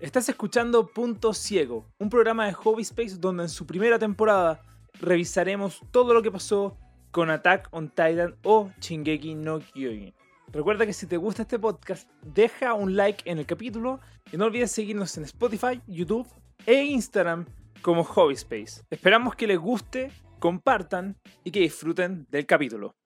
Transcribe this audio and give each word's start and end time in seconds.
Estás 0.00 0.28
escuchando 0.28 0.88
Punto 0.88 1.32
Ciego, 1.32 1.86
un 1.98 2.10
programa 2.10 2.46
de 2.46 2.52
Hobby 2.52 2.82
Space 2.82 3.16
donde 3.16 3.44
en 3.44 3.48
su 3.48 3.64
primera 3.64 3.96
temporada 3.96 4.60
revisaremos 5.00 5.80
todo 5.92 6.12
lo 6.12 6.20
que 6.20 6.32
pasó 6.32 6.76
con 7.12 7.30
Attack 7.30 7.68
on 7.70 7.88
Titan 7.90 8.34
o 8.42 8.72
Shingeki 8.80 9.36
no 9.36 9.60
Kyojin. 9.60 10.12
Recuerda 10.52 10.84
que 10.84 10.92
si 10.92 11.06
te 11.06 11.16
gusta 11.16 11.42
este 11.42 11.60
podcast, 11.60 12.10
deja 12.22 12.74
un 12.74 12.96
like 12.96 13.22
en 13.30 13.38
el 13.38 13.46
capítulo 13.46 14.00
y 14.32 14.36
no 14.36 14.46
olvides 14.46 14.72
seguirnos 14.72 15.16
en 15.16 15.24
Spotify, 15.24 15.80
YouTube 15.86 16.26
e 16.66 16.82
Instagram 16.82 17.46
como 17.80 18.02
Hobby 18.02 18.34
Space. 18.34 18.82
Esperamos 18.90 19.36
que 19.36 19.46
les 19.46 19.58
guste, 19.58 20.10
compartan 20.40 21.16
y 21.44 21.52
que 21.52 21.60
disfruten 21.60 22.26
del 22.30 22.46
capítulo. 22.46 22.96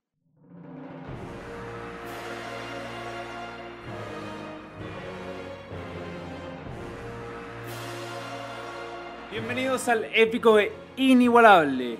Bienvenidos 9.39 9.87
al 9.89 10.05
épico 10.15 10.59
e 10.59 10.73
inigualable 10.97 11.97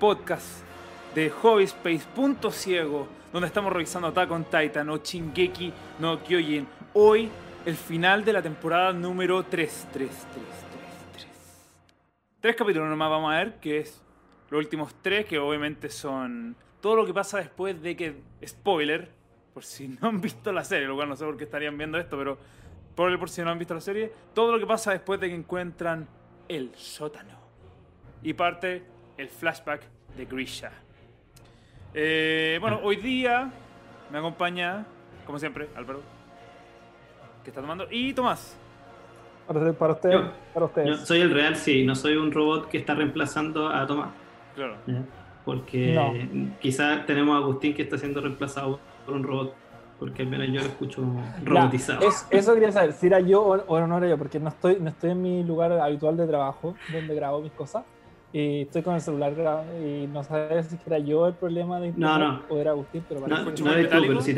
podcast 0.00 0.64
de 1.14 1.30
Hobby 1.30 1.62
Space 1.62 2.02
Punto 2.12 2.50
Ciego, 2.50 3.06
donde 3.32 3.46
estamos 3.46 3.72
revisando 3.72 4.08
Attack 4.08 4.28
on 4.32 4.42
Titan 4.42 4.90
o 4.90 4.96
Shingeki 4.96 5.72
no 6.00 6.20
Kyojin. 6.24 6.66
Hoy, 6.94 7.28
el 7.64 7.76
final 7.76 8.24
de 8.24 8.32
la 8.32 8.42
temporada 8.42 8.92
número 8.92 9.44
3. 9.44 9.88
3, 9.92 10.10
3, 10.10 10.10
3, 10.32 10.44
3. 11.12 11.26
Tres 12.40 12.56
capítulos 12.56 12.88
nomás 12.88 13.10
vamos 13.10 13.32
a 13.32 13.36
ver, 13.36 13.60
que 13.60 13.78
es 13.78 14.02
los 14.50 14.58
últimos 14.58 14.92
tres, 15.02 15.24
que 15.26 15.38
obviamente 15.38 15.88
son 15.88 16.56
todo 16.80 16.96
lo 16.96 17.06
que 17.06 17.14
pasa 17.14 17.38
después 17.38 17.80
de 17.80 17.94
que. 17.94 18.16
Spoiler, 18.44 19.08
por 19.54 19.62
si 19.62 19.86
no 19.86 20.08
han 20.08 20.20
visto 20.20 20.52
la 20.52 20.64
serie, 20.64 20.88
lo 20.88 20.96
cual 20.96 21.08
no 21.08 21.14
sé 21.14 21.24
por 21.24 21.36
qué 21.36 21.44
estarían 21.44 21.78
viendo 21.78 21.96
esto, 21.96 22.18
pero. 22.18 22.38
Por 22.96 23.30
si 23.30 23.40
no 23.42 23.50
han 23.50 23.58
visto 23.58 23.72
la 23.72 23.80
serie, 23.80 24.12
todo 24.34 24.50
lo 24.50 24.58
que 24.58 24.66
pasa 24.66 24.90
después 24.90 25.20
de 25.20 25.28
que 25.28 25.34
encuentran 25.36 26.08
el 26.56 26.70
sótano. 26.74 27.40
Y 28.22 28.34
parte 28.34 28.82
el 29.16 29.28
flashback 29.28 29.82
de 30.16 30.24
Grisha. 30.26 30.70
Eh, 31.94 32.58
bueno, 32.60 32.80
hoy 32.82 32.96
día 32.96 33.50
me 34.10 34.18
acompaña, 34.18 34.86
como 35.26 35.38
siempre, 35.38 35.68
Álvaro, 35.76 36.00
que 37.42 37.50
está 37.50 37.60
tomando, 37.60 37.86
y 37.90 38.12
Tomás. 38.12 38.56
Para, 39.46 39.72
para 39.72 39.92
usted, 39.94 40.10
Yo- 40.12 40.32
para 40.54 40.66
ustedes. 40.66 40.88
Yo 40.88 40.96
soy 41.06 41.20
el 41.20 41.30
real, 41.32 41.56
sí, 41.56 41.84
no 41.84 41.94
soy 41.94 42.16
un 42.16 42.30
robot 42.30 42.68
que 42.68 42.78
está 42.78 42.94
reemplazando 42.94 43.68
a 43.68 43.86
Tomás. 43.86 44.10
Claro. 44.54 44.76
Porque 45.44 45.94
No. 45.94 46.56
quizás 46.60 47.04
tenemos 47.06 47.34
a 47.34 47.38
Agustín 47.38 47.74
que 47.74 47.82
está 47.82 47.98
siendo 47.98 48.20
reemplazado 48.20 48.78
por 49.04 49.14
un 49.14 49.24
robot. 49.24 49.54
Porque 50.02 50.22
al 50.22 50.28
menos 50.28 50.48
yo 50.48 50.54
lo 50.54 50.66
escucho 50.66 51.02
Ya, 51.44 51.44
robotizado. 51.44 52.00
es- 52.02 52.26
eso 52.30 52.54
quería 52.54 52.72
saber, 52.72 52.92
si 52.92 53.06
era 53.06 53.20
yo 53.20 53.40
o, 53.40 53.54
o 53.66 53.86
no 53.86 53.98
era 53.98 54.08
yo, 54.08 54.18
porque 54.18 54.40
no 54.40 54.48
estoy, 54.48 54.80
no 54.80 54.90
estoy 54.90 55.10
en 55.12 55.22
mi 55.22 55.44
lugar 55.44 55.70
habitual 55.72 56.16
de 56.16 56.26
trabajo, 56.26 56.76
donde 56.88 57.14
grabo 57.14 57.40
mis 57.40 57.52
cosas, 57.52 57.84
y 58.32 58.62
estoy 58.62 58.82
con 58.82 58.94
el 58.96 59.00
celular 59.00 59.32
grabando, 59.36 59.78
y 59.86 60.08
no 60.08 60.24
sabía 60.24 60.60
si 60.64 60.76
era 60.84 60.98
yo 60.98 61.28
el 61.28 61.36
problema 61.36 61.78
de 61.78 61.92
No, 61.96 62.18
internet 62.18 62.40
no. 62.40 62.46
o 62.48 62.58
era 62.58 62.72
Agustín, 62.72 63.04
pero 63.08 63.20
No, 63.20 63.26
parece 63.28 63.42
escucho 63.44 63.64
que 63.64 63.70
no 63.70 64.00
tú, 64.00 64.06
pero 64.08 64.20
sí 64.22 64.34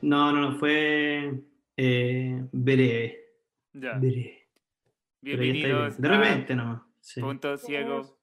No, 0.00 0.32
no, 0.32 0.50
no, 0.50 0.58
fue 0.58 1.44
eh, 1.76 2.44
breve. 2.50 3.20
Ya. 3.74 4.00
Bienvenidos 5.20 5.98
bien. 6.00 6.02
De 6.02 6.08
repente 6.08 6.54
nomás. 6.56 6.82
sí. 7.00 7.20
Punto 7.20 7.56
Ciego. 7.56 8.17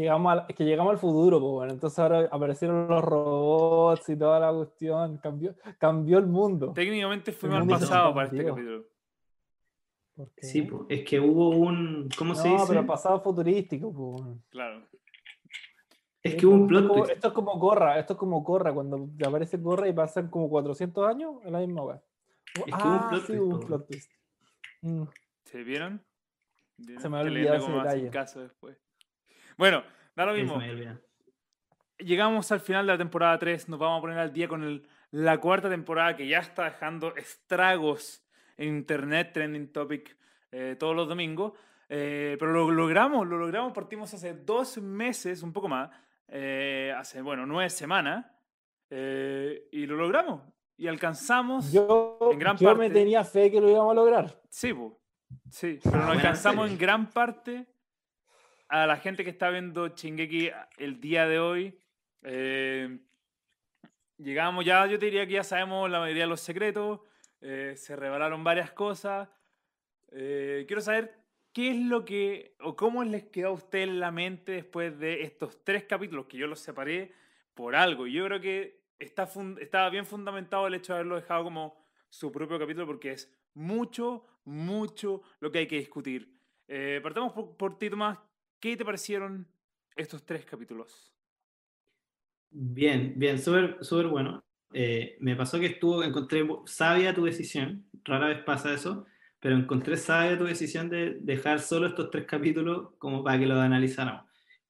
Llegamos 0.00 0.32
al, 0.32 0.46
es 0.48 0.56
que 0.56 0.64
llegamos 0.64 0.90
al 0.92 0.98
futuro, 0.98 1.38
pues 1.40 1.52
bueno, 1.52 1.72
entonces 1.72 1.98
ahora 1.98 2.28
aparecieron 2.30 2.88
los 2.88 3.02
robots 3.02 4.08
y 4.08 4.16
toda 4.16 4.38
la 4.40 4.52
cuestión, 4.52 5.18
cambió, 5.18 5.54
cambió 5.78 6.18
el 6.18 6.26
mundo. 6.26 6.72
Técnicamente 6.72 7.32
fuimos 7.32 7.58
al 7.60 7.64
se 7.64 7.70
pasado 7.86 8.14
para 8.14 8.26
este 8.26 8.44
capítulo. 8.44 8.84
Sí, 10.38 10.62
po, 10.62 10.84
es 10.88 11.02
que 11.04 11.18
hubo 11.18 11.48
un. 11.50 12.08
¿Cómo 12.18 12.34
se 12.34 12.46
No, 12.48 12.54
dice? 12.54 12.66
pero 12.68 12.86
pasado 12.86 13.20
futurístico, 13.22 13.90
pues. 13.92 14.22
bueno. 14.22 14.42
Claro. 14.50 14.82
Es 16.22 16.34
que 16.34 16.44
hubo 16.46 16.54
un 16.56 16.62
Esto 16.64 16.74
es 16.74 16.80
plot 16.82 16.88
como- 16.88 17.02
twist. 17.02 17.14
Esto 17.14 17.28
es 17.28 17.32
como 17.34 17.58
Corra, 17.58 17.98
esto 17.98 18.12
es 18.12 18.18
como 18.18 18.44
Corra, 18.44 18.74
cuando 18.74 19.08
aparece 19.26 19.62
Corra 19.62 19.88
y 19.88 19.92
pasan 19.94 20.28
como 20.28 20.50
400 20.50 21.06
años 21.08 21.36
en 21.44 21.52
la 21.52 21.60
misma 21.60 21.82
web. 21.84 22.00
Es 22.54 22.64
que 22.64 22.70
hubo 22.86 22.92
un 22.92 23.08
plot 23.08 23.20
sí, 23.22 23.26
twist, 23.28 23.40
hubo 23.42 23.54
un 23.54 23.60
po. 23.60 23.66
plot 23.66 23.86
twist. 23.86 24.12
Mm. 24.82 25.02
¿Se 25.44 25.62
vieron? 25.64 26.02
Se 26.98 27.08
me 27.08 27.18
ha 27.18 27.22
Que 27.22 27.28
olvidado 27.28 27.58
leerme 27.58 27.66
ese 27.66 27.72
detalle. 27.88 28.10
caso 28.10 28.40
después. 28.40 28.76
Bueno, 29.60 29.82
da 30.16 30.24
lo 30.24 30.32
mismo. 30.32 30.56
me. 30.56 30.96
Llegamos 31.98 32.50
al 32.50 32.60
final 32.60 32.86
de 32.86 32.92
la 32.94 32.98
temporada 32.98 33.38
3. 33.38 33.68
Nos 33.68 33.78
vamos 33.78 33.98
a 33.98 34.00
poner 34.00 34.18
al 34.18 34.32
día 34.32 34.48
con 34.48 34.64
el- 34.64 34.88
la 35.10 35.38
cuarta 35.38 35.68
temporada 35.68 36.16
que 36.16 36.26
ya 36.26 36.38
está 36.38 36.64
dejando 36.64 37.14
estragos 37.14 38.24
en 38.56 38.68
internet, 38.68 39.32
trending 39.34 39.70
topic, 39.70 40.16
eh, 40.50 40.76
todos 40.78 40.96
los 40.96 41.06
domingos. 41.06 41.52
Eh, 41.90 42.38
pero 42.40 42.52
lo 42.52 42.70
logramos, 42.70 43.26
lo 43.28 43.36
logramos. 43.36 43.74
Partimos 43.74 44.14
hace 44.14 44.32
dos 44.32 44.78
meses, 44.78 45.42
un 45.42 45.52
poco 45.52 45.68
más. 45.68 45.90
eh, 46.32 46.94
hace, 46.96 47.20
bueno, 47.20 47.44
nueve 47.44 47.68
semanas. 47.68 48.24
eh, 48.92 49.68
y 49.72 49.84
lo 49.86 49.94
logramos. 49.96 50.42
Y 50.78 50.86
alcanzamos. 50.88 51.70
Yo, 51.70 52.18
En 52.32 52.38
gran 52.38 52.56
yo 52.56 52.70
me 52.70 52.86
parte- 52.86 52.94
tenía 52.94 53.22
fe 53.24 53.50
que 53.50 53.60
lo 53.60 53.68
íbamos 53.68 53.92
a 53.92 53.94
lograr. 53.94 54.40
Sí, 54.48 54.72
po. 54.72 54.98
sí, 55.50 55.78
pero 55.84 55.96
Buena 55.98 56.12
alcanzamos 56.12 56.70
en 56.70 56.78
gran 56.78 57.10
parte 57.10 57.66
a 58.70 58.86
la 58.86 58.96
gente 58.96 59.24
que 59.24 59.30
está 59.30 59.50
viendo 59.50 59.88
Chingeki 59.88 60.50
el 60.78 61.00
día 61.00 61.26
de 61.26 61.40
hoy. 61.40 61.76
Eh, 62.22 63.00
llegamos 64.16 64.64
ya, 64.64 64.86
yo 64.86 64.96
te 64.98 65.06
diría 65.06 65.26
que 65.26 65.34
ya 65.34 65.44
sabemos 65.44 65.90
la 65.90 65.98
mayoría 65.98 66.22
de 66.22 66.28
los 66.28 66.40
secretos, 66.40 67.00
eh, 67.40 67.74
se 67.76 67.96
revelaron 67.96 68.44
varias 68.44 68.70
cosas. 68.70 69.28
Eh, 70.12 70.64
quiero 70.68 70.80
saber 70.80 71.16
qué 71.52 71.70
es 71.70 71.76
lo 71.78 72.04
que, 72.04 72.54
o 72.60 72.76
cómo 72.76 73.02
les 73.02 73.24
quedó 73.24 73.48
a 73.48 73.52
usted 73.52 73.80
en 73.80 73.98
la 73.98 74.12
mente 74.12 74.52
después 74.52 74.96
de 75.00 75.24
estos 75.24 75.64
tres 75.64 75.84
capítulos 75.84 76.26
que 76.26 76.36
yo 76.36 76.46
los 76.46 76.60
separé 76.60 77.12
por 77.54 77.74
algo. 77.74 78.06
Yo 78.06 78.24
creo 78.26 78.40
que 78.40 78.84
está 79.00 79.28
estaba 79.58 79.90
bien 79.90 80.06
fundamentado 80.06 80.68
el 80.68 80.74
hecho 80.74 80.92
de 80.92 81.00
haberlo 81.00 81.16
dejado 81.16 81.42
como 81.42 81.84
su 82.08 82.30
propio 82.30 82.56
capítulo 82.56 82.86
porque 82.86 83.12
es 83.12 83.36
mucho, 83.54 84.24
mucho 84.44 85.22
lo 85.40 85.50
que 85.50 85.58
hay 85.58 85.66
que 85.66 85.78
discutir. 85.78 86.38
Partamos 87.02 87.32
por, 87.32 87.56
por 87.56 87.76
ti, 87.76 87.90
Tomás. 87.90 88.29
¿Qué 88.60 88.76
te 88.76 88.84
parecieron 88.84 89.48
estos 89.96 90.22
tres 90.22 90.44
capítulos? 90.44 91.14
Bien, 92.50 93.14
bien, 93.16 93.38
súper 93.38 93.78
súper 93.80 94.08
bueno. 94.08 94.44
Eh, 94.74 95.16
me 95.20 95.34
pasó 95.34 95.58
que 95.58 95.66
estuvo, 95.66 96.04
encontré 96.04 96.46
sabia 96.66 97.14
tu 97.14 97.24
decisión, 97.24 97.88
rara 98.04 98.28
vez 98.28 98.44
pasa 98.44 98.74
eso, 98.74 99.06
pero 99.40 99.56
encontré 99.56 99.96
sabia 99.96 100.36
tu 100.36 100.44
decisión 100.44 100.90
de 100.90 101.16
dejar 101.20 101.60
solo 101.60 101.86
estos 101.86 102.10
tres 102.10 102.26
capítulos 102.26 102.90
como 102.98 103.24
para 103.24 103.38
que 103.38 103.46
los 103.46 103.58
analizáramos, 103.58 104.26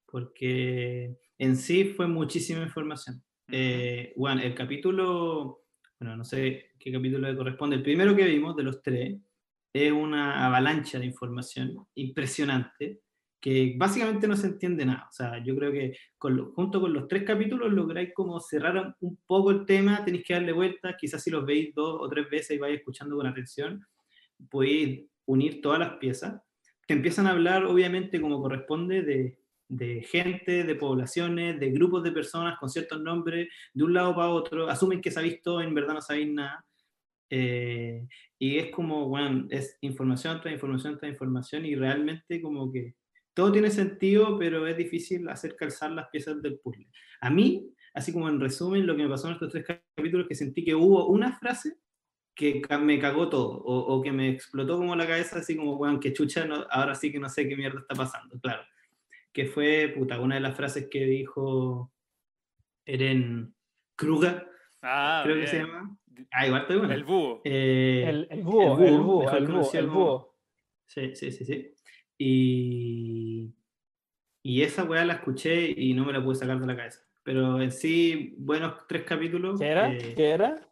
porque 0.07 1.19
en 1.37 1.57
sí 1.57 1.85
fue 1.85 2.07
muchísima 2.07 2.63
información. 2.63 3.23
Eh, 3.51 4.13
bueno, 4.17 4.41
el 4.41 4.55
capítulo, 4.55 5.65
bueno, 5.99 6.17
no 6.17 6.25
sé 6.25 6.71
qué 6.79 6.93
capítulo 6.93 7.29
le 7.29 7.37
corresponde, 7.37 7.77
el 7.77 7.83
primero 7.83 8.15
que 8.15 8.25
vimos 8.25 8.55
de 8.55 8.63
los 8.63 8.81
tres 8.83 9.19
es 9.73 9.91
una 9.91 10.47
avalancha 10.47 11.01
de 11.01 11.07
información 11.07 11.87
impresionante 11.95 13.01
que 13.41 13.75
básicamente 13.77 14.29
no 14.29 14.37
se 14.37 14.49
entiende 14.49 14.85
nada. 14.85 15.07
O 15.09 15.13
sea, 15.13 15.43
yo 15.45 15.57
creo 15.57 15.73
que 15.73 15.97
con 16.19 16.37
lo- 16.37 16.53
junto 16.53 16.81
con 16.81 16.93
los 16.93 17.09
tres 17.09 17.23
capítulos 17.25 17.73
lográis 17.73 18.11
como 18.15 18.39
cerrar 18.41 18.95
un 19.01 19.17
poco 19.27 19.51
el 19.51 19.65
tema, 19.67 20.05
tenéis 20.05 20.25
que 20.25 20.35
darle 20.35 20.53
vueltas, 20.53 20.97
quizás 20.99 21.23
si 21.23 21.31
los 21.31 21.45
veis 21.47 21.75
dos 21.75 21.97
o 22.01 22.09
tres 22.09 22.29
veces 22.31 22.57
y 22.57 22.59
vais 22.61 22.79
escuchando 22.79 23.17
con 23.17 23.27
atención, 23.27 23.85
podéis 24.51 25.07
unir 25.27 25.61
todas 25.61 25.79
las 25.79 25.95
piezas. 25.99 26.43
Te 26.87 26.95
empiezan 26.95 27.27
a 27.27 27.31
hablar, 27.33 27.65
obviamente, 27.67 28.21
como 28.21 28.41
corresponde, 28.43 29.03
de, 29.03 29.39
de 29.69 30.03
gente, 30.03 30.65
de 30.65 30.75
poblaciones, 30.75 31.59
de 31.61 31.71
grupos 31.71 32.03
de 32.03 32.13
personas 32.13 32.59
con 32.59 32.69
ciertos 32.69 33.01
nombres, 33.01 33.49
de 33.73 33.85
un 33.85 33.95
lado 33.95 34.15
para 34.15 34.31
otro, 34.31 34.69
asumen 34.69 35.01
que 35.01 35.11
sabéis 35.11 35.41
todo, 35.43 35.61
en 35.63 35.75
verdad 35.75 35.95
no 35.95 36.01
sabéis 36.03 36.33
nada. 36.33 36.65
Eh, 37.31 38.07
y 38.39 38.59
es 38.59 38.71
como, 38.73 39.09
bueno, 39.09 39.47
es 39.51 39.79
información 39.83 40.41
tras 40.41 40.53
información 40.53 40.99
tras 40.99 41.13
información 41.13 41.65
y 41.65 41.77
realmente 41.77 42.43
como 42.43 42.73
que 42.73 42.97
todo 43.41 43.53
tiene 43.53 43.71
sentido, 43.71 44.39
pero 44.39 44.67
es 44.67 44.77
difícil 44.77 45.29
hacer 45.29 45.57
calzar 45.57 45.91
las 45.93 46.09
piezas 46.09 46.41
del 46.43 46.59
puzzle. 46.59 46.87
A 47.21 47.31
mí, 47.31 47.69
así 47.95 48.13
como 48.13 48.29
en 48.29 48.41
resumen, 48.41 48.87
lo 48.87 48.95
que 48.97 49.03
me 49.03 49.09
pasó 49.09 49.29
en 49.29 49.35
estos 49.35 49.51
tres 49.53 49.65
capítulos, 49.97 50.27
que 50.29 50.35
sentí 50.35 50.65
que 50.65 50.75
hubo 50.75 51.07
una 51.07 51.39
frase 51.39 51.77
que 52.35 52.63
me 52.81 52.99
cagó 52.99 53.29
todo, 53.29 53.59
o, 53.59 53.95
o 53.95 54.03
que 54.03 54.13
me 54.13 54.29
explotó 54.31 54.77
como 54.79 54.95
la 54.97 55.07
cabeza, 55.07 55.39
así 55.41 55.57
como, 55.57 55.77
weón, 55.77 56.01
que 56.01 56.13
chucha, 56.13 56.45
no- 56.47 56.65
ahora 56.71 56.95
sí 56.95 57.11
que 57.13 57.19
no 57.19 57.29
sé 57.29 57.49
qué 57.49 57.57
mierda 57.57 57.81
está 57.81 57.95
pasando, 57.95 58.39
claro. 58.41 58.63
Que 59.33 59.47
fue, 59.47 59.93
puta, 59.97 60.19
una 60.21 60.37
de 60.37 60.41
las 60.41 60.57
frases 60.57 60.89
que 60.91 61.05
dijo 61.05 61.93
Eren 62.87 63.55
Kruger, 63.97 64.47
Ah, 64.83 65.21
creo 65.25 65.37
que 65.37 65.47
se 65.47 65.57
bien. 65.59 65.67
llama. 65.69 65.97
Ah, 66.33 66.47
igual 66.47 66.63
estoy 66.63 66.77
bueno. 66.79 66.95
El 66.95 67.05
búho. 67.05 67.41
Eh, 67.45 68.05
El, 68.09 68.27
el 68.31 68.43
búho, 68.43 68.79
el 68.79 68.85
el 68.87 69.01
búho, 69.01 69.31
el 69.31 69.47
búho, 69.47 69.73
el 69.73 69.87
como- 69.87 69.99
búho. 69.99 70.37
Sí, 70.87 71.15
sí, 71.15 71.31
sí, 71.33 71.45
sí. 71.45 71.75
Y, 72.23 73.55
y 74.43 74.63
esa 74.63 74.85
weá 74.85 75.07
la 75.07 75.15
escuché 75.15 75.71
y 75.75 75.95
no 75.95 76.05
me 76.05 76.13
la 76.13 76.23
pude 76.23 76.35
sacar 76.35 76.61
de 76.61 76.67
la 76.67 76.77
cabeza. 76.77 77.01
Pero 77.23 77.63
en 77.63 77.73
sí, 77.73 78.35
buenos 78.37 78.87
tres 78.87 79.05
capítulos. 79.05 79.59
¿Qué 79.59 79.67
era? 79.69 79.91
eh, 79.91 80.13
¿Qué 80.15 80.29
era? 80.31 80.69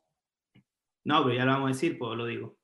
No, 1.05 1.25
pero 1.25 1.35
ya 1.35 1.47
lo 1.47 1.53
vamos 1.53 1.71
a 1.71 1.73
decir, 1.73 1.99
pues 1.99 2.19
lo 2.19 2.27
digo. 2.27 2.59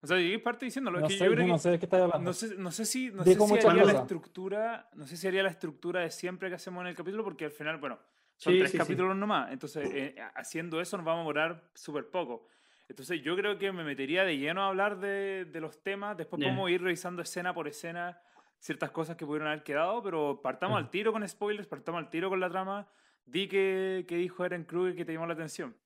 O 0.00 0.06
sea, 0.06 0.16
llegué 0.16 0.38
parte 0.38 0.64
diciéndolo. 0.64 1.00
No 1.00 1.06
es 1.06 1.12
que 1.12 1.18
sé, 1.18 1.24
yo 1.24 1.32
creo 1.32 1.46
no 1.48 1.54
que. 1.54 1.58
sé 1.58 1.70
de 1.70 1.78
qué 1.80 1.86
estás 1.86 2.02
hablando. 2.02 2.24
No 2.30 2.32
sé, 2.32 2.54
no 2.56 2.70
sé 2.70 2.84
si, 2.84 3.10
no 3.10 3.24
sé 3.24 3.34
si 3.34 3.54
haría 3.54 3.74
la 3.74 3.82
cosas. 3.82 4.00
estructura, 4.02 4.88
no 4.94 5.06
sé 5.08 5.16
si 5.16 5.26
haría 5.26 5.42
la 5.42 5.50
estructura 5.50 6.00
de 6.02 6.10
siempre 6.10 6.48
que 6.50 6.54
hacemos 6.54 6.82
en 6.82 6.86
el 6.88 6.94
capítulo, 6.94 7.24
porque 7.24 7.46
al 7.46 7.50
final, 7.52 7.78
bueno, 7.78 7.98
son 8.36 8.52
Sí, 8.52 8.58
tres 8.60 8.70
sí, 8.70 8.76
sí. 8.76 8.82
capítulos 8.82 9.16
nomás, 9.16 9.50
entonces 9.52 9.90
eh, 9.92 10.14
haciendo 10.36 10.80
eso 10.80 10.96
nos 10.96 11.04
vamos 11.06 11.18
a 11.18 11.22
demorar 11.22 11.70
súper 11.74 12.08
poco. 12.10 12.46
Entonces 12.88 13.22
yo 13.22 13.36
creo 13.36 13.58
que 13.58 13.72
me 13.72 13.84
metería 13.84 14.24
de 14.24 14.36
lleno 14.36 14.62
a 14.62 14.68
hablar 14.68 14.98
de, 15.00 15.44
de 15.46 15.60
los 15.60 15.82
temas, 15.82 16.16
después 16.16 16.40
Ya. 16.40 16.46
podemos 16.48 16.70
ir 16.70 16.82
revisando 16.82 17.22
escena 17.22 17.54
por 17.54 17.66
escena 17.68 18.20
ciertas 18.58 18.90
cosas 18.90 19.16
que 19.16 19.24
pudieron 19.26 19.48
haber 19.48 19.62
quedado, 19.62 20.02
pero 20.02 20.40
partamos 20.42 20.76
al 20.78 20.90
tiro 20.90 21.12
con 21.12 21.26
spoilers, 21.26 21.66
partamos 21.66 22.00
al 22.00 22.10
tiro 22.10 22.28
con 22.28 22.38
la 22.40 22.48
trama. 22.50 22.88
Di 23.24 23.48
que, 23.48 24.04
que 24.06 24.16
dijo 24.16 24.44
Eren 24.44 24.64
Kruger 24.64 24.94
que 24.96 25.04
te 25.04 25.12
llamó 25.12 25.26
la 25.26 25.34
atención. 25.34 25.76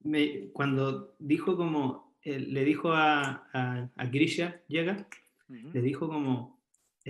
Me- 0.00 0.50
cuando 0.52 1.14
dijo 1.18 1.56
como, 1.56 2.16
eh, 2.22 2.38
le 2.38 2.64
dijo 2.64 2.92
a, 2.92 3.48
a, 3.52 3.88
a 3.94 4.06
Grisha, 4.06 4.62
llega, 4.68 5.06
le 5.48 5.80
dijo 5.82 6.08
como, 6.08 6.57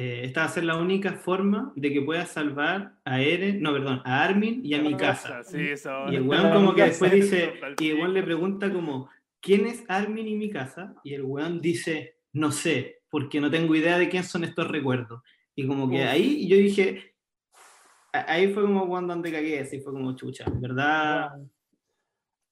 eh, 0.00 0.20
esta 0.26 0.42
va 0.42 0.46
a 0.46 0.50
ser 0.50 0.62
la 0.62 0.76
única 0.76 1.14
forma 1.14 1.72
de 1.74 1.92
que 1.92 2.00
puedas 2.00 2.28
salvar 2.30 2.92
a 3.04 3.20
Eren, 3.20 3.60
no, 3.60 3.72
perdón, 3.72 4.00
a 4.04 4.22
Armin 4.22 4.60
y 4.64 4.74
a 4.74 4.80
mi 4.80 4.96
casa. 4.96 5.42
Sí, 5.42 5.70
eso. 5.70 5.90
Y 6.12 6.14
el 6.14 6.22
weón 6.22 6.52
como 6.52 6.72
que 6.72 6.82
después 6.84 7.10
dice, 7.10 7.54
y 7.80 7.88
el 7.90 7.96
weón 7.98 8.14
le 8.14 8.22
pregunta 8.22 8.72
como, 8.72 9.10
¿quién 9.40 9.66
es 9.66 9.84
Armin 9.88 10.28
y 10.28 10.36
mi 10.36 10.50
casa? 10.50 10.94
Y 11.02 11.14
el 11.14 11.22
weón 11.24 11.60
dice, 11.60 12.14
no 12.32 12.52
sé, 12.52 13.00
porque 13.10 13.40
no 13.40 13.50
tengo 13.50 13.74
idea 13.74 13.98
de 13.98 14.08
quién 14.08 14.22
son 14.22 14.44
estos 14.44 14.68
recuerdos. 14.68 15.20
Y 15.56 15.66
como 15.66 15.90
que 15.90 15.96
Uf. 15.96 16.08
ahí 16.08 16.46
yo 16.46 16.56
dije, 16.56 17.14
ahí 18.12 18.52
fue 18.52 18.62
como 18.62 18.86
cuando 18.86 19.14
donde 19.14 19.32
cagué, 19.32 19.58
así 19.58 19.80
fue 19.80 19.92
como 19.92 20.14
chucha, 20.14 20.44
¿verdad? 20.60 21.32
Wow. 21.34 21.50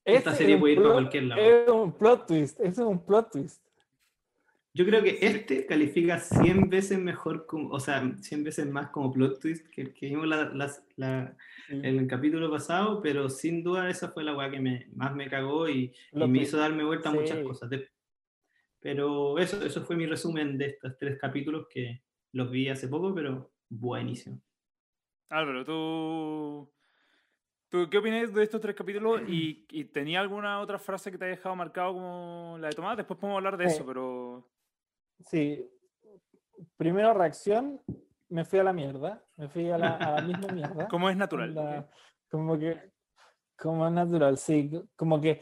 Esta 0.04 0.34
serie 0.34 0.56
puede 0.58 0.72
ir 0.74 0.78
para 0.80 0.88
plot- 0.88 0.94
cualquier 0.94 1.22
lado. 1.24 1.40
Es 1.42 1.68
un 1.68 1.92
plot 1.92 2.26
twist, 2.26 2.60
es 2.60 2.78
un 2.78 3.04
plot 3.04 3.30
twist. 3.30 3.62
Yo 4.76 4.84
creo 4.84 5.02
que 5.02 5.18
este 5.22 5.64
califica 5.64 6.18
100 6.18 6.68
veces 6.68 6.98
mejor, 6.98 7.46
como, 7.46 7.70
o 7.70 7.80
sea, 7.80 8.12
100 8.20 8.44
veces 8.44 8.66
más 8.68 8.90
como 8.90 9.10
plot 9.10 9.40
twist 9.40 9.66
que 9.68 9.80
el 9.80 9.94
que 9.94 10.06
vimos 10.06 10.26
la- 10.26 10.52
la- 10.96 11.36
Sí. 11.66 11.72
en 11.82 11.84
el 11.98 12.06
capítulo 12.06 12.50
pasado, 12.50 13.00
pero 13.00 13.30
sin 13.30 13.62
duda 13.64 13.88
esa 13.88 14.10
fue 14.10 14.22
la 14.22 14.36
weá 14.36 14.50
que 14.50 14.60
me, 14.60 14.86
más 14.94 15.14
me 15.16 15.28
cagó 15.30 15.66
y, 15.68 15.94
y 16.12 16.26
me 16.28 16.42
hizo 16.42 16.58
darme 16.58 16.84
vuelta 16.84 17.08
a 17.08 17.12
muchas 17.12 17.38
sí. 17.38 17.44
cosas. 17.44 17.70
De- 17.70 17.88
pero 18.78 19.38
eso, 19.38 19.64
eso 19.64 19.82
fue 19.82 19.96
mi 19.96 20.04
resumen 20.06 20.58
de 20.58 20.66
estos 20.66 20.96
tres 20.98 21.18
capítulos 21.18 21.66
que 21.70 22.02
los 22.32 22.50
vi 22.50 22.68
hace 22.68 22.86
poco, 22.86 23.14
pero 23.14 23.50
buenísimo. 23.70 24.40
Álvaro, 25.30 25.64
¿tú, 25.64 26.70
¿tú 27.70 27.88
qué 27.90 27.98
opinas 27.98 28.32
de 28.32 28.42
estos 28.42 28.60
tres 28.60 28.76
capítulos? 28.76 29.22
¿Y, 29.28 29.64
y 29.70 29.84
tenía 29.86 30.20
alguna 30.20 30.60
otra 30.60 30.78
frase 30.78 31.10
que 31.10 31.18
te 31.18 31.24
haya 31.24 31.36
dejado 31.36 31.56
marcado 31.56 31.94
como 31.94 32.58
la 32.60 32.68
de 32.68 32.74
Tomás? 32.74 32.96
Después 32.96 33.18
podemos 33.18 33.38
hablar 33.38 33.56
de 33.56 33.68
Sí. 33.70 33.74
eso, 33.76 33.86
pero... 33.86 34.25
Sí. 35.20 35.68
Primero 36.76 37.12
reacción, 37.14 37.80
me 38.28 38.44
fui 38.44 38.58
a 38.58 38.64
la 38.64 38.72
mierda. 38.72 39.22
Me 39.36 39.48
fui 39.48 39.70
a 39.70 39.78
la, 39.78 39.96
a 39.96 40.10
la 40.20 40.22
misma 40.22 40.48
mierda. 40.48 40.88
Como 40.90 41.08
es 41.10 41.16
natural. 41.16 41.56
¿ok? 41.56 41.86
Como 42.30 42.58
que, 42.58 42.92
como 43.58 43.86
es 43.86 43.92
natural, 43.92 44.36
sí. 44.36 44.70
Como 44.96 45.20
que 45.20 45.40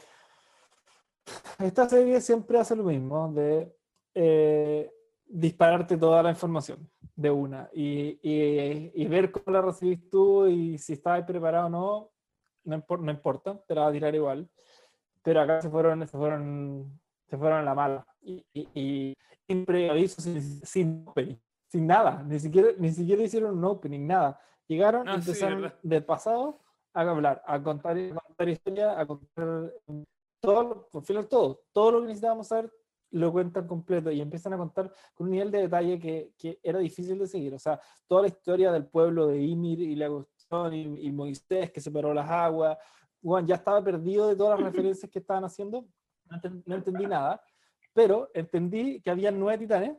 esta 1.59 1.89
serie 1.89 2.21
siempre 2.21 2.59
hace 2.59 2.77
lo 2.77 2.85
mismo, 2.85 3.33
de 3.33 3.75
eh, 4.15 4.93
dispararte 5.27 5.97
toda 5.97 6.23
la 6.23 6.31
información 6.31 6.89
de 7.17 7.31
una 7.31 7.71
y, 7.73 8.19
y- 8.23 8.93
y 8.95 9.07
ver 9.07 9.31
cómo 9.31 9.45
la 9.53 9.63
recibís 9.63 10.09
tú 10.11 10.47
y 10.47 10.79
si 10.79 10.93
estabas 10.95 11.25
preparado 11.25 11.67
o 11.67 11.71
no, 11.71 12.11
no, 12.65 12.77
impor- 12.77 13.01
no 13.01 13.11
importa, 13.11 13.59
te 13.67 13.75
la 13.75 13.83
va 13.83 13.89
a 13.89 13.93
tirar 13.93 14.15
igual. 14.15 14.49
Pero 15.23 15.41
acá 15.41 15.63
se 15.63 15.71
fueron, 15.71 16.07
se 16.07 16.17
fueron, 16.19 17.01
se 17.27 17.39
fueron 17.39 17.61
a 17.61 17.63
la 17.63 17.75
mala. 17.75 18.07
Y, 18.25 18.45
y, 18.55 19.15
sin 19.47 19.65
preaviso, 19.67 20.21
sin, 20.23 20.41
sin 20.65 21.05
opening, 21.07 21.37
sin 21.69 21.87
nada, 21.87 22.23
ni 22.23 22.39
siquiera, 22.41 22.69
ni 22.79 22.91
siquiera 22.91 23.23
hicieron 23.23 23.59
un 23.59 23.65
opening, 23.65 24.07
nada. 24.07 24.41
Llegaron, 24.67 25.07
Ah, 25.07 25.21
sí, 25.21 25.31
empezaron 25.31 25.61
verdad. 25.63 25.79
del 25.83 26.05
pasado 26.05 26.61
a 26.95 27.01
hablar, 27.03 27.43
a 27.47 27.63
contar, 27.63 27.99
a 27.99 28.21
contar 28.27 28.49
historia, 28.49 28.99
a 28.99 29.07
contar 29.07 29.73
todo, 30.41 30.89
al 30.93 31.03
final 31.03 31.29
todo, 31.29 31.65
todo 31.73 31.91
lo 31.93 32.01
que 32.01 32.07
necesitábamos 32.07 32.49
saber 32.49 32.73
lo 33.11 33.31
cuentan 33.31 33.67
completo 33.69 34.11
y 34.11 34.21
empiezan 34.21 34.55
a 34.55 34.59
contar 34.59 34.93
con 35.15 35.27
un 35.27 35.33
nivel 35.33 35.51
de 35.51 35.59
detalle 35.61 35.99
que, 36.01 36.33
que 36.37 36.59
era 36.63 36.79
difícil 36.81 37.19
de 37.19 37.27
seguir. 37.29 37.55
O 37.55 37.59
sea, 37.59 37.81
toda 38.09 38.23
la 38.23 38.29
historia 38.29 38.73
del 38.73 38.87
pueblo 38.87 39.29
de 39.29 39.41
Ymir 39.41 39.81
y 39.81 39.95
la 39.95 40.09
cuestión 40.09 40.75
y, 40.75 41.07
y 41.07 41.13
Moisés 41.13 41.71
que 41.71 41.81
separó 41.81 42.13
las 42.13 42.29
aguas, 42.29 42.77
bueno, 43.23 43.47
ya 43.47 43.55
estaba 43.57 43.83
perdido 43.85 44.27
de 44.29 44.35
todas 44.37 44.59
las 44.59 44.73
referencias 44.73 45.11
que 45.11 45.21
estaban 45.21 45.45
haciendo, 45.45 45.87
no, 46.29 46.37
enten- 46.37 46.63
no 46.67 46.75
entendí 46.75 47.07
nada, 47.07 47.41
pero 47.95 48.31
entendí 48.35 49.01
que 49.01 49.11
había 49.11 49.31
nueve 49.31 49.59
titanes 49.59 49.97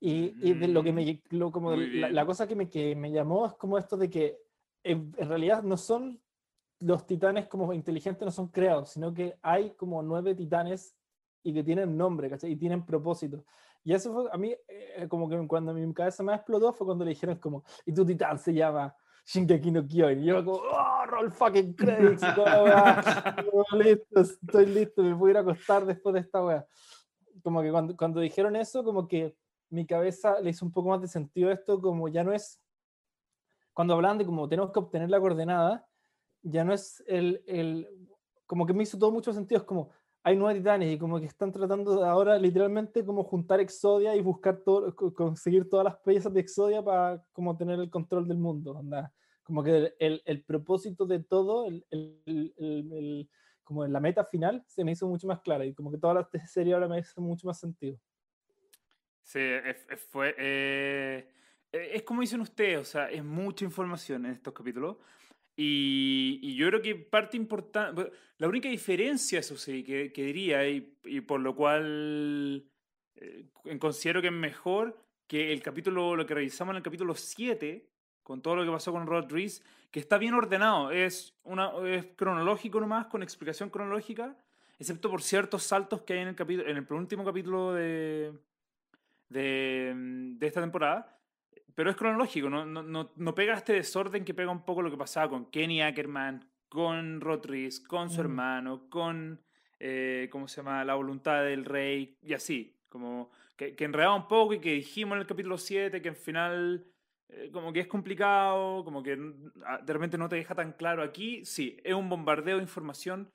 y, 0.00 0.34
y 0.46 0.54
de 0.54 0.68
lo 0.68 0.82
que 0.82 0.92
me, 0.92 1.22
lo, 1.30 1.50
como 1.50 1.74
la, 1.76 2.10
la 2.10 2.26
cosa 2.26 2.46
que 2.46 2.56
me, 2.56 2.68
que 2.68 2.94
me 2.94 3.10
llamó 3.10 3.46
es 3.46 3.54
como 3.54 3.78
esto 3.78 3.96
de 3.96 4.10
que 4.10 4.38
en, 4.82 5.14
en 5.16 5.28
realidad 5.28 5.62
no 5.62 5.76
son 5.76 6.20
los 6.80 7.06
titanes 7.06 7.46
como 7.46 7.72
inteligentes, 7.72 8.24
no 8.24 8.32
son 8.32 8.48
creados, 8.48 8.90
sino 8.90 9.12
que 9.12 9.36
hay 9.42 9.70
como 9.72 10.02
nueve 10.02 10.34
titanes 10.34 10.96
y 11.42 11.52
que 11.54 11.62
tienen 11.62 11.96
nombre, 11.96 12.28
¿cachai? 12.28 12.52
Y 12.52 12.56
tienen 12.56 12.84
propósito. 12.84 13.44
Y 13.82 13.94
eso 13.94 14.12
fue, 14.12 14.30
a 14.32 14.36
mí, 14.36 14.54
eh, 14.68 15.06
como 15.08 15.28
que 15.28 15.46
cuando 15.46 15.72
mi 15.72 15.92
cabeza 15.94 16.22
me 16.22 16.34
explotó 16.34 16.72
fue 16.72 16.86
cuando 16.86 17.04
le 17.04 17.10
dijeron 17.10 17.36
como, 17.36 17.64
y 17.86 17.92
tu 17.92 18.04
titán 18.04 18.38
se 18.38 18.52
llama 18.52 18.94
Shingeki 19.24 19.70
no 19.70 19.86
Kyojin. 19.86 20.20
Y 20.20 20.26
yo 20.26 20.44
como, 20.44 20.58
oh, 20.58 21.06
roll 21.06 21.30
fucking 21.30 21.74
credits. 21.74 22.22
y 22.22 22.34
toda 22.34 22.56
la 22.56 22.62
weá. 22.62 23.36
Listo, 23.78 24.20
estoy 24.20 24.66
listo, 24.66 25.02
me 25.02 25.14
voy 25.14 25.30
a 25.30 25.32
ir 25.32 25.36
a 25.38 25.40
acostar 25.40 25.86
después 25.86 26.14
de 26.14 26.20
esta 26.20 26.44
weá. 26.44 26.66
Como 27.42 27.62
que 27.62 27.70
cuando, 27.70 27.96
cuando 27.96 28.20
dijeron 28.20 28.56
eso, 28.56 28.84
como 28.84 29.06
que 29.08 29.36
mi 29.70 29.86
cabeza 29.86 30.40
le 30.40 30.50
hizo 30.50 30.64
un 30.64 30.72
poco 30.72 30.88
más 30.90 31.00
de 31.00 31.08
sentido 31.08 31.50
esto, 31.50 31.80
como 31.80 32.08
ya 32.08 32.24
no 32.24 32.32
es, 32.32 32.60
cuando 33.72 33.94
hablan 33.94 34.18
de 34.18 34.26
como 34.26 34.48
tenemos 34.48 34.72
que 34.72 34.78
obtener 34.80 35.10
la 35.10 35.20
coordenada, 35.20 35.86
ya 36.42 36.64
no 36.64 36.72
es 36.72 37.02
el, 37.06 37.42
el, 37.46 37.88
como 38.46 38.66
que 38.66 38.72
me 38.72 38.82
hizo 38.82 38.98
todo 38.98 39.12
mucho 39.12 39.32
sentido, 39.32 39.60
es 39.60 39.66
como, 39.66 39.90
hay 40.22 40.36
nueve 40.36 40.58
titanes 40.60 40.92
y 40.94 40.98
como 40.98 41.18
que 41.18 41.26
están 41.26 41.52
tratando 41.52 42.04
ahora 42.04 42.38
literalmente 42.38 43.04
como 43.04 43.24
juntar 43.24 43.60
Exodia 43.60 44.14
y 44.16 44.20
buscar 44.20 44.58
todo, 44.58 44.94
co- 44.94 45.14
conseguir 45.14 45.68
todas 45.68 45.84
las 45.84 45.96
piezas 45.98 46.32
de 46.34 46.40
Exodia 46.40 46.82
para 46.82 47.24
como 47.32 47.56
tener 47.56 47.78
el 47.80 47.90
control 47.90 48.26
del 48.28 48.38
mundo, 48.38 48.72
onda. 48.72 49.12
Como 49.44 49.62
que 49.62 49.76
el, 49.76 49.94
el- 49.98 50.22
el 50.26 50.44
propósito 50.44 51.06
de 51.06 51.20
todo, 51.20 51.66
el, 51.66 53.28
como 53.70 53.86
la 53.86 54.00
meta 54.00 54.24
final, 54.24 54.64
se 54.66 54.82
me 54.82 54.90
hizo 54.90 55.06
mucho 55.06 55.28
más 55.28 55.38
clara 55.42 55.64
y 55.64 55.72
como 55.72 55.92
que 55.92 55.98
toda 55.98 56.14
la 56.14 56.28
serie 56.48 56.74
ahora 56.74 56.88
me 56.88 56.98
hace 56.98 57.20
mucho 57.20 57.46
más 57.46 57.60
sentido. 57.60 57.96
Sí, 59.22 59.38
fue, 60.10 60.34
eh, 60.36 61.28
eh, 61.70 61.90
es 61.94 62.02
como 62.02 62.20
dicen 62.20 62.40
ustedes, 62.40 62.78
o 62.80 62.84
sea, 62.84 63.08
es 63.08 63.22
mucha 63.22 63.64
información 63.64 64.26
en 64.26 64.32
estos 64.32 64.52
capítulos. 64.52 64.96
Y, 65.54 66.40
y 66.42 66.56
yo 66.56 66.66
creo 66.66 66.82
que 66.82 66.96
parte 66.96 67.36
importante, 67.36 68.10
la 68.38 68.48
única 68.48 68.68
diferencia, 68.68 69.38
eso 69.38 69.56
sí, 69.56 69.84
que, 69.84 70.12
que 70.12 70.24
diría, 70.24 70.68
y, 70.68 70.98
y 71.04 71.20
por 71.20 71.38
lo 71.38 71.54
cual 71.54 72.68
eh, 73.14 73.50
considero 73.78 74.20
que 74.20 74.28
es 74.28 74.32
mejor 74.32 74.98
que 75.28 75.52
el 75.52 75.62
capítulo, 75.62 76.16
lo 76.16 76.26
que 76.26 76.34
revisamos 76.34 76.72
en 76.72 76.78
el 76.78 76.82
capítulo 76.82 77.14
7, 77.14 77.88
con 78.24 78.42
todo 78.42 78.56
lo 78.56 78.64
que 78.64 78.70
pasó 78.72 78.90
con 78.90 79.06
Rod 79.06 79.30
Reese, 79.30 79.62
que 79.90 80.00
está 80.00 80.18
bien 80.18 80.34
ordenado, 80.34 80.90
es, 80.90 81.34
una, 81.42 81.72
es 81.86 82.06
cronológico 82.16 82.80
nomás, 82.80 83.06
con 83.06 83.22
explicación 83.22 83.70
cronológica, 83.70 84.36
excepto 84.78 85.10
por 85.10 85.22
ciertos 85.22 85.64
saltos 85.64 86.02
que 86.02 86.14
hay 86.14 86.20
en 86.20 86.28
el, 86.28 86.34
capítulo, 86.36 86.68
en 86.68 86.76
el 86.76 86.86
penúltimo 86.86 87.24
capítulo 87.24 87.72
de, 87.72 88.32
de, 89.28 89.92
mm, 89.94 90.38
de 90.38 90.46
esta 90.46 90.60
temporada. 90.60 91.16
Pero 91.74 91.90
es 91.90 91.96
cronológico, 91.96 92.50
no, 92.50 92.66
no, 92.66 92.82
no, 92.82 93.12
no 93.16 93.34
pega 93.34 93.54
este 93.54 93.72
desorden 93.72 94.24
que 94.24 94.34
pega 94.34 94.50
un 94.50 94.64
poco 94.64 94.82
lo 94.82 94.90
que 94.90 94.96
pasaba 94.96 95.30
con 95.30 95.46
Kenny 95.46 95.82
Ackerman, 95.82 96.48
con 96.68 97.20
Rod 97.20 97.46
Reese, 97.46 97.82
con 97.86 98.10
su 98.10 98.18
Mm. 98.18 98.20
hermano, 98.20 98.82
con, 98.90 99.40
eh, 99.78 100.28
¿cómo 100.30 100.46
se 100.46 100.58
llama?, 100.58 100.84
la 100.84 100.94
voluntad 100.94 101.42
del 101.42 101.64
rey, 101.64 102.16
y 102.22 102.34
así. 102.34 102.76
Como 102.88 103.30
que, 103.56 103.74
que 103.74 103.84
enredaba 103.84 104.14
un 104.14 104.28
poco 104.28 104.54
y 104.54 104.60
que 104.60 104.72
dijimos 104.72 105.14
en 105.16 105.20
el 105.20 105.26
capítulo 105.26 105.58
7 105.58 106.02
que 106.02 106.08
al 106.08 106.16
final 106.16 106.84
como 107.52 107.72
que 107.72 107.80
es 107.80 107.86
complicado, 107.86 108.84
como 108.84 109.02
que 109.02 109.18
ah, 109.64 109.78
de 109.82 109.92
repente 109.92 110.18
no 110.18 110.28
te 110.28 110.36
deja 110.36 110.54
tan 110.54 110.72
claro 110.72 111.02
aquí. 111.02 111.44
Sí, 111.44 111.76
es 111.84 111.94
un 111.94 112.08
bombardeo 112.08 112.56
de 112.56 112.62
información 112.62 113.32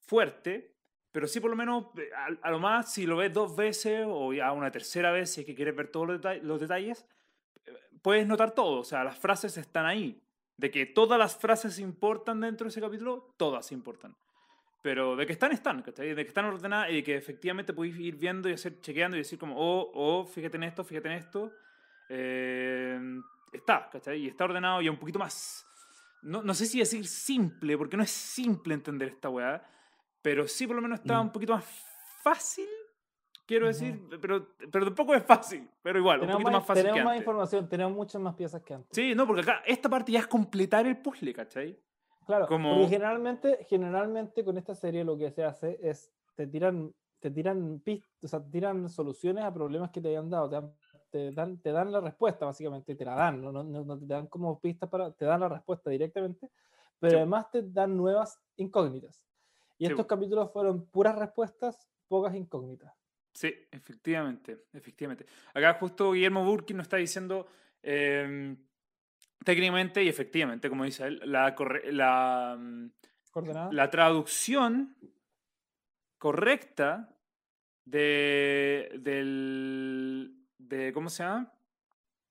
fuerte, 0.00 0.74
pero 1.12 1.26
sí 1.26 1.40
por 1.40 1.50
lo 1.50 1.56
menos 1.56 1.86
eh, 1.96 2.10
a, 2.16 2.48
a 2.48 2.50
lo 2.50 2.58
más 2.58 2.92
si 2.92 3.06
lo 3.06 3.16
ves 3.16 3.32
dos 3.32 3.56
veces 3.56 4.04
o 4.08 4.32
ya 4.32 4.52
una 4.52 4.70
tercera 4.70 5.12
vez 5.12 5.30
si 5.32 5.40
es 5.40 5.46
que 5.46 5.54
quieres 5.54 5.74
ver 5.74 5.88
todos 5.90 6.08
los, 6.08 6.20
deta- 6.20 6.40
los 6.42 6.60
detalles, 6.60 7.06
eh, 7.64 7.72
puedes 8.02 8.26
notar 8.26 8.52
todo, 8.52 8.80
o 8.80 8.84
sea, 8.84 9.04
las 9.04 9.18
frases 9.18 9.56
están 9.56 9.86
ahí. 9.86 10.20
De 10.56 10.70
que 10.70 10.86
todas 10.86 11.18
las 11.18 11.36
frases 11.36 11.80
importan 11.80 12.40
dentro 12.40 12.66
de 12.66 12.68
ese 12.68 12.80
capítulo, 12.80 13.34
todas 13.36 13.72
importan. 13.72 14.14
Pero 14.82 15.16
de 15.16 15.26
que 15.26 15.32
están, 15.32 15.50
están. 15.50 15.82
De 15.82 16.14
que 16.14 16.20
están 16.20 16.44
ordenadas 16.44 16.90
y 16.90 16.94
de 16.94 17.02
que 17.02 17.16
efectivamente 17.16 17.72
podéis 17.72 17.98
ir 17.98 18.14
viendo 18.14 18.48
y 18.48 18.52
hacer, 18.52 18.78
chequeando 18.80 19.16
y 19.16 19.20
decir 19.20 19.36
como, 19.36 19.56
oh, 19.58 19.90
oh, 19.94 20.26
fíjate 20.26 20.56
en 20.56 20.62
esto, 20.62 20.84
fíjate 20.84 21.08
en 21.08 21.14
esto. 21.14 21.50
Eh, 22.08 22.98
está, 23.52 23.88
¿cachai? 23.90 24.20
Y 24.22 24.28
está 24.28 24.44
ordenado 24.44 24.80
y 24.82 24.88
un 24.88 24.96
poquito 24.98 25.18
más... 25.18 25.66
No, 26.22 26.42
no 26.42 26.54
sé 26.54 26.64
si 26.66 26.78
decir 26.78 27.06
simple, 27.06 27.76
porque 27.76 27.96
no 27.96 28.02
es 28.02 28.10
simple 28.10 28.72
entender 28.74 29.08
esta 29.08 29.28
weá, 29.28 29.62
pero 30.22 30.48
sí 30.48 30.66
por 30.66 30.76
lo 30.76 30.82
menos 30.82 31.00
está 31.00 31.18
Mm. 31.18 31.26
un 31.26 31.32
poquito 31.32 31.52
más 31.52 31.64
fácil, 32.22 32.66
quiero 33.46 33.66
decir, 33.66 33.94
Ujú. 33.96 34.20
pero, 34.22 34.48
pero 34.72 34.86
tampoco 34.86 35.14
es 35.14 35.22
fácil, 35.22 35.68
pero 35.82 35.98
igual, 35.98 36.20
un 36.20 36.20
Tenemos, 36.22 36.36
poquito 36.42 36.50
más, 36.52 36.60
más 36.62 36.66
fácil 36.66 36.82
tenemos 36.82 36.98
que 36.98 37.04
más 37.04 37.10
antes. 37.12 37.22
información, 37.22 37.68
tenemos 37.68 37.92
muchas 37.92 38.22
más 38.22 38.34
piezas 38.34 38.62
que 38.62 38.72
antes. 38.72 38.88
Sí, 38.92 39.14
no, 39.14 39.26
porque 39.26 39.42
acá 39.42 39.62
esta 39.66 39.90
parte 39.90 40.12
ya 40.12 40.20
es 40.20 40.26
completar 40.26 40.86
el 40.86 40.96
puzzle, 40.96 41.34
¿cachai? 41.34 41.78
Claro, 42.26 42.46
Como- 42.46 42.88
generalmente, 42.88 43.66
generalmente 43.68 44.42
con 44.42 44.56
esta 44.56 44.74
serie 44.74 45.04
lo 45.04 45.18
que 45.18 45.30
se 45.30 45.44
hace 45.44 45.78
es 45.82 46.10
te 46.36 46.46
tiran, 46.46 46.90
te 47.20 47.30
tiran 47.30 47.82
pist- 47.82 48.08
o 48.22 48.28
sea, 48.28 48.42
te 48.42 48.48
tiran 48.50 48.88
soluciones 48.88 49.44
a 49.44 49.52
problemas 49.52 49.90
que 49.90 50.00
te 50.00 50.08
hayan 50.08 50.30
dado, 50.30 50.48
te 50.48 50.54
dan, 50.54 50.72
te 51.14 51.30
dan, 51.30 51.58
te 51.60 51.70
dan 51.70 51.92
la 51.92 52.00
respuesta 52.00 52.44
básicamente, 52.44 52.90
y 52.90 52.96
te 52.96 53.04
la 53.04 53.14
dan, 53.14 53.40
no, 53.40 53.52
no, 53.52 53.98
te 54.00 54.06
dan 54.06 54.26
como 54.26 54.58
pistas 54.58 54.88
para, 54.90 55.12
te 55.12 55.24
dan 55.24 55.38
la 55.38 55.48
respuesta 55.48 55.88
directamente, 55.88 56.50
pero 56.98 57.12
Sí. 57.12 57.16
además 57.18 57.50
te 57.52 57.62
dan 57.62 57.96
nuevas 57.96 58.40
incógnitas. 58.56 59.24
Y 59.78 59.86
Sí. 59.86 59.92
estos 59.92 60.06
capítulos 60.06 60.50
fueron 60.52 60.86
puras 60.86 61.16
respuestas, 61.16 61.88
pocas 62.08 62.34
incógnitas. 62.34 62.92
Sí, 63.32 63.54
efectivamente, 63.70 64.64
efectivamente. 64.72 65.24
Acá 65.54 65.74
justo 65.74 66.10
Guillermo 66.10 66.44
Burkin 66.44 66.78
nos 66.78 66.86
está 66.86 66.96
diciendo 66.96 67.46
em, 67.80 68.56
técnicamente 69.44 70.02
y 70.02 70.08
efectivamente, 70.08 70.68
como 70.68 70.82
dice 70.82 71.04
él, 71.06 71.20
la, 71.26 71.54
corre- 71.54 71.92
la, 71.92 72.56
mm, 72.58 72.90
la 73.70 73.88
traducción 73.88 74.96
correcta 76.18 77.16
de, 77.84 78.90
del, 79.00 80.43
de, 80.68 80.92
¿cómo 80.92 81.08
se 81.08 81.22
llama? 81.22 81.52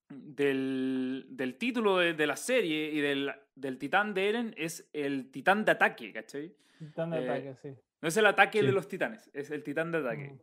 Del, 0.09 1.25
del 1.29 1.55
título 1.57 1.97
de, 1.97 2.13
de 2.13 2.27
la 2.27 2.35
serie 2.35 2.91
y 2.91 2.99
del, 3.01 3.31
del 3.55 3.77
titán 3.79 4.13
de 4.13 4.29
Eren 4.29 4.53
es 4.57 4.89
el 4.93 5.31
titán 5.31 5.65
de 5.65 5.71
ataque, 5.71 6.11
¿cachai? 6.13 6.55
Titán 6.77 7.09
de 7.11 7.17
eh, 7.23 7.29
ataque, 7.29 7.55
sí. 7.61 7.69
No 8.01 8.07
es 8.09 8.17
el 8.17 8.25
ataque 8.25 8.59
Sí. 8.59 8.65
de 8.65 8.71
los 8.73 8.87
titanes, 8.87 9.29
es 9.33 9.49
el 9.49 9.63
titán 9.63 9.91
de 9.91 9.99
ataque. 9.99 10.33
Mm. 10.33 10.39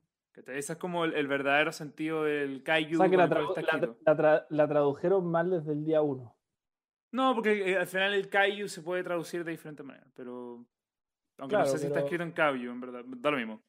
Ese 0.51 0.73
es 0.73 0.79
como 0.79 1.05
el, 1.05 1.15
el 1.15 1.27
verdadero 1.27 1.71
sentido 1.73 2.25
del 2.25 2.63
kaiju. 2.63 2.97
O 2.97 3.03
sea 3.03 3.11
que 3.11 3.17
la, 3.17 3.29
tra- 3.29 4.69
tradujeron 4.69 5.27
mal 5.31 5.51
desde 5.51 5.73
el 5.73 5.85
día 5.85 6.01
uno. 6.03 6.35
No, 7.13 7.35
porque 7.35 7.73
eh, 7.73 7.77
al 7.77 7.87
final 7.87 8.15
el 8.15 8.29
kaiju 8.29 8.67
se 8.69 8.81
puede 8.83 9.03
traducir 9.03 9.45
de 9.45 9.51
diferentes 9.53 9.85
maneras, 9.85 10.11
pero... 10.15 10.65
Aunque 11.39 11.55
Claro, 11.57 11.67
no 11.67 11.73
sé 11.73 11.79
si 11.79 11.87
está 11.87 12.01
escrito 12.01 12.23
en 12.23 12.33
kaiju, 12.33 12.71
en 12.71 12.81
verdad, 12.81 13.03
da 13.07 13.31
lo 13.31 13.37
mismo. 13.37 13.63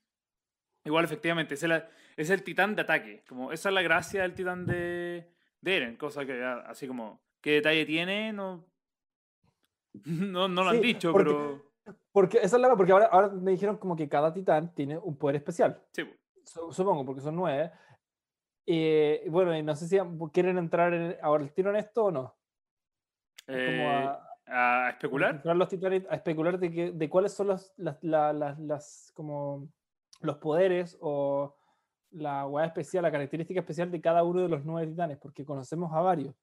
Igual, 0.84 1.06
efectivamente, 1.06 1.54
es 1.56 1.64
el, 1.64 1.84
es 2.18 2.30
el 2.30 2.44
titán 2.44 2.76
de 2.76 2.82
ataque. 2.82 3.24
Como, 3.28 3.52
esa 3.52 3.70
es 3.70 3.76
la 3.76 3.82
gracia 3.82 4.24
del 4.24 4.34
titán 4.34 4.66
de, 4.66 5.28
de 5.62 5.78
Eren, 5.78 5.96
cosa 5.98 6.26
que 6.26 6.44
ah, 6.44 6.64
así 6.68 6.88
como... 6.88 7.22
¿Qué 7.42 7.54
detalle 7.54 7.86
tiene? 7.86 8.32
No, 8.34 8.66
no, 10.06 10.48
no 10.48 10.64
lo 10.64 10.70
han 10.70 10.82
dicho, 10.82 11.12
porque- 11.12 11.30
pero... 11.32 11.72
Porque 12.12 12.38
esa 12.38 12.58
es 12.58 12.62
la 12.62 12.76
porque 12.76 12.92
ahora, 12.92 13.06
ahora 13.08 13.30
me 13.30 13.52
dijeron 13.52 13.78
como 13.78 13.96
que 13.96 14.08
cada 14.08 14.32
titán 14.34 14.74
tiene 14.76 14.98
un 14.98 15.18
poder 15.18 15.38
especial. 15.38 15.82
Sí, 15.94 16.04
Su- 16.46 16.72
Supongo, 16.72 17.06
porque 17.06 17.22
son 17.22 17.36
nueve. 17.36 17.72
Eh, 18.68 19.26
bueno, 19.30 19.58
y 19.58 19.64
no 19.64 19.76
sé 19.76 19.88
si 19.88 19.98
quieren 20.32 20.58
entrar 20.58 20.94
en- 20.94 21.18
ahora 21.22 21.44
el 21.44 21.52
tiro 21.54 21.70
en 21.72 21.78
esto 21.78 22.06
o 22.06 22.12
no. 22.12 22.36
eh, 23.48 23.66
Como 23.78 23.90
a, 23.90 24.30
a 24.46 24.86
a 24.88 24.90
especular. 24.92 25.36
entrar 25.36 25.56
los 25.56 25.70
titanes, 25.70 26.06
a 26.10 26.16
especular 26.16 26.60
de, 26.60 26.72
que, 26.72 26.92
de 26.92 27.10
cuáles 27.10 27.34
son 27.34 27.48
las, 27.48 27.74
la- 27.78 27.98
las- 28.34 28.60
las- 28.60 29.12
como 29.16 29.68
los 30.22 30.38
poderes 30.38 30.98
o 31.02 31.56
la 32.12 32.46
hueá 32.48 32.66
especial, 32.66 33.04
la 33.04 33.12
característica 33.12 33.60
especial 33.62 33.90
de 33.92 34.02
cada 34.02 34.24
uno 34.24 34.42
de 34.42 34.50
los 34.50 34.66
nueve 34.66 34.88
titanes, 34.92 35.18
porque 35.18 35.46
conocemos 35.46 35.92
a 35.94 36.02
varios. 36.02 36.36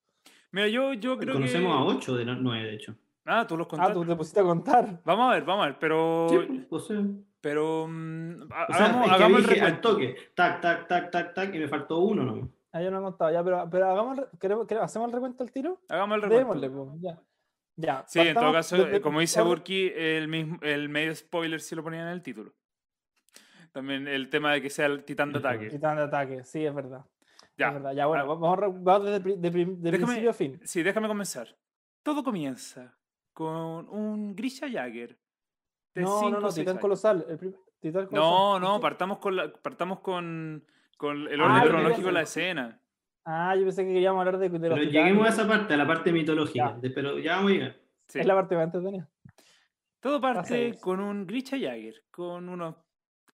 Mira, 0.51 0.69
yo, 0.69 0.95
yo 0.95 1.19
creo 1.19 1.35
Conocemos 1.35 1.73
que... 1.73 1.79
a 1.79 1.97
8 1.97 2.17
de 2.17 2.25
los 2.25 2.39
9, 2.41 2.65
de 2.69 2.75
hecho. 2.75 2.95
Ah, 3.27 3.47
tú 3.47 3.57
los 3.59 3.67
Ah, 3.67 3.71
contaste. 3.71 3.93
tú 3.95 4.05
te 4.07 4.17
pusiste 4.17 4.41
a 4.41 4.45
contar. 4.45 5.03
Vamos 5.05 5.31
a 5.31 5.35
ver, 5.35 5.45
vamos 5.45 5.65
a 5.65 5.69
ver, 5.69 5.79
pero... 5.79 6.27
Sí, 6.31 6.67
pues, 6.71 6.85
sea, 6.87 7.03
Pero... 7.43 7.87
mm, 7.87 8.33
ha- 8.51 8.67
o 8.71 8.73
sea, 8.75 8.87
hagamos, 8.87 9.03
es 9.03 9.09
que 9.09 9.15
hagamos 9.15 9.41
el 9.41 9.47
dije 9.49 9.61
al 9.61 9.81
toque, 9.83 10.17
tac, 10.35 10.61
tac, 10.63 10.89
tac, 10.89 11.11
tac, 11.11 11.35
tac, 11.35 11.55
y 11.55 11.59
me 11.59 11.69
faltó 11.69 11.99
uno, 11.99 12.25
¿no? 12.25 12.49
Ah, 12.73 12.81
yo 12.83 12.91
no 12.91 12.99
he 12.99 13.03
contado, 13.03 13.31
ya, 13.31 13.45
pero, 13.45 13.69
pero 13.71 13.91
hagamos, 13.91 14.19
queremos- 14.41 14.67
queremos- 14.67 14.85
¿hacemos 14.87 15.09
el 15.09 15.13
recuento 15.13 15.43
al 15.45 15.53
tiro? 15.53 15.81
Hagamos 15.91 16.17
el 16.17 16.23
recuento. 16.23 16.55
Démosle, 16.61 16.71
pues, 16.71 17.01
ya. 17.03 17.21
Ya, 17.77 18.05
Sí, 18.09 18.21
en 18.21 18.35
todo 18.35 18.53
caso, 18.53 18.77
desde- 18.77 18.97
eh, 18.97 19.01
como 19.03 19.21
dice 19.21 19.41
Burki, 19.43 19.93
el, 19.95 20.27
mismo, 20.29 20.59
el 20.63 20.89
medio 20.89 21.15
spoiler 21.15 21.61
sí 21.61 21.77
lo 21.77 21.83
ponían 21.85 22.07
en 22.07 22.13
el 22.15 22.23
título. 22.23 22.53
También 23.73 24.09
el 24.09 24.29
tema 24.31 24.53
de 24.53 24.63
que 24.63 24.71
sea 24.71 24.87
el 24.87 25.05
titán 25.05 25.33
de 25.33 25.39
ataque. 25.39 25.69
Titán 25.69 25.97
de 25.97 26.03
ataque, 26.03 26.45
sí, 26.45 26.65
es 26.65 26.75
verdad. 26.75 27.05
Ya. 27.57 27.69
Es 27.69 27.75
verdad. 27.75 27.93
Ya, 27.93 28.07
bueno, 28.07 28.25
Ah, 28.25 28.27
vamos, 28.27 28.83
vamos 28.85 29.05
desde, 29.07 29.21
de, 29.37 29.51
de 29.51 29.77
Déjame- 29.77 29.91
principio 30.05 30.31
a 30.31 30.33
fin. 30.35 30.61
Sí, 30.65 30.83
déjame 30.83 31.09
comenzar. 31.09 31.49
Todo 32.03 32.23
comienza 32.25 32.97
con 33.33 33.89
un 33.89 34.35
Grisha 34.35 34.69
Jagger. 34.71 35.19
de 35.95 36.03
No, 36.03 36.19
cinco 36.21 36.31
no, 36.33 36.41
no, 36.41 36.49
Titán 36.53 36.69
años. 36.73 36.81
colosal. 36.81 37.27
El 37.29 37.39
Titán 37.81 38.07
colosal. 38.07 38.31
No, 38.31 38.59
no, 38.61 38.81
partamos 38.81 39.19
con, 39.19 39.37
la, 39.37 39.53
partamos 39.53 40.01
con, 40.01 40.65
con 40.97 41.29
el 41.29 41.41
Ah, 41.41 41.45
orden 41.45 41.63
yo 41.65 41.69
cronológico 41.71 42.07
de 42.09 42.13
la 42.13 42.23
escena. 42.23 42.81
Ah, 43.25 43.55
yo 43.57 43.63
pensé 43.65 43.85
que 43.85 43.93
queríamos 43.93 44.21
hablar 44.21 44.39
de, 44.39 44.49
de 44.49 44.59
los 44.59 44.61
Pero 44.61 44.75
titanes. 44.77 44.93
lleguemos 44.93 45.27
a 45.27 45.31
esa 45.31 45.47
parte, 45.49 45.75
a 45.75 45.77
la 45.77 45.87
parte 45.87 46.13
mitológica. 46.13 46.79
Ya. 46.81 46.91
pero 46.95 47.19
ya 47.19 47.37
vamos 47.37 47.51
a 47.51 47.55
llegar. 47.55 47.77
Sí. 48.07 48.21
Es 48.21 48.27
la 48.27 48.35
parte 48.35 48.55
más 48.57 48.65
entretenida. 48.65 49.09
Todo 50.01 50.21
parte 50.21 50.79
con 50.81 51.01
un 51.01 51.27
Grisha 51.27 51.59
Jagger, 51.59 52.05
con 52.11 52.49
unos 52.49 52.77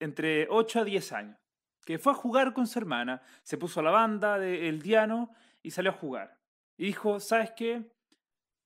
entre 0.01 0.47
8 0.51 0.81
a 0.81 0.85
10 0.85 1.13
años, 1.13 1.39
que 1.85 1.99
fue 1.99 2.13
a 2.13 2.17
jugar 2.17 2.53
con 2.53 2.67
su 2.67 2.79
hermana, 2.79 3.23
se 3.43 3.59
puso 3.59 3.81
a 3.81 3.83
la 3.83 3.91
banda 3.91 4.39
del 4.39 4.81
Diano 4.83 5.31
y 5.63 5.71
salió 5.71 5.91
a 5.91 5.95
jugar. 5.95 6.39
Y 6.77 6.87
dijo, 6.87 7.21
¿sabes 7.21 7.53
qué? 7.53 7.91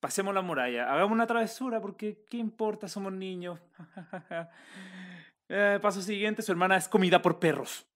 Pasemos 0.01 0.35
la 0.35 0.43
muralla, 0.43 0.93
hagamos 0.93 1.13
una 1.13 1.27
travesura 1.27 1.81
porque 1.81 2.25
¿qué 2.29 2.37
importa? 2.37 2.89
Somos 2.89 3.13
niños. 3.13 3.61
Eh, 5.51 5.79
paso 5.81 6.03
siguiente, 6.03 6.43
su 6.43 6.53
hermana 6.53 6.77
es 6.77 6.89
comida 6.89 7.23
por 7.23 7.39
perros. 7.39 7.87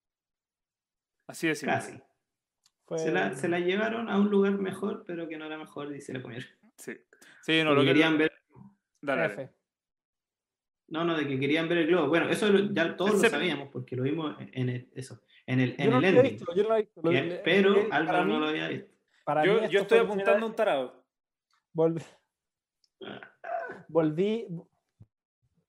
Así 1.27 1.49
de 1.49 1.55
simple. 1.55 1.75
Casi. 1.75 2.03
Se 2.97 3.13
la, 3.13 3.35
se 3.37 3.47
la 3.47 3.59
llevaron 3.59 4.09
a 4.09 4.19
un 4.19 4.31
lugar 4.31 4.53
mejor, 4.53 5.05
pero 5.07 5.29
que 5.29 5.37
no 5.37 5.45
era 5.45 5.59
mejor 5.59 5.95
y 5.95 6.01
se 6.01 6.15
la 6.15 6.23
comieron. 6.23 6.49
Sí. 6.79 6.99
Sí, 7.43 7.63
no, 7.63 7.75
lo 7.75 7.83
que 7.83 7.89
querían 7.89 8.17
ver. 8.17 8.33
Dale, 9.01 9.29
dale. 9.29 9.51
No, 10.93 11.05
no, 11.05 11.17
de 11.17 11.27
que 11.27 11.41
querían 11.41 11.69
ver 11.71 11.79
el 11.79 11.87
globo. 11.87 12.09
Bueno, 12.09 12.29
eso 12.29 12.49
lo- 12.49 12.71
ya 12.73 12.95
todos 12.97 13.13
lo 13.23 13.29
sabíamos 13.31 13.71
porque 13.73 13.97
lo 13.97 14.03
vimos 14.03 14.37
en 14.53 14.69
el, 14.69 14.91
eso, 14.95 15.21
en 15.47 15.61
el, 15.61 15.75
en 15.79 15.85
Yo 15.87 15.91
no 15.91 15.99
el 15.99 16.05
ending. 16.05 16.23
visto, 16.33 16.55
yo 16.55 16.63
no 16.65 16.69
lo 16.69 16.75
había 16.75 16.85
visto. 16.85 17.01
Lo- 17.03 17.43
pero 17.43 17.75
Álvaro 17.91 18.25
mí- 18.27 18.33
no 18.35 18.41
lo 18.41 18.47
había 18.49 18.69
visto. 18.69 18.93
para 19.25 19.45
Yo, 19.47 19.55
mí 19.55 19.61
yo 19.61 19.65
esto 19.67 19.79
estoy 19.81 19.99
apuntando 20.01 20.47
un 20.47 20.55
tarado. 20.55 21.03
Volví, 21.73 22.03
volví, 23.89 24.47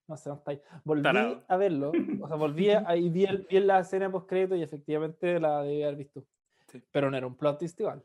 no 0.07 0.17
sé, 0.17 0.29
no 0.29 0.35
está 0.35 0.51
ahí. 0.51 0.61
Volví 0.83 1.01
Tarado. 1.03 1.43
a 1.47 1.57
verlo, 1.57 1.91
o 2.21 2.27
sea, 2.27 2.35
volví 2.35 2.69
a, 2.71 2.95
y 2.95 3.09
vi, 3.09 3.23
el- 3.25 3.47
vi 3.49 3.59
la 3.59 3.79
escena 3.79 4.11
post 4.11 4.27
crédito 4.27 4.55
y 4.55 4.61
efectivamente 4.63 5.39
la 5.39 5.61
debí 5.63 5.83
haber 5.83 5.95
visto. 5.97 6.25
Sí. 6.67 6.83
Pero 6.91 7.09
no 7.09 7.17
era 7.17 7.27
un 7.27 7.35
plot 7.37 7.59
twist 7.59 7.79
igual. 7.79 8.03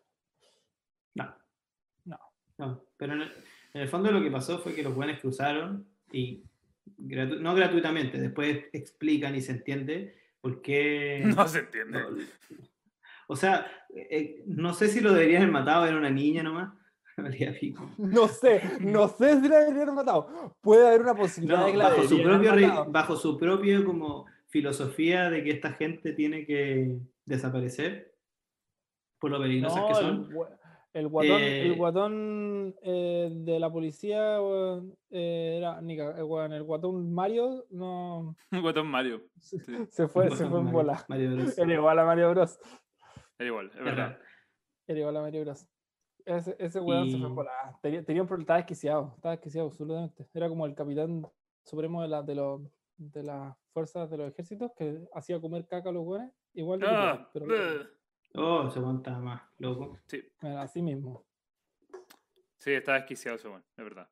No. 1.14 1.34
No. 2.04 2.18
No, 2.58 2.84
pero 2.96 3.14
en 3.14 3.22
el, 3.22 3.32
en 3.74 3.80
el 3.82 3.88
fondo 3.88 4.10
lo 4.12 4.22
que 4.22 4.30
pasó 4.30 4.58
fue 4.58 4.74
que 4.74 4.82
los 4.82 4.94
buenos 4.94 5.18
cruzaron 5.20 5.86
y 6.12 6.44
gratu- 6.96 7.40
no 7.40 7.54
gratuitamente, 7.54 8.18
después 8.18 8.64
explican 8.72 9.34
y 9.34 9.40
se 9.42 9.52
entiende 9.52 10.16
por 10.40 10.62
qué. 10.62 11.22
No 11.36 11.46
se 11.48 11.60
entiende. 11.60 12.00
no- 12.00 12.08
o 13.30 13.36
sea, 13.36 13.66
eh, 13.94 14.42
no 14.46 14.72
sé 14.72 14.88
si 14.88 15.00
lo 15.00 15.12
deberían 15.12 15.42
haber 15.42 15.52
matado, 15.52 15.86
era 15.86 15.96
una 15.98 16.10
niña 16.10 16.42
nomás. 16.42 16.72
No 17.98 18.28
sé, 18.28 18.62
no 18.80 19.08
sé 19.08 19.40
si 19.40 19.48
la 19.48 19.58
deberían 19.58 19.88
haber 19.88 19.92
matado. 19.94 20.54
Puede 20.60 20.86
haber 20.86 21.00
una 21.02 21.14
posibilidad 21.16 21.58
No, 21.58 21.66
de 21.66 21.72
que 21.72 21.78
la 21.78 21.88
bajo, 21.90 22.02
su 22.04 22.14
haber 22.14 22.26
propio, 22.26 22.52
matado. 22.68 22.84
bajo 22.92 23.16
su 23.16 23.38
propio 23.38 23.84
como 23.84 24.26
filosofía 24.46 25.28
de 25.28 25.42
que 25.44 25.50
esta 25.50 25.72
gente 25.72 26.12
tiene 26.12 26.46
que 26.46 26.96
desaparecer 27.26 28.14
por 29.18 29.32
lo 29.32 29.40
peligrosas 29.40 29.80
No, 29.80 29.88
que 29.88 29.94
son. 29.94 30.30
El 30.98 31.08
guatón, 31.08 31.40
el 31.40 31.72
Eh, 31.72 31.76
guatón 31.76 32.74
eh, 32.82 33.30
de 33.32 33.58
la 33.60 33.70
policía 33.70 34.38
eh, 35.10 35.56
era 35.58 35.80
nica- 35.80 36.16
el 36.16 36.62
guatón 36.64 37.12
Mario 37.12 37.64
no 37.70 38.36
Un 38.52 38.62
guatón 38.62 38.86
Mario. 38.88 39.22
se, 39.40 39.58
Sí. 39.60 39.76
se 39.90 40.08
fue, 40.08 40.30
se 40.30 40.46
fue 40.46 40.58
en 40.58 40.64
Mario- 40.66 40.72
bola. 40.72 41.04
Mario 41.08 41.34
Bros. 41.36 41.58
Era 41.58 41.74
igual 41.74 41.98
a 41.98 42.04
Mario 42.04 42.30
Bros. 42.30 42.58
Era 43.38 43.46
igual, 43.48 43.70
es 43.74 43.84
verdad. 43.84 44.18
Era 44.86 44.98
igual 45.00 45.16
a 45.16 45.20
Mario 45.22 45.42
Bros. 45.44 45.66
Ese, 46.24 46.56
ese 46.58 46.80
weón 46.80 47.10
se 47.10 47.16
fue 47.18 47.26
en 47.28 47.34
bola. 47.34 47.50
Tenía, 47.80 48.04
tenía 48.04 48.20
un 48.22 48.28
problema, 48.28 48.42
estaba 48.44 48.56
desquiciado, 48.58 49.12
estaba 49.16 49.32
desquiciado 49.36 49.68
absolutamente. 49.68 50.26
Era 50.34 50.48
como 50.48 50.66
el 50.66 50.74
capitán 50.74 51.26
supremo 51.64 52.02
de, 52.02 52.08
la, 52.08 52.22
de, 52.22 52.34
los 52.34 52.60
de 52.98 53.22
las 53.22 53.56
fuerzas 53.72 54.10
de 54.10 54.18
los 54.18 54.28
ejércitos 54.32 54.72
que 54.76 55.06
hacía 55.14 55.40
comer 55.40 55.66
caca 55.66 55.88
a 55.88 55.92
los 55.92 56.04
weones. 56.04 56.32
Igual 56.54 56.80
de 56.80 56.86
Ah, 56.88 57.30
pero. 57.32 57.46
Oh, 58.34 58.70
se 58.70 58.78
aguanta 58.78 59.18
más, 59.18 59.42
loco. 59.58 59.98
sí, 60.06 60.22
bueno, 60.40 60.60
así 60.60 60.82
mismo. 60.82 61.24
sí, 62.58 62.72
está 62.72 62.94
desquiciado 62.94 63.36
ese 63.36 63.48
bueno, 63.48 63.64
es 63.76 63.84
verdad. 63.84 64.08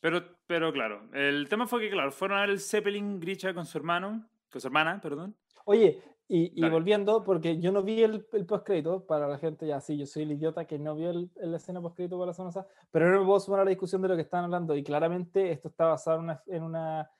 Pero, 0.00 0.22
pero 0.46 0.72
claro, 0.72 1.08
el 1.12 1.48
tema 1.48 1.66
fue 1.66 1.80
que, 1.80 1.90
claro, 1.90 2.12
fueron 2.12 2.38
a 2.38 2.42
ver 2.42 2.50
el 2.50 2.60
Zeppelin 2.60 3.18
Grisha 3.20 3.54
con 3.54 3.64
su 3.66 3.78
hermano, 3.78 4.28
con 4.50 4.60
su 4.60 4.68
hermana, 4.68 5.00
perdón. 5.00 5.34
Oye, 5.64 6.02
y, 6.28 6.52
y 6.62 6.68
volviendo, 6.68 7.24
porque 7.24 7.58
yo 7.58 7.72
no 7.72 7.82
vi 7.82 8.02
el, 8.02 8.26
el 8.32 8.46
postcrédito, 8.46 9.06
para 9.06 9.26
la 9.28 9.38
gente 9.38 9.66
ya, 9.66 9.80
sí, 9.80 9.96
yo 9.98 10.06
soy 10.06 10.22
el 10.22 10.32
idiota 10.32 10.66
que 10.66 10.78
no 10.78 10.94
vio 10.94 11.10
el, 11.10 11.30
la 11.36 11.56
escena 11.56 11.80
postcrédito 11.80 12.18
para 12.18 12.28
la 12.28 12.34
zona 12.34 12.50
SA, 12.50 12.66
pero 12.90 13.10
no 13.10 13.20
me 13.20 13.26
puedo 13.26 13.40
sumar 13.40 13.60
a 13.60 13.64
la 13.64 13.70
discusión 13.70 14.00
de 14.02 14.08
lo 14.08 14.16
que 14.16 14.22
están 14.22 14.44
hablando, 14.44 14.76
y 14.76 14.82
claramente 14.82 15.50
esto 15.50 15.68
está 15.68 15.86
basado 15.86 16.18
en, 16.18 16.24
una, 16.24 16.42
en, 16.46 16.62
una, 16.62 17.10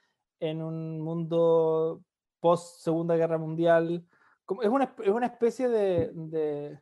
en 0.40 0.62
un 0.62 1.00
mundo 1.00 2.02
post 2.40 2.80
Segunda 2.82 3.16
Guerra 3.16 3.38
Mundial. 3.38 4.04
Como, 4.44 4.62
es, 4.62 4.68
una, 4.68 4.94
es 5.02 5.08
una 5.08 5.26
especie 5.26 5.68
de, 5.68 6.10
de, 6.12 6.80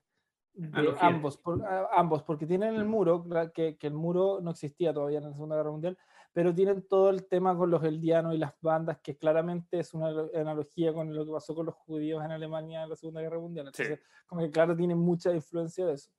de 0.54 0.94
ambos, 1.00 1.36
por- 1.38 1.64
a- 1.64 1.88
ambos, 1.92 2.22
porque 2.22 2.46
tienen 2.46 2.74
el 2.74 2.84
muro, 2.84 3.24
cla- 3.24 3.52
que, 3.52 3.76
que 3.76 3.86
el 3.86 3.94
muro 3.94 4.40
no 4.42 4.50
existía 4.50 4.92
todavía 4.92 5.18
en 5.18 5.24
la 5.24 5.32
Segunda 5.32 5.56
Guerra 5.56 5.70
Mundial, 5.70 5.98
pero 6.32 6.54
tienen 6.54 6.86
todo 6.88 7.10
el 7.10 7.26
tema 7.28 7.56
con 7.56 7.70
los 7.70 7.84
eldianos 7.84 8.34
y 8.34 8.38
las 8.38 8.54
bandas, 8.60 8.98
que 9.02 9.16
claramente 9.16 9.78
es 9.78 9.92
una 9.94 10.08
alo- 10.08 10.30
analogía 10.34 10.92
con 10.92 11.14
lo 11.14 11.24
que 11.24 11.30
pasó 11.32 11.54
con 11.54 11.66
los 11.66 11.74
judíos 11.74 12.24
en 12.24 12.32
Alemania 12.32 12.82
en 12.82 12.90
la 12.90 12.96
Segunda 12.96 13.20
Guerra 13.20 13.38
Mundial. 13.38 13.70
Sí. 13.74 13.82
Entonces, 13.82 14.06
como 14.26 14.40
que 14.40 14.50
claro, 14.50 14.74
tiene 14.76 14.94
mucha 14.94 15.32
influencia 15.32 15.86
de 15.86 15.92
eso. 15.94 16.10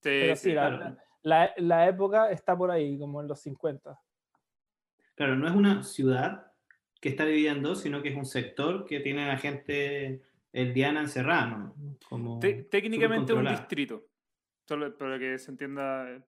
Sí, 0.00 0.10
Pero 0.10 0.36
sí, 0.36 0.42
sí. 0.50 0.52
la, 0.54 0.68
claro. 0.76 0.96
la, 1.22 1.50
la 1.56 1.88
época 1.88 2.30
está 2.30 2.56
por 2.58 2.70
ahí, 2.70 2.98
como 2.98 3.20
en 3.22 3.28
los 3.28 3.40
50. 3.40 3.98
Claro, 5.14 5.36
no 5.36 5.46
es 5.48 5.54
una 5.54 5.82
ciudad 5.82 6.52
que 7.00 7.08
está 7.10 7.24
dividida 7.24 7.52
en 7.52 7.62
dos, 7.62 7.80
sino 7.80 8.02
que 8.02 8.08
es 8.08 8.16
un 8.16 8.26
sector 8.26 8.84
que 8.86 8.98
tiene 9.00 9.30
a 9.30 9.36
gente 9.36 10.22
eldiana 10.54 11.00
encerrada, 11.00 11.46
¿no? 11.48 11.74
Como 12.08 12.38
Te- 12.38 12.62
técnicamente 12.64 13.32
un 13.34 13.46
distrito. 13.46 14.04
Solo 14.66 14.96
para 14.96 15.18
que 15.18 15.36
se 15.38 15.50
entienda. 15.50 16.10
eh, 16.10 16.22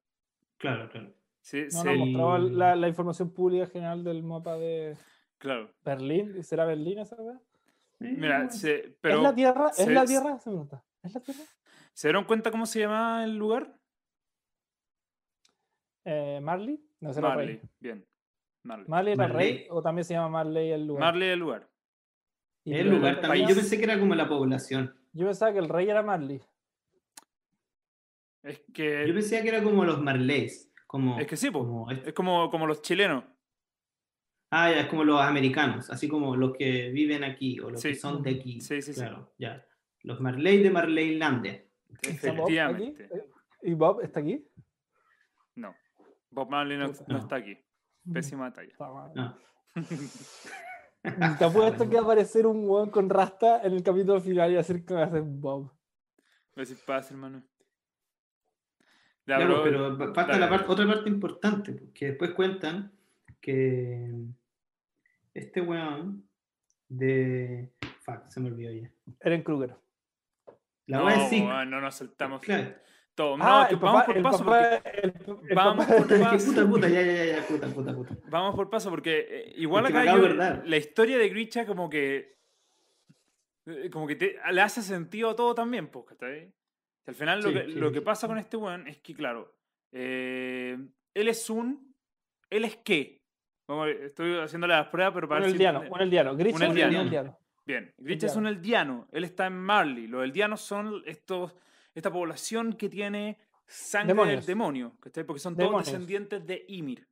Claro, 0.58 0.88
claro. 0.90 1.14
Sí, 1.40 1.62
No, 1.72 1.82
sí, 1.82 1.88
no, 1.88 1.96
mostraba 2.06 2.38
la, 2.40 2.76
la 2.76 2.88
información 2.88 3.32
pública 3.32 3.66
general 3.68 4.02
del 4.02 4.22
mapa 4.22 4.56
de 4.58 4.96
claro. 5.38 5.70
Berlín. 5.84 6.42
¿Será 6.42 6.64
Berlín 6.64 6.98
esa 6.98 7.16
weá? 7.16 7.40
Mira, 8.00 8.50
se- 8.50 8.96
pero 9.00 9.16
¿Es 9.18 9.22
la 9.22 9.34
Tierra? 9.34 9.68
¿Es 9.68 9.76
se- 9.76 9.90
la 9.92 10.04
Tierra? 10.04 10.38
Se 10.38 10.50
pregunta. 10.50 10.84
¿Es 11.02 11.14
la 11.14 11.20
Tierra? 11.20 11.40
¿se 11.94 12.08
dieron 12.08 12.24
cuenta 12.24 12.50
cómo 12.50 12.66
se 12.66 12.80
llama 12.80 13.22
el 13.24 13.36
lugar? 13.38 13.78
Eh, 16.04 16.40
¿Marley? 16.42 16.80
No, 17.00 17.12
será 17.12 17.28
Marley. 17.30 17.46
Rey. 17.46 17.60
Bien. 17.80 18.06
Marley. 18.64 18.86
¿Marley 18.88 19.12
era 19.14 19.28
Marley. 19.28 19.52
rey 19.58 19.66
o 19.70 19.82
también 19.82 20.04
se 20.04 20.14
llama 20.14 20.28
Marley 20.28 20.70
el 20.72 20.86
lugar? 20.86 21.00
Marley 21.04 21.28
el 21.30 21.38
lugar. 21.38 21.68
Y 22.66 22.74
el 22.74 22.84
pero 22.84 22.96
lugar 22.96 23.14
el 23.14 23.20
también. 23.20 23.44
país- 23.46 23.56
Yo 23.56 23.60
pensé 23.62 23.78
que 23.78 23.84
era 23.84 23.98
como 23.98 24.14
la 24.14 24.28
población. 24.28 24.94
yo 25.14 25.24
pensaba 25.26 25.52
que 25.52 25.58
el 25.60 25.68
rey 25.70 25.88
era 25.88 26.02
Marley. 26.02 26.42
Es 28.42 28.60
que. 28.74 29.06
Yo 29.08 29.14
pensaba 29.14 29.42
que 29.42 29.48
era 29.48 29.62
como 29.62 29.84
los 29.84 30.00
Marleys. 30.02 30.70
Como, 30.86 31.18
Es 31.18 31.26
que 31.26 31.36
sí, 31.36 31.50
como 31.50 31.90
este- 31.90 32.10
Es 32.10 32.14
como, 32.14 32.50
como 32.50 32.66
los 32.66 32.82
chilenos. 32.82 33.24
Ah, 34.50 34.70
ya, 34.70 34.80
es 34.82 34.86
como 34.86 35.02
los 35.04 35.20
americanos, 35.20 35.90
así 35.90 36.06
como 36.08 36.36
los 36.36 36.56
que 36.56 36.90
viven 36.90 37.24
aquí 37.24 37.58
o 37.58 37.70
los 37.70 37.80
Sí. 37.80 37.88
que 37.88 37.94
son 37.96 38.22
de 38.22 38.30
aquí. 38.30 38.60
Sí, 38.60 38.80
sí, 38.82 38.92
sí. 38.92 39.00
claro, 39.00 39.32
ya. 39.38 39.66
Los 40.02 40.20
Marley 40.20 40.62
de 40.62 40.70
Marleylandia. 40.70 41.64
Efectivamente. 42.02 43.08
¿Y 43.62 43.74
Bob 43.74 44.00
está 44.02 44.20
aquí? 44.20 44.46
No. 45.56 45.74
Bob 46.30 46.48
Marley 46.50 46.78
no, 46.78 46.86
Puta. 46.92 47.04
no 47.08 47.14
No. 47.14 47.20
está 47.20 47.36
aquí. 47.36 47.58
Pésima 48.12 48.52
talla. 48.52 48.72
No. 49.14 49.36
Te 51.38 51.44
apuesto 51.44 51.88
que 51.88 51.94
va 51.96 52.00
a 52.00 52.04
aparecer 52.04 52.46
un 52.46 52.68
weón 52.68 52.90
con 52.90 53.08
rasta 53.08 53.62
en 53.62 53.72
el 53.74 53.82
capítulo 53.82 54.20
final 54.20 54.50
y 54.50 54.54
va 54.54 54.60
a 54.60 54.64
ser 54.64 54.84
que 54.84 54.94
va 54.94 55.04
a 55.04 55.10
ser 55.10 55.22
Bob. 55.22 55.70
A 55.70 56.56
ver 56.56 56.66
si 56.66 56.74
pasa, 56.74 57.14
hermano. 57.14 57.42
Ya, 59.26 59.36
Claro, 59.36 59.62
pero- 59.64 59.96
pero 59.98 60.14
falta 60.14 60.38
la 60.38 60.48
parte, 60.48 60.66
otra 60.70 60.86
parte 60.86 61.08
importante, 61.08 61.72
porque 61.72 62.06
después 62.06 62.30
cuentan 62.32 62.92
que 63.40 64.12
este 65.34 65.60
weón 65.60 66.24
de... 66.88 67.72
Fuck, 68.02 68.28
se 68.28 68.40
me 68.40 68.48
olvidó 68.48 68.72
ya. 68.72 68.90
Eren 69.20 69.42
Kruger. 69.42 69.74
La 70.86 70.98
no, 70.98 71.04
weón, 71.06 71.70
no 71.70 71.80
nos 71.80 71.96
saltamos 71.96 72.40
Claro. 72.40 72.74
Todo. 73.16 73.36
No, 73.36 73.44
ah, 73.44 73.66
el 73.68 73.76
vamos 73.76 73.92
papá, 74.02 74.06
por 74.06 74.16
el 74.16 74.22
paso. 74.22 74.44
papá, 74.44 74.80
porque- 74.84 74.98
el, 75.00 75.14
el 75.48 75.54
Vamos 75.56 75.86
papá- 75.86 75.96
por 75.96 76.20
paso. 76.20 76.46
puta, 76.46 76.66
puta, 76.68 76.88
ya, 76.88 77.02
ya, 77.02 77.12
ya, 77.12 77.24
ya, 77.40 77.46
puta, 77.48 77.66
puta, 77.68 77.94
puta. 77.94 78.16
Vamos 78.28 78.54
por 78.54 78.70
paso, 78.70 78.90
porque 78.90 79.26
eh, 79.28 79.52
igual 79.56 79.84
Es 79.86 79.92
que 79.92 79.98
me 79.98 80.08
acá 80.08 80.16
yo- 80.18 80.62
la 80.64 80.76
historia 80.76 81.18
de 81.18 81.28
Grisha 81.28 81.66
como 81.66 81.90
que 81.90 82.36
eh, 83.66 83.90
como 83.90 84.06
que 84.06 84.14
te- 84.16 84.36
le 84.52 84.60
hace 84.60 84.80
sentido 84.82 85.30
a 85.30 85.36
todo 85.36 85.54
también, 85.54 85.88
pues, 85.88 86.04
¿cachai? 86.06 86.52
Al 87.06 87.14
final 87.14 87.40
lo, 87.42 87.48
Sí, 87.48 87.54
que, 87.54 87.64
sí, 87.64 87.72
lo 87.72 87.88
sí. 87.88 87.94
que 87.94 88.02
pasa 88.02 88.28
con 88.28 88.38
este 88.38 88.56
weón 88.56 88.86
es 88.86 88.98
que, 88.98 89.14
claro, 89.14 89.52
eh, 89.92 90.78
él 91.14 91.28
es 91.28 91.50
un... 91.50 91.94
¿Él 92.50 92.64
es 92.64 92.76
qué? 92.76 93.22
Vamos 93.66 93.88
estoy 93.88 94.38
haciéndole 94.38 94.74
las 94.74 94.86
pruebas, 94.88 95.12
pero 95.14 95.26
para 95.28 95.38
un 95.40 95.42
ver 95.42 95.50
si 95.50 95.54
eldiano, 95.56 95.78
entiende. 95.78 95.96
un 95.96 96.02
eldiano. 96.02 96.36
Grisha 96.36 96.56
Un 96.56 96.62
es 96.62 96.68
eldiano. 96.70 96.92
un 97.00 97.04
eldiano. 97.06 97.38
Bien, 97.64 97.92
Grisha 97.98 98.26
es 98.26 98.36
un 98.36 98.46
eldiano, 98.46 99.08
él 99.10 99.24
está 99.24 99.46
en 99.46 99.54
Marley. 99.58 100.06
Los 100.06 100.22
eldianos 100.22 100.60
son 100.60 101.02
estos, 101.06 101.56
esta 101.96 102.12
población 102.12 102.74
que 102.74 102.88
tiene 102.88 103.38
sangre 103.66 104.08
del 104.08 104.16
Demonios. 104.16 104.46
demonio, 104.46 104.96
¿cachai? 105.00 105.24
Porque 105.24 105.40
son 105.40 105.56
todos 105.56 105.84
descendientes 105.84 106.46
de 106.46 106.64
Ymir. 106.68 107.08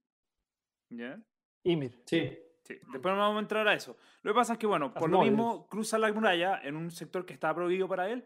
¿Ya? 0.90 1.20
Ymir. 1.64 2.02
Sí. 2.06 2.38
Sí, 2.62 2.74
después 2.92 3.14
vamos 3.14 3.36
a 3.36 3.40
entrar 3.40 3.68
a 3.68 3.74
eso. 3.74 3.96
Lo 4.22 4.32
que 4.32 4.36
pasa 4.36 4.54
es 4.54 4.58
que, 4.58 4.66
bueno, 4.66 4.94
por 4.94 5.10
lo 5.10 5.22
mismo, 5.22 5.66
cruza 5.68 5.98
la 5.98 6.10
muralla 6.12 6.60
en 6.62 6.76
un 6.76 6.90
sector 6.90 7.26
que 7.26 7.34
estaba 7.34 7.54
prohibido 7.56 7.88
para 7.88 8.08
él 8.08 8.24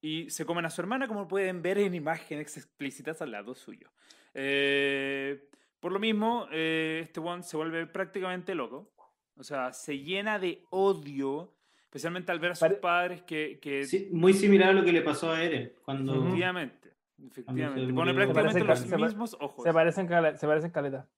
y 0.00 0.28
se 0.30 0.44
comen 0.44 0.64
a 0.64 0.70
su 0.70 0.80
hermana, 0.80 1.06
como 1.06 1.28
pueden 1.28 1.62
ver 1.62 1.78
en 1.78 1.94
imágenes 1.94 2.56
explícitas 2.56 3.22
al 3.22 3.30
lado 3.30 3.54
suyo. 3.54 3.92
Eh, 4.34 5.48
por 5.78 5.92
lo 5.92 6.00
mismo, 6.00 6.48
eh, 6.50 7.00
este 7.04 7.20
one 7.20 7.42
se 7.44 7.56
vuelve 7.56 7.86
prácticamente 7.86 8.54
loco. 8.54 8.92
O 9.36 9.44
sea, 9.44 9.72
se 9.72 9.98
llena 9.98 10.38
de 10.38 10.64
odio, 10.70 11.55
especialmente 11.96 12.30
al 12.32 12.38
ver 12.38 12.50
a 12.52 12.54
sus 12.54 12.60
Pare- 12.60 12.74
padres 12.76 13.22
que... 13.22 13.58
que 13.60 13.84
Sí, 13.84 14.08
Muy 14.12 14.32
similar 14.34 14.68
a 14.70 14.72
lo 14.74 14.84
que 14.84 14.92
le 14.92 15.02
pasó 15.02 15.32
a 15.32 15.42
Eren 15.42 15.72
cuando... 15.84 16.14
Efectivamente. 16.14 16.92
Efectivamente. 17.26 17.92
Pone 17.94 18.12
prácticamente 18.14 18.60
Se 18.60 18.64
los 18.66 18.80
parecen- 18.80 19.00
mismos 19.04 19.36
ojos. 19.40 19.64
Se 19.64 19.72
parecen, 19.72 20.06
se 20.36 20.46
parecen 20.46 20.70
caleta. 20.70 21.08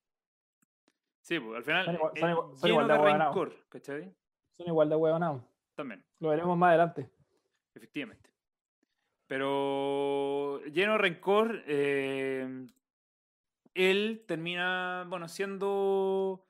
Sí, 1.23 1.39
pues 1.41 1.57
al 1.59 1.65
final, 1.65 1.85
Son 1.85 1.95
igual- 1.97 2.13
eh, 2.15 2.21
son 2.21 2.31
igual- 2.31 2.47
son 2.57 2.71
lleno 2.71 2.83
igual 2.83 2.89
de 3.03 3.19
rencor, 3.25 3.57
¿cachai? 3.69 4.15
Son 4.53 4.67
igual 4.69 4.89
de 4.89 4.97
huevonados. 4.97 5.43
También. 5.75 6.05
Lo 6.21 6.29
veremos 6.31 6.57
más 6.57 6.69
adelante. 6.69 7.11
Efectivamente. 7.75 8.31
Pero 9.27 10.61
lleno 10.73 10.93
de 10.93 10.99
rencor, 10.99 11.63
eh, 11.67 12.67
él 13.75 14.25
termina, 14.27 15.05
bueno, 15.09 15.29
siendo, 15.29 16.47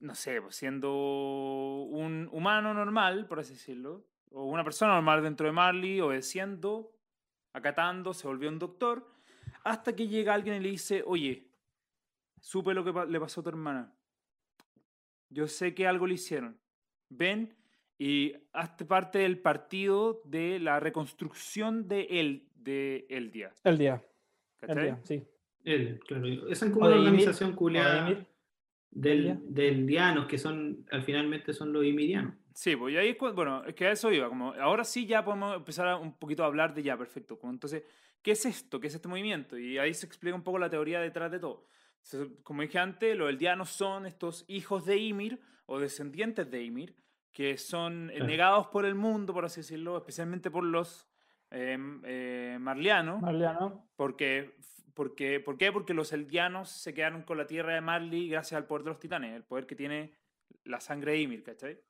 no 0.00 0.14
sé, 0.14 0.40
pues, 0.40 0.54
siendo 0.56 0.92
un 0.94 2.28
humano 2.32 2.72
normal, 2.74 3.26
por 3.26 3.40
así 3.40 3.54
decirlo, 3.54 4.04
o 4.30 4.44
una 4.44 4.64
persona 4.64 4.94
normal 4.94 5.22
dentro 5.22 5.46
de 5.46 5.52
Marley, 5.52 6.00
obedeciendo, 6.00 6.92
acatando, 7.52 8.12
se 8.14 8.26
volvió 8.26 8.48
un 8.48 8.58
doctor, 8.58 9.10
hasta 9.64 9.94
que 9.96 10.06
llega 10.08 10.34
alguien 10.34 10.56
y 10.56 10.60
le 10.60 10.70
dice, 10.70 11.02
oye, 11.06 11.48
supe 12.40 12.74
lo 12.74 12.84
que 12.84 12.92
pa- 12.92 13.06
le 13.06 13.18
pasó 13.18 13.40
a 13.40 13.44
tu 13.44 13.48
hermana. 13.50 13.92
Yo 15.30 15.46
sé 15.48 15.74
que 15.74 15.86
algo 15.86 16.06
le 16.06 16.14
hicieron. 16.14 16.58
Ven 17.10 17.54
y 17.98 18.34
hazte 18.52 18.84
parte 18.84 19.18
del 19.18 19.38
partido 19.40 20.22
de 20.24 20.58
la 20.60 20.78
reconstrucción 20.80 21.88
de 21.88 22.02
él, 22.20 22.48
de. 22.54 23.06
El 23.08 23.30
día. 23.32 23.52
El 23.64 23.78
¿Cachai? 24.58 24.82
día, 24.84 25.00
sí. 25.04 25.26
Él, 25.64 26.00
claro. 26.06 26.26
Esa 26.48 26.66
es 26.66 26.72
como 26.72 26.86
una 26.86 26.96
organización 26.96 27.52
culiada. 27.54 28.26
Del, 28.90 29.26
Ymir. 29.26 29.38
del 29.40 29.86
dianos, 29.86 30.26
que 30.26 30.38
son, 30.38 30.86
al 30.90 31.02
finalmente 31.02 31.52
son 31.52 31.72
los 31.72 31.84
imirianos. 31.84 32.34
Sí, 32.54 32.74
pues 32.74 32.94
y 32.94 32.96
ahí 32.96 33.10
es 33.10 33.34
bueno, 33.34 33.64
es 33.64 33.74
que 33.74 33.86
a 33.86 33.92
eso 33.92 34.10
iba, 34.10 34.28
como 34.28 34.52
ahora 34.54 34.84
sí 34.84 35.06
ya 35.06 35.24
podemos 35.24 35.56
empezar 35.56 35.86
a 35.86 35.96
un 35.96 36.18
poquito 36.18 36.42
a 36.42 36.46
hablar 36.46 36.74
de 36.74 36.82
ya, 36.82 36.96
perfecto. 36.96 37.38
como 37.38 37.52
entonces, 37.52 37.84
¿qué 38.20 38.32
es 38.32 38.44
esto? 38.46 38.80
¿Qué 38.80 38.88
es 38.88 38.94
este 38.94 39.06
movimiento? 39.06 39.56
Y 39.56 39.78
ahí 39.78 39.94
se 39.94 40.06
explica 40.06 40.34
un 40.34 40.42
poco 40.42 40.58
la 40.58 40.68
teoría 40.68 41.00
detrás 41.00 41.30
de 41.30 41.38
todo. 41.38 41.66
Como 42.42 42.62
dije 42.62 42.78
antes, 42.78 43.16
los 43.16 43.28
eldianos 43.28 43.70
son 43.70 44.06
estos 44.06 44.44
hijos 44.48 44.86
de 44.86 44.96
Ymir 44.96 45.40
o 45.66 45.78
descendientes 45.78 46.50
de 46.50 46.64
Ymir, 46.64 46.96
que 47.30 47.58
son 47.58 48.10
eh, 48.10 48.20
negados 48.24 48.68
por 48.68 48.84
el 48.84 48.94
mundo, 48.94 49.32
por 49.32 49.44
así 49.44 49.60
decirlo, 49.60 49.96
especialmente 49.98 50.50
por 50.50 50.64
los 50.64 51.06
eh, 51.50 51.78
eh, 52.04 52.56
marlianos. 52.60 53.20
Marliano. 53.20 53.88
Porque, 53.94 54.56
porque, 54.98 55.38
¿Por 55.38 55.56
qué? 55.56 55.70
Porque 55.70 55.94
los 55.94 56.12
eldianos 56.12 56.70
se 56.70 56.92
quedaron 56.92 57.22
con 57.22 57.38
la 57.38 57.46
tierra 57.46 57.72
de 57.74 57.80
Marley 57.80 58.28
gracias 58.28 58.58
al 58.58 58.66
poder 58.66 58.82
de 58.82 58.90
los 58.90 58.98
titanes, 58.98 59.32
el 59.36 59.44
poder 59.44 59.64
que 59.64 59.76
tiene 59.76 60.12
la 60.64 60.80
sangre 60.80 61.12
de 61.12 61.18
Ymir, 61.20 61.44
¿cachai? 61.44 61.80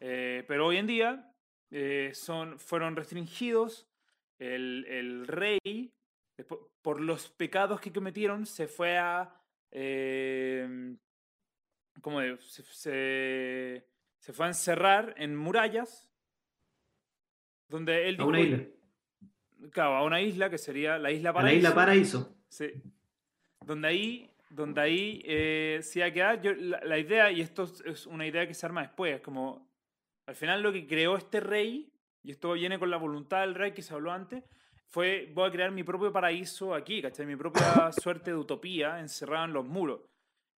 Eh, 0.00 0.42
pero 0.48 0.66
hoy 0.66 0.78
en 0.78 0.86
día 0.86 1.34
eh, 1.70 2.12
son, 2.14 2.58
fueron 2.58 2.96
restringidos. 2.96 3.86
El, 4.38 4.86
el 4.88 5.26
rey, 5.26 5.92
despo- 6.38 6.70
por 6.80 7.02
los 7.02 7.28
pecados 7.28 7.82
que 7.82 7.92
cometieron, 7.92 8.46
se 8.46 8.66
fue 8.66 8.96
a. 8.96 9.38
Eh, 9.70 10.96
¿Cómo? 12.00 12.20
Se, 12.38 12.62
se, 12.62 13.86
se 14.18 14.32
fue 14.32 14.46
a 14.46 14.48
encerrar 14.48 15.12
en 15.18 15.36
murallas. 15.36 16.10
Donde 17.68 18.08
él 18.08 18.16
A 18.18 18.24
una 18.24 18.40
isla. 18.40 18.75
Claro, 19.70 19.96
a 19.96 20.04
una 20.04 20.20
isla 20.20 20.50
que 20.50 20.58
sería 20.58 20.98
la 20.98 21.10
isla 21.10 21.30
A 21.30 21.32
la 21.32 21.38
Paraíso. 21.38 21.58
isla 21.58 21.74
Paraíso. 21.74 22.36
Sí. 22.48 22.66
Donde 23.64 23.88
ahí, 23.88 24.30
donde 24.50 24.80
ahí 24.80 25.22
eh, 25.24 25.80
se 25.82 25.98
iba 26.00 26.08
a 26.08 26.12
quedar. 26.12 26.42
Yo, 26.42 26.52
la, 26.54 26.80
la 26.84 26.98
idea, 26.98 27.30
y 27.30 27.40
esto 27.40 27.64
es- 27.84 28.06
una 28.06 28.26
idea 28.26 28.46
que 28.46 28.54
se 28.54 28.66
arma 28.66 28.82
después, 28.82 29.14
es 29.16 29.20
como. 29.20 29.66
Al 30.26 30.34
final 30.34 30.62
lo 30.62 30.72
que 30.72 30.86
creó 30.86 31.16
este 31.16 31.40
rey, 31.40 31.88
y 32.22 32.32
esto 32.32 32.52
viene 32.52 32.78
con 32.78 32.90
la 32.90 32.96
voluntad 32.96 33.40
del 33.42 33.54
rey 33.54 33.72
que 33.72 33.82
se 33.82 33.94
habló 33.94 34.12
antes, 34.12 34.44
fue: 34.88 35.30
voy 35.34 35.48
a 35.48 35.52
crear 35.52 35.70
mi 35.70 35.82
propio 35.84 36.12
paraíso 36.12 36.74
aquí, 36.74 37.00
¿cachai? 37.02 37.26
Mi 37.26 37.36
propia 37.36 37.62
suerte 37.92 38.30
de 38.32 38.36
utopía 38.36 39.00
encerrada 39.00 39.44
en 39.46 39.52
los 39.52 39.64
muros. 39.66 40.00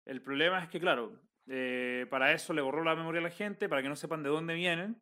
El 0.05 0.21
problema 0.21 0.63
es 0.63 0.69
que, 0.69 0.79
claro, 0.79 1.11
eh, 1.47 2.05
para 2.09 2.31
eso 2.33 2.53
le 2.53 2.61
borró 2.61 2.83
la 2.83 2.95
memoria 2.95 3.19
a 3.19 3.23
la 3.25 3.29
gente, 3.29 3.67
para 3.69 3.81
que 3.81 3.89
no 3.89 3.95
sepan 3.95 4.23
de 4.23 4.29
dónde 4.29 4.53
vienen. 4.53 5.01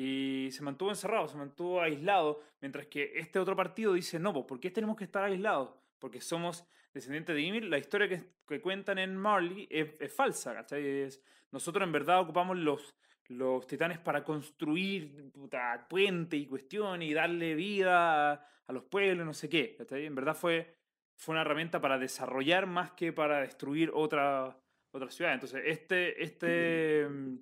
Y 0.00 0.52
se 0.52 0.62
mantuvo 0.62 0.90
encerrado, 0.90 1.26
se 1.26 1.36
mantuvo 1.36 1.82
aislado, 1.82 2.40
mientras 2.60 2.86
que 2.86 3.14
este 3.16 3.40
otro 3.40 3.56
partido 3.56 3.94
dice, 3.94 4.20
no, 4.20 4.32
pues, 4.32 4.44
¿por 4.46 4.60
qué 4.60 4.70
tenemos 4.70 4.96
que 4.96 5.02
estar 5.02 5.24
aislados? 5.24 5.74
Porque 5.98 6.20
somos 6.20 6.64
descendientes 6.94 7.34
de 7.34 7.42
Ymir. 7.42 7.64
La 7.64 7.78
historia 7.78 8.08
que, 8.08 8.22
que 8.46 8.60
cuentan 8.60 8.98
en 8.98 9.16
Marley 9.16 9.66
es, 9.68 9.96
es 9.98 10.14
falsa, 10.14 10.54
¿cachai? 10.54 10.86
Es, 10.86 11.20
nosotros 11.50 11.84
en 11.84 11.90
verdad 11.90 12.20
ocupamos 12.20 12.56
los, 12.56 12.94
los 13.26 13.66
titanes 13.66 13.98
para 13.98 14.22
construir 14.22 15.32
puta, 15.32 15.88
puente 15.90 16.36
y 16.36 16.46
cuestiones 16.46 17.08
y 17.08 17.12
darle 17.12 17.56
vida 17.56 18.34
a, 18.34 18.46
a 18.68 18.72
los 18.72 18.84
pueblos, 18.84 19.26
no 19.26 19.34
sé 19.34 19.48
qué. 19.48 19.74
¿cachai? 19.74 20.06
En 20.06 20.14
verdad 20.14 20.36
fue, 20.36 20.76
fue 21.16 21.32
una 21.32 21.40
herramienta 21.40 21.80
para 21.80 21.98
desarrollar 21.98 22.66
más 22.66 22.92
que 22.92 23.12
para 23.12 23.40
destruir 23.40 23.90
otra, 23.92 24.56
otra 24.92 25.10
ciudad. 25.10 25.34
Entonces, 25.34 25.60
este, 25.66 26.22
este, 26.22 27.04
mm, 27.10 27.38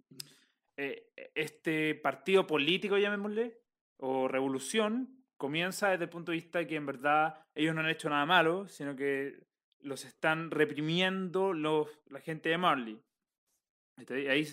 eh, 0.76 1.10
este 1.34 1.94
partido 1.94 2.46
político, 2.46 2.98
llamémosle, 2.98 3.58
o 3.98 4.28
revolución, 4.28 5.08
comienza 5.36 5.90
desde 5.90 6.04
el 6.04 6.10
punto 6.10 6.32
de 6.32 6.36
vista 6.36 6.58
de 6.60 6.66
que 6.66 6.76
en 6.76 6.86
verdad 6.86 7.34
ellos 7.54 7.74
no 7.74 7.80
han 7.80 7.88
hecho 7.90 8.08
nada 8.10 8.26
malo, 8.26 8.68
sino 8.68 8.94
que 8.96 9.38
los 9.80 10.04
están 10.04 10.50
reprimiendo 10.50 11.52
los, 11.52 11.88
la 12.10 12.20
gente 12.20 12.48
de 12.48 12.58
Marley. 12.58 12.98
¿Cachai? 13.96 14.28
Ahí, 14.28 14.46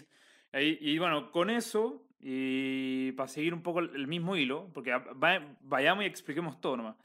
ahí- 0.51 0.77
y 0.79 0.97
bueno, 0.99 1.31
con 1.31 1.49
eso, 1.49 2.05
y 2.19 3.11
para 3.13 3.27
seguir 3.27 3.53
un 3.53 3.61
poco 3.63 3.79
el 3.79 4.07
mismo 4.07 4.35
hilo, 4.37 4.69
porque 4.73 4.91
va- 4.91 5.57
vayamos 5.61 6.03
y 6.03 6.07
expliquemos 6.07 6.59
todo 6.61 6.77
nomás. 6.77 6.95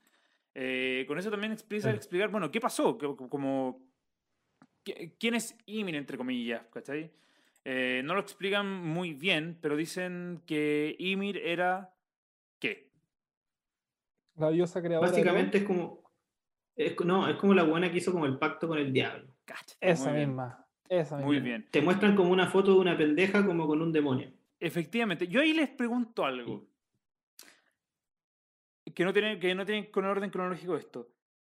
Eh, 0.55 1.05
con 1.09 1.19
eso 1.19 1.31
también 1.31 1.53
explica 1.53 1.89
explicar, 1.97 2.31
bueno, 2.31 2.51
¿qué 2.51 2.61
pasó? 2.61 2.97
Como, 2.99 3.81
qui- 4.85 5.15
¿Quién 5.19 5.35
es 5.35 5.57
Ymir, 5.67 5.95
entre 5.97 6.17
comillas? 6.17 6.63
¿cachai? 6.73 7.11
Eh, 7.71 8.01
no 8.03 8.15
lo 8.15 8.21
explican 8.21 8.83
muy 8.83 9.13
bien, 9.13 9.59
pero 9.61 9.77
dicen 9.77 10.43
que 10.47 10.97
Ymir 10.99 11.37
era... 11.37 11.95
¿Qué? 12.59 12.91
La 14.37 14.49
diosa 14.49 14.81
creadora. 14.81 15.11
de 15.11 15.13
Básicamente 15.13 15.59
es 15.59 15.65
como. 15.65 16.11
Es, 16.75 16.99
no, 17.05 17.29
es 17.29 17.37
como 17.37 17.53
la 17.53 17.65
buena 17.65 17.91
que 17.91 17.99
hizo 17.99 18.11
como 18.11 18.25
el 18.25 18.39
pacto 18.39 18.69
con 18.69 18.79
el 18.79 18.91
diablo. 18.91 19.35
Esa 19.83 20.05
muy 20.09 20.17
bien, 20.17 20.29
misma. 20.31 20.67
Esa 20.89 21.17
misma. 21.17 21.27
Muy 21.27 21.41
bien. 21.41 21.69
Te 21.71 21.83
muestran 21.83 22.17
como 22.17 22.33
una 22.33 22.47
foto 22.47 22.73
de 22.73 22.79
una 22.79 22.97
pendeja 22.97 23.45
como 23.45 23.67
con 23.67 23.83
un 23.83 23.93
demonio. 23.93 24.33
Efectivamente. 24.59 25.29
Yo 25.29 25.43
ahí 25.43 25.53
les 25.53 25.69
pregunto 25.69 26.25
algo. 26.25 26.67
Que 28.95 29.05
no 29.05 29.13
tiene, 29.13 29.39
que 29.39 29.55
no 29.55 29.67
tiene 29.67 29.91
con 29.91 30.07
orden 30.07 30.31
cronológico 30.31 30.75
esto. 30.75 31.13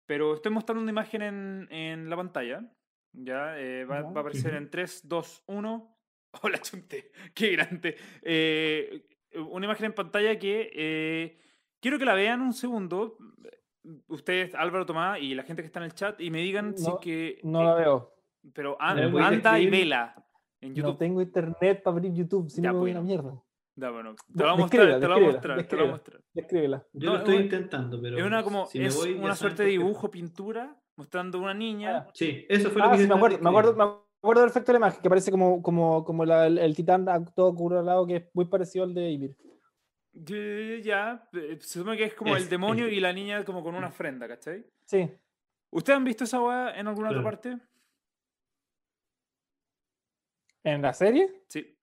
Pero 0.07 0.33
estoy 0.33 0.51
mostrando 0.51 0.81
una 0.81 0.91
imagen 0.91 1.21
en, 1.21 1.67
en 1.69 2.09
la 2.09 2.15
pantalla. 2.15 2.67
Ya, 3.13 3.59
eh, 3.59 3.85
va, 3.85 3.97
a 3.99 4.09
aparecer 4.09 4.55
en 4.55 4.71
3, 4.71 5.07
2, 5.07 5.43
1. 5.45 5.98
Hola, 6.43 6.59
chunte. 6.59 7.11
Qué 7.33 7.51
grande. 7.51 7.95
Eh, 8.21 9.05
una 9.51 9.65
imagen 9.65 9.87
en 9.87 9.93
pantalla 9.93 10.37
que 10.37 10.69
eh, 10.73 11.37
quiero 11.79 11.97
que 11.99 12.05
la 12.05 12.13
vean 12.13 12.41
un 12.41 12.53
segundo. 12.53 13.17
Ustedes, 14.07 14.53
Álvaro 14.55 14.85
Tomás 14.85 15.19
y 15.21 15.33
la 15.33 15.43
gente 15.43 15.61
que 15.63 15.67
está 15.67 15.79
en 15.79 15.85
el 15.85 15.93
chat, 15.93 16.19
y 16.21 16.29
me 16.29 16.39
digan 16.41 16.77
si 16.77 16.87
No, 16.89 16.99
que. 16.99 17.39
No 17.43 17.63
la 17.63 17.75
veo. 17.75 18.13
Pero 18.53 18.77
an- 18.79 18.97
¿Me 18.97 19.09
puedes 19.09 19.27
anda 19.27 19.59
y 19.59 19.69
vela 19.69 20.15
en 20.61 20.75
YouTube. 20.75 20.91
No 20.91 20.97
tengo 20.97 21.21
internet 21.21 21.81
para 21.83 21.97
abrir 21.97 22.13
YouTube, 22.13 22.49
si 22.49 22.61
Ya, 22.61 22.69
no 22.69 22.75
me 22.75 22.79
voy 22.79 22.91
a 22.91 22.93
bueno. 22.95 22.99
la 22.99 23.05
mierda. 23.23 23.43
Da, 23.75 23.89
bueno, 23.91 24.13
te 24.15 24.43
lo 24.43 24.45
voy 24.45 24.53
a 24.53 24.57
mostrar, 24.57 24.99
te 24.99 25.07
lo 25.07 25.13
voy 25.15 25.23
a 25.23 25.31
mostrar, 25.31 25.63
te 25.67 25.75
lo 25.75 25.81
voy 25.83 25.89
a 25.89 25.91
mostrar. 25.93 26.21
Descríbela. 26.33 26.85
Yo 26.93 27.05
No, 27.05 27.11
lo 27.13 27.17
estoy 27.19 27.35
una- 27.35 27.43
intentando, 27.45 28.01
pero. 28.01 28.17
Es 28.17 28.23
una 28.23 28.43
como 28.43 28.65
si 28.67 28.81
es 28.83 28.95
una 28.97 29.35
suerte 29.35 29.63
de 29.63 29.69
dibujo, 29.69 30.11
pintura, 30.11 30.77
mostrando 30.97 31.39
una 31.39 31.53
niña. 31.53 31.97
Ah, 32.07 32.11
Sí, 32.13 32.45
eso 32.49 32.69
fue 32.71 32.81
lo 32.81 32.89
Ah, 32.89 32.91
que 32.91 32.97
sí, 32.99 33.07
me 33.07 33.15
acuerdo, 33.15 33.39
me 33.39 33.49
acuerdo, 33.49 33.75
me 33.75 33.83
acuerdo 33.83 34.08
perfecto 34.21 34.71
de 34.71 34.79
la 34.79 34.85
imagen, 34.85 35.01
que 35.01 35.09
parece 35.09 35.31
como, 35.31 35.61
como, 35.61 36.03
como 36.03 36.25
la- 36.25 36.47
el, 36.47 36.57
el 36.57 36.75
titán 36.75 37.05
todo 37.35 37.53
curado 37.55 38.05
que 38.05 38.15
es 38.17 38.23
muy 38.33 38.45
parecido 38.45 38.83
al 38.85 38.93
de 38.93 39.09
Ymir. 39.11 39.35
Ya, 40.83 41.27
eh, 41.33 41.57
se 41.61 41.79
supone 41.79 41.95
que 41.97 42.05
es 42.05 42.13
como 42.13 42.35
el 42.35 42.49
demonio 42.49 42.87
es- 42.87 42.93
y 42.93 42.99
la 42.99 43.13
niña 43.13 43.45
como 43.45 43.63
con 43.63 43.75
una 43.75 43.87
ofrenda, 43.87 44.27
¿cachai? 44.27 44.65
Sí. 44.85 45.09
¿Ustedes 45.71 45.97
han 45.97 46.03
visto 46.03 46.23
esa 46.23 46.41
weá 46.41 46.77
en 46.79 46.87
alguna 46.87 47.09
otra 47.11 47.23
parte? 47.23 47.57
¿En 50.63 50.81
la 50.81 50.93
serie? 50.93 51.43
Sí, 51.47 51.75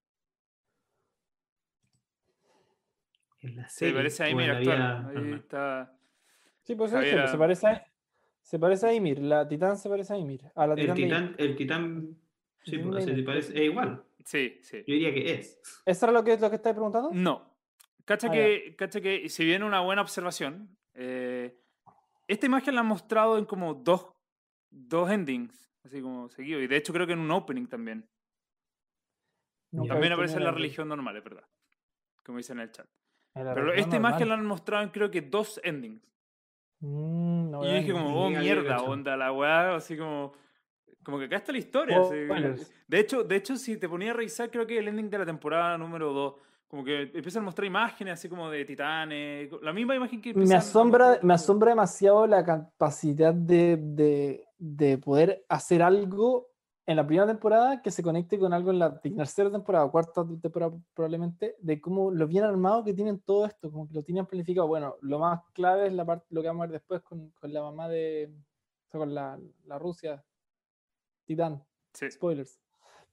En 3.41 3.55
la 3.55 3.67
se 3.69 3.79
serie, 3.79 3.93
parece 3.95 4.23
a 4.23 4.29
Ymir 4.29 4.51
actual. 4.51 4.77
vida 4.77 5.09
Ahí 5.21 5.33
está. 5.33 5.93
Sí, 6.63 6.75
pues 6.75 6.91
eso 6.91 6.99
pues, 7.01 7.31
se 7.31 7.37
parece 7.37 7.67
a, 7.67 7.87
se 8.41 8.59
parece 8.59 8.87
a 8.87 8.93
Ymir. 8.93 9.19
La 9.19 9.47
titán 9.47 9.77
se 9.77 9.89
parece 9.89 10.13
a 10.13 10.17
Ymir. 10.17 10.51
A 10.53 10.67
la 10.67 10.73
El 10.73 10.81
titán 10.81 10.95
de 10.95 11.01
Ymir. 11.01 11.13
titán, 11.15 11.35
el 11.37 11.55
titán. 11.55 12.17
Sí, 12.63 12.77
pues, 12.79 13.05
se 13.05 13.13
te 13.13 13.23
parece, 13.23 13.53
es 13.53 13.61
igual. 13.69 14.03
Sí, 14.25 14.59
sí. 14.61 14.77
Yo 14.85 14.93
diría 14.93 15.13
que 15.13 15.33
es. 15.33 15.59
¿Eso 15.85 16.05
era 16.05 16.13
lo 16.13 16.23
que, 16.23 16.37
lo 16.37 16.49
que 16.49 16.57
estáis 16.57 16.75
preguntando? 16.75 17.09
No. 17.13 17.55
Cacha 18.03 18.27
Ah, 18.27 18.31
que, 18.31 18.75
cacha 18.77 19.01
que, 19.01 19.29
si 19.29 19.45
bien 19.45 19.63
una 19.63 19.81
buena 19.81 20.01
observación, 20.01 20.77
eh, 20.93 21.57
esta 22.27 22.45
imagen 22.45 22.75
la 22.75 22.81
han 22.81 22.87
mostrado 22.87 23.37
en 23.37 23.45
como 23.45 23.73
dos, 23.73 24.07
dos 24.69 25.09
endings, 25.11 25.71
así 25.83 26.01
como 26.01 26.29
seguido. 26.29 26.61
Y 26.61 26.67
de 26.67 26.75
hecho 26.77 26.93
creo 26.93 27.07
que 27.07 27.13
en 27.13 27.19
un 27.19 27.31
opening 27.31 27.67
también. 27.67 28.09
Nunca 29.71 29.93
he 29.93 29.95
También 29.95 30.13
aparece 30.13 30.39
la 30.39 30.51
religión 30.51 30.87
normal, 30.87 31.17
es 31.17 31.23
verdad. 31.23 31.43
Como 32.25 32.37
dicen 32.37 32.57
en 32.59 32.63
el 32.63 32.71
chat. 32.71 32.87
en 33.35 33.53
Pero 33.53 33.73
esta 33.73 33.95
imagen 33.95 34.27
la 34.29 34.35
normal. 34.35 34.39
han 34.39 34.45
mostrado 34.45 34.83
en 34.83 34.89
creo 34.89 35.11
que 35.11 35.21
dos 35.21 35.59
endings. 35.63 36.01
Mm, 36.79 37.51
no 37.51 37.63
Y 37.63 37.67
yo 37.67 37.73
dije 37.75 37.91
como, 37.91 38.25
oh 38.25 38.29
mierda, 38.29 38.81
onda, 38.81 39.17
la 39.17 39.31
weá, 39.31 39.75
así 39.75 39.97
como... 39.97 40.33
Como 41.07 41.19
que 41.19 41.23
acá 41.23 41.37
está 41.37 41.53
la 41.53 41.59
historia. 41.59 42.01
Oh. 42.01 42.09
De 42.09 42.99
hecho, 42.99 43.23
de 43.23 43.37
hecho, 43.37 43.55
si 43.55 43.77
te 43.77 43.87
ponía 43.87 44.11
a 44.11 44.13
revisar, 44.13 44.51
creo 44.51 44.67
que 44.67 44.77
el 44.77 44.89
ending 44.89 45.09
de 45.09 45.19
la 45.19 45.25
temporada 45.25 45.77
número 45.77 46.11
2, 46.11 46.35
como 46.67 46.83
que 46.83 47.03
empiezan 47.03 47.43
a 47.43 47.45
mostrar 47.45 47.65
imágenes 47.65 48.15
así 48.15 48.27
como 48.27 48.49
de 48.49 48.65
titanes, 48.65 49.49
la 49.61 49.71
misma 49.71 49.95
imagen 49.95 50.21
que 50.21 50.33
me 50.33 50.53
asombra, 50.53 51.17
me 51.21 51.33
asombra 51.33 51.69
demasiado 51.69 52.27
la 52.27 52.43
capacidad 52.43 53.33
de, 53.33 53.77
de, 53.77 54.47
de 54.57 54.97
poder 54.97 55.45
hacer 55.47 55.81
algo 55.81 56.49
en 56.85 56.97
la 56.97 57.07
primera 57.07 57.25
temporada 57.25 57.81
que 57.81 57.89
se 57.89 58.03
conecte 58.03 58.37
con 58.37 58.51
algo 58.51 58.71
en 58.71 58.79
la 58.79 58.99
tercera 58.99 59.49
temporada 59.49 59.89
cuarta 59.89 60.25
temporada 60.41 60.73
probablemente, 60.93 61.55
de 61.61 61.79
cómo 61.79 62.11
lo 62.11 62.27
bien 62.27 62.43
armado 62.43 62.83
que 62.83 62.93
tienen 62.93 63.21
todo 63.21 63.45
esto, 63.45 63.71
como 63.71 63.87
que 63.87 63.93
lo 63.93 64.03
tienen 64.03 64.25
planificado. 64.25 64.67
Bueno, 64.67 64.97
lo 64.99 65.19
más 65.19 65.39
clave 65.53 65.87
es 65.87 65.93
la 65.93 66.03
parte, 66.03 66.25
lo 66.31 66.41
que 66.41 66.49
vamos 66.49 66.63
a 66.63 66.65
ver 66.65 66.73
después 66.73 67.01
con, 67.01 67.29
con 67.29 67.53
la 67.53 67.61
mamá 67.61 67.87
de, 67.87 68.29
o 68.87 68.91
sea, 68.91 68.99
con 68.99 69.15
la, 69.15 69.39
la 69.63 69.79
Rusia, 69.79 70.21
Titán, 71.27 71.63
Sí. 71.93 72.09
spoilers. 72.09 72.59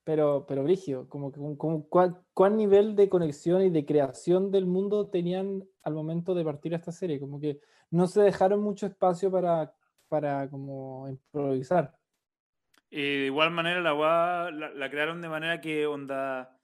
Pero, 0.05 0.45
pero 0.47 0.63
Brigio, 0.63 1.09
como 1.09 1.33
como, 1.57 1.89
cuál, 1.89 2.23
cuál 2.35 2.57
nivel 2.57 2.95
de 2.95 3.09
conexión 3.09 3.63
y 3.63 3.71
de 3.71 3.85
creación 3.87 4.51
del 4.51 4.67
mundo 4.67 5.09
tenían 5.09 5.65
al 5.83 5.95
momento 5.95 6.35
de 6.35 6.45
partir 6.45 6.75
esta 6.75 6.93
serie, 6.93 7.19
como 7.19 7.41
que 7.41 7.59
no 7.91 8.07
se 8.07 8.21
dejaron 8.21 8.61
mucho 8.61 8.87
espacio 8.87 9.31
para, 9.31 9.75
para 10.09 10.49
como 10.51 11.09
improvisar. 11.09 11.97
De 12.91 13.27
igual 13.27 13.51
manera 13.51 13.81
la 13.81 14.51
la, 14.53 14.71
la 14.71 14.91
crearon 14.91 15.21
de 15.21 15.29
manera 15.29 15.61
que 15.61 15.87
onda... 15.87 16.59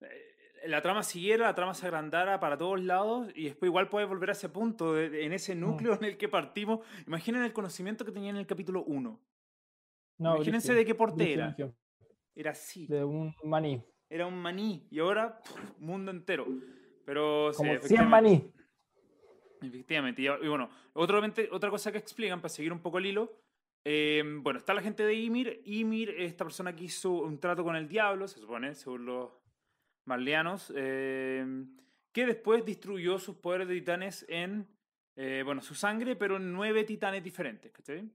eh, 0.00 0.68
La 0.68 0.80
trama 0.82 1.02
siguiera, 1.02 1.46
la 1.46 1.54
trama 1.54 1.74
se 1.74 1.86
agrandara 1.86 2.38
para 2.40 2.56
todos 2.58 2.80
lados 2.80 3.28
y 3.34 3.44
después 3.46 3.68
igual 3.68 3.88
puedes 3.88 4.08
volver 4.08 4.28
a 4.28 4.32
ese 4.32 4.48
punto, 4.50 4.92
de- 4.94 5.08
de- 5.10 5.24
en 5.24 5.32
ese 5.32 5.54
núcleo 5.54 5.94
en 5.94 6.04
el 6.04 6.16
que 6.18 6.28
partimos. 6.28 6.80
Imaginen 7.06 7.42
el 7.42 7.52
conocimiento 7.54 8.04
que 8.04 8.12
tenían 8.12 8.36
en 8.36 8.40
el 8.42 8.46
capítulo 8.46 8.84
1. 8.84 9.18
No, 10.22 10.36
Imagínense 10.36 10.74
de 10.74 10.84
qué 10.84 10.94
porte 10.94 11.24
brígido, 11.24 11.74
era. 12.34 12.50
así. 12.52 12.86
De 12.86 13.04
un 13.04 13.34
maní, 13.44 13.82
Era 14.08 14.26
un 14.26 14.36
maní. 14.36 14.86
Y 14.90 14.98
ahora, 15.00 15.40
pff, 15.40 15.78
mundo 15.78 16.10
entero. 16.10 16.46
Pero 17.04 17.52
sí, 17.52 17.56
como 17.58 17.68
100 17.70 17.76
efectivamente- 17.78 18.10
maní. 18.10 18.52
Efectivamente. 19.62 20.22
Y, 20.22 20.26
y 20.26 20.48
bueno, 20.48 20.70
otro- 20.94 21.20
otra 21.52 21.70
cosa 21.70 21.92
que 21.92 21.98
explican 21.98 22.40
para 22.40 22.48
seguir 22.50 22.72
un 22.72 22.80
poco 22.80 22.98
el 22.98 23.06
hilo. 23.06 23.38
eh, 23.84 24.22
bueno, 24.42 24.60
está 24.60 24.74
la 24.74 24.80
gente 24.82 25.04
de 25.04 25.12
Ymir. 25.14 25.60
Ymir, 25.64 26.10
esta 26.10 26.44
persona 26.44 26.74
que 26.74 26.84
hizo 26.84 27.10
un 27.10 27.40
trato 27.40 27.64
con 27.64 27.74
el 27.74 27.88
diablo, 27.88 28.28
se 28.28 28.38
supone, 28.38 28.76
según 28.76 29.06
los 29.06 29.30
marleanos, 30.06 30.72
eh, 30.76 31.44
que 32.12 32.26
después 32.26 32.64
distribuyó 32.64 33.18
sus 33.18 33.34
poderes 33.36 33.66
de 33.66 33.74
titanes 33.74 34.24
en, 34.28 34.68
eh, 35.16 35.42
bueno, 35.44 35.60
su 35.62 35.74
sangre, 35.74 36.14
pero 36.14 36.36
en 36.36 36.52
nueve 36.52 36.84
titanes 36.84 37.24
diferentes, 37.24 37.72
¿cachai? 37.72 38.08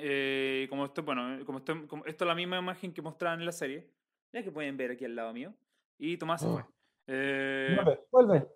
Eh, 0.00 0.66
como 0.70 0.84
esto, 0.84 1.02
bueno, 1.02 1.44
como 1.44 1.58
esto, 1.58 1.86
como 1.86 2.04
esto 2.06 2.24
es 2.24 2.28
la 2.28 2.34
misma 2.34 2.58
imagen 2.58 2.92
que 2.92 3.02
mostraban 3.02 3.40
en 3.40 3.46
la 3.46 3.52
serie, 3.52 3.88
ya 4.32 4.42
que 4.42 4.50
pueden 4.52 4.76
ver 4.76 4.92
aquí 4.92 5.04
al 5.04 5.14
lado 5.16 5.32
mío. 5.32 5.54
Y 5.98 6.16
Tomás 6.16 6.40
se 6.42 6.46
Oh. 6.48 6.52
fue. 6.54 6.64
Eh, 7.08 7.76
Vuelve, 7.76 8.00
vuelve. 8.10 8.46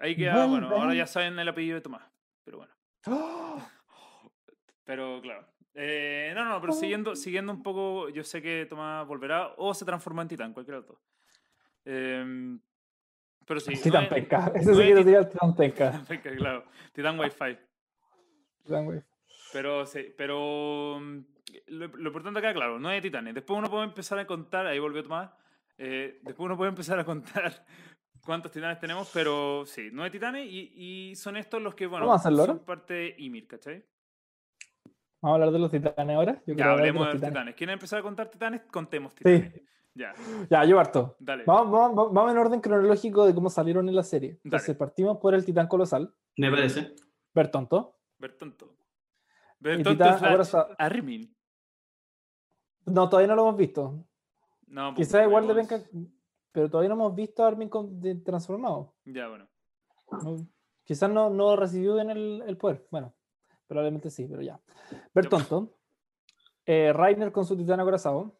Ahí 0.00 0.16
queda, 0.16 0.46
bueno, 0.46 0.66
ahora 0.66 0.78
Vuelve. 0.78 0.96
ya 0.96 1.06
saben 1.06 1.38
el 1.38 1.48
apellido 1.48 1.76
de 1.76 1.80
Tomás, 1.80 2.02
pero 2.44 2.58
bueno. 2.58 2.72
¡Oh! 3.06 3.62
Pero 4.84 5.20
claro. 5.22 5.46
Eh, 5.74 6.32
no, 6.34 6.44
no, 6.44 6.60
pero 6.60 6.72
siguiendo, 6.72 7.14
siguiendo 7.16 7.52
un 7.52 7.62
poco, 7.62 8.08
yo 8.08 8.22
sé 8.24 8.40
que 8.42 8.66
Tomás 8.68 9.06
volverá 9.06 9.54
o 9.56 9.74
se 9.74 9.84
transforma 9.84 10.22
en 10.22 10.28
titán, 10.28 10.52
cualquiera 10.52 10.80
de 10.80 10.86
los 10.86 10.88
dos. 10.88 11.00
Em, 11.84 12.58
pero 13.46 13.60
sí. 13.60 13.74
Titán 13.74 14.06
nueve- 14.10 14.22
penca. 14.26 14.46
Eso 14.54 14.58
sí 14.58 14.64
nueve 14.74 14.84
quiero 14.84 15.00
tit- 15.00 15.04
tirar 15.04 15.28
Titán 15.28 15.54
penca. 15.56 16.04
Penca, 16.08 16.36
claro. 16.36 16.64
Titán 16.92 17.18
Wi-Fi. 17.18 17.58
Titán, 18.64 18.84
güey. 18.86 19.00
Pero 19.56 19.86
sí, 19.86 20.12
pero. 20.14 20.98
mm, 21.00 21.18
lo, 21.68 21.86
lo 21.86 22.08
importante 22.08 22.40
acá, 22.40 22.52
claro, 22.52 22.78
nueve 22.78 23.00
titanes. 23.00 23.32
Después 23.34 23.58
uno 23.58 23.70
puede 23.70 23.84
empezar 23.84 24.18
a 24.18 24.26
contar, 24.26 24.66
ahí 24.66 24.78
volvió 24.78 25.02
Tomás, 25.02 25.30
eh, 25.78 26.20
después 26.22 26.44
uno 26.44 26.58
puede 26.58 26.68
empezar 26.68 26.98
a 26.98 27.04
contar 27.06 27.64
cuántos 28.22 28.52
titanes 28.52 28.78
tenemos, 28.78 29.10
pero 29.14 29.64
sí, 29.64 29.88
nueve 29.90 30.10
titanes 30.10 30.46
y, 30.46 30.72
y 31.10 31.16
son 31.16 31.38
estos 31.38 31.62
los 31.62 31.74
que, 31.74 31.86
bueno, 31.86 32.04
¿Vamos 32.06 32.18
a 32.20 32.28
hacerlo 32.28 32.44
son 32.44 32.50
ahora? 32.56 32.66
parte 32.66 32.92
de 32.94 33.14
Ymir, 33.16 33.46
¿cachai? 33.48 33.82
Vamos 35.22 35.32
a 35.32 35.34
hablar 35.36 35.50
de 35.52 35.58
los 35.58 35.70
titanes 35.70 36.16
ahora. 36.16 36.42
Yo 36.46 36.54
Ya, 36.54 36.64
hablar 36.64 36.76
de 36.76 36.80
hablemos 36.82 37.00
los 37.00 37.06
de 37.08 37.12
los 37.14 37.20
titanes. 37.20 37.32
titanes. 37.32 37.54
¿Quieren 37.54 37.72
empezar 37.74 37.98
a 38.00 38.02
contar 38.02 38.28
titanes? 38.30 38.60
Contemos 38.70 39.12
Sí. 39.12 39.18
titanes. 39.24 39.62
Ya, 39.94 40.12
Ya, 40.50 40.64
yo 40.66 40.76
parto. 40.76 41.16
dale. 41.18 41.44
Vamos, 41.46 41.72
vamos, 41.72 42.12
vamos 42.12 42.32
en 42.32 42.36
orden 42.38 42.60
cronológico 42.60 43.24
de 43.24 43.34
cómo 43.34 43.48
salieron 43.48 43.88
en 43.88 43.94
la 43.96 44.02
serie. 44.02 44.38
Entonces 44.44 44.66
Dale. 44.68 44.78
partimos 44.78 45.16
por 45.16 45.34
el 45.34 45.42
titán 45.46 45.66
colosal, 45.68 46.12
Me 46.36 46.50
parece. 46.50 46.94
Bertonto. 47.34 47.96
Bertonto. 48.18 48.75
Acorazado. 49.62 50.74
Armin. 50.78 51.34
No, 52.86 53.08
todavía 53.08 53.28
no 53.28 53.34
lo 53.36 53.42
hemos 53.42 53.56
visto. 53.56 54.06
No, 54.68 54.94
pues, 54.94 55.08
Quizás 55.08 55.26
igual 55.26 55.46
de 55.48 55.54
pues, 55.54 55.66
penca, 55.68 55.88
pero 56.52 56.68
todavía 56.70 56.88
no 56.88 56.94
hemos 56.94 57.14
visto 57.14 57.44
a 57.44 57.48
Armin 57.48 57.68
con- 57.68 58.00
de- 58.00 58.16
transformado. 58.16 58.94
Ya, 59.04 59.28
bueno. 59.28 59.48
No- 60.22 60.46
quizás 60.84 61.10
no, 61.10 61.30
no 61.30 61.56
recibió 61.56 61.94
bien 61.94 62.10
el, 62.10 62.42
el 62.46 62.56
poder. 62.56 62.86
Bueno, 62.90 63.14
probablemente 63.66 64.10
sí, 64.10 64.26
pero 64.28 64.42
ya. 64.42 64.60
Bertonto. 65.14 65.78
Eh, 66.64 66.92
Rainer 66.92 67.32
con 67.32 67.44
su 67.44 67.56
titán 67.56 67.80
acorazado. 67.80 68.36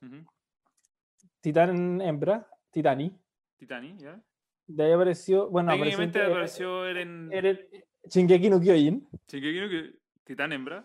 Titán 1.40 2.00
hembra. 2.00 2.48
Titani. 2.70 3.16
Titani, 3.57 3.96
¿ya? 3.98 4.20
De 4.66 4.85
ahí 4.85 4.92
apareció. 4.92 5.48
Bueno, 5.48 5.70
apareció, 5.72 5.98
Técnicamente 5.98 6.18
eh, 6.18 6.33
apareció 6.33 6.87
Eren... 6.87 7.31
Eren- 7.31 7.85
Shingeki 8.09 8.50
no 8.50 8.61
Kyojin. 8.61 9.09
Shingeki 9.29 9.61
no 9.61 9.66
Kyo- 9.68 9.98
Titán 10.24 10.52
hembra. 10.52 10.85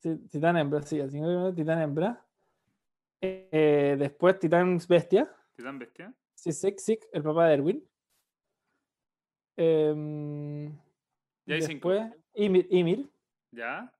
Ti- 0.00 0.18
Titán 0.28 0.56
hembra, 0.56 0.82
sí, 0.82 1.00
así 1.00 1.18
que 1.20 1.52
Titán 1.54 1.80
hembra. 1.80 2.26
Eh, 3.20 3.96
después 3.98 4.38
Titán 4.38 4.78
bestia. 4.88 5.30
Titán 5.54 5.78
bestia. 5.78 6.14
Sí, 6.34 6.52
Sik, 6.52 7.06
el 7.12 7.22
papá 7.22 7.48
de 7.48 7.54
Erwin. 7.54 7.88
Em, 9.58 10.70
Ya 11.46 11.54
hay 11.56 11.62
cinco. 11.62 11.90
después 11.90 12.22
Ymir, 12.34 12.66
Ymir. 12.70 13.10
Ya. 13.52 13.92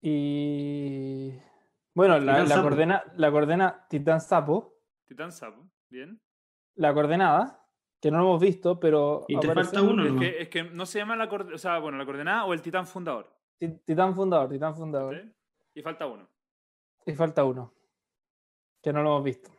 Y 0.00 1.32
bueno, 1.94 2.18
la, 2.20 2.44
la, 2.44 2.62
coordena, 2.62 3.04
la 3.16 3.30
coordena 3.30 3.86
Titán 3.88 4.20
Sapo, 4.20 4.76
Titán 5.06 5.32
sapo. 5.32 5.68
Bien. 5.90 6.20
la 6.76 6.94
coordenada, 6.94 7.66
que 8.00 8.10
no 8.10 8.18
lo 8.18 8.24
hemos 8.24 8.40
visto, 8.40 8.78
pero 8.78 9.24
Y 9.28 9.38
te 9.40 9.52
falta 9.52 9.82
uno, 9.82 10.04
Es 10.04 10.12
que, 10.20 10.42
es 10.42 10.48
que 10.48 10.62
no 10.64 10.86
se 10.86 10.98
llama 10.98 11.16
la 11.16 11.28
coordenada, 11.28 11.54
o 11.56 11.58
sea, 11.58 11.78
bueno, 11.78 11.98
la 11.98 12.04
coordenada 12.04 12.44
o 12.44 12.52
el 12.52 12.62
titán 12.62 12.86
fundador. 12.86 13.28
Ti- 13.58 13.80
Titán 13.84 14.14
fundador, 14.14 14.48
Titán 14.48 14.74
fundador. 14.76 15.16
¿sí? 15.20 15.32
Y 15.74 15.82
falta 15.82 16.06
uno. 16.06 16.28
Y 17.06 17.12
falta 17.14 17.44
uno, 17.44 17.72
que 18.82 18.92
no 18.92 19.02
lo 19.02 19.10
hemos 19.10 19.24
visto. 19.24 19.50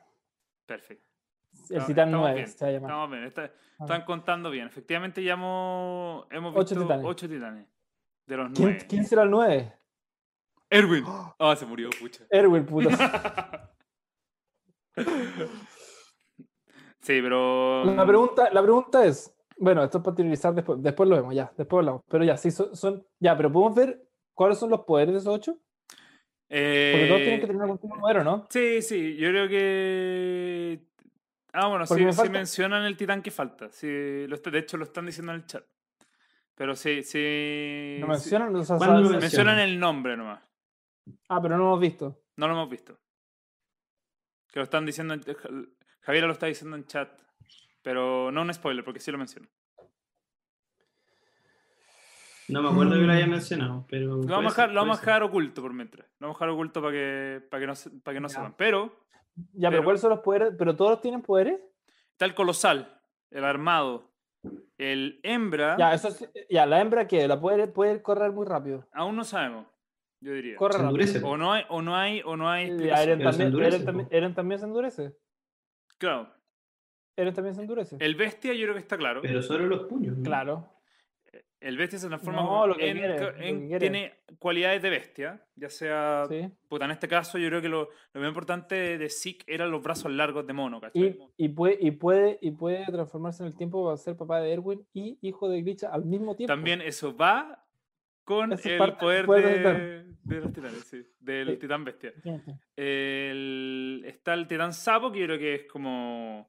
Perfecto. 0.66 1.06
El 1.70 1.86
Titán 1.86 2.08
estamos 2.10 2.12
9 2.22 2.36
bien, 2.36 2.48
se 2.48 2.66
va 2.66 2.70
a 2.70 2.74
llamar. 2.74 2.90
Estamos 2.92 3.12
bien. 3.12 3.24
está- 3.26 3.52
Ah. 3.80 3.84
están 3.86 4.04
contando 4.06 4.50
bien. 4.52 4.68
Efectivamente, 4.68 5.24
ya 5.24 5.34
hemos, 5.34 6.26
hemos 6.32 6.54
Ocho 6.56 6.76
visto 6.76 6.82
titanes. 6.84 7.06
ocho 7.06 7.28
titanes. 7.30 7.68
De 8.26 8.38
los 8.38 8.52
¿Quién, 8.52 8.70
nueve. 8.70 8.86
quién 8.88 9.06
será 9.06 9.24
el 9.24 9.32
9? 9.32 9.74
Erwin. 10.70 11.04
Ah, 11.08 11.56
se 11.56 11.66
murió, 11.66 11.90
pucha. 12.00 12.24
Erwin, 12.30 12.66
puta. 12.66 12.90
sí, 17.14 17.22
pero. 17.22 17.84
La 17.86 18.06
pregunta, 18.06 18.50
la 18.52 18.62
pregunta 18.62 19.04
es, 19.06 19.34
bueno, 19.58 19.84
esto 19.84 19.98
es 19.98 20.04
para 20.04 20.16
teorizar 20.16 20.54
después, 20.54 20.82
después 20.82 21.10
lo 21.10 21.16
vemos, 21.16 21.34
ya, 21.34 21.52
después 21.58 21.80
hablamos. 21.80 22.04
Pero 22.08 22.24
ya, 22.24 22.38
sí, 22.38 22.52
son, 22.52 22.76
son- 22.76 23.06
ya, 23.20 23.36
pero 23.36 23.52
podemos 23.52 23.76
ver 23.76 24.08
cuáles 24.36 24.58
son 24.60 24.70
los 24.70 24.82
poderes 24.82 25.14
de 25.14 25.20
esos 25.20 25.34
ocho. 25.36 25.54
Porque 26.48 27.06
todos 27.08 27.22
tienen 27.22 27.40
que 27.40 27.46
Eh, 27.46 27.48
tener 27.48 27.62
algún 27.62 27.78
tipo 27.78 27.94
de 27.96 28.02
poder, 28.02 28.18
¿o 28.20 28.24
no? 28.24 28.48
Sí, 28.50 28.82
sí, 28.82 29.16
yo 29.18 29.30
creo 29.30 29.48
que. 29.48 30.80
Ah, 31.54 31.68
bueno, 31.68 31.86
sí, 31.88 31.96
me 32.06 32.14
sí 32.14 32.30
mencionan 32.30 32.84
el 32.86 32.96
titán 32.96 33.22
que 33.24 33.32
falta. 33.32 33.70
Sí, 33.72 34.26
lo 34.28 34.36
está- 34.36 34.52
de 34.52 34.60
hecho, 34.60 34.78
lo 34.78 34.84
están 34.84 35.06
diciendo 35.08 35.32
en 35.34 35.40
el 35.40 35.46
chat. 35.48 35.64
Pero 36.56 36.76
sí, 36.76 37.04
sí. 37.04 37.98
¿Lo 38.00 38.06
sí, 38.06 38.10
mencionan? 38.12 38.56
O 38.56 38.64
sea, 38.64 38.78
¿Cuándo 38.78 39.00
lo 39.02 39.08
sabes- 39.08 39.22
mencionan? 39.22 39.56
mencionan 39.56 39.60
el 39.60 39.80
nombre 39.80 40.18
nomás. 40.18 40.42
Ah, 41.28 41.42
pero 41.42 41.56
no 41.58 41.64
lo 41.64 41.70
hemos 41.70 41.80
visto. 41.80 42.22
No 42.36 42.48
lo 42.48 42.54
hemos 42.54 42.70
visto. 42.70 42.98
Que 44.52 44.60
lo 44.60 44.64
están 44.64 44.86
diciendo. 44.86 45.16
En- 46.00 46.06
Javier 46.06 46.24
lo 46.26 46.34
está 46.34 46.46
diciendo 46.48 46.76
en 46.76 46.86
chat. 46.86 47.10
Pero 47.82 48.32
no 48.32 48.42
un 48.42 48.54
spoiler, 48.54 48.84
porque 48.84 49.00
sí 49.00 49.12
lo 49.12 49.18
menciona. 49.18 49.48
No 52.50 52.64
me 52.64 52.70
acuerdo 52.70 52.94
que 52.96 53.02
lo 53.02 53.14
haya 53.14 53.28
mencionado, 53.28 53.86
pero. 53.88 54.16
Lo 54.18 54.24
vamos, 54.28 54.58
a 54.58 54.62
dejar, 54.64 54.70
lo 54.74 54.82
vamos 54.82 54.98
a 54.98 55.02
dejar 55.02 55.24
oculto 55.24 55.62
por 55.62 55.74
mientras. 55.74 56.08
Lo 56.20 56.28
vamos 56.28 56.38
a 56.42 56.46
dejar 56.46 56.50
oculto 56.56 56.82
para 56.82 56.94
que, 56.94 57.42
para 57.50 57.62
que 57.62 57.68
no, 57.68 57.76
se- 57.76 57.90
para 57.92 58.16
que 58.16 58.22
no 58.22 58.30
sepan. 58.30 58.56
Pero 58.58 59.06
Ya, 59.54 59.70
pero, 59.70 59.72
Pero- 59.72 59.84
¿cuáles 59.86 60.02
son 60.02 60.10
los 60.10 60.20
poderes? 60.20 60.54
¿Pero 60.58 60.76
todos 60.76 61.00
tienen 61.00 61.22
poderes? 61.22 61.60
está 62.12 62.26
el 62.26 62.34
colosal, 62.36 63.00
el 63.32 63.46
armado, 63.46 64.12
el 64.78 65.22
hembra. 65.24 65.78
Ya, 65.78 65.94
eso 65.94 66.10
es- 66.10 66.30
ya, 66.50 66.66
la 66.66 66.82
hembra 66.82 67.08
que 67.08 67.26
la 67.28 67.40
puede, 67.40 67.68
puede 67.68 68.02
correr 68.02 68.32
muy 68.34 68.46
rápido. 68.46 68.86
Aún 68.92 69.16
no 69.16 69.24
sabemos, 69.24 69.66
yo 70.20 70.34
diría. 70.34 70.58
Corre 70.58 70.80
rápido. 70.80 71.26
O 71.26 71.38
no 71.38 71.54
hay, 71.54 71.64
o 71.70 71.82
no 71.82 71.96
hay, 71.96 72.22
o 72.26 72.36
no 72.36 72.50
hay. 72.50 72.66
Eren, 72.70 73.22
también, 73.24 73.56
Eren 73.64 73.86
también-. 73.86 74.08
Eren 74.12 74.34
también 74.36 74.60
se 74.60 74.66
endurece. 74.66 75.14
Claro. 76.00 76.34
Eren 77.16 77.34
también 77.34 77.54
se 77.54 77.62
endurece. 77.62 77.98
El 78.00 78.16
bestia 78.16 78.54
yo 78.54 78.62
creo 78.64 78.74
que 78.74 78.80
está 78.80 78.98
claro. 78.98 79.22
Pero 79.22 79.42
solo 79.44 79.68
los 79.68 79.82
puños. 79.84 80.18
¿no? 80.18 80.24
Claro. 80.24 80.70
El 81.60 81.76
bestia 81.78 82.00
se 82.00 82.08
transforma 82.08 82.42
No, 82.42 82.48
como 82.48 82.68
lo 82.68 82.76
que 82.78 82.90
en- 82.90 82.98
quiere, 82.98 83.20
lo 83.20 83.34
que 83.36 83.78
tiene 83.80 84.14
cualidades 84.40 84.82
de 84.82 84.90
bestia, 84.90 85.46
ya 85.56 85.70
sea 85.70 86.26
Sí. 86.30 86.50
puta, 86.70 86.86
en 86.86 86.92
este 86.92 87.10
caso 87.10 87.38
yo 87.38 87.50
creo 87.50 87.62
que 87.62 87.68
lo, 87.68 87.90
lo 88.14 88.22
más 88.22 88.30
importante 88.30 88.76
de, 88.76 88.98
de 88.98 89.10
Zeke 89.10 89.44
eran 89.46 89.70
los 89.70 89.84
brazos 89.84 90.10
largos 90.10 90.48
de 90.48 90.54
mono, 90.54 90.80
¿cachai? 90.80 91.20
Y, 91.38 91.46
y, 91.46 91.50
puede, 91.50 91.78
y, 91.82 91.92
puede, 91.92 92.40
y 92.42 92.52
puede 92.52 92.86
transformarse 92.86 93.44
en 93.44 93.48
el 93.48 93.56
tiempo 93.58 93.84
para 93.84 93.98
ser 93.98 94.16
papá 94.16 94.40
de 94.40 94.54
Erwin 94.54 94.88
y 94.94 95.18
hijo 95.22 95.50
de 95.50 95.62
Grisha 95.62 95.90
al 95.90 96.06
mismo 96.06 96.34
tiempo. 96.38 96.54
También 96.54 96.80
eso 96.82 97.14
va 97.14 97.68
con 98.30 98.54
Eso 98.54 98.70
el 98.70 98.78
parte 98.78 99.00
poder 99.00 99.26
de, 99.26 100.40
los 100.40 100.54
titanes, 100.54 100.84
sí, 100.84 101.04
del 101.20 101.48
Sí. 101.48 101.58
titán 101.58 101.84
bestia. 101.84 102.14
El- 102.76 104.04
está 104.06 104.36
el 104.36 104.46
titán 104.46 104.72
sapo, 104.72 105.12
que 105.12 105.18
yo 105.20 105.26
creo 105.26 105.40
que 105.40 105.56
es 105.56 105.64
como 105.66 106.48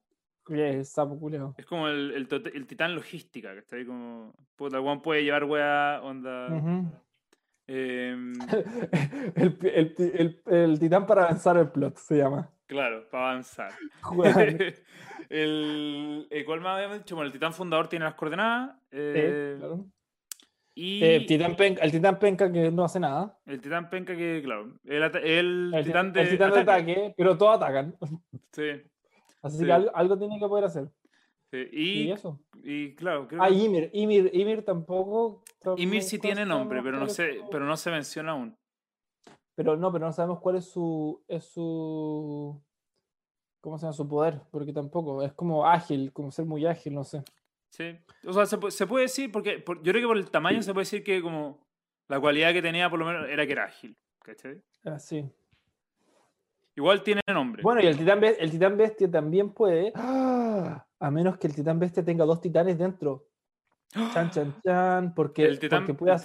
es 0.50 0.90
sapo 0.90 1.18
culeo. 1.18 1.54
es 1.56 1.64
como 1.64 1.88
el, 1.88 2.10
el, 2.12 2.66
titán 2.66 2.94
logística, 2.94 3.54
que 3.54 3.60
está 3.60 3.76
ahí 3.76 3.86
como 3.86 4.34
puta, 4.56 4.78
weón 4.78 5.00
puede 5.00 5.24
llevar 5.24 5.44
weá, 5.44 6.02
onda 6.02 6.48
em, 7.66 8.34
el, 10.46 10.78
titán 10.78 11.06
para 11.06 11.22
avanzar 11.22 11.56
el 11.56 11.70
plot 11.70 11.96
se 11.96 12.18
llama. 12.18 12.50
claro, 12.66 13.08
para 13.10 13.30
avanzar. 13.30 13.72
El, 15.30 16.26
¿Cuál 16.44 16.60
más 16.60 16.76
habíamos 16.76 16.98
dicho? 16.98 17.14
Bueno, 17.14 17.28
el 17.28 17.32
titán 17.32 17.52
fundador 17.52 17.88
tiene 17.88 18.04
las 18.04 18.14
coordenadas. 18.14 18.74
Sí, 18.90 18.98
eh, 18.98 19.54
claro. 19.58 19.86
Y 20.82 21.04
Eh, 21.04 21.24
titán 21.28 21.56
penca- 21.56 21.82
el 21.82 21.90
titán 21.92 22.18
penca 22.18 22.50
que 22.50 22.70
no 22.70 22.84
hace 22.84 22.98
nada. 22.98 23.38
el 23.44 23.60
titán 23.60 23.90
penca 23.90 24.16
que, 24.16 24.40
claro, 24.42 24.78
el, 24.84 25.02
ata- 25.02 25.18
el 25.20 25.70
El, 25.74 25.84
titán 25.84 26.10
de 26.10 26.22
el 26.22 26.28
titán 26.30 26.52
de 26.54 26.60
ataque. 26.60 27.14
pero 27.18 27.36
todos 27.36 27.56
atacan. 27.56 27.94
Sí, 28.52 28.62
Así 29.42 29.58
Sí. 29.58 29.64
que 29.66 29.72
algo, 29.72 29.90
algo 29.94 30.18
tiene 30.18 30.38
que 30.40 30.48
poder 30.48 30.64
hacer. 30.64 30.88
sí. 31.50 31.68
Y, 31.70 32.02
Y, 32.04 32.12
eso. 32.12 32.40
y 32.64 32.94
claro, 32.94 33.28
creo 33.28 33.42
Ah, 33.42 33.48
que 33.48 33.54
Ymir. 33.54 33.90
Ymir, 33.92 34.30
Ymir 34.32 34.64
tampoco. 34.64 35.42
Ymir 35.76 36.02
sí 36.02 36.18
tiene 36.18 36.46
nombre, 36.46 36.82
pero 36.82 36.98
no 36.98 37.08
su- 37.10 37.22
pero 37.50 37.66
no 37.66 37.76
se 37.76 37.90
menciona 37.90 38.32
aún. 38.32 38.56
Pero 39.54 39.76
no, 39.76 39.92
pero 39.92 40.06
no 40.06 40.12
sabemos 40.14 40.40
cuál 40.40 40.56
es 40.56 40.64
su. 40.64 41.22
Es 41.28 41.44
su. 41.44 42.58
¿Cómo 43.60 43.76
se 43.76 43.82
llama? 43.84 43.92
Su 43.92 44.08
poder. 44.08 44.40
Porque 44.50 44.72
tampoco. 44.72 45.22
Es 45.22 45.34
como 45.34 45.66
ágil, 45.66 46.10
como 46.14 46.30
ser 46.30 46.46
muy 46.46 46.64
ágil, 46.64 46.94
no 46.94 47.04
sé. 47.04 47.22
Sí. 47.70 47.96
O 48.26 48.32
sea, 48.32 48.46
se, 48.46 48.58
se 48.70 48.86
puede 48.86 49.04
decir, 49.04 49.30
porque 49.32 49.58
por- 49.58 49.82
yo 49.82 49.92
creo 49.92 50.02
que 50.02 50.08
por 50.08 50.16
el 50.18 50.30
tamaño 50.30 50.62
se 50.62 50.72
puede 50.72 50.82
decir 50.82 51.02
que 51.02 51.22
como 51.22 51.66
la 52.08 52.20
cualidad 52.20 52.52
que 52.52 52.62
tenía 52.62 52.90
por 52.90 52.98
lo 52.98 53.06
menos 53.06 53.28
era 53.28 53.46
que 53.46 53.52
era 53.52 53.64
ágil. 53.64 53.96
¿Cachai? 54.20 54.62
Así. 54.84 55.24
Igual 56.76 57.02
tiene 57.02 57.20
nombre. 57.28 57.62
Bueno, 57.62 57.80
y 57.82 57.86
el 57.86 57.96
titán, 57.96 58.22
el 58.22 58.50
titán 58.50 58.76
bestia 58.76 59.10
también 59.10 59.52
puede. 59.52 59.92
¡Ah! 59.94 60.86
A 60.98 61.10
menos 61.10 61.38
que 61.38 61.46
el 61.46 61.54
titán 61.54 61.78
bestia 61.78 62.04
tenga 62.04 62.24
dos 62.24 62.40
titanes 62.40 62.78
dentro. 62.78 63.26
Chan, 64.12 64.30
chan, 64.30 64.60
chan. 64.64 65.14
Porque, 65.14 65.44
el 65.44 65.58
titán 65.58 65.80
porque 65.86 65.94
puede, 65.94 66.16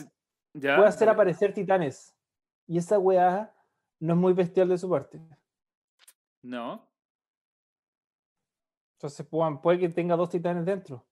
ya, 0.54 0.76
hacer 0.86 1.08
dale. 1.08 1.12
aparecer 1.12 1.54
titanes. 1.54 2.16
Y 2.68 2.78
esa 2.78 3.00
weá 3.00 3.54
no 4.00 4.14
es 4.14 4.20
muy 4.20 4.34
bestial 4.34 4.70
de 4.70 4.78
su 4.78 4.90
parte. 4.90 5.20
No. 6.42 6.88
Entonces, 8.98 9.26
puede 9.62 9.80
que 9.80 9.90
tenga 9.90 10.16
dos 10.16 10.30
titanes 10.30 10.66
dentro. 10.66 11.06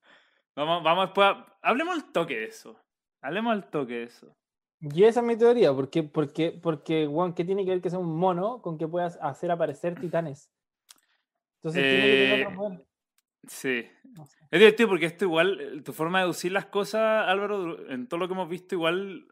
Vamos, 0.56 0.84
vamos 0.84 1.06
después. 1.08 1.28
a- 1.28 1.58
Hablemos 1.62 1.96
al 1.96 2.12
toque 2.12 2.38
de 2.39 2.46
eso. 2.46 2.80
Hablemos 3.22 3.54
al 3.54 3.70
toque 3.70 3.94
de 3.94 4.04
eso. 4.04 4.36
Y 4.82 5.06
esa 5.06 5.22
es 5.22 5.26
mi 5.26 5.38
teoría, 5.38 5.74
porque, 5.74 6.04
porque, 6.04 6.52
porque, 6.52 7.08
weón, 7.08 7.34
¿qué 7.34 7.46
tiene 7.46 7.63
que 7.63 7.72
ver 7.72 7.82
que 7.82 7.89
sea 7.89 8.00
un 8.00 8.18
mono 8.18 8.62
con 8.62 8.78
que 8.78 8.88
puedas 8.88 9.18
hacer 9.22 9.50
aparecer 9.50 9.98
titanes? 10.00 10.52
Entonces 11.62 11.82
tiene 11.82 12.02
que 12.02 12.12
tener 12.12 12.39
Eh, 12.39 12.46
otro 12.46 12.58
poder. 12.58 12.88
Sí. 13.48 13.88
No 14.04 14.26
sé. 14.26 14.38
Es 14.52 14.60
divertido 14.60 14.89
porque 14.89 15.06
esto 15.06 15.24
igual, 15.26 15.60
eh, 15.62 15.82
tu 15.82 15.94
forma 15.94 16.20
de 16.20 16.24
deducir 16.26 16.52
las 16.52 16.66
cosas, 16.66 17.28
Álvaro, 17.28 17.89
en 17.89 18.08
todo 18.08 18.20
lo 18.20 18.28
que 18.28 18.34
hemos 18.34 18.50
visto, 18.50 18.76
igual 18.76 19.26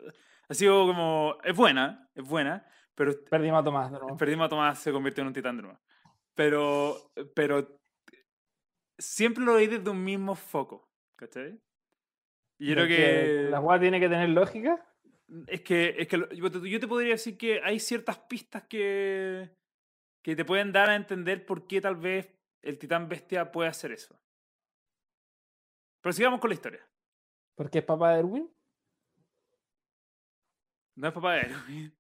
Ha 0.50 0.54
sido 0.54 0.86
como. 0.86 1.38
Es 1.46 1.56
buena, 1.56 2.10
es 2.14 2.28
buena, 2.28 2.66
pero 2.94 3.14
Perdimos 3.30 3.62
a 3.62 3.64
Tomás 3.64 3.90
de 3.92 4.00
nuevo. 4.00 4.18
perdimos 4.18 4.46
a 4.48 4.50
Tomás, 4.50 4.80
se 4.80 4.92
convirtió 4.92 5.22
en 5.22 5.28
un 5.30 5.34
titán 5.34 5.56
de 5.58 5.64
nuevo. 5.64 5.80
Pero. 6.36 7.12
Pero. 7.34 7.80
Siempre 8.98 9.44
lo 9.46 9.54
veis 9.56 9.70
desde 9.70 9.90
un 9.90 10.04
mismo 10.04 10.36
foco. 10.36 10.91
¿Cachai? 11.22 11.62
Y 12.58 12.70
yo 12.70 12.74
creo 12.74 12.88
que. 12.88 13.48
La 13.52 13.60
jugada 13.60 13.80
tiene 13.82 14.00
que 14.00 14.10
tener 14.10 14.30
lógica. 14.30 14.84
Es 15.46 15.62
que, 15.62 15.96
es 16.00 16.08
que 16.08 16.18
yo 16.36 16.80
te- 16.80 16.88
podría 16.88 17.12
decir 17.12 17.38
que 17.38 17.62
hay 17.64 17.80
ciertas 17.80 18.18
pistas 18.18 18.64
que, 18.64 19.56
que 20.24 20.36
te 20.36 20.44
pueden 20.44 20.72
dar 20.72 20.90
a 20.90 20.96
entender 20.96 21.46
por 21.46 21.68
qué 21.68 21.80
tal 21.80 21.96
vez 21.96 22.28
el 22.64 22.80
titán 22.80 23.08
bestia 23.08 23.52
puede 23.52 23.70
hacer 23.70 23.92
eso. 23.92 24.20
Pero 26.02 26.12
sigamos 26.12 26.40
con 26.40 26.50
la 26.50 26.56
historia. 26.56 26.90
Porque 27.54 27.78
es 27.80 27.86
papá 27.86 28.14
de 28.14 28.20
Erwin. 28.22 28.52
No 30.96 31.08
es 31.08 31.14
papá 31.14 31.34
de 31.36 31.42
Erwin. 31.42 31.98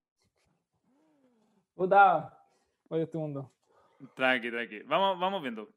Puta. 1.76 2.44
Oye, 2.90 3.04
este 3.04 3.18
mundo. 3.20 3.54
Tranqui, 4.16 4.50
tranqui. 4.50 4.80
Vamos, 4.80 5.20
vamos 5.20 5.42
viendo. 5.44 5.70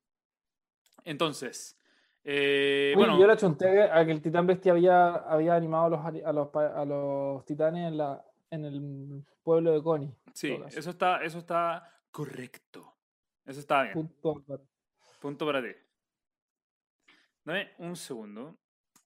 Entonces, 1.04 1.78
eh, 2.24 2.94
Uy, 2.96 3.04
bueno, 3.04 3.18
yo 3.20 3.26
le 3.26 3.36
chunté 3.36 3.82
a 3.82 4.04
que 4.04 4.12
el 4.12 4.22
titán 4.22 4.46
bestia 4.46 4.72
había, 4.72 5.14
había 5.14 5.54
animado 5.54 5.84
a 5.84 5.90
los, 5.90 6.24
a, 6.24 6.32
los, 6.32 6.54
a 6.54 6.84
los 6.84 7.44
titanes 7.44 7.88
en, 7.88 7.98
la, 7.98 8.24
en 8.50 8.64
el 8.64 9.24
pueblo 9.42 9.72
de 9.72 9.82
Connie. 9.82 10.14
sí, 10.32 10.58
eso 10.68 10.90
está, 10.90 11.22
eso 11.22 11.38
está 11.38 11.88
correcto. 12.10 12.94
Eso 13.44 13.60
está 13.60 13.82
bien. 13.82 14.08
Punto. 14.20 14.66
Punto 15.20 15.46
para 15.46 15.62
ti. 15.62 15.68
Dame 17.44 17.72
un 17.78 17.94
segundo. 17.94 18.56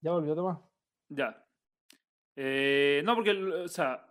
Ya 0.01 0.13
volvió 0.13 0.35
Tomás. 0.35 0.59
Ya. 1.09 1.45
Eh, 2.37 3.03
no, 3.05 3.17
porque, 3.17 3.33
o 3.33 3.67
sea, 3.67 4.07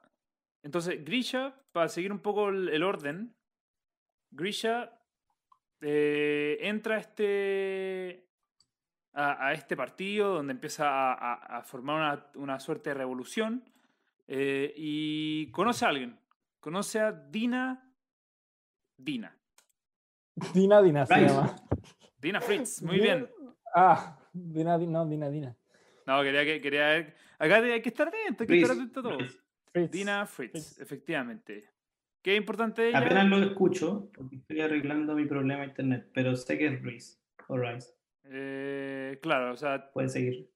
entonces, 0.63 1.03
Grisha, 1.05 1.55
para 1.71 1.87
seguir 1.87 2.11
un 2.11 2.19
poco 2.19 2.49
el, 2.49 2.67
el 2.67 2.83
orden, 2.83 3.33
Grisha 4.31 4.99
eh, 5.79 6.57
entra 6.61 6.95
a 6.95 6.99
este, 6.99 8.26
a, 9.13 9.47
a 9.47 9.53
este 9.53 9.75
partido 9.75 10.33
donde 10.35 10.53
empieza 10.53 10.87
a, 10.89 11.13
a- 11.13 11.57
a 11.57 11.63
formar 11.63 11.95
una, 11.95 12.43
una 12.43 12.59
suerte 12.59 12.89
de 12.91 12.93
revolución 12.95 13.63
eh, 14.27 14.73
y 14.75 15.49
conoce 15.51 15.85
a 15.85 15.89
alguien. 15.89 16.19
Conoce 16.59 16.99
a 16.99 17.11
Dina. 17.11 17.83
Dina. 18.97 19.35
Dina 20.53 20.81
Dina 20.81 21.05
se 21.05 21.21
llama. 21.21 21.55
Dina 22.21 22.41
Fritz, 22.41 22.81
muy 22.81 22.95
Dina- 22.99 23.15
bien. 23.15 23.29
Ah, 23.75 24.19
Dina, 24.33 24.77
Dina, 24.77 24.91
no, 24.91 25.05
Dina 25.07 25.29
Dina. 25.29 25.55
No, 26.05 26.21
quería 26.23 26.43
que. 26.45 26.61
Quería 26.61 26.87
ver- 26.87 27.15
Acá 27.39 27.57
hay 27.57 27.81
que 27.81 27.89
estar 27.89 28.07
atento, 28.07 28.43
hay 28.43 28.47
que 28.47 28.61
estar 28.61 28.75
atento 28.75 28.99
a 28.99 29.03
todo. 29.03 29.17
Fritz. 29.19 29.39
Fritz. 29.71 29.91
Dina 29.91 30.25
Fritz, 30.25 30.51
Fritz. 30.51 30.79
efectivamente. 30.81 31.69
¿Qué 32.23 32.35
importante 32.35 32.89
ella? 32.89 32.97
Apenas 32.99 33.25
lo 33.27 33.37
escucho 33.37 34.09
porque 34.13 34.37
estoy 34.37 34.59
arreglando 34.61 35.13
mi 35.15 35.25
problema 35.25 35.61
de 35.61 35.67
internet, 35.67 36.09
pero 36.13 36.35
sé 36.35 36.57
que 36.57 36.67
es 36.67 36.81
Rice 36.81 37.17
o 37.47 37.57
Rice. 37.57 37.93
Eh, 38.29 39.19
claro, 39.21 39.53
o 39.53 39.57
sea, 39.57 39.89
Puedes 39.91 40.13
seguir. 40.13 40.49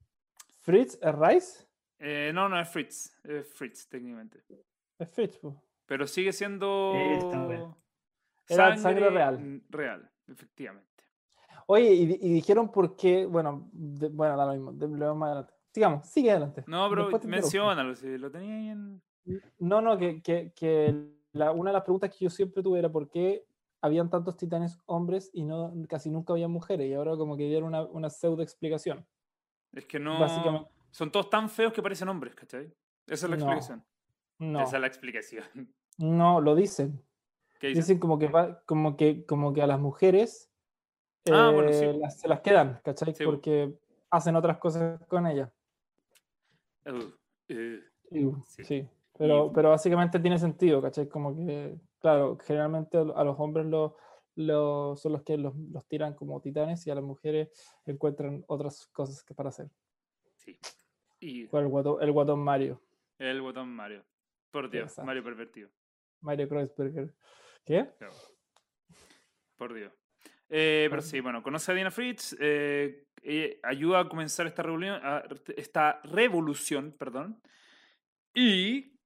Fritz 0.61 0.97
es 1.01 1.15
Rice. 1.15 1.67
eh, 1.99 2.31
no, 2.33 2.49
no 2.49 2.59
es 2.59 2.69
Fritz, 2.69 3.13
es 3.23 3.47
Fritz 3.53 3.87
técnicamente. 3.87 4.43
Es 4.99 5.09
Fritz. 5.09 5.37
po. 5.37 5.61
Pero 5.85 6.07
sigue 6.07 6.31
siendo 6.33 6.93
Eh. 6.95 7.65
Era 8.47 8.77
sangre 8.77 9.09
real. 9.09 9.61
Real, 9.69 10.09
efectivamente. 10.27 10.89
Oye, 11.67 11.93
y, 11.93 12.05
di- 12.05 12.19
y 12.21 12.33
dijeron 12.33 12.71
por 12.71 12.95
qué. 12.95 13.25
Bueno, 13.25 13.69
de- 13.71 14.09
bueno, 14.09 14.35
da 14.35 14.45
lo 14.45 14.51
mismo. 14.53 14.73
de- 14.73 14.87
lo 14.87 14.93
vemos 14.97 15.17
más 15.17 15.27
adelante. 15.31 15.53
Sigamos, 15.73 16.07
sigue 16.09 16.31
adelante. 16.31 16.63
No, 16.67 16.89
pero 16.89 17.09
menciónalo, 17.23 17.95
si 17.95 18.17
lo 18.17 18.29
tenía 18.29 18.55
ahí 18.55 18.69
en. 18.69 19.01
No, 19.59 19.79
no, 19.81 19.97
que, 19.97 20.21
que, 20.21 20.51
que 20.55 20.93
la- 21.31 21.51
una 21.51 21.69
de 21.69 21.75
las 21.75 21.83
preguntas 21.83 22.09
que 22.09 22.25
yo 22.25 22.29
siempre 22.29 22.61
tuve 22.61 22.79
era 22.79 22.91
por 22.91 23.09
qué 23.09 23.45
habían 23.81 24.09
tantos 24.09 24.37
titanes 24.37 24.77
hombres 24.85 25.29
y 25.33 25.43
no 25.43 25.73
casi 25.89 26.09
nunca 26.09 26.33
había 26.33 26.47
mujeres. 26.47 26.87
Y 26.89 26.93
ahora 26.93 27.15
como 27.17 27.35
que 27.37 27.43
dieron 27.47 27.69
una, 27.69 27.83
una 27.83 28.09
pseudo 28.09 28.41
explicación. 28.43 29.05
Es 29.73 29.85
que 29.85 29.99
no. 29.99 30.19
Básicamente. 30.19 30.69
Son 30.91 31.11
todos 31.11 31.29
tan 31.29 31.49
feos 31.49 31.71
que 31.73 31.81
parecen 31.81 32.09
hombres, 32.09 32.35
¿cachai? 32.35 32.65
Esa 33.07 33.25
es 33.25 33.29
la 33.31 33.37
No. 33.37 33.43
explicación. 33.45 33.83
No, 34.39 34.61
Esa 34.61 34.75
es 34.77 34.81
la 34.81 34.87
explicación. 34.87 35.43
no, 35.97 36.41
lo 36.41 36.55
dicen. 36.55 37.01
¿Qué 37.59 37.67
dice? 37.67 37.79
Dicen 37.81 37.99
como 37.99 38.17
que, 38.19 38.27
va- 38.27 38.61
como 38.65 38.97
que, 38.97 39.25
como 39.25 39.53
que 39.53 39.61
a 39.61 39.67
las 39.67 39.79
mujeres 39.79 40.49
Ah, 41.31 41.51
bueno, 41.53 41.71
sí. 41.71 41.85
eh, 41.85 41.93
las- 41.93 42.19
se 42.19 42.27
las 42.27 42.39
quedan, 42.41 42.79
¿cachai? 42.83 43.13
Sí. 43.13 43.23
Porque 43.23 43.77
hacen 44.09 44.35
otras 44.35 44.57
cosas 44.57 44.99
con 45.07 45.27
ellas. 45.27 45.49
Uh, 46.85 47.11
eh, 47.49 47.79
Y, 48.11 48.25
Sí. 48.47 48.63
sí. 48.65 48.87
Pero, 49.17 49.51
pero 49.53 49.69
básicamente 49.69 50.19
tiene 50.19 50.37
sentido, 50.39 50.81
¿cachai? 50.81 51.07
Como 51.07 51.35
que, 51.35 51.77
claro, 52.01 52.37
generalmente 52.45 52.97
a 52.97 53.03
lo- 53.03 53.17
a 53.17 53.23
los 53.23 53.39
hombres 53.39 53.65
lo, 53.67 53.95
lo- 54.35 54.95
son 54.97 55.13
los 55.13 55.23
que 55.23 55.37
los, 55.37 55.55
los 55.55 55.87
tiran 55.87 56.13
como 56.15 56.41
titanes 56.41 56.85
y 56.87 56.91
a 56.91 56.95
las 56.95 57.03
mujeres 57.03 57.49
encuentran 57.85 58.43
otras 58.47 58.87
cosas 58.87 59.23
que 59.23 59.33
para 59.33 59.49
hacer. 59.49 59.69
sí. 60.35 60.57
Y 61.23 61.41
el 61.55 61.67
guatón, 61.67 62.01
el 62.01 62.11
guatón 62.11 62.39
Mario, 62.39 62.81
el 63.19 63.41
botón 63.41 63.69
Mario. 63.69 64.03
Por 64.49 64.69
Dios, 64.71 64.85
Exacto. 64.85 65.05
Mario 65.05 65.23
pervertido. 65.23 65.69
Mario 66.21 66.49
Kreuzberger. 66.49 67.13
¿Qué? 67.63 67.87
Claro. 67.99 68.13
Por 69.55 69.73
Dios. 69.73 69.93
Eh, 70.49 70.87
pero 70.89 71.01
sí, 71.03 71.19
bueno, 71.19 71.43
conoce 71.43 71.71
a 71.71 71.75
Dina 71.75 71.91
Fritz, 71.91 72.35
eh, 72.39 73.05
ella 73.21 73.55
ayuda 73.63 73.99
a 73.99 74.09
comenzar 74.09 74.47
esta 74.47 74.63
reunión, 74.63 74.99
a- 75.03 75.23
esta 75.55 76.01
revolución, 76.05 76.91
perdón, 76.97 77.39
y 78.33 78.97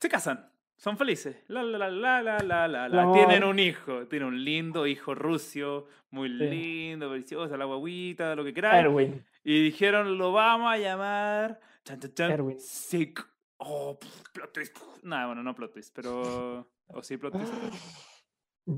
se 0.00 0.08
casan, 0.08 0.52
son 0.76 0.96
felices. 0.98 1.36
La, 1.48 1.62
la, 1.62 1.78
la, 1.78 1.90
la, 2.22 2.38
la, 2.42 2.68
la, 2.68 2.88
la, 2.88 3.12
Tienen 3.12 3.44
un 3.44 3.58
hijo, 3.58 4.06
tienen 4.06 4.28
un 4.28 4.44
lindo 4.44 4.86
hijo 4.86 5.14
rucio, 5.14 5.86
muy 6.10 6.28
Sí. 6.28 6.34
lindo, 6.44 7.10
precioso, 7.10 7.56
la 7.56 7.64
guaguita, 7.64 8.34
lo 8.34 8.44
que 8.44 8.52
queráis. 8.54 8.84
Erwin. 8.84 9.24
Y 9.44 9.62
dijeron, 9.62 10.16
lo 10.18 10.32
vamos 10.32 10.72
a 10.72 10.78
llamar. 10.78 11.60
Chan, 11.84 12.00
chan, 12.00 12.14
chan, 12.14 12.30
Erwin. 12.32 12.58
Sick. 12.60 13.26
Oh, 13.58 13.98
plot 14.32 14.52
twist. 14.52 14.76
Nada, 15.02 15.26
bueno, 15.26 15.42
no 15.42 15.54
plot 15.54 15.72
twist, 15.72 15.94
pero. 15.94 16.66
O 16.88 17.02
sí, 17.02 17.16
plot 17.16 17.32
twist. 17.34 17.52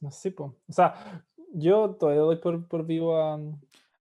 No 0.00 0.10
sé, 0.12 0.30
po. 0.30 0.54
O 0.68 0.72
sea, 0.72 1.24
yo 1.52 1.96
todavía 1.98 2.20
doy 2.22 2.36
por, 2.36 2.68
por 2.68 2.86
vivo 2.86 3.20
a. 3.20 3.38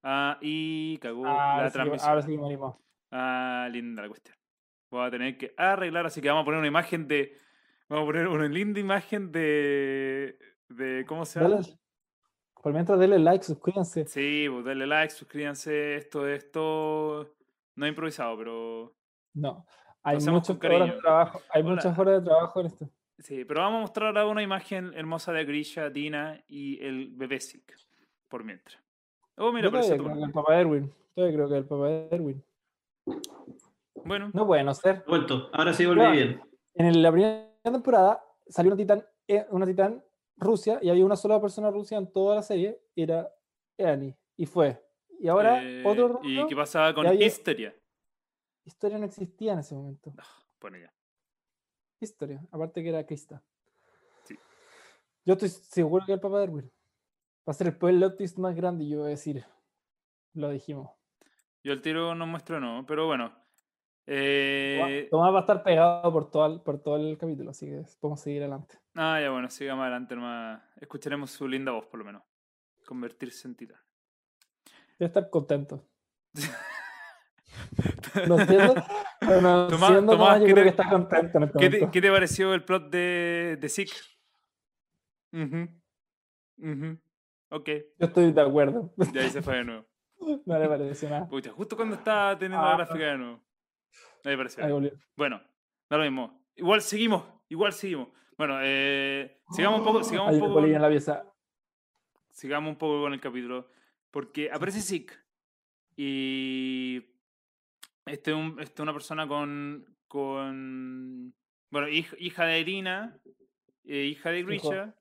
Ah, 0.03 0.37
y 0.41 0.97
cagó 0.99 1.25
ahora 1.25 1.63
la 1.63 1.69
sí 1.69 1.73
transmisión. 1.73 2.09
ahora 2.09 2.21
sí 2.21 2.31
que 2.31 2.37
me 2.37 2.45
animo. 2.45 2.79
Ah, 3.09 3.67
linda 3.71 4.03
la 4.03 4.07
cuestión. 4.09 4.36
Voy 4.89 5.05
a 5.05 5.11
tener 5.11 5.37
que 5.37 5.53
arreglar, 5.57 6.05
así 6.05 6.21
que 6.21 6.29
vamos 6.29 6.43
a 6.43 6.45
poner 6.45 6.59
una 6.59 6.67
imagen 6.67 7.07
de. 7.07 7.35
Vamos 7.89 8.03
a 8.03 8.07
poner 8.07 8.27
una 8.27 8.47
linda 8.47 8.79
imagen 8.79 9.31
de. 9.31 10.37
de 10.69 11.05
¿Cómo 11.07 11.25
se 11.25 11.39
llama? 11.39 11.55
Dale- 11.55 11.77
por 12.61 12.73
mientras, 12.73 12.99
denle 12.99 13.19
like, 13.19 13.45
suscríbanse. 13.45 14.05
Sí, 14.07 14.47
pues 14.51 14.65
denle 14.65 14.87
like, 14.87 15.13
suscríbanse. 15.13 15.95
Esto, 15.95 16.27
esto. 16.27 17.33
No 17.75 17.85
he 17.85 17.89
improvisado, 17.89 18.37
pero. 18.37 18.95
No, 19.33 19.65
hay 20.03 20.17
muchas 20.17 20.57
horas 20.63 20.91
de 20.93 20.99
trabajo. 20.99 21.41
Hay 21.49 21.61
Hola. 21.61 21.75
muchas 21.75 21.97
horas 21.99 22.19
de 22.19 22.25
trabajo 22.25 22.59
en 22.59 22.65
esto. 22.65 22.89
Sí, 23.19 23.45
pero 23.45 23.61
vamos 23.61 23.77
a 23.77 23.81
mostrar 23.81 24.07
ahora 24.17 24.25
una 24.31 24.43
imagen 24.43 24.93
hermosa 24.95 25.31
de 25.31 25.45
Grisha, 25.45 25.89
Dina 25.89 26.43
y 26.47 26.83
el 26.83 27.09
bebé 27.13 27.39
Sick. 27.39 27.73
Por 28.27 28.43
mientras. 28.43 28.77
Oh, 29.37 29.51
mira, 29.51 29.63
Yo 29.63 29.69
apareció 29.69 29.95
todavía 29.97 30.13
creo 30.15 30.21
que 30.21 30.27
el 30.27 30.33
papá 30.33 30.59
Erwin. 30.59 30.93
Todavía 31.15 31.35
creo 31.37 31.49
que 31.49 31.57
el 31.57 31.65
papá 31.65 31.89
Erwin. 32.15 32.43
Bueno, 34.05 34.29
No 34.33 34.45
puede 34.47 34.63
no 34.63 34.73
ser. 34.73 35.03
Vuelto, 35.07 35.49
ahora 35.53 35.73
sí 35.73 35.85
volví 35.85 36.09
bien. 36.11 36.41
En 36.75 36.85
el- 36.87 37.01
la 37.01 37.11
primera 37.11 37.51
temporada 37.63 38.23
salió 38.47 38.71
una 38.71 38.77
titán, 38.77 39.05
eh, 39.27 39.45
una 39.49 39.65
titán 39.65 40.03
Rusia 40.37 40.79
y 40.81 40.89
había 40.89 41.05
una 41.05 41.15
sola 41.15 41.41
persona 41.41 41.71
Rusia 41.71 41.97
en 41.97 42.11
toda 42.11 42.35
la 42.35 42.41
serie. 42.43 42.79
y 42.95 43.03
Era 43.03 43.29
Annie. 43.79 44.15
Y 44.35 44.45
fue. 44.45 44.83
Y 45.19 45.27
ahora 45.27 45.63
eh, 45.63 45.83
otro. 45.85 46.19
¿Y 46.23 46.35
rubro, 46.35 46.47
qué 46.47 46.55
pasaba 46.55 46.93
con 46.93 47.05
había- 47.07 47.25
Histeria? 47.25 47.75
Historia 48.65 48.97
no 48.97 49.05
existía 49.05 49.53
en 49.53 49.59
ese 49.59 49.75
momento. 49.75 50.13
Pone 50.59 50.81
ya. 50.81 50.93
Historia. 51.99 52.41
Aparte 52.51 52.83
que 52.83 52.89
era 52.89 53.05
Krista. 53.05 53.41
Sí. 54.23 54.37
Yo 55.25 55.33
estoy 55.33 55.49
seguro 55.49 56.05
que 56.05 56.13
el 56.13 56.19
papá 56.19 56.37
de 56.39 56.43
Erwin. 56.45 56.71
Va 57.47 57.51
a 57.51 57.53
ser 57.53 57.67
el 57.81 58.15
twist 58.15 58.37
más 58.37 58.55
grande 58.55 58.83
y 58.83 58.89
yo 58.89 58.99
voy 58.99 59.07
a 59.07 59.09
decir. 59.09 59.43
Lo 60.33 60.49
dijimos. 60.49 60.91
Yo 61.63 61.73
el 61.73 61.81
tiro 61.81 62.13
no 62.13 62.27
muestro, 62.27 62.59
no, 62.59 62.85
pero 62.85 63.07
bueno. 63.07 63.33
Eh, 64.09 65.07
Tomás 65.11 65.33
va 65.33 65.39
a 65.39 65.41
estar 65.41 65.63
pegado 65.63 66.11
por 66.13 66.31
todo, 66.31 66.45
el, 66.45 66.61
por 66.61 66.81
todo 66.81 66.95
el 66.95 67.17
capítulo, 67.17 67.51
así 67.51 67.65
que 67.65 67.83
podemos 67.99 68.21
seguir 68.21 68.41
adelante. 68.41 68.77
ah, 68.95 69.19
ya 69.21 69.29
bueno, 69.29 69.49
sigamos 69.49 69.83
adelante 69.83 70.15
nomás. 70.15 70.61
Escucharemos 70.79 71.29
su 71.31 71.47
linda 71.47 71.73
voz, 71.73 71.85
por 71.87 71.99
lo 71.99 72.05
menos. 72.05 72.23
Convertirse 72.85 73.47
en 73.49 73.55
titán. 73.55 73.79
Debe 74.97 75.07
estar 75.07 75.29
contento. 75.29 75.85
No 78.27 78.39
entiendo, 78.39 78.75
pero 79.19 79.41
no 79.41 79.67
Tomás- 79.67 79.89
siendo 79.91 80.11
Tomás, 80.13 80.27
Tomás, 80.35 80.39
yo 80.41 80.45
¿qué 80.45 80.51
creo 80.53 80.63
que 80.63 80.69
está 80.69 80.89
contento 80.89 81.37
en 81.37 81.43
este 81.45 81.57
¿Qué 81.59 81.69
te, 81.69 81.75
momento. 81.77 81.91
qué 81.91 82.01
te 82.01 82.11
pareció 82.11 82.53
el 82.53 82.63
plot 82.63 82.89
de, 82.89 83.57
de 83.59 83.69
Sick? 83.69 83.89
Ujú. 85.33 85.67
Ujú. 86.59 86.99
Ok, 87.49 87.69
Yo 87.99 88.07
estoy 88.07 88.31
de 88.31 88.41
acuerdo. 88.41 88.93
ya 89.13 89.21
ahí 89.21 89.29
se 89.29 89.41
fue 89.41 89.57
de 89.57 89.63
nuevo. 89.65 89.85
No 90.45 90.57
le 90.59 90.67
pareció 90.67 91.09
nada. 91.09 91.27
Pucha, 91.27 91.51
justo 91.51 91.75
cuando 91.75 91.95
estaba 91.95 92.37
teniendo 92.37 92.65
la 92.65 92.73
Ah. 92.73 92.77
gráfica 92.77 93.05
de 93.05 93.17
nuevo. 93.17 93.39
Ahí 94.27 94.33
apareció. 94.33 94.63
Ahí. 94.63 94.91
Bueno, 95.15 95.41
da 95.89 95.97
lo 95.97 96.03
mismo. 96.03 96.45
Igual 96.55 96.81
seguimos, 96.81 97.23
igual 97.49 97.71
seguimos. 97.73 98.09
Bueno, 98.37 98.59
eh, 98.61 99.39
sigamos 99.51 99.79
un 99.79 99.85
poco, 99.85 100.03
sigamos 100.03 100.33
un 100.35 100.39
poco, 100.39 100.65
en 100.65 100.81
la 100.81 100.89
pieza. 100.89 101.33
sigamos 102.29 102.69
un 102.71 102.77
poco 102.77 103.01
con 103.01 103.13
el 103.13 103.21
capítulo. 103.21 103.69
Porque 104.11 104.49
aparece 104.51 104.81
Zeke 104.81 105.13
y 105.95 107.03
este 108.05 108.31
es 108.31 108.37
un- 108.37 108.59
este 108.59 108.73
es 108.75 108.79
una 108.79 108.93
persona 108.93 109.27
con, 109.27 109.85
con 110.07 111.33
bueno, 111.71 111.87
hij- 111.87 112.15
hija 112.19 112.45
de 112.45 112.59
Irina, 112.59 113.19
eh, 113.83 114.03
hija 114.05 114.29
de 114.31 114.43
Grisha, 114.43 114.95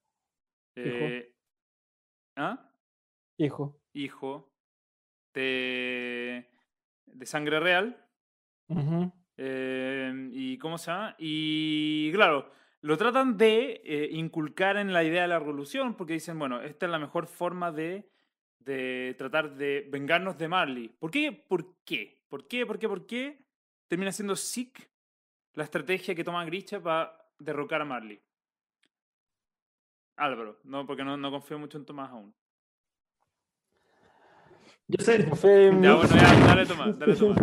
eh, 0.77 1.35
¿ah? 2.37 2.72
Hijo. 3.39 3.81
hijo 3.93 4.53
de, 5.35 6.51
de 7.07 7.27
sangre 7.27 7.61
real. 7.61 8.05
Eh, 9.37 10.31
¿Y 10.33 10.59
cómo 10.59 10.79
se 10.79 10.91
llama? 10.91 11.14
Y 11.19 12.11
claro, 12.12 12.51
lo 12.81 12.97
tratan 12.97 13.37
de 13.37 13.83
eh, 13.85 14.09
inculcar 14.12 14.77
en 14.77 14.93
la 14.93 15.05
idea 15.05 15.23
de 15.23 15.29
la 15.29 15.39
revolución 15.39 15.95
porque 15.95 16.14
dicen, 16.14 16.39
bueno, 16.39 16.61
esta 16.62 16.87
es 16.87 16.93
la 16.93 16.99
mejor 16.99 17.27
forma 17.27 17.73
de, 17.73 18.09
de 18.61 19.14
tratar 19.19 19.55
de 19.57 19.87
vengarnos 19.91 20.39
de 20.39 20.49
Marley. 20.49 20.89
¿Por 20.89 21.11
qué? 21.11 21.33
¿Por 21.33 21.77
qué? 21.85 22.25
¿Por 22.29 22.47
qué? 22.47 22.67
¿Por 22.67 22.79
qué? 22.79 22.89
¿Por 22.89 23.07
qué? 23.07 23.45
Termina 23.89 24.12
siendo 24.12 24.37
Sick 24.37 24.91
la 25.55 25.64
estrategia 25.64 26.14
que 26.14 26.25
toma 26.25 26.45
Grisha 26.45 26.81
para 26.81 27.17
derrocar 27.39 27.81
a 27.81 27.85
Marley. 27.85 28.21
Álvaro, 30.17 30.59
no, 30.64 30.87
porque 30.87 31.05
no, 31.05 31.17
no 31.17 31.31
confío 31.31 31.59
mucho 31.59 31.79
en 31.79 31.85
Tomás 31.85 32.11
aún. 32.11 32.35
Yo 34.89 35.05
sé, 35.05 35.17
en 35.67 35.83
Ya, 35.83 35.95
bueno, 35.95 36.17
ya, 36.17 36.47
dale 36.47 36.67
Tomás, 36.67 36.99
dale 36.99 37.17
Tomás. 37.17 37.39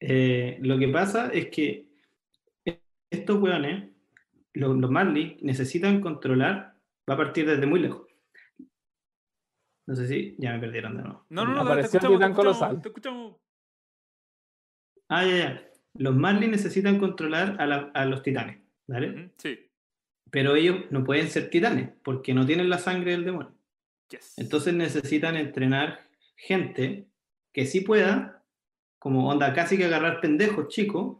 Eh, 0.00 0.58
lo 0.60 0.78
que 0.78 0.88
pasa 0.88 1.28
es 1.32 1.48
que 1.48 1.88
estos 3.10 3.40
weones, 3.40 3.90
los, 4.54 4.76
los 4.76 4.90
Marley, 4.90 5.38
necesitan 5.42 6.00
controlar, 6.00 6.76
va 7.08 7.14
a 7.14 7.16
partir 7.16 7.46
desde 7.46 7.66
muy 7.66 7.80
lejos. 7.80 8.06
No 9.86 9.96
sé 9.96 10.06
si 10.06 10.36
ya 10.38 10.52
me 10.52 10.60
perdieron 10.60 10.96
de 10.96 11.02
nuevo. 11.02 11.24
No, 11.30 11.44
no, 11.44 11.54
no, 11.54 11.64
te 11.64 11.72
Apareció 11.72 11.98
el 12.00 12.04
escuchamos, 12.06 12.18
te 12.20 12.26
titán 12.26 12.30
escuchamos, 12.32 12.58
colosal. 12.58 12.82
te 12.82 12.88
escuchamos. 12.88 13.36
Ah, 15.08 15.24
ya, 15.24 15.36
ya. 15.36 15.70
Los 15.94 16.14
Marley 16.14 16.48
necesitan 16.48 16.98
controlar 16.98 17.56
a, 17.58 17.66
la- 17.66 17.90
a 17.94 18.04
los 18.04 18.22
titanes, 18.22 18.58
¿vale? 18.86 19.30
Sí, 19.38 19.58
Pero 20.30 20.54
ellos 20.54 20.84
no 20.90 21.02
pueden 21.04 21.28
ser 21.28 21.48
titanes 21.48 21.90
porque 22.04 22.34
no 22.34 22.44
tienen 22.46 22.68
la 22.68 22.78
sangre 22.78 23.12
del 23.12 23.24
demonio. 23.24 23.54
yes. 24.10 24.34
Entonces 24.36 24.74
necesitan 24.74 25.36
entrenar 25.36 26.00
gente 26.36 27.08
que 27.52 27.64
sí 27.64 27.80
pueda, 27.80 28.37
como 28.98 29.28
onda 29.28 29.52
casi 29.54 29.76
que 29.76 29.84
agarrar 29.84 30.20
pendejos 30.20 30.68
chicos, 30.68 31.18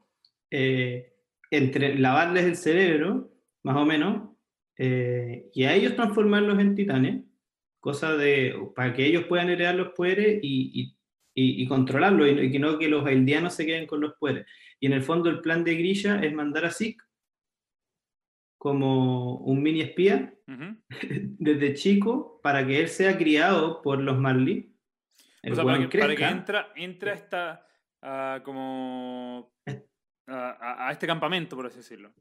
eh, 0.50 1.12
entre, 1.50 1.98
lavarles 1.98 2.44
el 2.44 2.56
cerebro, 2.56 3.30
más 3.62 3.76
o 3.76 3.84
menos, 3.84 4.30
eh, 4.76 5.50
y 5.54 5.64
a 5.64 5.74
ellos 5.74 5.94
transformarlos 5.96 6.58
en 6.58 6.74
titanes, 6.74 7.24
cosa 7.80 8.16
de, 8.16 8.54
para 8.74 8.92
que 8.94 9.06
ellos 9.06 9.24
puedan 9.28 9.48
heredar 9.50 9.74
los 9.74 9.88
poderes 9.94 10.40
y, 10.42 10.70
y, 10.74 10.96
y- 11.34 11.62
y 11.62 11.68
controlarlos, 11.68 12.28
y, 12.28 12.50
que 12.50 12.58
no 12.58 12.78
que 12.78 12.88
los 12.88 13.06
aldeanos 13.06 13.54
se 13.54 13.64
queden 13.66 13.86
con 13.86 14.00
los 14.00 14.14
poderes. 14.14 14.46
Y 14.80 14.86
en 14.86 14.92
el 14.92 15.02
fondo 15.02 15.30
el 15.30 15.40
plan 15.40 15.64
de 15.64 15.74
Grisha 15.76 16.20
es 16.20 16.32
mandar 16.32 16.64
a 16.64 16.70
Zeke 16.70 17.02
como 18.58 19.36
un 19.38 19.62
mini 19.62 19.82
espía 19.82 20.34
Ujú. 20.48 20.76
desde 21.38 21.74
chico 21.74 22.40
para 22.42 22.66
que 22.66 22.80
él 22.80 22.88
sea 22.88 23.16
criado 23.16 23.82
por 23.82 24.00
los 24.00 24.18
Marley. 24.18 24.72
El 25.42 25.52
O 25.52 25.54
sea, 25.54 25.64
para 25.64 25.88
que, 25.88 25.98
para 25.98 26.16
que 26.16 26.24
entra, 26.24 26.72
entra 26.76 27.12
esta, 27.12 27.66
como 28.44 29.52
a, 30.26 30.32
a- 30.50 30.88
a 30.88 30.92
este 30.92 31.06
campamento, 31.06 31.56
por 31.56 31.66
así 31.66 31.78
decirlo. 31.78 32.12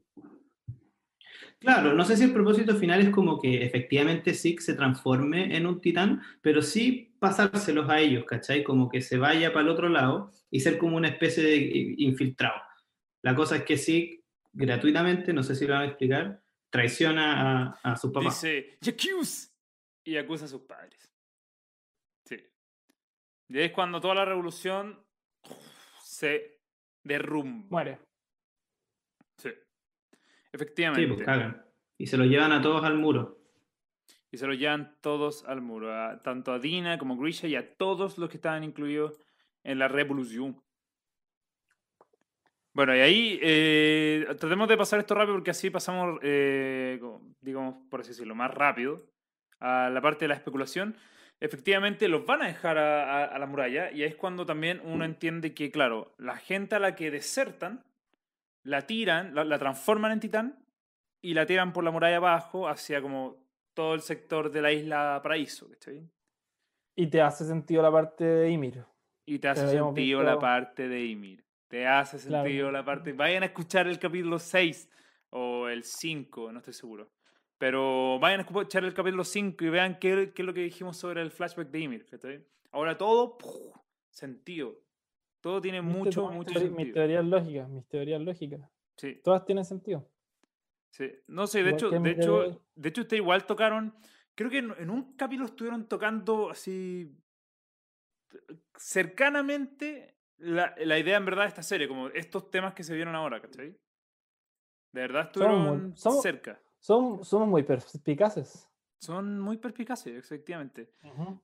Claro, 1.60 1.92
no 1.94 2.04
sé 2.04 2.16
si 2.16 2.24
el 2.24 2.32
propósito 2.32 2.76
final 2.76 3.00
es 3.00 3.10
como 3.10 3.40
que 3.40 3.64
efectivamente 3.64 4.32
Zeke 4.32 4.60
se 4.62 4.74
transforme 4.74 5.56
en 5.56 5.66
un 5.66 5.80
titán, 5.80 6.22
pero 6.40 6.62
sí 6.62 7.16
pasárselos 7.18 7.88
a 7.90 7.98
ellos, 8.00 8.24
¿cachai? 8.24 8.62
Como 8.62 8.88
que 8.88 9.00
se 9.00 9.18
vaya 9.18 9.52
para 9.52 9.64
el 9.64 9.68
otro 9.70 9.88
lado 9.88 10.30
y 10.50 10.60
ser 10.60 10.78
como 10.78 10.96
una 10.96 11.08
especie 11.08 11.42
de 11.42 11.56
infiltrado. 11.98 12.60
La 13.22 13.34
cosa 13.34 13.56
es 13.56 13.62
que 13.64 13.76
Zeke, 13.76 14.24
gratuitamente, 14.52 15.32
no 15.32 15.42
sé 15.42 15.56
si 15.56 15.66
lo 15.66 15.74
van 15.74 15.82
a 15.82 15.86
explicar, 15.86 16.40
traiciona 16.70 17.72
a, 17.82 17.92
a 17.92 17.96
sus 17.96 18.12
papás. 18.12 18.40
Dice, 18.40 18.78
y 20.04 20.16
acusa 20.16 20.44
a 20.44 20.48
sus 20.48 20.62
padres. 20.62 21.07
Y 23.48 23.58
ahí 23.58 23.64
es 23.66 23.72
cuando 23.72 24.00
toda 24.00 24.14
la 24.14 24.24
revolución 24.24 24.98
se 26.02 26.60
derrumba. 27.02 27.66
Muere. 27.70 27.98
Sí. 29.38 29.48
Sí, 29.50 29.54
Efectivamente. 30.52 31.06
pues 31.08 31.22
cagan. 31.24 31.64
Y 31.96 32.06
se 32.06 32.16
lo 32.16 32.24
llevan 32.24 32.52
a 32.52 32.60
todos 32.62 32.84
al 32.84 32.96
muro. 32.98 33.36
y 34.30 34.36
se 34.36 34.46
lo 34.46 34.52
llevan 34.52 34.94
todos 35.00 35.42
al 35.46 35.62
muro, 35.62 35.90
a- 35.94 36.20
tanto 36.22 36.52
a 36.52 36.58
Dina 36.58 36.98
como 36.98 37.14
a 37.14 37.16
Grisha 37.16 37.46
y 37.48 37.56
a 37.56 37.74
todos 37.76 38.18
los 38.18 38.28
que 38.28 38.36
estaban 38.36 38.62
incluidos 38.62 39.18
en 39.64 39.78
la 39.78 39.88
revolución. 39.88 40.62
Bueno, 42.74 42.94
y 42.94 43.00
ahí 43.00 43.38
eh, 43.42 44.26
tratemos 44.38 44.68
de 44.68 44.76
pasar 44.76 45.00
esto 45.00 45.14
rápido 45.14 45.34
porque 45.36 45.50
así 45.52 45.70
pasamos, 45.70 46.20
eh, 46.22 47.00
digamos, 47.40 47.76
por 47.90 48.00
así 48.00 48.10
decirlo, 48.10 48.34
más 48.34 48.52
rápido 48.52 49.10
a 49.60 49.88
la 49.90 50.00
parte 50.02 50.24
de 50.26 50.28
la 50.28 50.34
especulación. 50.34 50.94
Efectivamente, 51.40 52.08
los 52.08 52.26
van 52.26 52.42
a 52.42 52.46
dejar 52.48 52.78
a, 52.78 53.22
a- 53.22 53.24
a 53.26 53.38
la 53.38 53.46
muralla 53.46 53.90
y 53.92 54.02
ahí 54.02 54.08
es 54.08 54.16
cuando 54.16 54.44
también 54.44 54.80
uno 54.84 55.04
entiende 55.04 55.54
que, 55.54 55.70
claro, 55.70 56.14
la 56.18 56.36
gente 56.36 56.74
a 56.74 56.78
la 56.80 56.94
que 56.96 57.10
desertan, 57.10 57.84
la 58.64 58.82
tiran, 58.86 59.34
la, 59.34 59.44
la 59.44 59.58
transforman 59.58 60.12
en 60.12 60.20
titán 60.20 60.64
y 61.22 61.34
la 61.34 61.46
tiran 61.46 61.72
por 61.72 61.84
la 61.84 61.90
muralla 61.92 62.16
abajo 62.16 62.68
hacia 62.68 63.00
como 63.00 63.36
todo 63.74 63.94
el 63.94 64.00
sector 64.00 64.50
de 64.50 64.62
la 64.62 64.72
isla 64.72 65.20
Paraíso, 65.22 65.68
¿cachai? 65.70 66.02
Y 66.96 67.06
te 67.06 67.20
hace 67.20 67.44
sentido 67.44 67.82
la 67.82 67.92
parte 67.92 68.24
de 68.24 68.50
Ymir. 68.50 68.84
Y 69.24 69.38
te 69.38 69.48
hace 69.48 69.68
sentido 69.68 70.22
la 70.22 70.38
parte 70.40 70.88
de 70.88 71.04
Ymir. 71.04 71.44
Te 71.68 71.86
hace 71.86 72.18
Claro. 72.18 72.44
sentido 72.44 72.72
la 72.72 72.84
parte... 72.84 73.12
Vayan 73.12 73.44
a 73.44 73.46
escuchar 73.46 73.86
el 73.86 73.98
capítulo 74.00 74.38
6 74.40 74.90
o 75.30 75.68
el 75.68 75.84
5, 75.84 76.50
no 76.50 76.58
estoy 76.58 76.74
seguro. 76.74 77.08
Pero 77.58 78.18
vayan 78.20 78.40
a 78.40 78.42
escuchar 78.44 78.84
el 78.84 78.94
capítulo 78.94 79.24
5 79.24 79.64
y 79.64 79.68
vean 79.68 79.98
qué, 79.98 80.32
qué 80.34 80.42
es 80.42 80.46
lo 80.46 80.54
que 80.54 80.60
dijimos 80.62 80.96
sobre 80.96 81.22
el 81.22 81.30
flashback 81.32 81.68
de 81.70 81.80
Ymir. 81.80 82.06
¿cachai? 82.06 82.44
Ahora 82.70 82.96
todo, 82.96 83.36
¡puf! 83.36 83.76
sentido. 84.10 84.80
Todo 85.40 85.60
tiene 85.60 85.82
mucho, 85.82 86.28
mucho 86.30 86.52
teori- 86.54 86.64
Mis 86.68 86.76
sentido. 86.76 86.94
teorías 86.94 87.24
lógicas, 87.24 87.68
mis 87.68 87.86
teorías 87.88 88.20
lógicas. 88.20 88.60
Sí. 88.96 89.20
Todas 89.22 89.44
tienen 89.44 89.64
sentido. 89.64 90.08
Sí. 90.90 91.10
No 91.26 91.46
sé, 91.46 91.62
de 91.62 91.70
Igual 91.70 91.74
hecho, 91.74 91.90
de 91.90 92.10
hecho, 92.10 92.38
teoría- 92.40 92.58
de 92.74 92.88
hecho, 92.88 93.00
ustedes 93.02 93.20
igual 93.22 93.46
tocaron. 93.46 93.94
Creo 94.34 94.50
que 94.50 94.58
en, 94.58 94.72
en 94.78 94.90
un 94.90 95.14
capítulo 95.16 95.46
estuvieron 95.48 95.86
tocando 95.88 96.50
así 96.50 97.12
cercanamente 98.76 100.16
la, 100.38 100.74
la 100.78 100.98
idea 100.98 101.16
en 101.16 101.24
verdad 101.24 101.42
de 101.42 101.48
esta 101.48 101.62
serie, 101.62 101.88
como 101.88 102.08
estos 102.08 102.50
temas 102.50 102.74
que 102.74 102.84
se 102.84 102.94
vieron 102.94 103.14
ahora, 103.14 103.40
¿cachai? 103.40 103.70
De 104.92 105.00
verdad 105.00 105.30
Somos 105.32 105.50
estuvieron 105.56 105.96
somos- 105.96 106.22
cerca. 106.22 106.60
Son, 106.80 107.24
somos 107.24 107.48
muy 107.48 107.62
perspicaces. 107.62 108.68
Son 109.00 109.38
muy 109.40 109.58
perspicaces, 109.58 110.16
efectivamente. 110.16 110.90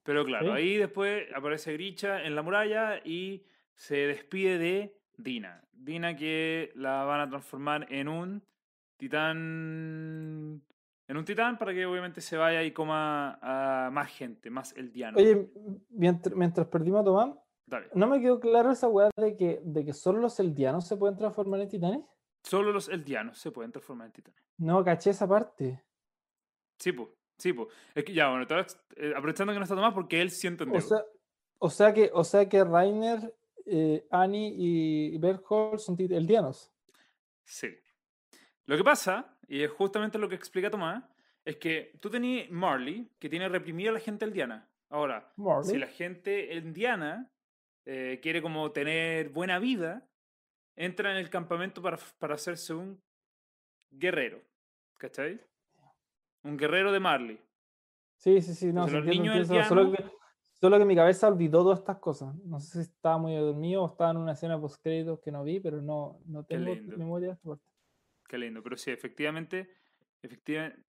Pero 0.03 0.25
claro, 0.25 0.47
Sí. 0.47 0.53
ahí 0.53 0.77
después 0.77 1.25
aparece 1.35 1.73
Gricha 1.73 2.23
en 2.25 2.35
la 2.35 2.43
muralla 2.43 2.99
y 3.05 3.45
se 3.75 3.97
despide 4.07 4.59
de 4.59 4.97
Dina. 5.17 5.63
Dina 5.73 6.17
que 6.17 6.73
la 6.75 7.05
van 7.05 7.21
a 7.21 7.29
transformar 7.29 7.87
en 7.93 8.09
un 8.09 8.43
titán. 8.97 10.63
En 11.07 11.17
un 11.17 11.25
titán 11.25 11.59
para 11.59 11.75
que 11.75 11.85
obviamente 11.85 12.21
se 12.21 12.37
vaya 12.37 12.63
y 12.63 12.73
coma 12.73 13.39
a 13.43 13.91
más 13.91 14.09
gente, 14.11 14.51
más 14.51 14.75
el 14.77 14.91
diano. 14.93 15.19
Oye, 15.19 15.51
mientras, 15.91 16.35
mientras 16.35 16.67
perdimos 16.69 17.03
a 17.03 17.05
Tomás, 17.05 17.37
no 17.95 18.07
me 18.07 18.21
quedó 18.21 18.41
claro 18.41 18.71
esa 18.73 18.89
weá 18.89 19.11
de 19.17 19.37
que, 19.37 19.61
de 19.65 19.85
que 19.85 19.93
solo 19.93 20.21
los 20.21 20.39
eldianos 20.41 20.87
se 20.87 20.97
pueden 20.97 21.17
transformar 21.17 21.61
en 21.61 21.69
titanes. 21.69 22.01
Solo 22.45 22.71
los 22.73 22.89
eldianos 22.89 23.39
se 23.39 23.51
pueden 23.51 23.73
transformar 23.73 24.07
en 24.07 24.13
titanes. 24.13 24.41
No, 24.59 24.85
caché 24.85 25.11
esa 25.11 25.27
parte. 25.27 25.83
Sí, 26.79 26.93
pues. 26.93 27.09
Sí, 27.39 27.53
pues. 27.53 27.69
Es 27.95 28.05
que 28.05 28.13
ya, 28.13 28.29
bueno, 28.29 28.47
te 28.47 28.55
voy 28.55 28.61
a 28.61 28.63
ex- 28.65 28.81
eh, 28.97 29.13
aprovechando 29.17 29.53
que 29.53 29.59
no 29.59 29.65
está 29.65 29.75
Tomás 29.75 29.95
porque 29.95 30.21
él 30.21 30.31
sí 30.31 30.47
entendió. 30.47 30.79
O 30.79 30.81
sea, 30.81 30.99
o 31.59 31.71
sea 31.71 31.93
que, 31.95 32.11
o 32.13 32.23
sea 32.23 32.49
que 32.49 32.63
Rainer, 32.63 33.35
eh, 33.67 34.07
Annie 34.11 34.55
y 34.57 35.19
Berthold 35.19 35.79
son 35.81 35.97
tit- 35.97 36.13
eldianos. 36.15 36.71
Sí. 37.45 37.69
Lo 38.67 38.77
que 38.77 38.85
pasa, 38.85 39.37
y 39.49 39.63
es 39.63 39.71
justamente 39.71 40.19
lo 40.19 40.29
que 40.29 40.35
explica 40.35 40.71
Tomás, 40.71 41.03
es 41.45 41.57
que 41.57 41.93
tú 42.01 42.09
tenías 42.11 42.51
Marley, 42.51 43.11
que 43.19 43.29
tiene 43.29 43.49
reprimida 43.49 43.91
a 43.91 43.95
la 43.95 44.01
gente 44.01 44.25
eldiana. 44.25 44.69
Ahora, 44.91 45.33
Marley. 45.37 45.71
si 45.73 45.79
la 45.79 45.87
gente 45.89 46.57
eldiana 46.57 47.31
eh, 47.87 48.21
quiere 48.23 48.41
como 48.41 48.71
tener 48.73 49.31
buena 49.31 49.59
vida, 49.59 50.07
entra 50.77 51.11
en 51.13 51.19
el 51.19 51.31
campamento 51.31 51.81
para, 51.83 51.99
para 52.19 52.35
hacerse 52.35 52.75
un 52.75 53.03
guerrero. 53.91 54.43
¿Cachai? 54.99 55.41
Un 56.43 56.57
guerrero 56.57 56.93
de 56.93 57.01
Marley. 57.01 57.41
Sí, 58.17 58.41
sí, 58.41 58.55
sí, 58.55 58.73
no, 58.73 58.87
Entonces, 58.87 59.05
niños 59.05 59.37
entiendo, 59.37 59.69
solo, 59.69 59.93
que, 59.93 60.05
Solo 60.61 60.79
que 60.79 60.85
mi 60.85 60.95
cabeza 60.95 61.29
olvidó 61.29 61.63
todas 61.63 61.81
estas 61.81 61.99
cosas. 61.99 62.35
No 62.37 62.61
sé 62.61 62.85
si 62.85 62.91
estaba 62.91 63.19
muy 63.19 63.35
dormido 63.35 63.83
o 63.83 63.87
estaba 63.89 64.13
en 64.13 64.19
una 64.19 64.33
escena 64.33 64.59
post 64.59 64.83
créditos 64.83 65.21
que 65.21 65.31
no 65.31 65.43
vi, 65.45 65.61
pero 65.61 65.83
no, 65.83 66.21
no 66.27 66.45
tengo 66.45 66.75
memoria 66.97 67.29
de 67.29 67.35
esta 67.35 67.49
parte. 67.49 67.65
Qué 68.27 68.39
lindo, 68.39 68.63
pero 68.63 68.77
sí, 68.77 68.91
efectivamente, 68.91 69.69
efectivamente, 70.23 70.83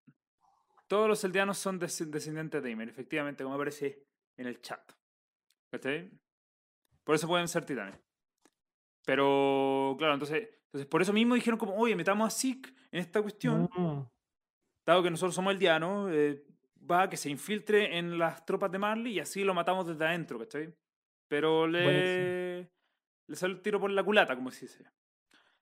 todos 0.86 1.08
los 1.08 1.22
eldianos 1.24 1.58
son 1.58 1.78
des- 1.78 2.10
descendientes 2.10 2.62
de 2.62 2.70
Ymir, 2.70 2.88
efectivamente, 2.88 3.44
como 3.44 3.56
aparece 3.56 4.06
en 4.36 4.46
el 4.46 4.62
chat. 4.62 4.80
¿Cachai? 5.70 6.10
Por 7.04 7.14
eso 7.16 7.26
pueden 7.26 7.48
ser 7.48 7.64
titanes. 7.66 7.98
Pero, 9.06 9.94
claro, 9.98 10.12
entonces, 10.14 10.46
entonces 10.66 10.86
por 10.86 11.00
eso 11.00 11.14
mismo 11.14 11.34
dijeron 11.34 11.58
como, 11.58 11.74
oye, 11.76 11.96
metamos 11.96 12.26
a 12.26 12.30
Zeke 12.36 12.74
en 12.92 13.00
esta 13.00 13.22
cuestión, 13.22 13.70
Mm. 13.74 14.02
dado 14.84 15.02
que 15.02 15.10
nosotros 15.10 15.34
somos 15.34 15.54
eldianos, 15.54 16.10
eh, 16.12 16.44
va 16.90 17.02
a 17.04 17.08
que 17.08 17.16
se 17.16 17.30
infiltre 17.30 17.96
en 17.98 18.18
las 18.18 18.44
tropas 18.44 18.70
de 18.70 18.78
Marley 18.78 19.14
y 19.14 19.20
así 19.20 19.42
lo 19.44 19.54
matamos 19.54 19.86
desde 19.86 20.04
adentro, 20.04 20.38
¿cachai? 20.38 20.74
Pero 21.28 21.66
le, 21.66 22.68
le 23.26 23.36
salió 23.36 23.56
el 23.56 23.62
tiro 23.62 23.80
por 23.80 23.90
la 23.90 24.04
culata, 24.04 24.34
como 24.36 24.50
se 24.50 24.66
dice. 24.66 24.84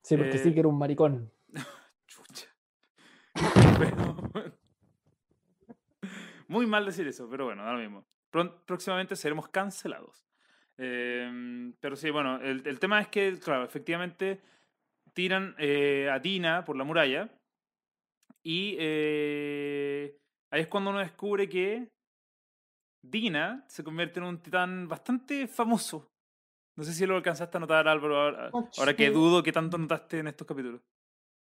Sí, 0.02 0.16
porque 0.16 0.36
sí 0.38 0.48
Eh, 0.48 0.54
que 0.54 0.60
era 0.60 0.68
un 0.68 0.78
maricón. 0.78 1.32
Chucha. 2.06 2.48
Pero- 3.78 4.16
Muy 6.48 6.66
mal 6.66 6.84
decir 6.84 7.06
eso, 7.08 7.28
pero 7.28 7.46
bueno, 7.46 7.64
da 7.64 7.72
lo 7.72 7.78
mismo. 7.78 8.06
Próximamente 8.66 9.16
seremos 9.16 9.48
cancelados. 9.48 10.23
Em, 10.76 11.72
pero 11.80 11.96
sí, 11.96 12.10
bueno, 12.10 12.40
el, 12.40 12.66
el 12.66 12.78
tema 12.78 13.00
es 13.00 13.08
que, 13.08 13.38
claro, 13.38 13.64
efectivamente 13.64 14.40
tiran 15.12 15.54
eh, 15.58 16.08
a 16.10 16.18
Dina 16.18 16.64
por 16.64 16.76
la 16.76 16.84
muralla 16.84 17.30
y 18.42 18.76
eh, 18.78 20.18
ahí 20.50 20.62
es 20.62 20.66
cuando 20.68 20.90
uno 20.90 20.98
descubre 20.98 21.48
que 21.48 21.88
Dina 23.02 23.64
se 23.68 23.84
convierte 23.84 24.20
en 24.20 24.26
un 24.26 24.42
titán 24.42 24.88
bastante 24.88 25.46
famoso. 25.46 26.10
No 26.76 26.82
sé 26.82 26.92
si 26.92 27.06
lo 27.06 27.16
alcanzaste 27.16 27.56
a 27.56 27.60
notar, 27.60 27.86
Álvaro, 27.86 28.20
ahora, 28.20 28.50
ahora 28.78 28.96
que 28.96 29.10
dudo 29.10 29.42
que 29.42 29.52
tanto 29.52 29.78
notaste 29.78 30.18
en 30.18 30.26
estos 30.26 30.46
capítulos. 30.46 30.80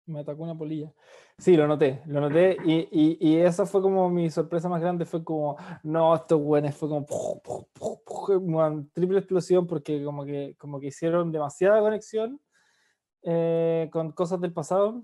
Me 0.08 0.22
atacó 0.22 0.43
una 0.43 0.58
polilla. 0.58 0.93
Sí, 1.38 1.55
lo 1.58 1.68
noté, 1.68 2.01
lo 2.08 2.22
noté. 2.22 2.58
Y, 2.66 2.88
y, 2.91 3.18
y 3.20 3.36
esa 3.38 3.66
fue 3.66 3.82
como 3.82 4.10
mi 4.10 4.30
sorpresa 4.30 4.70
más 4.70 4.82
grande. 4.82 5.05
Fue 5.05 5.24
como, 5.24 5.58
no, 5.84 6.16
estos 6.16 6.41
güeyes 6.41 6.76
fue 6.76 6.88
como, 6.88 7.05
puf, 7.05 7.41
puf, 7.43 7.66
puf, 7.74 8.93
triple 8.93 9.20
explosión 9.20 9.68
porque 9.68 10.03
como 10.03 10.24
que, 10.24 10.55
como 10.58 10.80
que 10.80 10.88
hicieron 10.88 11.32
demasiada 11.32 11.82
conexión 11.82 12.39
eh, 13.22 13.89
con 13.91 14.14
cosas 14.14 14.39
del 14.39 14.53
pasado. 14.53 15.03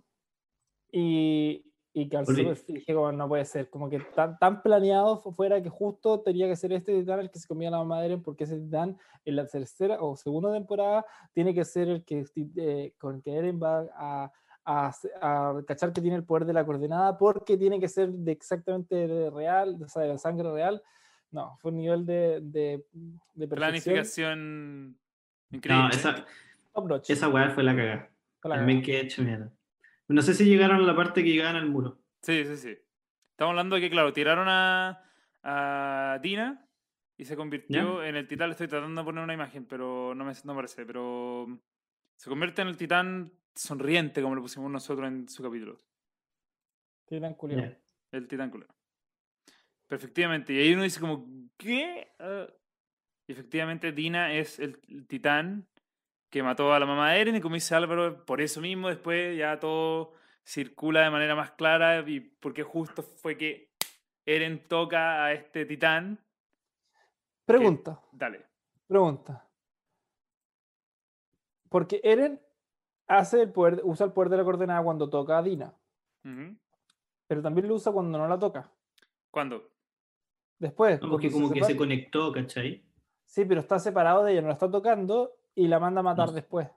Y, 0.89 1.66
y 1.91 2.08
que 2.08 2.18
al 2.18 2.26
dije, 2.26 2.93
como, 2.93 3.12
no 3.12 3.28
puede 3.28 3.45
ser. 3.45 3.70
Como 3.70 3.89
que 3.89 3.99
tan, 4.16 4.39
tan 4.39 4.62
planeado 4.64 5.18
fu- 5.18 5.34
fuera 5.34 5.62
que 5.62 5.70
justo 5.70 6.22
tenía 6.22 6.47
que 6.47 6.56
ser 6.56 6.72
este 6.72 6.97
titán 6.97 7.20
el 7.20 7.30
que 7.30 7.39
se 7.39 7.47
comía 7.47 7.70
la 7.70 8.06
Eren, 8.06 8.24
porque 8.24 8.45
ese 8.45 8.60
titán 8.60 8.97
en 9.26 9.36
la 9.36 9.45
tercera 9.47 9.97
o 10.01 10.16
segunda 10.16 10.51
temporada 10.54 11.06
tiene 11.34 11.54
que 11.54 11.66
ser 11.66 11.89
el 11.89 12.06
que 12.06 12.26
eh, 12.56 12.93
con 12.97 13.22
que 13.22 13.36
Eren 13.36 13.60
va 13.62 13.86
a 13.95 14.32
a, 14.66 14.91
a 15.22 15.61
cachar 15.68 15.93
que 15.93 16.01
tiene 16.01 16.18
el 16.18 16.24
poder 16.24 16.45
de 16.45 16.53
la 16.53 16.66
coordenada 16.66 17.18
porque 17.18 17.57
tiene 17.57 17.80
que 17.80 17.89
ser 17.89 18.09
de 18.09 18.32
exactamente 18.32 19.30
real, 19.30 19.78
o 19.84 19.88
sea, 19.88 20.03
de 20.03 20.09
la 20.09 20.18
sangre 20.18 20.51
real. 20.51 20.82
No, 21.32 21.57
fue 21.61 21.72
un 21.72 21.78
nivel 21.78 22.05
de, 22.05 22.39
de, 22.41 22.86
de 23.34 23.47
Planificación 23.47 24.97
increíble. 25.49 25.88
No, 25.88 25.89
esa, 25.89 26.26
top 26.74 26.88
notch. 26.88 27.09
esa 27.09 27.28
weá 27.28 27.49
fue 27.49 27.64
la 27.64 27.76
cagada. 27.76 28.09
También 28.41 28.82
que 28.82 28.99
hecho 28.99 29.24
mierda. 29.24 29.51
No 30.07 30.22
sé 30.22 30.34
si 30.34 30.45
llegaron 30.45 30.78
a 30.78 30.86
la 30.86 30.95
parte 30.95 31.24
que 31.24 31.32
llegaban 31.32 31.55
al 31.55 31.70
muro. 31.70 31.97
Sí, 32.22 32.45
sí, 32.45 32.57
sí. 32.57 32.78
Estamos 33.32 33.51
hablando 33.51 33.76
de 33.76 33.82
que, 33.82 33.89
claro, 33.89 34.14
tiraron 34.14 34.47
a, 34.47 35.01
a 35.41 36.20
Dina 36.22 36.68
y 37.18 37.26
se 37.26 37.36
convirtió 37.36 38.03
en 38.03 38.16
el 38.16 38.28
titán. 38.28 38.49
Le 38.49 38.51
estoy 38.51 38.68
tratando 38.68 39.01
de 39.01 39.05
poner 39.05 39.24
una 39.24 39.34
imagen, 39.34 39.66
pero 39.66 40.14
no 40.14 40.26
me 40.26 40.34
no 40.43 40.55
parece. 40.55 40.86
Pero 40.86 41.47
se 42.16 42.30
convierte 42.30 42.61
en 42.61 42.68
el 42.68 42.78
titán 42.78 43.32
sonriente, 43.56 44.22
como 44.22 44.36
lo 44.36 44.41
pusimos 44.41 44.72
nosotros 44.72 45.08
en 45.08 45.28
su 45.30 45.43
capítulo. 45.43 45.80
Titán 47.06 47.34
culiao. 47.36 47.62
Ya. 47.62 47.78
El 48.12 48.28
titán 48.28 48.49
culero. 48.49 48.74
Efectivamente, 49.89 50.54
y 50.54 50.60
ahí 50.60 50.74
uno 50.74 50.84
dice 50.84 50.99
como, 50.99 51.28
¿qué? 51.58 52.12
Ah. 52.20 52.47
y 53.28 53.32
efectivamente 53.32 53.91
Dina 53.91 54.34
es 54.34 54.60
el, 54.60 54.80
el 54.88 55.06
titán 55.08 55.68
que 56.30 56.41
mató 56.41 56.74
a 56.74 56.80
la 56.80 56.88
mamá 56.88 57.12
de 57.12 57.22
Eren 57.22 57.36
y 57.36 57.41
como 57.41 57.56
dice 57.56 57.76
Álvaro, 57.76 58.26
por 58.26 58.41
eso 58.41 58.60
mismo 58.60 58.89
después 58.89 59.38
ya 59.38 59.60
todo 59.60 60.14
circula 60.43 61.01
de 61.01 61.12
manera 61.12 61.36
más 61.36 61.51
clara 61.51 62.04
y 62.08 62.20
porque 62.22 62.64
justo 62.64 63.04
fue 63.04 63.38
que 63.38 63.70
Eren 64.26 64.68
toca 64.68 65.26
a 65.26 65.34
este 65.34 65.66
titán. 65.66 66.20
Pregunta, 67.45 68.01
Dale. 68.12 68.45
pregunta. 68.88 69.47
Porque 71.70 72.01
Eren 72.04 72.41
hace 73.18 73.41
el 73.41 73.51
poder, 73.51 73.82
usa 73.84 74.05
el 74.05 74.11
poder 74.11 74.30
de 74.30 74.38
la 74.38 74.43
coordenada 74.43 74.84
cuando 74.84 75.09
toca 75.09 75.38
a 75.38 75.43
Dina, 75.43 75.74
pero 77.28 77.41
también 77.41 77.68
lo 77.68 77.76
usa 77.76 77.91
cuando 77.91 78.18
no 78.18 78.28
la 78.28 78.39
toca. 78.39 78.70
¿Cuándo? 79.32 79.70
Después, 80.59 81.01
No, 81.01 81.09
porque 81.09 81.32
como 81.32 81.51
que 81.51 81.64
se 81.64 81.76
conectó, 81.76 82.32
¿cachai? 82.32 82.84
Sí, 83.26 83.45
pero 83.45 83.61
está 83.61 83.80
separado 83.80 84.24
de 84.24 84.34
ella, 84.34 84.41
no 84.41 84.47
la 84.47 84.53
está 84.53 84.70
tocando 84.70 85.36
y 85.55 85.68
la 85.68 85.80
manda 85.80 85.99
a 86.01 86.03
matar 86.03 86.28
No 86.28 86.32
sé. 86.34 86.36
después. 86.36 86.70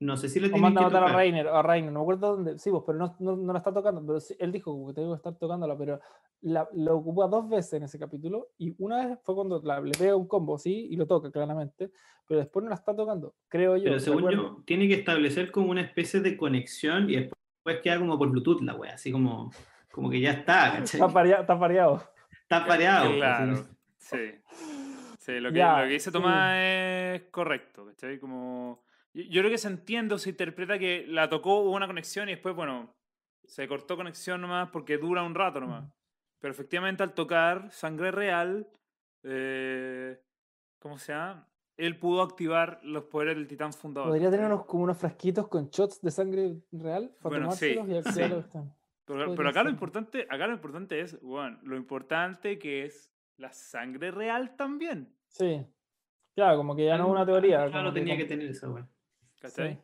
No 0.00 0.16
sé 0.16 0.28
si 0.28 0.40
le 0.40 0.46
O 0.48 0.50
tienen 0.50 0.62
manda 0.62 0.80
que 0.80 0.84
a 0.86 0.88
matar 0.88 1.02
a 1.02 1.06
tocar. 1.06 1.16
Reiner, 1.18 1.48
a 1.48 1.62
Reiner, 1.62 1.92
no 1.92 2.00
me 2.00 2.02
acuerdo 2.04 2.36
dónde. 2.36 2.58
Sí, 2.58 2.70
pues, 2.70 2.82
pero 2.86 2.98
no, 2.98 3.16
no, 3.20 3.36
no 3.36 3.52
la 3.52 3.58
está 3.60 3.72
tocando. 3.72 4.04
Pero 4.04 4.20
sí, 4.20 4.34
él 4.38 4.50
dijo 4.52 4.86
que 4.88 4.94
tengo 4.94 5.12
que 5.12 5.16
estar 5.16 5.34
tocándola, 5.38 5.78
pero 5.78 6.00
la, 6.42 6.68
lo 6.74 6.96
ocupa 6.96 7.26
dos 7.28 7.48
veces 7.48 7.74
en 7.74 7.84
ese 7.84 7.98
capítulo. 7.98 8.48
Y 8.58 8.74
una 8.78 9.06
vez 9.06 9.18
fue 9.22 9.34
cuando 9.34 9.60
la- 9.62 9.80
le 9.80 9.92
pega 9.92 10.16
un 10.16 10.26
combo, 10.26 10.58
sí, 10.58 10.88
y 10.90 10.96
lo 10.96 11.06
toca 11.06 11.30
claramente. 11.30 11.90
Pero 12.26 12.40
después 12.40 12.62
no 12.64 12.70
la 12.70 12.74
está 12.76 12.94
tocando, 12.94 13.34
creo 13.48 13.76
yo. 13.76 13.84
Pero 13.84 14.00
según 14.00 14.30
yo, 14.30 14.62
tiene 14.66 14.88
que 14.88 14.94
establecer 14.94 15.50
como 15.52 15.70
una 15.70 15.82
especie 15.82 16.20
de 16.20 16.36
conexión 16.36 17.08
y 17.08 17.16
después 17.16 17.80
queda 17.82 17.98
como 17.98 18.18
por 18.18 18.30
Bluetooth 18.30 18.62
la 18.62 18.74
wea, 18.74 18.94
así 18.94 19.12
como, 19.12 19.52
como 19.92 20.10
que 20.10 20.20
ya 20.20 20.32
está, 20.32 20.72
¿cachai? 20.78 21.00
Está 21.00 21.08
pareado. 21.12 21.42
Está 21.42 21.58
pareado. 21.58 22.02
Está 22.42 22.66
pareado. 22.66 23.06
pues, 23.06 23.16
Claro. 23.18 23.52
así. 23.52 23.64
Sí. 23.98 24.18
Sí, 25.18 25.40
lo 25.40 25.50
que, 25.50 25.58
Ya, 25.58 25.80
lo 25.80 25.86
que 25.86 25.92
dice 25.94 26.10
sí. 26.10 26.12
Tomás 26.12 26.56
es 26.58 27.22
correcto, 27.30 27.86
¿cachai? 27.86 28.18
Como, 28.18 28.82
yo, 29.14 29.40
creo 29.40 29.50
que 29.50 29.58
se 29.58 29.68
entiende 29.68 30.14
o 30.14 30.18
se 30.18 30.30
interpreta 30.30 30.78
que 30.78 31.06
la 31.06 31.28
tocó, 31.28 31.60
hubo 31.60 31.70
una 31.70 31.86
conexión 31.86 32.28
y 32.28 32.32
después, 32.32 32.54
bueno, 32.54 32.94
se 33.44 33.68
cortó 33.68 33.96
conexión 33.96 34.40
nomás 34.40 34.70
porque 34.70 34.98
dura 34.98 35.22
un 35.22 35.34
rato 35.34 35.60
nomás. 35.60 35.90
Pero 36.40 36.52
efectivamente 36.52 37.02
al 37.02 37.14
tocar 37.14 37.70
sangre 37.70 38.10
real, 38.10 38.68
eh, 39.22 40.20
¿cómo 40.78 40.98
se 40.98 41.12
llama? 41.12 41.48
Él 41.76 41.98
pudo 41.98 42.22
activar 42.22 42.80
los 42.82 43.04
poderes 43.04 43.36
del 43.36 43.48
titán 43.48 43.72
fundador. 43.72 44.10
Podría 44.10 44.30
tener 44.30 44.46
unos, 44.46 44.64
como 44.66 44.84
unos 44.84 44.98
frasquitos 44.98 45.48
con 45.48 45.70
shots 45.70 46.00
de 46.00 46.10
sangre 46.10 46.62
real 46.72 47.14
para 47.20 47.36
Bueno, 47.36 47.52
sí, 47.52 47.70
y 47.70 48.02
cuestión. 48.02 48.46
Pero, 49.06 49.48
acá 49.48 49.62
lo 49.62 49.70
importante, 49.70 50.26
acá 50.30 50.46
lo 50.46 50.54
importante 50.54 51.00
es, 51.00 51.20
bueno, 51.20 51.58
lo 51.62 51.76
importante 51.76 52.58
que 52.58 52.84
es 52.84 53.12
la 53.36 53.52
sangre 53.52 54.10
real 54.10 54.56
también. 54.56 55.14
Sí. 55.28 55.66
Claro, 56.34 56.56
como 56.56 56.74
que 56.74 56.86
ya 56.86 56.96
no 56.96 57.04
es 57.04 57.10
una 57.10 57.26
teoría. 57.26 57.66
Claro, 57.70 57.92
tenía 57.92 58.16
que 58.16 58.24
tener 58.24 58.48
esa 58.48 58.70
wea. 58.70 58.88
¿Cachai? 59.44 59.74
Sí. 59.74 59.80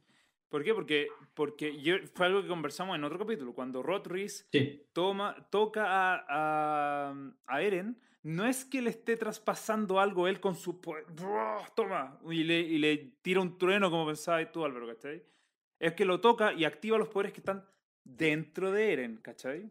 ¿Por 0.48 0.64
qué? 0.64 0.74
Porque, 0.74 1.08
porque 1.34 1.80
yo, 1.80 1.96
fue 2.14 2.26
algo 2.26 2.40
que 2.42 2.48
conversamos 2.48 2.96
en 2.96 3.04
otro 3.04 3.18
capítulo. 3.18 3.52
Cuando 3.54 3.82
Rod 3.82 4.06
Reese 4.06 4.46
Sí. 4.50 4.82
toma, 4.94 5.48
toca 5.50 5.84
a, 5.86 6.24
a, 6.28 7.14
a 7.46 7.62
Eren, 7.62 8.00
no 8.22 8.46
es 8.46 8.64
que 8.64 8.80
le 8.82 8.90
esté 8.90 9.16
traspasando 9.16 10.00
algo 10.00 10.26
él 10.26 10.40
con 10.40 10.54
su 10.56 10.80
poder. 10.80 11.04
Toma. 11.76 12.18
Y 12.30 12.42
le, 12.44 12.58
y 12.58 12.78
le 12.78 12.96
tira 13.22 13.40
un 13.40 13.58
trueno 13.58 13.90
como 13.90 14.06
pensabas 14.06 14.50
tú, 14.50 14.64
Álvaro, 14.64 14.86
¿cachai? 14.86 15.22
Es 15.78 15.92
que 15.92 16.04
lo 16.06 16.20
toca 16.20 16.52
y 16.54 16.64
activa 16.64 16.96
los 16.98 17.08
poderes 17.08 17.32
que 17.32 17.40
están 17.40 17.64
dentro 18.02 18.72
de 18.72 18.92
Eren, 18.94 19.16
¿cachai? 19.18 19.70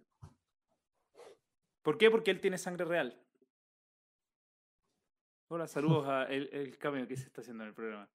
¿Por 1.82 1.98
qué? 1.98 2.12
Porque 2.12 2.30
él 2.32 2.40
tiene 2.40 2.58
sangre 2.58 2.86
real. 2.86 3.20
Hola, 5.52 5.68
saludos 5.68 6.08
a 6.08 6.26
el, 6.26 6.48
el 6.54 6.78
cambio 6.78 7.08
que 7.08 7.18
se 7.18 7.24
está 7.26 7.42
haciendo 7.42 7.64
en 7.64 7.70
el 7.70 7.74
programa. 7.74 8.08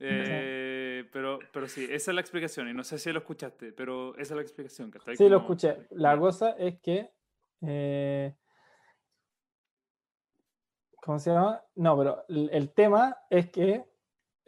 Eh, 0.00 1.08
pero, 1.12 1.38
pero 1.52 1.66
sí, 1.66 1.84
esa 1.90 2.10
es 2.10 2.14
la 2.14 2.20
explicación. 2.20 2.68
Y 2.68 2.74
no 2.74 2.84
sé 2.84 2.98
si 2.98 3.12
lo 3.12 3.18
escuchaste, 3.18 3.72
pero 3.72 4.14
esa 4.14 4.34
es 4.34 4.36
la 4.36 4.42
explicación. 4.42 4.90
¿cachai? 4.90 5.16
Sí, 5.16 5.28
lo 5.28 5.38
escuché. 5.38 5.86
La 5.90 6.18
cosa 6.18 6.50
es 6.50 6.80
que. 6.80 7.10
eh, 7.62 8.34
¿Cómo 11.02 11.18
se 11.18 11.30
llama? 11.30 11.62
No, 11.74 11.96
pero 11.96 12.24
el, 12.28 12.50
el 12.52 12.70
tema 12.74 13.16
es 13.30 13.50
que 13.50 13.84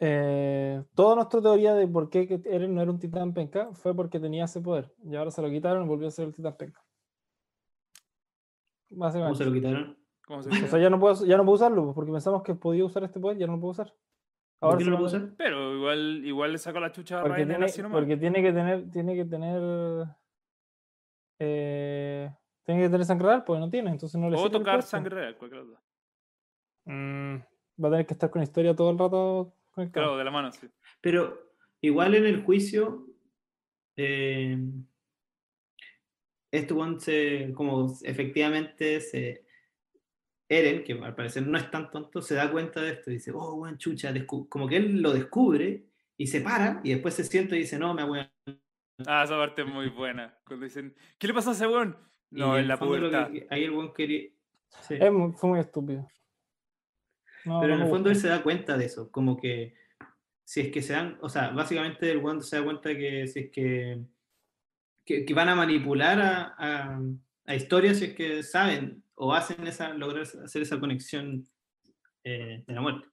eh, 0.03 0.83
toda 0.95 1.15
nuestra 1.15 1.41
teoría 1.41 1.73
de 1.75 1.87
por 1.87 2.09
qué 2.09 2.27
que 2.27 2.41
Eren 2.45 2.73
no 2.73 2.81
era 2.81 2.91
un 2.91 2.99
titán 2.99 3.33
penca 3.33 3.69
fue 3.73 3.95
porque 3.95 4.19
tenía 4.19 4.45
ese 4.45 4.61
poder. 4.61 4.93
Y 5.03 5.15
ahora 5.15 5.31
se 5.31 5.41
lo 5.41 5.49
quitaron 5.49 5.85
y 5.85 5.87
volvió 5.87 6.07
a 6.07 6.11
ser 6.11 6.25
el 6.27 6.33
titán 6.33 6.55
penca. 6.57 6.83
¿Cómo 8.89 9.01
Básicamente. 9.01 9.37
se 9.37 9.45
lo 9.45 9.53
quitaron? 9.53 9.97
¿Cómo 10.25 10.43
se 10.43 10.49
O 10.49 10.67
sea, 10.67 10.79
ya 10.79 10.89
no 10.89 10.99
puedo, 10.99 11.25
ya 11.25 11.37
no 11.37 11.45
puedo 11.45 11.55
usarlo 11.55 11.93
porque 11.93 12.11
pensamos 12.11 12.43
que 12.43 12.55
podía 12.55 12.85
usar 12.85 13.03
este 13.03 13.19
poder, 13.19 13.37
ya 13.37 13.47
no 13.47 13.53
lo 13.53 13.59
puedo 13.59 13.71
usar. 13.71 13.93
¿Por 14.69 14.77
qué 14.77 14.83
se 14.83 14.89
no 14.89 14.95
lo 14.97 15.01
lo- 15.03 15.09
puedo 15.09 15.17
usar? 15.23 15.35
Pero 15.37 15.75
igual, 15.75 16.21
igual 16.25 16.51
le 16.51 16.57
sacó 16.57 16.79
la 16.79 16.91
chucha 16.91 17.17
a 17.19 17.21
Porque 17.23 17.37
Rainer 17.37 17.55
tiene, 17.57 17.65
así 17.65 17.81
nomás. 17.81 17.97
porque 17.99 18.17
tiene 18.17 18.41
que 18.41 18.53
tener, 18.53 18.91
tiene 18.91 19.15
que 19.15 19.25
tener, 19.25 19.61
eh, 21.39 22.29
tiene 22.63 22.81
que 22.81 22.89
tener 22.89 23.05
sangre 23.05 23.27
real, 23.27 23.43
porque 23.43 23.59
no 23.59 23.69
tiene, 23.69 23.89
entonces 23.91 24.19
no 24.19 24.29
le 24.29 24.37
O 24.37 24.49
tocar 24.51 24.83
sangre 24.83 25.15
real, 25.15 25.37
las 25.39 25.67
dos. 25.67 25.79
Mm, 26.85 27.35
va 27.83 27.87
a 27.87 27.91
tener 27.91 28.05
que 28.05 28.13
estar 28.13 28.29
con 28.29 28.43
historia 28.43 28.75
todo 28.75 28.91
el 28.91 28.97
rato 28.99 29.53
conectado. 29.71 30.05
Claro, 30.05 30.17
de 30.17 30.23
la 30.23 30.31
mano, 30.31 30.51
sí. 30.51 30.67
Pero 31.01 31.53
igual 31.81 32.15
en 32.15 32.25
el 32.25 32.43
juicio, 32.43 33.07
eh, 33.95 34.57
este 36.51 36.73
one 36.73 36.99
se, 36.99 37.53
como 37.53 37.87
efectivamente 38.03 38.99
se, 39.01 39.45
Eren, 40.53 40.83
que 40.83 40.93
al 40.93 41.15
parecer 41.15 41.47
no 41.47 41.57
es 41.57 41.71
tan 41.71 41.89
tonto, 41.91 42.21
se 42.21 42.35
da 42.35 42.51
cuenta 42.51 42.81
de 42.81 42.91
esto 42.91 43.09
y 43.09 43.13
dice, 43.15 43.31
oh, 43.33 43.55
buen 43.55 43.77
chucha, 43.77 44.11
descu-". 44.13 44.49
como 44.49 44.67
que 44.67 44.75
él 44.75 45.01
lo 45.01 45.13
descubre 45.13 45.85
y 46.17 46.27
se 46.27 46.41
para 46.41 46.81
y 46.83 46.91
después 46.91 47.13
se 47.13 47.23
siente 47.23 47.55
y 47.55 47.59
dice, 47.59 47.79
no, 47.79 47.93
me 47.93 48.03
voy 48.03 48.19
a... 48.19 48.31
Ah, 49.07 49.23
esa 49.23 49.37
parte 49.37 49.61
es 49.61 49.67
muy 49.67 49.87
buena. 49.89 50.37
Cuando 50.45 50.65
dicen, 50.65 50.93
¿qué 51.17 51.27
le 51.27 51.33
pasa 51.33 51.51
a 51.51 51.53
ese 51.53 51.65
weón? 51.67 51.97
No, 52.31 52.57
en 52.57 52.67
la 52.67 52.77
puerta. 52.77 53.31
que- 53.31 53.47
ahí 53.49 53.63
el 53.63 53.71
buen 53.71 53.93
quería... 53.93 54.29
Sí. 54.81 54.95
Es 54.99 55.11
muy- 55.11 55.31
fue 55.33 55.49
muy 55.51 55.59
estúpido. 55.59 56.07
No, 57.45 57.59
Pero 57.61 57.73
no 57.75 57.79
en 57.79 57.85
el 57.87 57.89
fondo 57.89 58.09
él 58.09 58.15
se 58.17 58.27
da 58.27 58.43
cuenta 58.43 58.77
de 58.77 58.85
eso, 58.85 59.09
como 59.09 59.37
que 59.39 59.73
si 60.43 60.61
es 60.61 60.71
que 60.71 60.81
se 60.81 60.93
dan, 60.93 61.17
o 61.21 61.29
sea, 61.29 61.49
básicamente 61.51 62.11
el 62.11 62.17
weón 62.17 62.43
se 62.43 62.57
da 62.57 62.63
cuenta 62.63 62.95
que 62.95 63.25
si 63.27 63.39
es 63.39 63.51
que, 63.51 64.01
que, 65.05 65.25
que 65.25 65.33
van 65.33 65.49
a 65.49 65.55
manipular 65.55 66.19
a, 66.21 66.55
a, 66.57 67.01
a 67.45 67.55
historias 67.55 67.97
si 67.99 68.05
es 68.05 68.13
que 68.13 68.43
saben 68.43 69.03
o 69.23 69.33
hacen 69.33 69.67
esa, 69.67 69.93
lograr 69.93 70.23
hacer 70.23 70.63
esa 70.63 70.79
conexión 70.79 71.47
eh, 72.23 72.63
de 72.65 72.73
la 72.73 72.81
muerte. 72.81 73.07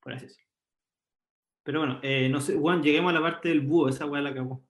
Por 0.00 0.12
así 0.12 0.26
decirlo. 0.26 0.48
Pero 1.64 1.80
bueno, 1.80 1.98
eh, 2.04 2.28
no 2.28 2.40
sé, 2.40 2.56
Juan, 2.56 2.84
lleguemos 2.84 3.10
a 3.10 3.14
la 3.14 3.20
parte 3.20 3.48
del 3.48 3.62
búho, 3.62 3.88
esa 3.88 4.06
weá 4.06 4.22
la 4.22 4.30
acabó. 4.30 4.64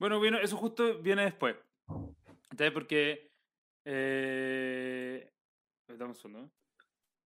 Bueno, 0.00 0.18
viene, 0.18 0.42
eso 0.42 0.56
justo 0.56 1.00
viene 1.00 1.22
después. 1.22 1.54
¿Sabes? 2.58 2.72
Porque. 2.72 3.30
Eh... 3.84 5.30
Dame 5.86 6.06
un 6.06 6.14
segundo. 6.16 6.44
¿eh? 6.44 6.50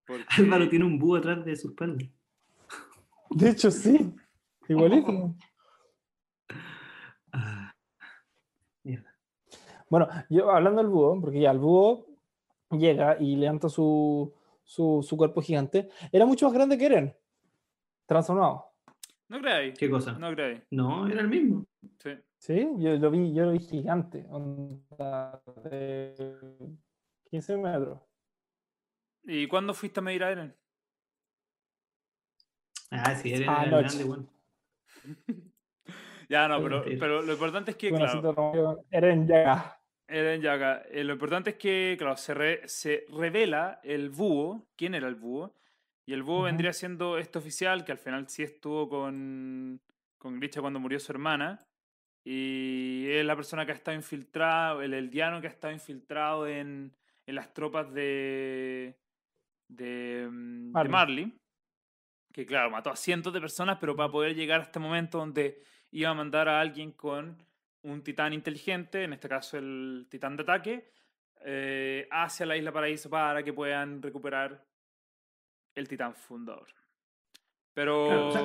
Porque... 0.07 0.25
Álvaro 0.37 0.69
tiene 0.69 0.85
un 0.85 0.99
búho 0.99 1.17
atrás 1.17 1.43
de 1.43 1.57
su 1.57 1.69
espalda. 1.69 2.05
De 3.31 3.49
hecho, 3.49 3.71
sí. 3.71 4.15
Igualito. 4.69 5.35
Ah, 7.33 7.75
mierda. 8.83 9.15
Bueno, 9.91 10.09
yo 10.31 10.51
hablando 10.51 10.81
del 10.81 10.91
búho, 10.91 11.21
porque 11.21 11.41
ya 11.41 11.51
el 11.51 11.59
búho 11.59 12.16
llega 12.71 13.17
y 13.21 13.37
levanta 13.37 13.69
su, 13.69 14.33
su, 14.65 15.05
su 15.07 15.17
cuerpo 15.17 15.41
gigante, 15.43 15.89
era 16.13 16.27
mucho 16.27 16.47
más 16.47 16.55
grande 16.55 16.77
que 16.79 16.87
Eren, 16.87 17.17
transformado. 18.07 18.73
No 19.29 19.41
creáis. 19.41 19.77
¿Qué 19.79 19.91
cosa? 19.91 20.13
No 20.19 20.31
creáis. 20.33 20.63
No, 20.71 21.07
era 21.09 21.21
el 21.21 21.29
mismo. 21.29 21.65
Sí. 21.99 22.11
Sí, 22.39 22.69
yo 22.79 22.97
lo 22.97 23.11
vi, 23.11 23.33
yo 23.35 23.47
lo 23.47 23.53
vi 23.53 23.59
gigante, 23.61 24.25
onda 24.29 25.43
de 25.65 26.15
15 27.31 27.57
metros. 27.57 28.01
¿Y 29.25 29.49
cuándo 29.49 29.75
fuiste 29.75 29.99
a 30.01 30.03
medir 30.03 30.23
a 30.23 30.31
Eren? 30.31 30.55
Ah, 32.91 33.15
sí, 33.17 33.33
Ah, 33.49 33.65
era 33.67 33.81
noche. 33.83 33.97
grande, 33.99 34.05
weón. 34.05 34.31
Ya, 36.29 36.49
no, 36.49 36.61
pero, 36.61 36.83
pero 36.99 37.23
lo 37.23 37.33
importante 37.35 37.71
es 37.71 37.77
que, 37.77 37.89
Bueno, 37.91 38.21
claro, 38.21 38.81
Eren 38.91 39.29
llega. 39.29 39.76
Eren 40.09 40.41
Yaga, 40.41 40.83
eh, 40.91 41.03
lo 41.05 41.13
importante 41.15 41.51
es 41.51 41.57
que, 41.57 41.97
claro, 41.99 42.17
se, 42.17 42.33
re- 42.35 42.69
se 42.69 43.05
revela 43.11 43.81
el 43.83 44.11
búho, 44.11 44.67
quién 44.77 44.95
era 44.95 45.09
el 45.09 45.17
búho, 45.17 45.55
y 46.07 46.13
el 46.13 46.23
búho 46.23 46.43
vendría 46.43 46.73
siendo 46.73 47.19
este 47.19 47.39
oficial 47.39 47.85
que 47.85 47.93
al 47.93 47.99
final 47.99 48.29
sí 48.29 48.45
estuvo 48.45 48.89
con, 48.89 49.81
con 50.19 50.39
Grisha 50.39 50.61
cuando 50.61 50.79
murió 50.79 51.01
su 51.01 51.11
hermana, 51.11 51.67
y 52.25 53.07
es 53.09 53.25
la 53.25 53.37
persona 53.37 53.67
que 53.67 53.73
ha 53.73 53.75
estado 53.75 53.97
infiltrado, 53.97 54.83
el 54.83 54.95
eldiano 54.95 55.41
que 55.41 55.47
ha 55.49 55.51
estado 55.51 55.73
infiltrado 55.73 56.47
en, 56.47 56.93
en 57.27 57.35
las 57.35 57.53
tropas 57.53 57.93
de, 57.93 58.97
de, 59.69 60.29
mm, 60.31 60.73
de. 60.89 60.93
Marley, 60.93 61.39
que 62.33 62.47
claro, 62.47 62.71
mató 62.71 62.91
a 62.91 62.97
cientos 62.97 63.33
de 63.33 63.41
personas, 63.41 63.79
pero 63.81 63.97
para 63.97 64.11
poder 64.11 64.35
llegar 64.35 64.61
a 64.61 64.65
este 64.65 64.79
momento 64.79 65.19
donde 65.19 65.63
iba 65.91 66.11
a 66.11 66.15
mandar 66.15 66.49
a 66.49 66.61
alguien 66.61 66.93
con 66.93 67.37
un 67.87 68.03
titán 68.03 68.33
inteligente, 68.33 69.05
en 69.05 69.13
este 69.13 69.29
caso 69.29 69.57
el 69.59 70.07
titán 70.11 70.37
de 70.37 70.43
ataque, 70.43 70.91
eh, 71.45 72.09
hacia 72.11 72.47
la 72.47 72.57
isla 72.57 72.73
paraíso 72.73 73.09
para 73.11 73.43
que 73.43 73.53
puedan 73.53 74.03
recuperar 74.03 74.65
el 75.75 75.87
titán 75.89 76.15
fundador. 76.15 76.67
Pero... 77.75 78.07
Claro, 78.07 78.29
o 78.29 78.33
sea, 78.33 78.43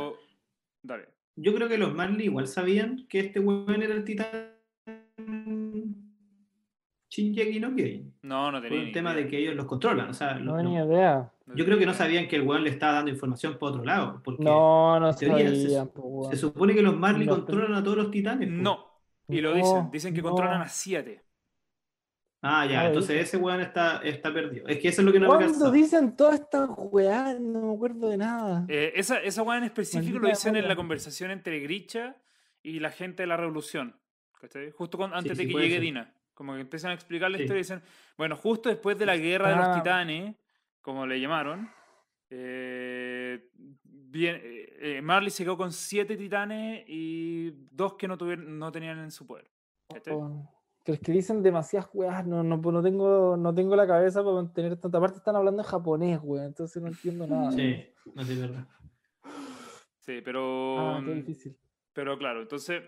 Dale. 0.84 1.08
Yo 1.36 1.54
creo 1.56 1.68
que 1.70 1.78
los 1.78 1.94
Marley 1.94 2.26
igual 2.26 2.48
sabían 2.48 3.08
que 3.08 3.20
este 3.20 3.40
weón 3.40 3.82
era 3.82 3.94
el 3.94 4.04
titán 4.04 4.28
Shinjeki 7.10 7.60
no 7.60 7.76
Kyojin. 7.76 8.14
No, 8.24 8.52
no 8.52 8.60
Por 8.60 8.68
tenía 8.70 8.80
el 8.80 8.86
ni 8.88 8.92
tema 8.92 9.12
idea. 9.14 9.24
de 9.24 9.30
que 9.30 9.38
ellos 9.40 9.56
los 9.56 9.66
controlan. 9.66 10.10
O 10.10 10.14
sea, 10.14 10.36
No 10.36 10.56
tenía 10.58 10.86
idea. 10.86 11.32
yo 11.56 11.66
creo 11.66 11.78
que 11.78 11.86
no 11.86 11.94
sabían 11.94 12.28
que 12.28 12.38
el 12.38 12.44
weón 12.44 12.64
le 12.64 12.70
estaba 12.70 12.94
dando 12.94 13.12
información 13.12 13.58
por 13.58 13.72
otro 13.72 13.84
lado. 13.84 14.22
Porque 14.24 14.44
No, 14.44 15.00
no 15.00 15.12
se- 15.14 15.28
sabían, 15.28 15.56
se 15.56 16.38
supone 16.38 16.74
que 16.74 16.82
los 16.82 16.96
Marley 16.98 17.28
controlan 17.28 17.74
a 17.76 17.84
todos 17.84 17.98
los 17.98 18.12
titanes. 18.12 18.50
No. 18.50 18.91
Y 19.32 19.42
lo 19.42 19.52
No, 19.52 19.56
dicen. 19.56 19.92
Dicen 19.92 20.14
que 20.14 20.22
no. 20.22 20.30
controlan 20.30 20.62
a 20.62 20.70
siete. 20.70 21.24
Ah, 22.44 22.66
ya, 22.66 22.88
entonces 22.88 23.22
ese 23.22 23.38
weón 23.38 23.62
está, 23.62 23.98
está 24.04 24.34
perdido. 24.34 24.68
Es 24.68 24.80
que 24.80 24.88
eso 24.88 25.02
es 25.02 25.06
lo 25.06 25.12
que 25.14 25.20
no 25.20 25.30
me 25.30 25.36
¿Cuándo 25.46 25.72
dicen 25.72 26.16
todas 26.16 26.40
estas 26.40 26.70
weas? 26.76 27.40
No 27.40 27.62
me 27.68 27.74
acuerdo 27.76 28.10
de 28.10 28.18
nada. 28.18 28.66
Eh, 28.68 28.94
esa, 28.96 29.20
esa 29.22 29.44
weá 29.44 29.60
en 29.60 29.66
específico 29.66 30.18
lo 30.18 30.28
dicen 30.28 30.56
en 30.56 30.68
la 30.68 30.76
conversación 30.76 31.30
entre 31.30 31.60
Grisha 31.60 32.16
y 32.64 32.80
la 32.80 32.90
gente 32.90 33.24
de 33.24 33.28
la 33.28 33.38
revolución. 33.38 33.96
¿cachai? 34.40 34.72
Justo 34.72 34.98
con- 34.98 35.14
antes 35.14 35.38
sí, 35.38 35.46
de 35.46 35.54
que 35.54 35.60
llegue 35.60 35.76
ser. 35.76 35.82
Dina. 35.82 36.16
Como 36.34 36.56
que 36.56 36.62
empiezan 36.62 36.90
a 36.90 36.94
explicar 36.96 37.30
la 37.30 37.38
Sí. 37.38 37.44
historia 37.44 37.60
y 37.60 37.64
dicen, 37.64 37.84
bueno, 38.18 38.36
justo 38.36 38.70
después 38.70 38.98
de 38.98 39.06
la 39.06 39.18
guerra 39.18 39.50
de 39.52 39.56
los 39.58 39.76
titanes, 39.78 40.36
como 40.82 41.06
le 41.06 41.20
llamaron, 41.22 41.70
eh, 42.32 43.52
bien, 44.12 44.36
eh, 44.44 44.98
eh, 44.98 45.02
Marley 45.02 45.32
se 45.32 45.44
quedó 45.44 45.58
con 45.58 45.72
siete 45.72 46.18
titanes 46.18 46.84
y 46.88 47.52
dos 47.72 47.94
que 47.96 48.08
no, 48.08 48.18
tuvieron, 48.18 48.60
no 48.60 48.72
tenían 48.72 49.00
en 49.00 49.12
su 49.12 49.26
poder. 49.26 49.50
Weón. 50.08 50.48
Pero 50.84 50.96
es 50.96 51.02
que 51.02 51.12
dicen 51.12 51.44
demasiadas 51.44 51.90
weas, 51.94 52.26
no, 52.26 52.44
no, 52.44 52.58
no, 52.58 52.82
tengo, 52.82 53.38
no 53.38 53.54
tengo 53.54 53.76
la 53.76 53.86
cabeza 53.86 54.24
para 54.24 54.36
mantener 54.36 54.78
tanta 54.78 55.00
parte. 55.00 55.18
Están 55.18 55.36
hablando 55.36 55.62
en 55.62 55.68
japonés, 55.68 56.20
weón, 56.24 56.46
entonces 56.46 56.82
no 56.82 56.90
entiendo 56.90 57.28
nada. 57.28 57.52
Sí, 57.52 57.86
no 58.14 58.24
sé, 58.24 58.36
verdad. 58.36 58.68
Sí, 60.00 60.22
pero... 60.26 60.80
Ah, 60.80 61.02
qué 61.06 61.14
difícil. 61.14 61.58
Pero 61.94 62.18
claro, 62.18 62.42
entonces 62.42 62.84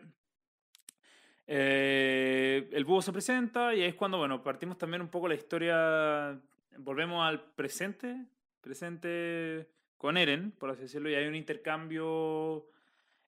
eh, 1.45 2.69
el 2.71 2.86
búho 2.86 3.01
se 3.01 3.13
presenta 3.13 3.76
y 3.76 3.82
ahí 3.82 3.89
es 3.89 3.95
cuando, 3.95 4.17
bueno, 4.17 4.41
partimos 4.41 4.78
también 4.78 5.01
un 5.01 5.09
poco 5.09 5.28
la 5.28 5.36
historia, 5.36 6.41
volvemos 6.80 7.24
al 7.24 7.53
presente, 7.53 8.26
presente 8.61 9.69
con 10.04 10.18
Eren, 10.18 10.51
por 10.60 10.70
así 10.70 10.82
decirlo, 10.82 11.10
y 11.10 11.16
hay 11.16 11.26
un 11.28 11.34
intercambio 11.36 12.68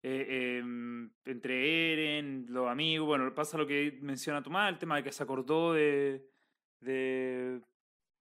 eh, 0.04 0.58
em, 0.60 1.10
entre 1.24 1.94
Eren, 1.94 2.48
los 2.50 2.68
amigos, 2.68 3.08
bueno, 3.08 3.34
pasa 3.34 3.58
lo 3.58 3.66
que 3.66 3.98
menciona 4.02 4.44
Tomás, 4.44 4.74
el 4.74 4.78
tema 4.78 4.98
de 4.98 5.04
que 5.04 5.14
se 5.14 5.24
acordó 5.24 5.72
de, 5.72 6.28
de, 6.82 7.62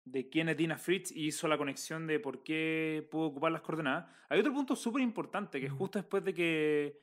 de 0.05 0.29
quién 0.29 0.49
es 0.51 0.57
Dina 0.57 0.79
Fritz 0.79 1.11
y 1.11 1.27
hizo 1.27 1.49
la 1.49 1.59
conexión 1.59 2.07
de 2.07 2.21
por 2.21 2.45
qué 2.45 3.05
pudo 3.11 3.25
ocupar 3.27 3.51
las 3.51 3.63
coordenadas. 3.63 4.07
Hay 4.29 4.39
otro 4.39 4.55
punto 4.55 4.77
súper 4.77 5.03
importante, 5.03 5.59
que 5.59 5.67
es 5.67 5.73
justo 5.73 5.99
después 5.99 6.23
de 6.25 6.33
que, 6.33 7.01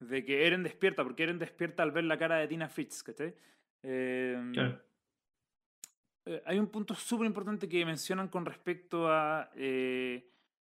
de 0.00 0.24
que 0.24 0.44
Eren 0.44 0.64
despierta, 0.64 1.04
porque 1.04 1.22
Eren 1.22 1.38
despierta 1.38 1.84
al 1.84 1.92
ver 1.92 2.02
la 2.02 2.18
cara 2.18 2.38
de 2.38 2.48
Dina 2.48 2.68
Fritz, 2.68 3.04
¿cachai? 3.04 3.32
Em, 3.84 4.52
Claro. 4.52 4.82
eh, 6.26 6.42
hay 6.46 6.58
un 6.58 6.66
punto 6.66 6.96
súper 6.96 7.28
importante 7.28 7.68
que 7.68 7.86
mencionan 7.86 8.26
con 8.26 8.44
respecto 8.44 9.06
a 9.08 9.52
eh, 9.54 10.26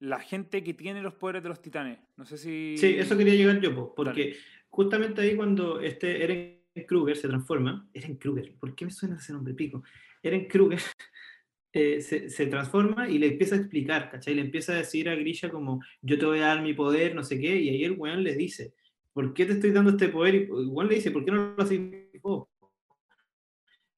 la 0.01 0.19
gente 0.19 0.65
que 0.65 0.75
tiene 0.75 1.03
los 1.03 1.15
poderes 1.15 1.43
de 1.43 1.51
los 1.51 1.63
titanes. 1.63 1.99
No 2.17 2.25
sé 2.25 2.39
si... 2.39 2.77
Sí, 2.79 2.97
eso 2.99 3.17
quería 3.17 3.35
llegar 3.35 3.61
yo, 3.61 3.75
po, 3.75 3.95
porque 3.95 4.25
Dale. 4.25 4.37
justamente 4.71 5.21
ahí 5.21 5.37
cuando 5.37 5.81
este 5.81 6.25
Eren 6.25 6.87
Kruger 6.87 7.17
se 7.17 7.29
transforma, 7.29 7.89
Eren 7.93 8.17
Kruger, 8.17 8.55
¿por 8.59 8.75
qué 8.75 8.87
me 8.87 8.91
suena 8.91 9.17
ese 9.17 9.33
nombre 9.33 9.55
pico? 9.55 9.83
Eren 10.23 10.47
Kruger 10.47 10.81
eh, 11.73 12.01
se, 12.01 12.31
se 12.31 12.47
transforma 12.47 13.11
y 13.11 13.19
le 13.19 13.27
empieza 13.27 13.57
a 13.57 13.59
explicar, 13.59 14.11
¿cachai? 14.11 14.35
Le 14.35 14.41
empieza 14.41 14.73
a 14.73 14.77
decir 14.77 15.09
a 15.09 15.15
Grisha 15.15 15.51
como, 15.51 15.83
yo 16.01 16.19
te 16.19 16.25
voy 16.25 16.39
a 16.39 16.47
dar 16.47 16.63
mi 16.63 16.73
poder, 16.73 17.15
no 17.15 17.23
sé 17.23 17.39
qué, 17.39 17.61
y 17.61 17.69
ahí 17.69 17.85
el 17.85 17.93
weón 17.93 18.25
le 18.25 18.35
dice, 18.35 18.73
¿por 19.13 19.35
qué 19.35 19.45
te 19.45 19.53
estoy 19.53 19.71
dando 19.71 19.91
este 19.91 20.09
poder? 20.09 20.35
Y 20.35 20.39
el 20.45 20.69
weón 20.69 20.89
le 20.89 20.95
dice, 20.95 21.11
¿por 21.11 21.27
qué 21.27 21.31
no 21.31 21.55
lo 21.57 21.63
haces 21.63 21.81
vos? 22.23 22.49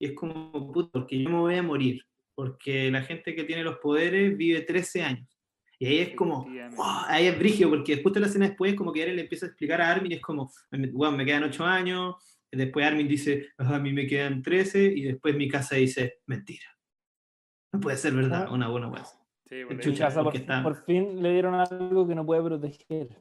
Y 0.01 0.07
es 0.07 0.13
como, 0.15 0.51
puto, 0.73 0.91
porque 0.91 1.23
yo 1.23 1.31
me 1.31 1.39
voy 1.39 1.55
a 1.55 1.63
morir, 1.63 2.05
porque 2.35 2.91
la 2.91 3.03
gente 3.03 3.37
que 3.37 3.45
tiene 3.45 3.63
los 3.63 3.79
poderes 3.79 4.37
vive 4.37 4.63
13 4.63 5.03
años. 5.03 5.29
Y 5.83 5.87
ahí 5.87 5.99
es 5.99 6.15
como, 6.15 6.47
ahí 7.09 7.27
es 7.27 7.37
brigio, 7.37 7.69
porque 7.69 8.01
justo 8.01 8.21
la 8.21 8.29
escena 8.29 8.47
después, 8.47 8.77
como 8.77 8.93
que 8.93 9.03
Eren 9.03 9.17
le 9.17 9.23
empieza 9.23 9.47
a 9.47 9.49
explicar 9.49 9.81
a 9.81 9.91
Armin, 9.91 10.13
y 10.13 10.15
es 10.15 10.21
como, 10.21 10.53
"Weón, 10.71 11.17
me 11.17 11.25
quedan 11.25 11.43
8 11.43 11.65
años, 11.67 12.15
después 12.53 12.87
Armin 12.87 13.09
dice, 13.09 13.49
"Ah, 13.59 13.75
a 13.75 13.79
mí 13.81 13.93
me 13.93 14.07
quedan 14.07 14.43
13, 14.43 14.85
y 14.85 15.03
después 15.03 15.35
mi 15.35 15.49
casa 15.49 15.75
dice, 15.75 16.21
mentira. 16.27 16.67
No 17.73 17.81
puede 17.81 17.97
ser 17.97 18.15
verdad, 18.15 18.47
Ah. 18.49 18.53
una 18.53 18.69
buena 18.69 18.87
weá. 18.91 19.05
Sí, 19.45 19.65
bueno, 19.65 19.81
chucha, 19.81 20.09
por, 20.15 20.23
porque 20.23 20.39
está- 20.39 20.63
por 20.63 20.85
fin 20.85 21.21
le 21.21 21.33
dieron 21.33 21.55
algo 21.57 22.07
que 22.07 22.15
no 22.15 22.25
puede 22.25 22.45
proteger. 22.45 23.21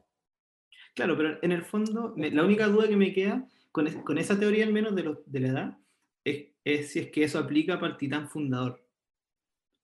Claro, 0.94 1.16
pero 1.16 1.38
en 1.42 1.50
el 1.50 1.62
fondo, 1.64 2.14
me- 2.16 2.30
la 2.30 2.44
única 2.44 2.68
duda 2.68 2.86
que 2.86 2.96
me 2.96 3.12
queda 3.12 3.44
con, 3.72 3.88
es- 3.88 3.96
con 3.96 4.18
esa 4.18 4.38
teoría, 4.38 4.64
al 4.64 4.72
menos 4.72 4.94
de, 4.94 5.02
los- 5.02 5.18
de 5.26 5.40
la 5.40 5.48
edad, 5.48 5.78
es, 6.24 6.46
es 6.64 6.92
si 6.92 7.00
es 7.00 7.10
que 7.10 7.24
eso 7.24 7.40
aplica 7.40 7.80
para 7.80 7.94
el 7.94 7.98
titán 7.98 8.28
fundador. 8.28 8.86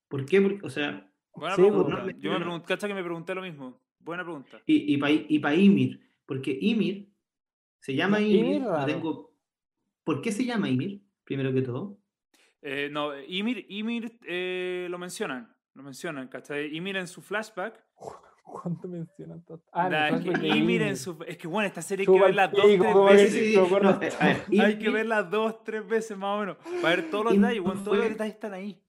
¿Por 0.08 0.24
qué? 0.26 0.40
Porque, 0.40 0.64
o 0.64 0.70
sea, 0.70 1.07
Buena 1.38 1.56
Sí, 1.56 1.62
pregunta. 1.62 2.02
pues, 2.02 2.16
no, 2.16 2.20
Yo 2.20 2.38
me 2.38 2.62
cacha 2.62 2.88
que 2.88 2.94
me 2.94 3.02
pregunté 3.04 3.34
lo 3.34 3.42
mismo. 3.42 3.80
Buena 3.98 4.22
pregunta. 4.24 4.60
Y, 4.66 4.94
y 4.94 4.96
para 4.98 5.12
y 5.12 5.38
pa 5.38 5.54
Ymir, 5.54 6.00
porque 6.26 6.56
Ymir 6.60 7.08
se 7.80 7.94
llama 7.94 8.20
Ymir, 8.20 8.60
no 8.62 8.84
tengo... 8.86 9.34
¿Por 10.04 10.20
qué 10.22 10.32
se 10.32 10.44
llama 10.44 10.68
Ymir, 10.70 11.02
primero 11.24 11.52
que 11.52 11.62
todo? 11.62 11.98
Eh, 12.62 12.88
no, 12.90 13.12
Ymir, 13.20 13.66
Ymir 13.68 14.18
eh, 14.26 14.86
lo 14.90 14.98
mencionan. 14.98 15.54
Lo 15.74 15.82
mencionan, 15.82 16.28
¿cachai? 16.28 16.74
Ymir 16.74 16.96
en 16.96 17.06
su 17.06 17.20
flashback. 17.22 17.84
¿Cuánto 18.42 18.88
mencionan? 18.88 19.44
todo? 19.44 19.62
Ah, 19.72 20.10
Ymir 20.10 20.56
Ymir. 20.56 20.82
en 20.82 20.96
su. 20.96 21.22
Es 21.26 21.36
que 21.36 21.46
bueno, 21.46 21.66
esta 21.68 21.82
serie 21.82 22.06
hay 22.08 22.14
que 22.14 22.20
verla 22.20 22.48
dos, 22.48 22.62
tres 22.64 22.80
veces. 23.04 23.32
sí, 23.32 23.38
me 23.40 23.46
sí, 23.52 23.58
acuerdo. 23.58 23.90
no, 23.90 23.96
a 23.96 23.98
ver, 23.98 24.60
Hay 24.64 24.78
que 24.78 24.88
verla 24.90 25.22
dos, 25.22 25.62
tres 25.62 25.86
veces 25.86 26.16
más 26.16 26.36
o 26.36 26.40
menos. 26.40 26.56
Para 26.82 26.96
ver 26.96 27.10
todos 27.10 27.26
los 27.26 27.34
detalles, 27.34 27.62
bueno, 27.62 27.82
todos 27.84 27.98
los 27.98 28.08
detalles 28.08 28.34
están 28.34 28.54
ahí. 28.54 28.82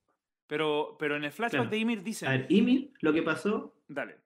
Pero, 0.49 0.95
pero 0.97 1.15
en 1.15 1.23
el 1.23 1.31
flashback 1.31 1.61
Claro. 1.61 1.69
de 1.69 1.77
Ymir 1.77 2.01
dicen. 2.03 2.27
A 2.27 2.31
ver, 2.31 2.47
Ymir, 2.49 2.91
lo 3.01 3.13
que 3.13 3.21
pasó... 3.21 3.75
Dale. 3.87 4.17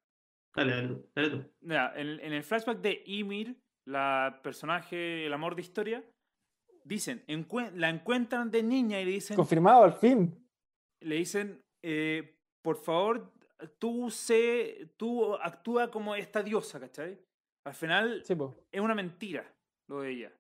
Dale, 0.56 0.72
dale 0.74 0.88
tú, 0.88 1.10
dale 1.14 1.30
tú. 1.30 1.44
Mira, 1.62 1.94
en, 1.98 2.20
en 2.22 2.32
el 2.34 2.44
flashback 2.44 2.80
de 2.80 3.04
Ymir, 3.06 3.58
la 3.86 4.40
personaje, 4.42 5.26
el 5.26 5.34
amor 5.34 5.56
de 5.56 5.62
historia, 5.64 6.04
dicen, 6.86 7.24
la 7.76 7.90
encuentran 7.90 8.50
de 8.52 8.64
niña 8.64 9.02
y 9.02 9.06
le 9.06 9.12
dicen, 9.12 9.36
Confirmado, 9.36 9.84
al 9.84 9.94
fin. 9.94 10.34
le 11.02 11.16
dicen, 11.16 11.62
eh, 11.84 12.38
por 12.62 12.78
favor, 12.78 13.34
tú 13.80 14.10
sé, 14.10 14.94
tú 14.96 15.36
actúa 15.36 15.92
como 15.92 16.16
esta 16.16 16.42
diosa, 16.42 16.80
¿cachai? 16.80 17.20
Al 17.66 17.74
final 17.74 18.22
Sí, 18.24 18.34
es 18.72 18.80
una 18.82 18.96
mentira 18.96 19.46
lo 19.90 20.02
de 20.02 20.12
ella. 20.12 20.32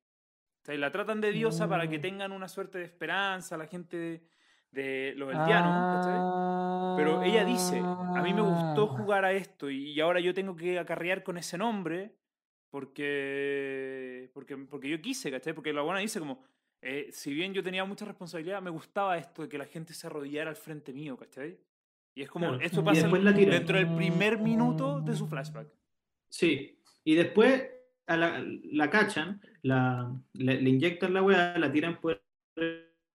O 0.62 0.66
sea, 0.66 0.78
la 0.78 0.92
tratan 0.92 1.20
de 1.20 1.32
diosa 1.34 1.68
para 1.68 1.90
que 1.90 1.98
Mm. 1.98 2.02
tengan 2.02 2.32
una 2.32 2.48
suerte 2.48 2.78
de 2.78 2.86
esperanza, 2.86 3.58
la 3.58 3.68
gente 3.68 4.22
de, 4.74 4.82
de 4.82 5.14
los 5.16 5.30
eldianos, 5.34 6.04
¿cachai? 6.04 6.96
Pero 6.98 7.24
ella 7.24 7.46
dice, 7.46 7.80
a 7.80 8.22
mí 8.24 8.34
me 8.34 8.42
gustó 8.42 8.84
Ah. 8.92 8.98
jugar 8.98 9.26
a 9.26 9.32
esto 9.32 9.70
y, 9.70 10.00
ahora 10.00 10.20
yo 10.20 10.34
tengo 10.34 10.56
que 10.56 10.78
acarrear 10.80 11.24
con 11.24 11.38
ese 11.38 11.58
nombre 11.58 12.12
porque, 12.70 14.30
porque, 14.34 14.58
porque 14.58 14.90
yo 14.90 15.02
quise, 15.02 15.32
¿cachai? 15.32 15.54
Porque 15.54 15.74
la 15.74 15.82
buena 15.82 16.00
dice 16.00 16.20
como, 16.20 16.44
eh, 16.82 17.10
si 17.12 17.34
bien 17.34 17.54
yo 17.54 17.64
tenía 17.64 17.86
mucha 17.86 18.06
responsabilidad, 18.06 18.62
me 18.62 18.70
gustaba 18.70 19.18
esto 19.18 19.44
de 19.44 19.50
que 19.50 19.58
la 19.58 19.66
gente 19.66 19.94
se 19.94 20.08
arrodillara 20.08 20.50
al 20.50 20.56
frente 20.56 20.92
mío, 20.94 21.16
¿cachai? 21.18 21.58
Y 22.16 22.22
es 22.22 22.30
como, 22.30 22.48
Claro. 22.50 22.62
esto 22.64 22.84
pasa 22.84 23.08
dentro 23.08 23.78
del 23.78 23.96
primer 23.96 24.40
minuto 24.40 25.02
de 25.02 25.16
su 25.16 25.28
flashback. 25.28 25.68
Sí, 26.30 26.80
y 27.04 27.16
después 27.16 27.70
a 28.08 28.18
la, 28.18 28.44
la 28.72 28.90
cachan, 28.90 29.40
la, 29.62 30.12
le, 30.34 30.62
le 30.62 30.70
inyectan 30.70 31.14
la 31.14 31.24
weá, 31.24 31.58
la 31.58 31.72
tiran 31.72 32.00
por 32.02 32.22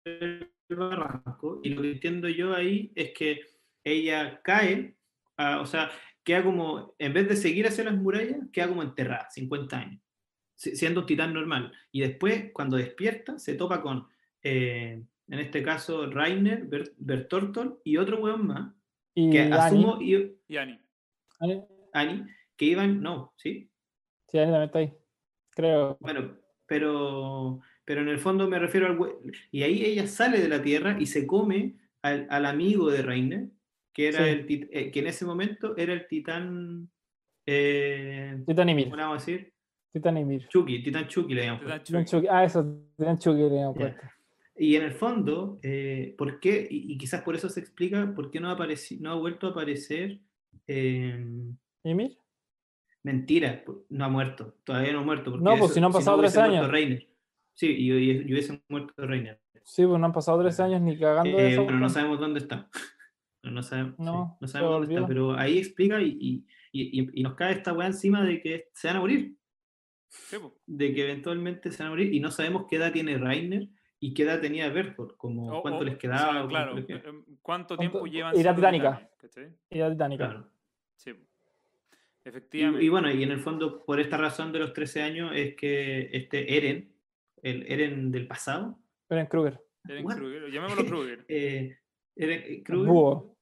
el 0.04 0.53
barranco, 0.68 1.60
y 1.62 1.70
lo 1.70 1.82
que 1.82 1.92
entiendo 1.92 2.28
yo 2.28 2.54
ahí 2.54 2.92
es 2.94 3.12
que 3.12 3.40
ella 3.84 4.40
cae, 4.42 4.96
ah, 5.36 5.60
o 5.60 5.66
sea, 5.66 5.90
queda 6.22 6.42
como, 6.42 6.94
en 6.98 7.12
vez 7.12 7.28
de 7.28 7.36
seguir 7.36 7.66
hacia 7.66 7.84
las 7.84 7.94
murallas, 7.96 8.38
queda 8.52 8.68
como 8.68 8.82
enterrada, 8.82 9.28
50 9.30 9.78
años, 9.78 10.00
si- 10.54 10.74
siendo 10.76 11.00
un 11.00 11.06
titán 11.06 11.34
normal. 11.34 11.72
Y 11.92 12.00
después, 12.00 12.50
cuando 12.52 12.76
despierta, 12.78 13.38
se 13.38 13.54
topa 13.54 13.82
con, 13.82 14.06
eh, 14.42 15.02
en 15.28 15.38
este 15.38 15.62
caso, 15.62 16.06
Rainer, 16.10 16.64
Bert, 16.66 16.94
Bertortol 16.98 17.80
y 17.84 17.96
otro 17.98 18.18
weón 18.20 18.46
más, 18.46 18.72
Y 19.14 19.30
que 19.30 19.40
Annie. 19.42 19.54
asumo, 19.58 19.98
y, 20.00 20.36
Y 20.48 20.56
Ani. 20.56 20.80
Annie- 21.40 21.64
Ani, 21.92 22.24
que 22.56 22.64
iban, 22.64 23.02
no, 23.02 23.32
¿sí? 23.36 23.70
Sí, 24.28 24.38
Annie 24.38 24.50
también 24.52 24.62
está 24.68 24.78
ahí. 24.80 24.92
Creo. 25.50 25.96
Bueno, 26.00 26.36
pero, 26.66 27.60
pero 27.84 28.00
en 28.00 28.08
el 28.08 28.18
fondo 28.18 28.48
me 28.48 28.58
refiero 28.58 28.86
al... 28.86 28.98
Y 29.50 29.62
ahí 29.62 29.84
ella 29.84 30.06
sale 30.06 30.40
de 30.40 30.48
la 30.48 30.62
Tierra 30.62 30.96
y 30.98 31.06
se 31.06 31.26
come 31.26 31.76
al, 32.02 32.26
al 32.30 32.46
amigo 32.46 32.90
de 32.90 33.02
Reiner, 33.02 33.48
que, 33.92 34.08
era 34.08 34.24
Sí. 34.24 34.30
el 34.30 34.46
tit- 34.46 34.68
eh, 34.72 34.90
que 34.90 35.00
en 35.00 35.06
ese 35.06 35.24
momento 35.24 35.76
era 35.76 35.92
el 35.92 36.06
titán... 36.06 36.90
Eh, 37.46 38.42
Titan 38.46 38.68
y 38.70 38.74
Mir. 38.74 38.84
¿Cómo 38.86 38.96
le 38.96 39.02
vamos 39.02 39.22
a 39.22 39.26
decir? 39.26 39.52
Titan 39.92 40.16
y 40.18 40.24
Mir. 40.24 40.48
Chucky, 40.48 40.82
titán 40.82 41.06
Chucky 41.08 41.34
le 41.34 41.42
puesto. 41.60 41.82
Titan 41.84 42.04
chuy. 42.04 42.20
Chucky. 42.20 42.28
Ah, 42.30 42.44
eso, 42.44 42.64
Titan 42.96 43.18
Chucky 43.18 43.38
le 43.38 43.46
habíamos 43.46 43.74
Ya. 43.76 43.80
puesto. 43.80 44.06
Y 44.56 44.76
en 44.76 44.82
el 44.82 44.92
fondo, 44.92 45.58
eh, 45.62 46.14
¿por 46.16 46.38
qué? 46.40 46.66
Y, 46.70 46.92
y 46.92 46.96
quizás 46.98 47.22
por 47.22 47.34
eso 47.34 47.48
se 47.48 47.60
explica 47.60 48.12
por 48.14 48.30
qué 48.30 48.40
no 48.40 48.48
no 49.00 49.10
ha 49.12 49.14
vuelto 49.16 49.48
a 49.48 49.50
aparecer... 49.50 50.20
eh, 50.66 51.24
¿Y 51.84 51.94
Mir? 51.94 52.16
Mentira, 53.02 53.62
no 53.90 54.04
ha 54.04 54.08
muerto, 54.08 54.54
todavía 54.64 54.92
no 54.94 55.00
ha 55.00 55.04
muerto. 55.04 55.30
porque 55.32 55.44
No, 55.44 55.56
pues, 55.58 55.74
si 55.74 55.80
no 55.80 55.88
han 55.88 55.92
pasado 55.92 56.18
hubiese 56.18 56.36
13 56.38 56.48
muerto 56.48 56.58
años. 56.62 56.70
Reiner. 56.72 57.06
Sí, 57.54 57.66
y, 57.68 57.92
y- 57.92 58.10
y 58.10 58.32
hubiese 58.32 58.62
muerto 58.68 58.92
Reiner. 59.06 59.40
Sí, 59.62 59.86
pues 59.86 59.98
no 59.98 60.06
han 60.06 60.12
pasado 60.12 60.40
13 60.42 60.62
años 60.64 60.80
ni 60.82 60.98
cagando 60.98 61.36
de 61.36 61.44
Eh, 61.48 61.52
eso. 61.52 61.64
bueno, 61.64 61.78
no 61.78 61.88
sabemos 61.88 62.18
dónde 62.20 62.40
está. 62.40 62.68
No, 63.44 63.50
no 63.50 63.62
sabemos, 63.62 63.98
No, 63.98 64.30
sí, 64.32 64.38
no 64.40 64.46
se 64.48 64.52
sabemos 64.54 64.72
dónde 64.80 64.94
está, 64.94 65.06
pero 65.06 65.34
ahí 65.34 65.58
explica 65.58 66.00
y, 66.00 66.16
y- 66.18 66.46
y- 66.72 67.20
y 67.20 67.22
nos 67.22 67.34
cae 67.34 67.52
esta 67.52 67.74
weá 67.74 67.86
encima 67.86 68.24
de 68.24 68.40
que 68.40 68.70
se 68.72 68.88
van 68.88 68.96
a 68.96 69.00
morir, 69.00 69.36
Sí, 70.08 70.38
po. 70.38 70.56
de 70.66 70.94
que 70.94 71.02
eventualmente 71.04 71.70
se 71.70 71.82
van 71.82 71.88
a 71.88 71.90
morir 71.90 72.14
y 72.14 72.20
no 72.20 72.30
sabemos 72.30 72.64
qué 72.70 72.76
edad 72.76 72.90
tiene 72.90 73.18
Rainer 73.18 73.68
y 74.00 74.14
qué 74.14 74.22
edad 74.22 74.40
tenía 74.40 74.70
Bertolt, 74.70 75.14
como 75.18 75.58
O- 75.58 75.60
cuánto 75.60 75.80
o- 75.80 75.84
les 75.84 75.98
quedaba. 75.98 76.30
o 76.30 76.32
cuánto 76.32 76.48
claro. 76.48 76.74
les 76.74 76.86
queda. 76.86 76.96
eh, 77.00 77.02
¿Cuánto 77.02 77.36
¿Cuánto- 77.42 77.76
tiempo 77.76 78.06
llevan 78.06 78.34
Era 78.34 78.56
titánica. 78.56 79.10
Y 79.70 79.78
Titánica. 79.78 80.24
Claro. 80.26 80.48
Sí. 80.96 81.12
po. 81.12 81.20
Y, 82.24 82.28
Efectivamente. 82.30 82.82
y 82.82 82.88
bueno, 82.88 83.10
y 83.12 83.22
en 83.22 83.30
el 83.30 83.40
fondo, 83.40 83.84
por 83.84 84.00
esta 84.00 84.16
razón 84.16 84.52
de 84.52 84.58
los 84.60 84.72
13 84.72 85.02
años, 85.02 85.32
es 85.34 85.54
que 85.54 86.08
este 86.14 86.56
Eren, 86.56 86.93
el 87.44 87.70
Eren 87.70 88.10
del 88.10 88.26
pasado, 88.26 88.78
Eren 89.08 89.26
Kruger. 89.26 89.60
Eren 89.88 90.04
What? 90.04 90.16
Kruger, 90.16 90.50
llamémoslo 90.50 90.84
Kruger. 90.86 91.24
eh, 91.28 91.76
Eren 92.16 92.40
eh, 92.40 92.46
El 92.56 92.62
Kruger, 92.64 92.88
Búho. 92.90 93.36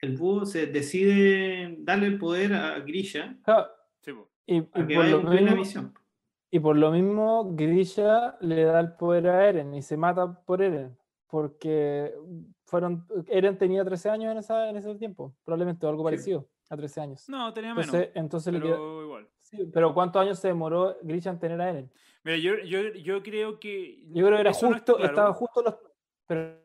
el 0.00 0.16
búho 0.16 0.46
se 0.46 0.66
decide 0.66 1.76
darle 1.80 2.06
el 2.06 2.18
poder 2.18 2.52
a 2.54 2.78
Grisha 2.80 3.36
Sí. 4.02 4.12
Y, 4.46 4.56
y 4.56 4.60
por 4.62 4.84
lo 5.06 5.22
mismo, 5.22 5.56
misión. 5.56 5.94
y 6.50 6.58
por 6.60 6.76
lo 6.76 6.90
mismo, 6.90 7.54
Grisha 7.54 8.36
le 8.40 8.64
da 8.64 8.80
el 8.80 8.92
poder 8.94 9.26
a 9.28 9.48
Eren 9.48 9.74
y 9.74 9.82
se 9.82 9.96
mata 9.96 10.32
por 10.44 10.62
Eren. 10.62 10.96
Porque 11.28 12.12
fueron, 12.64 13.06
Eren 13.28 13.56
tenía 13.56 13.84
13 13.84 14.10
años 14.10 14.32
en, 14.32 14.38
esa, 14.38 14.68
en 14.68 14.76
ese 14.76 14.92
tiempo, 14.96 15.36
probablemente 15.44 15.86
o 15.86 15.88
algo 15.90 16.02
Sí. 16.02 16.04
parecido 16.06 16.48
a 16.70 16.76
13 16.76 17.00
años. 17.02 17.28
No, 17.28 17.52
tenía 17.54 17.74
menos. 17.74 17.86
Entonces, 17.94 18.10
entonces 18.16 18.52
le 18.54 18.58
igual. 18.58 18.80
Sí, 19.50 19.70
pero 19.72 19.92
¿cuántos 19.94 20.22
años 20.22 20.38
se 20.38 20.48
demoró 20.48 20.96
Grisha 21.02 21.30
en 21.30 21.38
tener 21.38 21.60
a 21.60 21.70
Eren? 21.70 21.90
Mira, 22.24 22.36
yo, 22.38 22.58
yo, 22.60 22.92
yo 22.94 23.22
creo 23.22 23.58
que. 23.58 24.02
Yo 24.08 24.26
creo 24.26 24.36
que 24.36 24.40
era 24.40 24.50
no 24.50 24.56
justo, 24.56 24.96
claro. 24.96 25.08
estaba 25.10 25.32
justo 25.32 25.62
los, 25.62 25.74
pero 26.26 26.60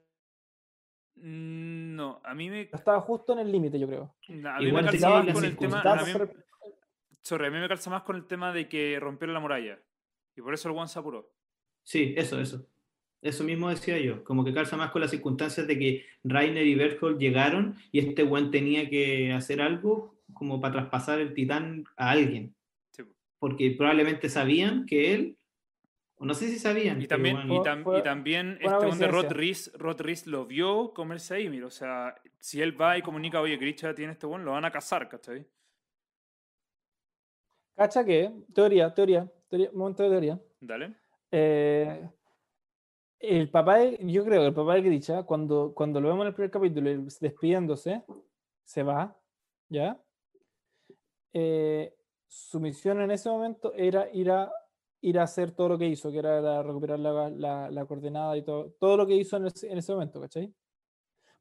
No, 1.16 2.22
a 2.24 2.34
mí 2.34 2.50
me. 2.50 2.62
estaba 2.62 3.00
justo 3.02 3.34
en 3.34 3.40
el 3.40 3.52
límite, 3.52 3.80
yo 3.80 3.88
creo. 3.88 4.16
A 4.46 4.60
mí 4.60 4.68
Igual 4.68 4.86
me 4.86 4.92
calza 4.92 5.10
más 5.10 5.34
con 5.34 5.46
el 5.46 5.58
tema. 5.58 5.82
A 5.82 6.04
mí, 6.04 6.12
sorry, 7.22 7.48
a 7.48 7.52
mí 7.52 7.60
me 7.60 7.68
calza 7.68 7.90
más 7.90 8.04
con 8.04 8.16
el 8.16 8.26
tema 8.28 8.52
de 8.54 8.68
que 8.68 9.00
rompieron 9.00 9.34
la 9.34 9.40
muralla. 9.40 9.80
Y 10.36 10.42
por 10.42 10.54
eso 10.54 10.70
el 10.70 10.78
One 10.78 10.88
se 10.88 11.00
apuró. 11.00 11.32
Sí, 11.84 12.14
eso, 12.18 12.40
eso. 12.40 12.68
Eso 13.22 13.44
mismo 13.44 13.70
decía 13.70 13.98
yo, 13.98 14.24
como 14.24 14.44
que 14.44 14.54
calza 14.54 14.78
más 14.78 14.92
con 14.92 15.02
las 15.02 15.10
circunstancias 15.10 15.66
de 15.66 15.80
que 15.80 16.06
Rainer 16.24 16.68
y 16.68 16.76
Berthold 16.76 17.18
llegaron 17.18 17.76
y 17.92 18.00
este 18.00 18.22
buen 18.24 18.52
tenía 18.52 18.88
que 18.90 19.32
hacer 19.34 19.62
algo 19.62 20.20
como 20.34 20.60
para 20.62 20.74
traspasar 20.74 21.20
el 21.20 21.34
titán 21.34 21.86
a 21.98 22.12
alguien. 22.12 22.54
Porque 23.46 23.70
probablemente 23.78 24.28
sabían 24.28 24.88
que 24.88 25.14
él, 25.14 25.38
o 26.18 26.26
no 26.26 26.34
sé 26.34 26.48
si 26.48 26.58
sabían, 26.58 27.00
Y 27.00 27.06
también, 27.06 27.36
bueno, 27.36 27.54
y, 27.54 27.58
tam- 27.60 27.84
fue- 27.84 28.00
y 28.00 28.02
también 28.02 28.58
fue 28.60 28.72
este 28.74 28.86
one 28.88 28.98
de 28.98 29.08
Rod. 29.08 29.32
Rees, 29.32 29.72
Rod 29.76 30.02
Rees 30.02 30.26
lo 30.26 30.48
vio 30.48 30.94
comerse 30.96 31.36
a 31.36 31.40
Ymir. 31.40 31.64
O 31.64 31.70
sea, 31.70 32.16
si 32.40 32.60
él 32.64 32.82
va 32.82 32.98
y 32.98 33.04
comunica, 33.04 33.40
oye, 33.40 33.56
Grisha 33.58 33.94
tiene 33.94 34.14
este 34.14 34.26
one, 34.26 34.44
lo 34.44 34.54
van 34.54 34.66
a 34.66 34.72
cazar, 34.72 35.08
¿cachai? 35.08 35.46
¿Cacha 37.76 38.04
que? 38.04 38.34
Teoría, 38.52 38.92
teoría, 38.92 39.32
teoría, 39.48 39.70
momento 39.74 40.02
de 40.02 40.10
teoría. 40.10 40.42
Dale. 40.60 40.96
Eh, 41.30 42.10
el 43.20 43.52
papá 43.52 43.78
de, 43.78 44.00
yo 44.02 44.26
creo 44.26 44.42
que 44.42 44.48
el 44.48 44.54
papá 44.56 44.74
de 44.74 44.82
Grisha, 44.82 45.22
cuando, 45.22 45.72
cuando 45.76 46.02
lo 46.02 46.08
vemos 46.08 46.24
en 46.24 46.28
el 46.30 46.34
primer 46.34 46.50
capítulo, 46.50 46.90
despidiéndose, 47.22 48.02
se 48.64 48.82
va, 48.82 49.16
¿ya? 49.70 50.02
Eh, 51.32 51.94
su 52.28 52.60
misión 52.60 53.02
en 53.02 53.12
ese 53.12 53.30
momento 53.30 53.74
era 53.74 54.10
ir 54.12 54.32
a, 54.32 54.52
ir 55.02 55.20
a 55.20 55.24
hacer 55.24 55.52
todo 55.52 55.70
lo 55.70 55.78
que 55.78 55.88
hizo, 55.88 56.12
que 56.12 56.20
era 56.20 56.42
la- 56.42 56.64
recuperar 56.64 57.00
la, 57.00 57.30
la- 57.30 57.70
la 57.72 57.86
coordenada 57.86 58.36
y 58.38 58.44
todo, 58.44 58.72
todo 58.80 58.98
lo 58.98 59.06
que 59.08 59.16
hizo 59.16 59.38
en 59.38 59.48
ese, 59.48 59.72
en 59.72 59.78
ese 59.78 59.94
momento, 59.94 60.20
¿cachai? 60.22 60.54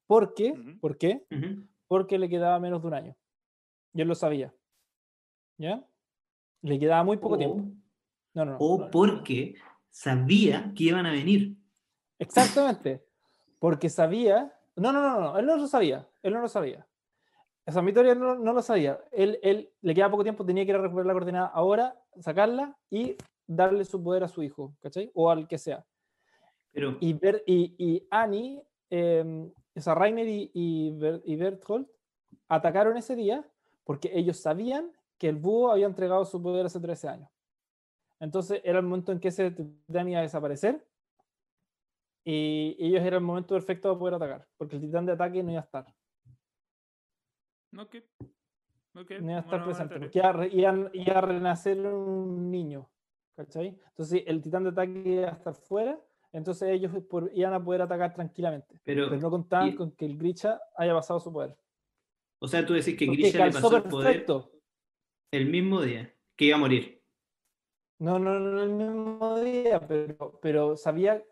¿Por 0.07 0.35
qué? 0.35 0.53
Ujú. 0.53 0.79
¿Por 0.81 0.99
qué? 0.99 1.27
ujú. 1.31 1.67
Porque 1.87 2.19
le 2.19 2.29
quedaba 2.29 2.59
menos 2.61 2.81
de 2.83 2.89
un 2.89 2.95
año. 2.95 3.17
Y 3.93 4.01
él 4.03 4.09
lo 4.09 4.15
sabía. 4.15 4.55
¿Ya? 5.59 5.87
Le 6.63 6.79
quedaba 6.79 7.05
muy 7.05 7.17
poco 7.17 7.35
O- 7.35 7.39
tiempo. 7.39 7.57
No, 8.35 8.45
no, 8.45 8.53
no, 8.53 8.57
O 8.59 8.79
no, 8.79 8.85
no. 8.87 8.91
porque 8.91 9.55
sabía 9.89 10.73
que 10.75 10.85
iban 10.85 11.07
a 11.07 11.13
venir. 11.13 11.57
Exactamente. 12.19 13.05
Porque 13.59 13.89
sabía. 13.89 14.53
No, 14.77 14.93
no, 14.93 15.01
no, 15.01 15.21
no. 15.21 15.39
Él 15.39 15.47
no 15.47 15.57
lo 15.57 15.67
sabía. 15.69 16.09
Él 16.23 16.33
no 16.35 16.41
lo 16.41 16.49
sabía. 16.49 16.87
O 17.67 17.73
sea, 17.73 17.81
mi 17.83 17.93
teoría 17.93 18.15
no, 18.15 18.35
no 18.35 18.53
lo 18.53 18.61
sabía. 18.63 19.01
Él, 19.11 19.39
él 19.43 19.71
le 19.81 19.95
quedaba 19.95 20.11
poco 20.11 20.23
tiempo, 20.23 20.45
tenía 20.45 20.65
que 20.65 20.71
ir 20.71 20.77
a 20.77 20.83
recuperar 20.83 21.07
la 21.07 21.13
coordenada 21.15 21.47
ahora, 21.47 21.99
sacarla 22.21 22.77
y 22.91 23.17
darle 23.47 23.85
su 23.85 24.03
poder 24.03 24.23
a 24.25 24.29
su 24.29 24.43
hijo, 24.43 24.75
¿cachai? 24.81 25.11
O 25.15 25.31
al 25.31 25.49
que 25.49 25.59
sea. 25.59 25.85
Pero 26.73 26.97
Y, 27.01 27.13
ver, 27.15 27.43
y, 27.47 27.75
y 27.79 28.07
Annie, 28.11 28.63
eh, 28.91 29.51
o 29.77 29.81
sea, 29.81 29.95
Rainer 29.95 30.29
y, 30.29 30.51
y, 30.53 30.91
Ber- 30.91 31.23
y 31.25 31.37
Berthold 31.37 31.87
atacaron 32.49 32.97
ese 32.97 33.17
día 33.17 33.45
porque 33.85 34.11
ellos 34.13 34.39
sabían 34.39 34.93
que 35.19 35.29
el 35.29 35.37
búho 35.37 35.71
había 35.71 35.87
entregado 35.87 36.25
su 36.25 36.43
poder 36.43 36.67
hace 36.67 36.81
13 36.81 37.09
años. 37.09 37.31
Entonces 38.21 38.61
era 38.65 38.79
el 38.79 38.85
momento 38.85 39.13
en 39.13 39.21
que 39.21 39.29
ese 39.29 39.51
titán 39.51 40.09
iba 40.09 40.19
a 40.19 40.23
desaparecer 40.23 40.85
y 42.25 42.77
ellos 42.79 43.03
era 43.03 43.17
el 43.17 43.23
momento 43.23 43.55
perfecto 43.55 43.89
para 43.91 43.99
poder 43.99 44.15
atacar, 44.15 44.49
porque 44.57 44.77
el 44.77 44.83
titán 44.83 45.05
de 45.07 45.13
ataque 45.13 45.43
no 45.43 45.51
iba 45.51 45.61
a 45.61 45.65
estar, 45.65 45.94
Ok. 47.79 47.97
Ok, 48.97 49.11
no 49.21 49.31
iba 49.31 49.37
a 49.37 49.41
estar 49.41 49.65
buena- 49.65 49.65
buena 49.65 49.89
presente, 49.89 50.19
iba 50.19 51.15
a, 51.15 51.19
a- 51.19 51.21
renacer 51.21 51.79
un 51.85 52.49
niño, 52.51 52.89
¿cachai? 53.35 53.77
Entonces 53.89 54.23
el 54.27 54.41
titán 54.41 54.63
de 54.63 54.71
ataque 54.71 55.03
iba 55.05 55.29
a 55.29 55.33
estar 55.33 55.55
fuera, 55.55 56.01
entonces 56.33 56.69
ellos 56.71 56.93
por- 57.11 57.31
iban 57.35 57.55
a 57.55 57.65
poder 57.65 57.83
atacar 57.83 58.15
tranquilamente, 58.15 58.81
Pero, 58.85 59.09
pero 59.09 59.21
no 59.21 59.31
contaban 59.31 59.69
y- 59.69 59.75
con 59.75 59.91
que 59.93 60.05
el 60.07 60.17
Grisha 60.17 60.61
haya 60.77 60.95
pasado 60.95 61.19
su 61.19 61.33
poder. 61.33 61.57
o 62.39 62.47
sea, 62.47 62.65
tú 62.65 62.75
decís 62.75 62.97
que 62.97 63.07
Porque 63.07 63.23
Grisha 63.23 63.47
le 63.47 63.53
pasó 63.53 63.77
el 63.77 63.83
poder 63.83 64.25
el 65.33 65.47
mismo 65.51 65.81
día 65.81 66.15
que 66.37 66.45
iba 66.45 66.57
a 66.57 66.61
morir. 66.61 67.03
No, 67.99 68.19
no, 68.21 68.39
no 68.39 68.63
el 68.63 68.71
mismo 68.71 69.39
día, 69.41 69.81
pero, 69.87 70.39
pero 70.41 70.77
sabía. 70.77 71.25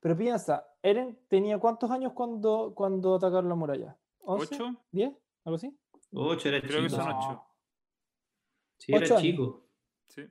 Pero 0.00 0.16
piensa, 0.16 0.68
Eren 0.82 1.18
tenía 1.28 1.58
cuántos 1.58 1.90
años 1.90 2.12
cuando, 2.12 2.72
cuando 2.76 3.16
atacaron 3.16 3.48
la 3.48 3.54
muralla? 3.56 3.96
¿11? 4.20 4.42
¿Ocho? 4.52 4.84
¿10? 4.92 5.16
¿Algo 5.44 5.56
así? 5.56 5.76
Ocho 6.12 6.48
era 6.48 6.60
Creo 6.60 6.82
que 6.82 6.88
chico. 6.88 7.02
son. 7.02 7.38
Sí, 8.78 8.92
era 8.92 9.04
Ocho 9.04 9.20
chico. 9.20 9.68
Sí. 10.08 10.22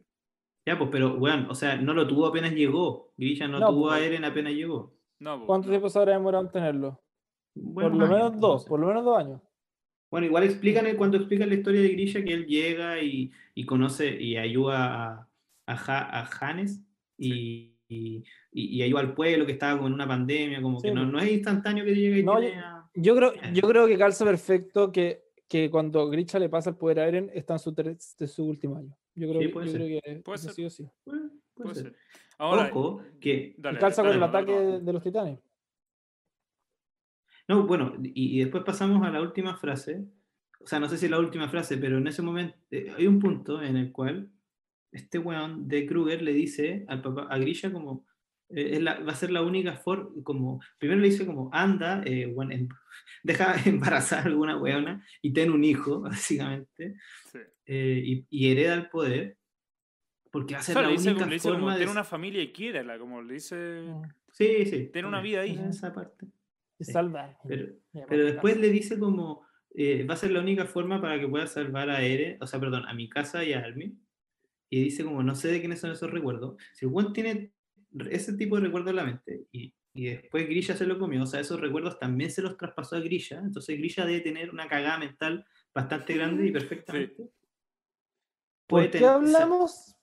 Ya, 0.65 0.78
pues, 0.78 0.89
pero, 0.91 1.15
weón, 1.15 1.47
o 1.49 1.55
sea, 1.55 1.75
no 1.78 1.93
lo 1.93 2.07
tuvo 2.07 2.25
apenas 2.28 2.51
llegó. 2.53 3.13
Grisha 3.17 3.47
no, 3.47 3.59
No, 3.59 3.69
tuvo 3.69 3.89
a 3.91 3.95
pues. 3.97 4.07
Eren 4.07 4.25
apenas 4.25 4.53
llegó. 4.53 4.93
No, 5.19 5.39
po, 5.39 5.45
¿Cuánto 5.47 5.67
no. 5.67 5.71
tiempo 5.71 5.89
se 5.89 5.99
habrá 5.99 6.13
demorado 6.13 6.43
en 6.45 6.51
tenerlo? 6.51 7.01
Por 7.73 7.84
lo 7.95 8.07
menos 8.07 8.34
no 8.34 8.39
dos, 8.39 8.63
sé. 8.63 8.69
por 8.69 8.80
lo 8.80 8.88
menos 8.88 9.03
dos 9.03 9.17
años. 9.17 9.41
Bueno, 10.11 10.28
igual 10.28 10.43
explícan 10.43 10.95
cuando 10.95 11.17
explican 11.17 11.49
la 11.49 11.55
historia 11.55 11.82
de 11.82 11.89
Grisha 11.89 12.23
que 12.23 12.34
él 12.34 12.45
llega 12.45 13.01
y, 13.01 13.32
y 13.55 13.65
conoce 13.65 14.09
y 14.21 14.38
ayuda 14.38 15.03
a, 15.13 15.30
a, 15.65 15.75
Ja- 15.75 16.09
a 16.21 16.30
Hannes 16.39 16.82
y, 17.17 17.73
y, 17.89 18.23
y 18.51 18.82
ayuda 18.84 19.01
al 19.01 19.13
pueblo 19.15 19.45
que 19.45 19.51
estaba 19.53 19.80
con 19.82 19.91
una 19.91 20.07
pandemia, 20.07 20.61
como 20.61 20.80
que 20.82 20.91
no, 20.91 21.01
pues. 21.01 21.11
no 21.13 21.19
es 21.19 21.32
instantáneo 21.32 21.84
que 21.84 21.95
llega 21.95 22.17
y 22.19 22.23
No, 22.23 22.39
tiene 22.39 22.55
yo- 22.55 22.61
a- 22.65 22.89
Yo 22.93 23.15
creo, 23.15 23.34
yo 23.53 23.61
creo 23.67 23.88
que 23.88 23.97
calza 23.97 24.23
perfecto 24.23 24.91
que, 24.91 25.23
que 25.48 25.70
cuando 25.70 26.10
Grisha 26.10 26.39
le 26.39 26.50
pasa 26.50 26.70
el 26.72 26.76
poder 26.76 27.00
a 27.00 27.08
Eren 27.08 27.32
está 27.34 27.54
en 27.54 27.60
su, 27.60 27.72
de 27.74 28.28
su 28.28 28.45
último 28.45 28.78
año. 28.78 28.95
Yo 29.16 29.30
creo, 29.30 29.41
Sí, 29.41 29.48
que- 29.48 29.54
puede 29.54 29.66
yo 29.68 29.72
ser. 29.72 29.82
creo 29.82 30.02
que 30.02 30.22
Puede 30.22 30.38
ser. 30.39 30.52
sí 30.54 30.66
o 30.66 30.70
sí. 30.70 30.89
Puede 31.04 31.22
Puede 31.54 31.76
ser. 31.76 31.84
ser. 31.86 31.95
Ahora, 32.39 32.70
Ojo, 32.74 33.02
que 33.20 33.56
dale, 33.58 33.80
calza 33.80 34.04
dale, 34.04 34.16
con 34.16 34.24
el 34.24 34.30
ataque 34.30 34.52
no, 34.52 34.62
no. 34.64 34.72
de, 34.74 34.80
de 34.82 34.93
los 34.93 35.04
titanes. 35.04 35.39
No, 37.48 37.66
bueno, 37.66 37.93
y, 38.04 38.38
y 38.38 38.39
después 38.43 38.64
pasamos 38.64 39.06
a 39.06 39.10
la 39.10 39.22
última 39.22 39.56
frase. 39.58 40.06
O 40.60 40.68
sea, 40.68 40.80
no 40.80 40.89
sé 40.89 40.98
si 40.98 41.06
es 41.06 41.12
la 41.12 41.20
última 41.20 41.48
frase, 41.50 41.78
pero 41.78 41.98
en 41.98 42.08
ese 42.08 42.22
momento 42.22 42.58
eh, 42.72 42.91
hay 42.98 43.08
un 43.08 43.20
punto 43.20 43.62
en 43.62 43.78
el 43.78 43.91
cual 43.91 44.30
este 44.91 45.18
weón 45.20 45.68
de 45.68 45.86
Kruger 45.86 46.22
le 46.22 46.34
dice 46.34 46.84
al 46.88 47.02
papá, 47.02 47.28
a 47.30 47.38
Grisha 47.38 47.72
como, 47.72 48.06
eh, 48.50 48.70
es 48.74 48.82
la- 48.82 49.00
va 49.00 49.12
a 49.12 49.16
ser 49.16 49.32
la 49.32 49.41
única 49.41 49.76
forma, 49.78 50.10
como, 50.24 50.62
primero 50.78 51.00
le 51.02 51.10
dice 51.10 51.26
como, 51.26 51.50
anda, 51.54 52.02
eh, 52.06 52.28
weón, 52.28 52.52
em- 52.52 52.70
deja 53.24 53.56
embarazar 53.66 54.20
a 54.20 54.26
alguna 54.30 54.58
weona 54.58 55.06
y 55.22 55.34
ten 55.34 55.52
un 55.52 55.64
hijo, 55.64 56.02
básicamente, 56.68 56.95
Sí. 57.32 57.39
eh, 57.66 58.02
y, 58.06 58.26
y 58.30 58.52
hereda 58.52 58.74
el 58.76 58.89
poder, 58.89 59.38
porque 60.32 60.54
va 60.54 60.60
a 60.60 60.62
O 60.62 60.66
ser 60.66 60.74
sea, 60.74 60.82
la 60.84 60.88
le 60.89 60.93
dice, 60.95 61.10
única 61.12 61.26
como, 61.26 61.39
forma 61.39 61.72
de... 61.74 61.78
tiene 61.80 61.91
una 61.91 62.04
familia 62.04 62.41
y 62.41 62.52
quiérela, 62.52 63.00
como 63.00 63.22
le 63.22 63.34
dice... 63.36 63.56
Mm. 63.88 64.02
Sí, 64.32 64.66
sí. 64.68 64.89
tiene 64.93 65.08
una 65.08 65.20
vida 65.22 65.41
ahí. 65.41 65.60
Esa 65.68 65.91
parte. 65.91 66.28
Y 66.78 66.84
Sí, 66.84 66.91
salva. 66.91 67.36
Pero, 67.48 67.74
Pero 68.08 68.26
después 68.26 68.56
le 68.58 68.70
dice 68.70 69.00
como, 69.00 69.48
eh, 69.74 70.04
va 70.04 70.14
a 70.14 70.18
ser 70.18 70.30
la 70.32 70.41
única 70.41 70.66
forma 70.66 71.02
para 71.02 71.20
que 71.20 71.28
pueda 71.28 71.48
salvar 71.48 71.89
a 71.89 72.04
Eren, 72.04 72.38
o 72.39 72.45
sea, 72.45 72.60
perdón, 72.60 72.86
a 72.88 72.93
mi 72.93 73.10
casa 73.10 73.43
y 73.43 73.54
a 73.54 73.60
Armin. 73.62 74.00
Y 74.70 74.84
dice 74.84 75.04
como, 75.04 75.24
no 75.24 75.34
sé 75.34 75.48
de 75.48 75.60
quiénes 75.60 75.80
son 75.80 75.91
esos 75.91 76.12
recuerdos. 76.12 76.56
Si 76.74 76.86
el 76.86 76.91
buen 76.91 77.14
tiene 77.14 77.52
ese 78.10 78.34
tipo 78.34 78.56
de 78.56 78.64
recuerdos 78.64 78.90
en 78.92 78.96
la 78.96 79.06
mente 79.06 79.46
y, 79.52 79.74
y 79.94 80.06
después 80.06 80.48
Grisha 80.48 80.76
se 80.76 80.86
lo 80.86 81.00
comió, 81.00 81.24
o 81.24 81.26
sea, 81.26 81.40
esos 81.40 81.60
recuerdos 81.60 81.98
también 81.98 82.30
se 82.30 82.44
los 82.44 82.56
traspasó 82.56 82.96
a 82.96 83.00
Grisha, 83.00 83.40
entonces 83.40 83.78
Grisha 83.78 84.06
debe 84.06 84.22
tener 84.22 84.52
una 84.52 84.68
cagada 84.68 85.00
mental 85.00 85.46
bastante 85.74 86.14
grande 86.14 86.46
y 86.46 86.52
perfectamente. 86.52 87.32
¿Por 88.68 88.92
qué 88.92 89.06
hablamos? 89.06 89.96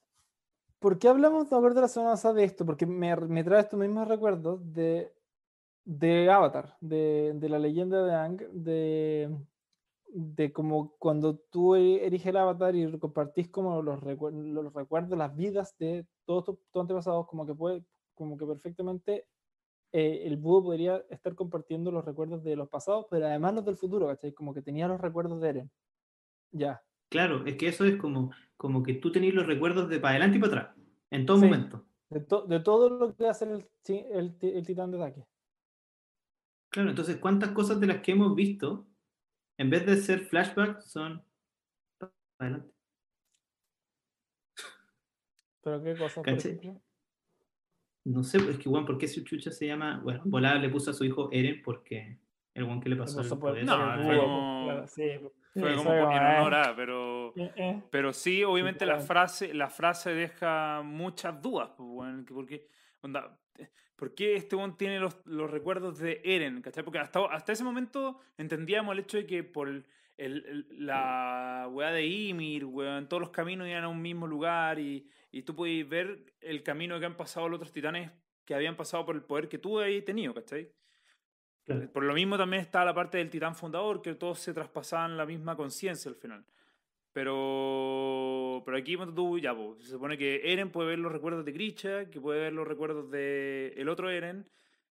¿Por 0.79 0.99
qué 0.99 1.07
hablamos, 1.07 1.49
me 1.49 1.57
acuerdo 1.57 1.81
la 1.81 1.87
semana 1.87 2.11
pasada 2.11 2.33
de 2.33 2.43
esto? 2.43 2.65
Porque 2.65 2.85
me, 2.85 3.15
me 3.15 3.43
trae 3.43 3.61
estos 3.61 3.79
mismos 3.79 4.07
recuerdos 4.07 4.59
de, 4.73 5.13
de 5.85 6.29
Avatar, 6.29 6.75
de, 6.81 7.31
de 7.35 7.49
la 7.49 7.59
leyenda 7.59 8.03
de 8.03 8.13
Aang, 8.13 8.37
de, 8.51 9.29
de 10.17 10.53
como 10.53 10.95
cuando 10.97 11.37
tú 11.37 11.75
e- 11.75 12.05
eriges 12.05 12.27
el 12.27 12.37
Avatar 12.37 12.73
y 12.73 12.97
compartís 12.99 13.49
como 13.49 13.81
los, 13.81 13.99
recuer- 14.01 14.31
los 14.33 14.73
recuerdos, 14.73 15.17
las 15.17 15.35
vidas 15.35 15.75
de 15.77 16.07
todos 16.25 16.45
tus 16.45 16.57
tus 16.71 16.81
antepasados, 16.81 17.27
como 17.27 17.45
que 17.45 17.53
puede, 17.53 17.83
como 18.13 18.37
que 18.37 18.45
perfectamente 18.45 19.27
eh, 19.91 20.21
el 20.25 20.37
búho 20.37 20.63
podría 20.63 21.03
estar 21.09 21.35
compartiendo 21.35 21.91
los 21.91 22.05
recuerdos 22.05 22.43
de 22.43 22.55
los 22.55 22.69
pasados, 22.69 23.07
pero 23.09 23.25
además 23.27 23.55
los 23.55 23.65
del 23.65 23.75
futuro, 23.75 24.07
¿cachai? 24.07 24.33
Como 24.33 24.53
que 24.53 24.61
tenía 24.61 24.87
los 24.87 25.01
recuerdos 25.01 25.41
de 25.41 25.49
Eren. 25.49 25.71
Ya. 26.51 26.81
Claro, 27.09 27.45
es 27.45 27.57
que 27.57 27.67
eso 27.67 27.83
es 27.83 27.97
como, 27.97 28.31
como 28.55 28.83
que 28.83 28.93
tú 28.93 29.11
tenés 29.11 29.33
los 29.33 29.45
recuerdos 29.45 29.89
de 29.89 29.99
para 29.99 30.11
adelante 30.11 30.37
y 30.37 30.41
para 30.41 30.61
atrás, 30.61 30.77
en 31.11 31.25
todo 31.25 31.37
Sí. 31.37 31.43
momento. 31.45 31.85
De, 32.09 32.21
to- 32.21 32.45
de 32.45 32.59
todo 32.61 32.89
lo 32.89 33.15
que 33.15 33.27
hacer 33.27 33.49
el, 33.49 33.67
el, 34.11 34.37
el 34.41 34.65
titán 34.65 34.91
de 34.91 34.97
ataque. 34.97 35.25
Claro, 36.69 36.89
entonces, 36.89 37.17
¿cuántas 37.17 37.51
cosas 37.51 37.79
de 37.79 37.87
las 37.87 38.01
que 38.01 38.11
hemos 38.13 38.35
visto, 38.35 38.87
en 39.57 39.69
vez 39.69 39.85
de 39.85 39.97
ser 39.97 40.21
flashback, 40.21 40.81
son 40.81 41.23
adelante? 42.39 42.69
Pero 45.63 45.83
qué 45.83 45.95
cosa. 45.95 46.21
No 48.07 48.23
sé, 48.23 48.37
es 48.37 48.59
que, 48.59 48.69
bueno, 48.69 48.85
¿por 48.85 48.99
qué 48.99 49.07
su 49.07 49.23
chucha 49.23 49.49
se 49.51 49.65
llama? 49.65 49.99
Bueno, 50.03 50.21
Volada 50.25 50.59
le 50.59 50.69
puso 50.69 50.91
a 50.91 50.93
su 50.93 51.03
hijo 51.05 51.29
Eren 51.31 51.63
porque 51.63 52.19
el 52.53 52.63
one 52.63 52.79
que 52.79 52.89
le 52.89 52.95
pasó 52.97 53.27
por- 53.29 53.39
poder. 53.39 53.65
No, 53.65 53.75
fue 54.03 54.17
como- 54.17 54.65
claro, 54.65 54.87
sí, 54.87 55.03
Fue 55.53 55.71
sí, 55.71 55.75
como 55.77 55.89
por- 55.89 56.11
en 56.13 56.21
eh, 56.23 56.37
honor 56.39 56.53
a, 56.53 56.75
pero... 56.75 57.33
eh, 57.35 57.51
eh. 57.55 57.83
Pero 57.89 58.13
sí, 58.13 58.43
obviamente 58.43 58.85
la 58.85 58.93
claro. 58.95 59.07
frase, 59.07 59.53
la 59.55 59.69
frase 59.71 60.13
deja 60.13 60.83
muchas 60.83 61.41
dudas, 61.41 61.71
pues, 61.75 62.13
porque, 62.31 62.67
onda, 63.05 63.39
¿por 63.95 64.13
qué 64.13 64.35
este 64.35 64.55
weón 64.55 64.77
tiene 64.77 64.99
los, 64.99 65.15
los 65.25 65.49
recuerdos 65.49 65.97
de 65.99 66.21
Eren? 66.23 66.61
¿cachai? 66.61 66.83
Porque 66.83 66.99
hasta, 66.99 67.25
hasta 67.25 67.53
ese 67.53 67.63
momento 67.63 68.19
entendíamos 68.37 68.93
el 68.93 68.99
hecho 68.99 69.17
de 69.17 69.25
que 69.25 69.43
por 69.43 69.67
el- 69.69 69.85
el- 70.17 70.67
la 70.85 71.67
weá 71.71 71.91
de 71.91 72.05
Ymir, 72.05 72.65
weón, 72.65 73.07
todos 73.09 73.21
los 73.21 73.29
caminos 73.31 73.67
iban 73.67 73.83
a 73.83 73.87
un 73.89 74.01
mismo 74.01 74.27
lugar 74.27 74.79
y, 74.79 75.07
y 75.31 75.41
tú 75.43 75.55
podías 75.55 75.87
ver 75.89 76.33
el 76.41 76.63
camino 76.63 76.99
que 76.99 77.05
han 77.05 77.17
pasado 77.17 77.49
los 77.49 77.57
otros 77.57 77.71
titanes 77.71 78.11
que 78.45 78.53
habían 78.55 78.75
pasado 78.77 79.05
por 79.05 79.15
el 79.15 79.23
poder 79.23 79.49
que 79.49 79.57
tú 79.57 79.79
habías 79.79 80.05
tenido, 80.05 80.33
¿cachai? 80.33 80.71
Claro. 81.63 81.91
Por 81.91 82.03
lo 82.03 82.13
mismo 82.13 82.37
también 82.37 82.61
está 82.61 82.85
la 82.85 82.93
parte 82.93 83.17
del 83.17 83.29
titán 83.29 83.55
fundador, 83.55 84.01
que 84.01 84.13
todos 84.13 84.39
se 84.39 84.53
traspasaban 84.53 85.17
la 85.17 85.25
misma 85.25 85.55
conciencia 85.55 86.09
al 86.09 86.15
final. 86.15 86.45
Pero, 87.15 88.61
pero 88.65 88.75
aquí 88.77 88.97
tú, 89.15 89.39
ya, 89.39 89.55
po, 89.55 89.77
se 89.79 89.87
supone 89.91 90.17
que 90.17 90.51
Eren 90.51 90.69
puede 90.69 90.89
ver 90.89 90.99
los 90.99 91.13
recuerdos 91.13 91.45
de 91.45 91.53
Grisha, 91.53 92.09
que 92.09 92.19
puede 92.19 92.41
ver 92.41 92.51
los 92.51 92.67
recuerdos 92.67 93.09
de 93.09 93.73
el 93.77 93.87
otro 93.87 94.09
Eren, 94.09 94.49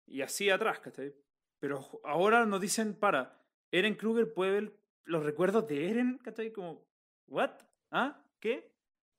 y 0.06 0.20
así 0.20 0.50
atrás, 0.50 0.80
¿cachai? 0.80 1.14
Pero 1.60 1.80
ahora 2.04 2.44
nos 2.44 2.60
dicen, 2.60 2.92
para, 2.92 3.40
Eren 3.72 3.94
Kruger 3.94 4.34
puede 4.34 4.52
ver 4.52 4.72
los 5.04 5.24
recuerdos 5.24 5.66
de 5.66 5.88
Eren, 5.90 6.18
¿cachai? 6.22 6.52
Como, 6.52 6.84
¿what? 7.26 7.52
¿Ah? 7.90 8.22
¿Qué? 8.38 8.70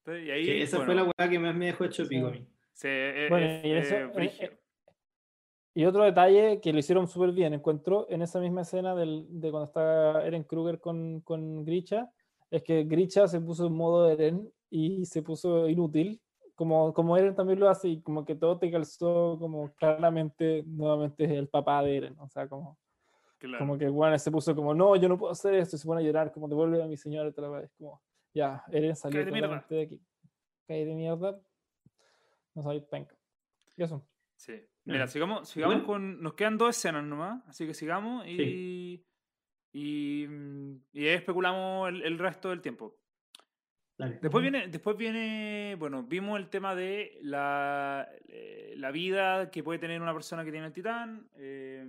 Entonces, 0.06 0.28
Y 0.28 0.30
ahí, 0.30 0.46
Que 0.46 0.62
esa 0.62 0.78
bueno, 0.78 0.94
fue 0.94 0.96
la 1.04 1.12
weá 1.18 1.28
que 1.32 1.40
más 1.40 1.56
me 1.56 1.66
dejó 1.66 1.86
hecho 1.86 2.08
pico 2.08 2.28
a 2.28 2.32
mí. 2.32 2.46
se- 2.72 3.26
eh, 3.26 3.30
Bueno, 3.30 3.48
es- 3.48 3.66
y 3.66 3.72
en 3.72 3.78
eso- 3.78 3.96
eh, 3.96 4.02
eh, 4.02 4.06
brígido. 4.16 4.52
eh, 4.52 4.58
Y 5.74 5.86
otro 5.86 6.04
detalle 6.04 6.62
que 6.62 6.72
lo 6.72 6.78
hicieron 6.78 7.08
súper 7.08 7.32
bien, 7.32 7.56
encuentro 7.56 8.06
en 8.12 8.22
esa 8.22 8.40
misma 8.40 8.62
escena 8.62 8.94
del, 8.94 9.26
de 9.28 9.50
cuando 9.50 9.66
está 9.66 10.24
Eren 10.24 10.44
Kruger 10.44 10.80
con, 10.80 11.22
con 11.22 11.66
Grisha, 11.66 12.12
es 12.52 12.62
que 12.64 12.84
Grisha 12.84 13.28
se 13.28 13.42
puso 13.42 13.66
en 13.66 13.74
modo 13.74 14.08
Eren 14.10 14.52
y 14.70 15.06
se 15.06 15.24
puso 15.24 15.68
inútil, 15.68 16.22
como, 16.56 16.94
como 16.94 17.18
Eren 17.18 17.34
también 17.36 17.60
lo 17.60 17.68
hace, 17.70 17.88
y 17.90 18.02
como 18.02 18.24
que 18.24 18.36
todo 18.36 18.60
te 18.60 18.70
calzó 18.70 19.38
como 19.40 19.74
claramente, 19.74 20.64
nuevamente 20.68 21.24
el 21.24 21.48
papá 21.48 21.82
de 21.82 21.98
Eren, 21.98 22.20
o 22.20 22.30
sea, 22.30 22.48
como, 22.48 22.78
Claro. 23.40 23.58
como 23.66 23.78
que 23.78 23.90
Juan 23.90 24.20
se 24.20 24.30
puso 24.30 24.56
como, 24.56 24.74
no, 24.76 24.96
yo 24.96 25.10
no 25.10 25.18
puedo 25.18 25.32
hacer 25.32 25.56
esto, 25.56 25.76
y 25.76 25.80
se 25.80 25.88
pone 25.88 26.02
a 26.02 26.04
llorar, 26.06 26.32
como 26.32 26.48
devuelve 26.48 26.84
a 26.84 26.86
mi 26.88 26.96
señora 26.98 27.30
otra 27.30 27.50
vez, 27.50 27.72
como, 27.78 28.00
ya, 28.34 28.64
Eren 28.72 28.96
salió 28.96 29.26
de 29.26 29.82
aquí. 29.82 30.00
Cae 30.68 30.86
de 30.86 30.94
mierda, 30.94 31.42
no 32.54 32.62
sabéis 32.64 32.84
penca. 32.84 33.16
Y 33.76 33.84
eso. 33.84 34.06
Sí. 34.36 34.54
Mira, 34.86 35.06
Mm. 35.06 35.08
sigamos, 35.10 35.50
sigamos 35.50 35.76
Bueno. 35.76 35.88
con. 35.88 36.22
Nos 36.24 36.34
quedan 36.34 36.58
dos 36.58 36.70
escenas 36.76 37.04
nomás, 37.04 37.44
así 37.48 37.66
que 37.68 37.74
sigamos 37.74 38.26
y. 38.28 39.04
Y, 39.74 40.26
mm, 40.28 40.76
y 40.94 41.08
ahí 41.08 41.16
especulamos 41.16 41.90
el, 41.90 42.02
el 42.04 42.18
resto 42.20 42.50
del 42.50 42.62
tiempo. 42.62 42.98
Dale. 43.98 44.20
Después 44.22 44.42
viene, 44.42 44.68
después 44.68 44.98
viene, 44.98 45.76
bueno, 45.78 46.04
vimos 46.04 46.40
el 46.40 46.50
tema 46.50 46.74
de 46.76 47.20
la, 47.22 48.08
eh, 48.28 48.74
la 48.78 48.90
vida 48.92 49.52
que 49.52 49.64
puede 49.64 49.80
tener 49.80 50.02
una 50.02 50.14
persona 50.14 50.44
que 50.44 50.52
tiene 50.52 50.68
el 50.68 50.74
titán. 50.74 51.28
eh, 51.36 51.86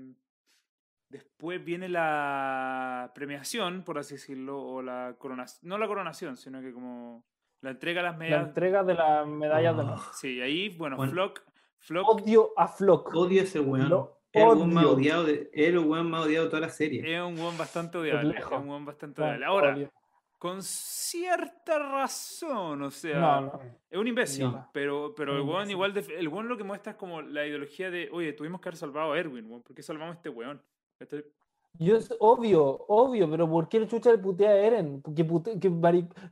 Después 1.08 1.62
viene 1.62 1.90
la 1.90 3.12
premiación, 3.14 3.82
por 3.84 3.98
así 3.98 4.14
decirlo, 4.14 4.62
o 4.62 4.80
la 4.82 5.14
coronación. 5.18 5.68
No 5.68 5.76
la 5.76 5.86
coronación, 5.86 6.38
sino 6.38 6.62
que 6.62 6.72
como 6.72 7.26
la 7.60 7.70
entrega 7.70 8.00
de 8.00 8.04
las 8.08 8.14
La 8.14 8.18
medallas. 8.18 8.48
entrega 8.48 8.82
de 8.82 8.94
las 8.94 9.26
medallas 9.26 9.76
de 9.76 9.82
honor. 9.82 9.98
Oh, 9.98 10.12
Sí, 10.14 10.40
ahí, 10.40 10.70
bueno, 10.70 10.96
Bueno. 10.96 11.12
Flock. 11.12 11.42
Flock 11.80 12.08
Odio 12.08 12.52
a 12.56 12.66
Flock. 12.66 13.14
Odio 13.14 13.42
a 13.42 13.44
ese 13.44 13.60
weón. 13.60 13.90
Lo 13.90 14.21
Es 14.32 14.42
el 14.42 14.48
weón 14.48 14.72
más 14.74 14.84
odiado 14.86 15.24
de, 15.24 15.50
el 15.52 15.78
weón 15.78 16.10
más 16.10 16.24
odiado 16.26 16.44
de 16.46 16.50
toda 16.50 16.60
la 16.62 16.70
serie. 16.70 17.00
es 17.16 17.20
un 17.22 17.36
buen 17.36 17.56
bastante 17.58 17.98
odiable. 17.98 18.38
Es 18.38 18.46
un 18.46 18.66
buen 18.66 18.84
bastante 18.84 19.20
Bueno, 19.20 19.36
odiable. 19.36 19.46
Ahora, 19.84 19.90
con 20.38 20.62
cierta 20.62 21.78
razón, 21.78 22.82
o 22.82 22.90
sea. 22.90 23.18
No, 23.20 23.40
no. 23.42 23.60
Es 23.90 23.98
un 23.98 24.06
imbécil, 24.08 24.44
No. 24.46 24.68
pero, 24.72 25.14
pero 25.14 25.34
el 25.36 25.42
weón 25.42 25.50
imbécil. 25.70 25.70
igual, 25.72 25.92
def- 25.94 26.08
el 26.10 26.28
weón 26.28 26.48
lo 26.48 26.56
que 26.56 26.64
muestra 26.64 26.92
es 26.92 26.98
como 26.98 27.20
la 27.22 27.46
ideología 27.46 27.90
de, 27.90 28.08
oye, 28.10 28.32
tuvimos 28.32 28.60
que 28.60 28.68
haber 28.70 28.76
salvado 28.78 29.12
a 29.12 29.18
Erwin, 29.18 29.46
weón, 29.48 29.62
¿por 29.62 29.76
qué 29.76 29.82
salvamos 29.82 30.14
a 30.14 30.16
este 30.16 30.28
weón? 30.30 30.60
¿Cachai? 30.98 31.24
Yo 31.78 31.96
es 31.96 32.14
obvio, 32.20 32.84
obvio, 32.86 33.28
pero 33.30 33.48
¿por 33.50 33.68
qué 33.68 33.78
el 33.78 33.88
chucha 33.88 34.12
le 34.12 34.18
putea 34.18 34.50
a 34.50 34.56
Eren? 34.58 35.02
Que, 35.16 35.26
pute- 35.26 35.58
que, 35.58 35.70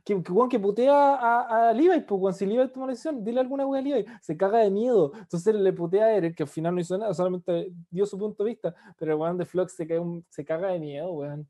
que, 0.05 0.23
que, 0.23 0.31
weón, 0.31 0.47
que 0.49 0.59
putea 0.59 1.15
a, 1.15 1.69
a 1.69 1.73
Levi, 1.73 1.99
pues, 2.01 2.21
weón, 2.21 2.33
si 2.33 2.45
Levi 2.45 2.69
toma 2.71 2.85
la 2.85 2.91
decisión, 2.91 3.23
dile 3.23 3.39
alguna 3.41 3.65
wea 3.65 3.81
a 3.81 3.83
Levi, 3.83 4.05
se 4.21 4.37
caga 4.37 4.59
de 4.59 4.69
miedo. 4.69 5.11
Entonces 5.17 5.55
le 5.55 5.73
putea 5.73 6.05
a 6.05 6.13
Eren, 6.13 6.33
que 6.35 6.43
al 6.43 6.49
final 6.49 6.75
no 6.75 6.79
hizo 6.81 6.97
nada, 6.97 7.13
solamente 7.13 7.71
dio 7.89 8.05
su 8.05 8.17
punto 8.17 8.43
de 8.43 8.51
vista, 8.51 8.75
pero 8.97 9.13
el 9.13 9.19
weón 9.19 9.37
de 9.37 9.45
Flox 9.45 9.73
se, 9.73 9.87
cae 9.87 9.99
un- 9.99 10.25
se 10.29 10.45
caga 10.45 10.69
de 10.69 10.79
miedo, 10.79 11.11
weón. 11.11 11.49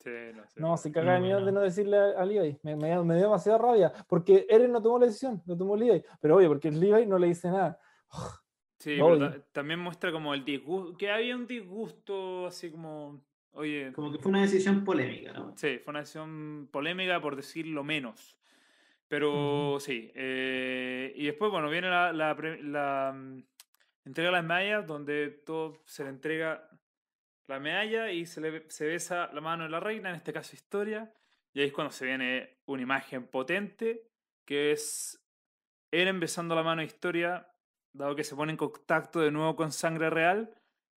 Sí, 0.00 0.10
no 0.34 0.46
sé. 0.46 0.60
No, 0.60 0.76
se 0.76 0.92
caga 0.92 1.14
de 1.14 1.18
No, 1.20 1.24
miedo 1.24 1.38
de 1.40 1.46
no. 1.46 1.52
no 1.52 1.60
decirle 1.62 1.96
a, 1.96 2.20
a 2.20 2.24
Levi. 2.26 2.58
Me, 2.62 2.76
me, 2.76 3.02
me 3.02 3.14
dio 3.16 3.24
demasiada 3.24 3.56
rabia, 3.58 3.90
porque 4.06 4.46
Eren 4.50 4.70
no 4.70 4.82
tomó 4.82 4.98
la 4.98 5.06
decisión, 5.06 5.42
lo 5.46 5.56
tomó 5.56 5.76
Levi. 5.76 6.04
Pero 6.20 6.36
oye, 6.36 6.46
porque 6.46 6.70
Levi 6.70 7.06
no 7.06 7.18
le 7.18 7.28
dice 7.28 7.50
nada. 7.50 7.80
Sí, 8.78 8.96
No, 8.98 9.06
pero 9.06 9.18
ta- 9.30 9.40
también 9.52 9.80
muestra 9.80 10.12
como 10.12 10.34
el 10.34 10.44
disgusto, 10.44 10.96
que 10.96 11.10
había 11.10 11.36
un 11.36 11.46
disgusto 11.46 12.46
así 12.46 12.70
como, 12.70 13.24
oye, 13.52 13.92
Como 13.92 14.12
que 14.12 14.18
fue 14.18 14.30
una 14.30 14.42
decisión 14.42 14.84
polémica, 14.84 15.32
¿no? 15.32 15.56
sí, 15.56 15.78
fue 15.78 15.92
una 15.92 16.00
decisión 16.00 16.68
polémica 16.70 17.20
por 17.20 17.36
decir 17.36 17.66
lo 17.66 17.84
menos. 17.84 18.38
Pero 19.08 19.78
sí, 19.80 20.10
eh, 20.14 21.12
y 21.16 21.26
después, 21.26 21.50
bueno, 21.50 21.68
viene 21.70 21.88
la, 21.88 22.12
la, 22.12 22.34
la, 22.34 23.12
mm, 23.14 23.42
entrega 24.06 24.30
de 24.30 24.32
las 24.32 24.44
medallas, 24.44 24.86
donde 24.86 25.28
todo 25.30 25.82
se 25.86 26.02
le 26.04 26.10
entrega 26.10 26.68
la 27.46 27.60
medalla 27.60 28.10
y 28.10 28.26
se 28.26 28.40
le 28.40 28.70
se 28.70 28.86
besa 28.86 29.30
la 29.32 29.40
mano 29.40 29.64
de 29.64 29.70
la 29.70 29.80
reina, 29.80 30.08
en 30.10 30.16
este 30.16 30.32
caso 30.32 30.54
Historia, 30.54 31.12
y 31.52 31.60
ahí 31.60 31.66
es 31.66 31.72
cuando 31.72 31.92
se 31.92 32.06
viene 32.06 32.58
una 32.66 32.82
imagen 32.82 33.26
potente, 33.28 34.08
que 34.44 34.72
es 34.72 35.22
Eren 35.92 36.18
besando 36.18 36.54
la 36.54 36.62
mano 36.62 36.80
de 36.80 36.86
Historia, 36.86 37.46
dado 37.94 38.14
que 38.14 38.24
se 38.24 38.36
pone 38.36 38.52
en 38.52 38.58
contacto 38.58 39.20
de 39.20 39.30
nuevo 39.30 39.56
con 39.56 39.72
sangre 39.72 40.10
real, 40.10 40.54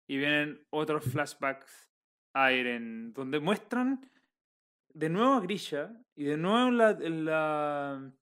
y 0.07 0.17
vienen 0.17 0.65
otros 0.71 1.05
flashbacks 1.05 1.91
a 2.33 2.53
Eren, 2.53 3.13
donde 3.13 3.41
muestran 3.41 4.11
de 4.95 5.09
nuevo 5.09 5.35
a 5.35 5.41
Grisha, 5.41 5.93
y 6.15 6.25
de 6.25 6.37
nuevo 6.37 6.69
en 6.69 6.79
la... 6.79 6.91
En 6.91 7.25
la 7.25 8.13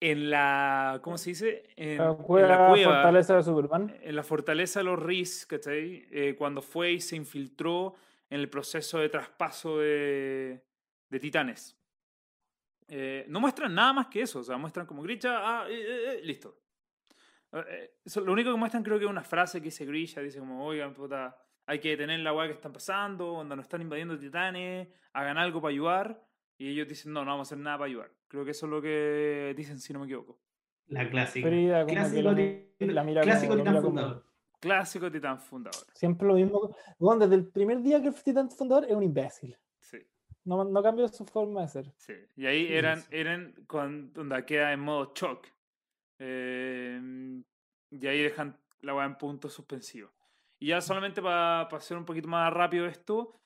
en 0.00 0.30
la 0.30 1.00
¿Cómo 1.02 1.18
se 1.18 1.30
dice? 1.30 1.64
En, 1.74 1.98
La 1.98 2.10
en 2.10 2.14
cueva, 2.18 2.48
la 2.48 2.68
cueva 2.68 2.94
fortaleza 2.94 3.36
de 3.36 3.42
Superman. 3.42 3.96
en 4.00 4.14
la 4.14 4.22
fortaleza 4.22 4.78
de 4.78 4.84
los 4.84 5.02
Riz, 5.02 5.44
¿cachai? 5.44 6.06
Eh, 6.12 6.36
cuando 6.38 6.62
fue 6.62 6.92
y 6.92 7.00
se 7.00 7.16
infiltró 7.16 7.96
en 8.30 8.38
el 8.38 8.48
proceso 8.48 8.98
de 8.98 9.08
traspaso 9.08 9.78
de, 9.78 10.62
de 11.08 11.18
titanes. 11.18 11.76
Eh, 12.86 13.26
no 13.28 13.40
muestran 13.40 13.74
nada 13.74 13.92
más 13.92 14.06
que 14.06 14.22
eso, 14.22 14.38
o 14.38 14.44
sea, 14.44 14.56
muestran 14.56 14.86
como 14.86 15.02
Grisha, 15.02 15.40
ah, 15.42 15.66
eh, 15.68 16.14
eh, 16.14 16.20
listo. 16.22 16.56
Eh, 17.52 17.64
eh, 17.68 17.90
eso, 18.04 18.20
lo 18.20 18.32
único 18.32 18.50
que 18.50 18.56
muestran 18.58 18.82
creo 18.82 18.98
que 18.98 19.04
es 19.04 19.10
una 19.10 19.24
frase 19.24 19.58
que 19.60 19.66
dice 19.66 19.86
Grisha, 19.86 20.20
dice 20.20 20.38
como, 20.38 20.64
oigan, 20.64 20.94
puta, 20.94 21.36
hay 21.66 21.78
que 21.80 21.90
detener 21.90 22.20
la 22.20 22.32
weá 22.34 22.46
que 22.46 22.54
están 22.54 22.72
pasando, 22.72 23.32
onda, 23.34 23.56
nos 23.56 23.64
están 23.66 23.82
invadiendo 23.82 24.18
titanes, 24.18 24.88
hagan 25.12 25.38
algo 25.38 25.60
para 25.60 25.70
ayudar. 25.72 26.24
Y 26.60 26.68
ellos 26.70 26.88
dicen, 26.88 27.12
no, 27.12 27.24
no 27.24 27.30
vamos 27.30 27.46
a 27.46 27.54
hacer 27.54 27.62
nada 27.62 27.78
para 27.78 27.86
ayudar. 27.88 28.10
Creo 28.26 28.44
que 28.44 28.50
eso 28.50 28.66
es 28.66 28.70
lo 28.70 28.82
que 28.82 29.54
dicen, 29.56 29.78
si 29.78 29.92
no 29.92 30.00
me 30.00 30.06
equivoco. 30.06 30.40
La 30.88 31.08
clásica. 31.08 31.46
Frida, 31.46 31.76
como 31.84 31.86
que 31.86 31.92
Clásico, 31.94 32.34
ti- 32.34 32.86
la 32.86 33.04
mira 33.04 33.20
clásico 33.22 33.52
como- 33.52 33.62
titán 33.62 33.74
mira 33.74 33.82
como- 33.82 33.94
fundador. 34.00 34.24
Clásico 34.60 35.12
titán 35.12 35.38
fundador. 35.40 35.86
Siempre 35.94 36.26
lo 36.26 36.34
mismo. 36.34 36.74
Bueno, 36.98 37.20
desde 37.28 37.36
el 37.36 37.46
primer 37.48 37.80
día 37.80 38.02
que 38.02 38.08
el 38.08 38.14
titán 38.22 38.50
fundador 38.50 38.86
es 38.86 38.90
un 38.92 39.04
imbécil. 39.04 39.56
Sí. 39.80 39.98
No, 40.44 40.64
no 40.64 40.82
cambió 40.82 41.06
su 41.06 41.24
forma 41.26 41.60
de 41.62 41.68
ser. 41.68 41.92
Sí, 41.96 42.14
y 42.36 42.46
ahí 42.46 42.66
eran, 42.72 43.02
sí. 43.02 43.08
eran 43.12 43.52
con, 43.68 44.12
donde 44.12 44.44
queda 44.44 44.72
en 44.72 44.80
modo 44.80 45.12
shock. 45.14 45.46
Eh, 46.18 47.00
y 47.90 48.06
ahí 48.06 48.22
dejan 48.22 48.56
la 48.80 48.94
weá 48.94 49.06
en 49.06 49.16
punto 49.16 49.48
suspensivo. 49.48 50.10
Y 50.58 50.68
ya 50.68 50.80
solamente 50.80 51.22
para 51.22 51.62
hacer 51.62 51.96
un 51.96 52.04
poquito 52.04 52.28
más 52.28 52.52
rápido 52.52 52.86
esto, 52.86 53.40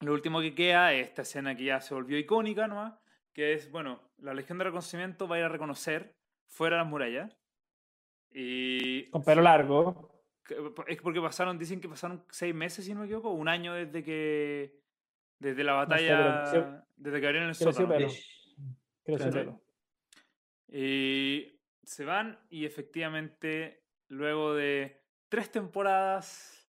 lo 0.00 0.12
último 0.12 0.40
que 0.40 0.54
queda 0.54 0.92
es 0.94 1.08
esta 1.08 1.22
escena 1.22 1.54
que 1.54 1.64
ya 1.64 1.80
se 1.80 1.94
volvió 1.94 2.18
icónica, 2.18 2.66
¿no? 2.66 2.98
Que 3.32 3.52
es, 3.52 3.70
bueno, 3.70 4.00
la 4.18 4.32
Legión 4.34 4.58
de 4.58 4.64
Reconocimiento 4.64 5.28
va 5.28 5.36
a 5.36 5.38
ir 5.40 5.44
a 5.44 5.48
reconocer 5.48 6.14
fuera 6.46 6.76
de 6.76 6.82
las 6.82 6.90
murallas. 6.90 7.36
Y 8.30 9.04
Con 9.10 9.22
pelo 9.22 9.42
largo. 9.42 10.10
es 10.86 11.00
porque 11.02 11.20
pasaron, 11.20 11.58
dicen 11.58 11.80
que 11.80 11.88
pasaron 11.88 12.24
seis 12.30 12.54
meses, 12.54 12.84
si 12.84 12.94
no 12.94 13.00
me 13.00 13.06
equivoco, 13.06 13.30
un 13.30 13.48
año 13.48 13.74
desde 13.74 14.02
que. 14.02 14.78
Desde 15.38 15.62
la 15.62 15.84
sé, 15.86 15.94
pero 15.96 16.16
batalla. 16.24 16.42
creció- 16.42 16.84
desde 16.96 17.20
que 17.20 17.26
abrieron 17.26 17.48
el 17.50 17.54
creció 17.56 17.72
sótano. 17.72 17.88
pelo. 17.94 18.08
Ish. 18.08 18.56
Creció 19.04 19.30
pelo. 19.30 19.60
Y 20.68 21.57
se 21.88 22.04
van 22.04 22.38
y 22.50 22.66
efectivamente, 22.66 23.82
luego 24.08 24.54
de 24.54 25.00
tres 25.30 25.50
temporadas, 25.50 26.70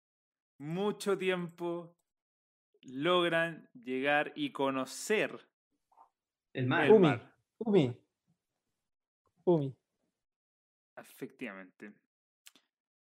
mucho 0.60 1.18
tiempo, 1.18 1.98
logran 2.84 3.68
llegar 3.74 4.32
y 4.36 4.52
conocer 4.52 5.40
El 6.54 6.68
mar. 6.68 6.86
el 6.86 6.92
Umi. 6.92 7.08
mar. 7.08 7.34
Umi. 7.58 7.98
Umi. 9.46 9.76
Efectivamente. 10.96 11.94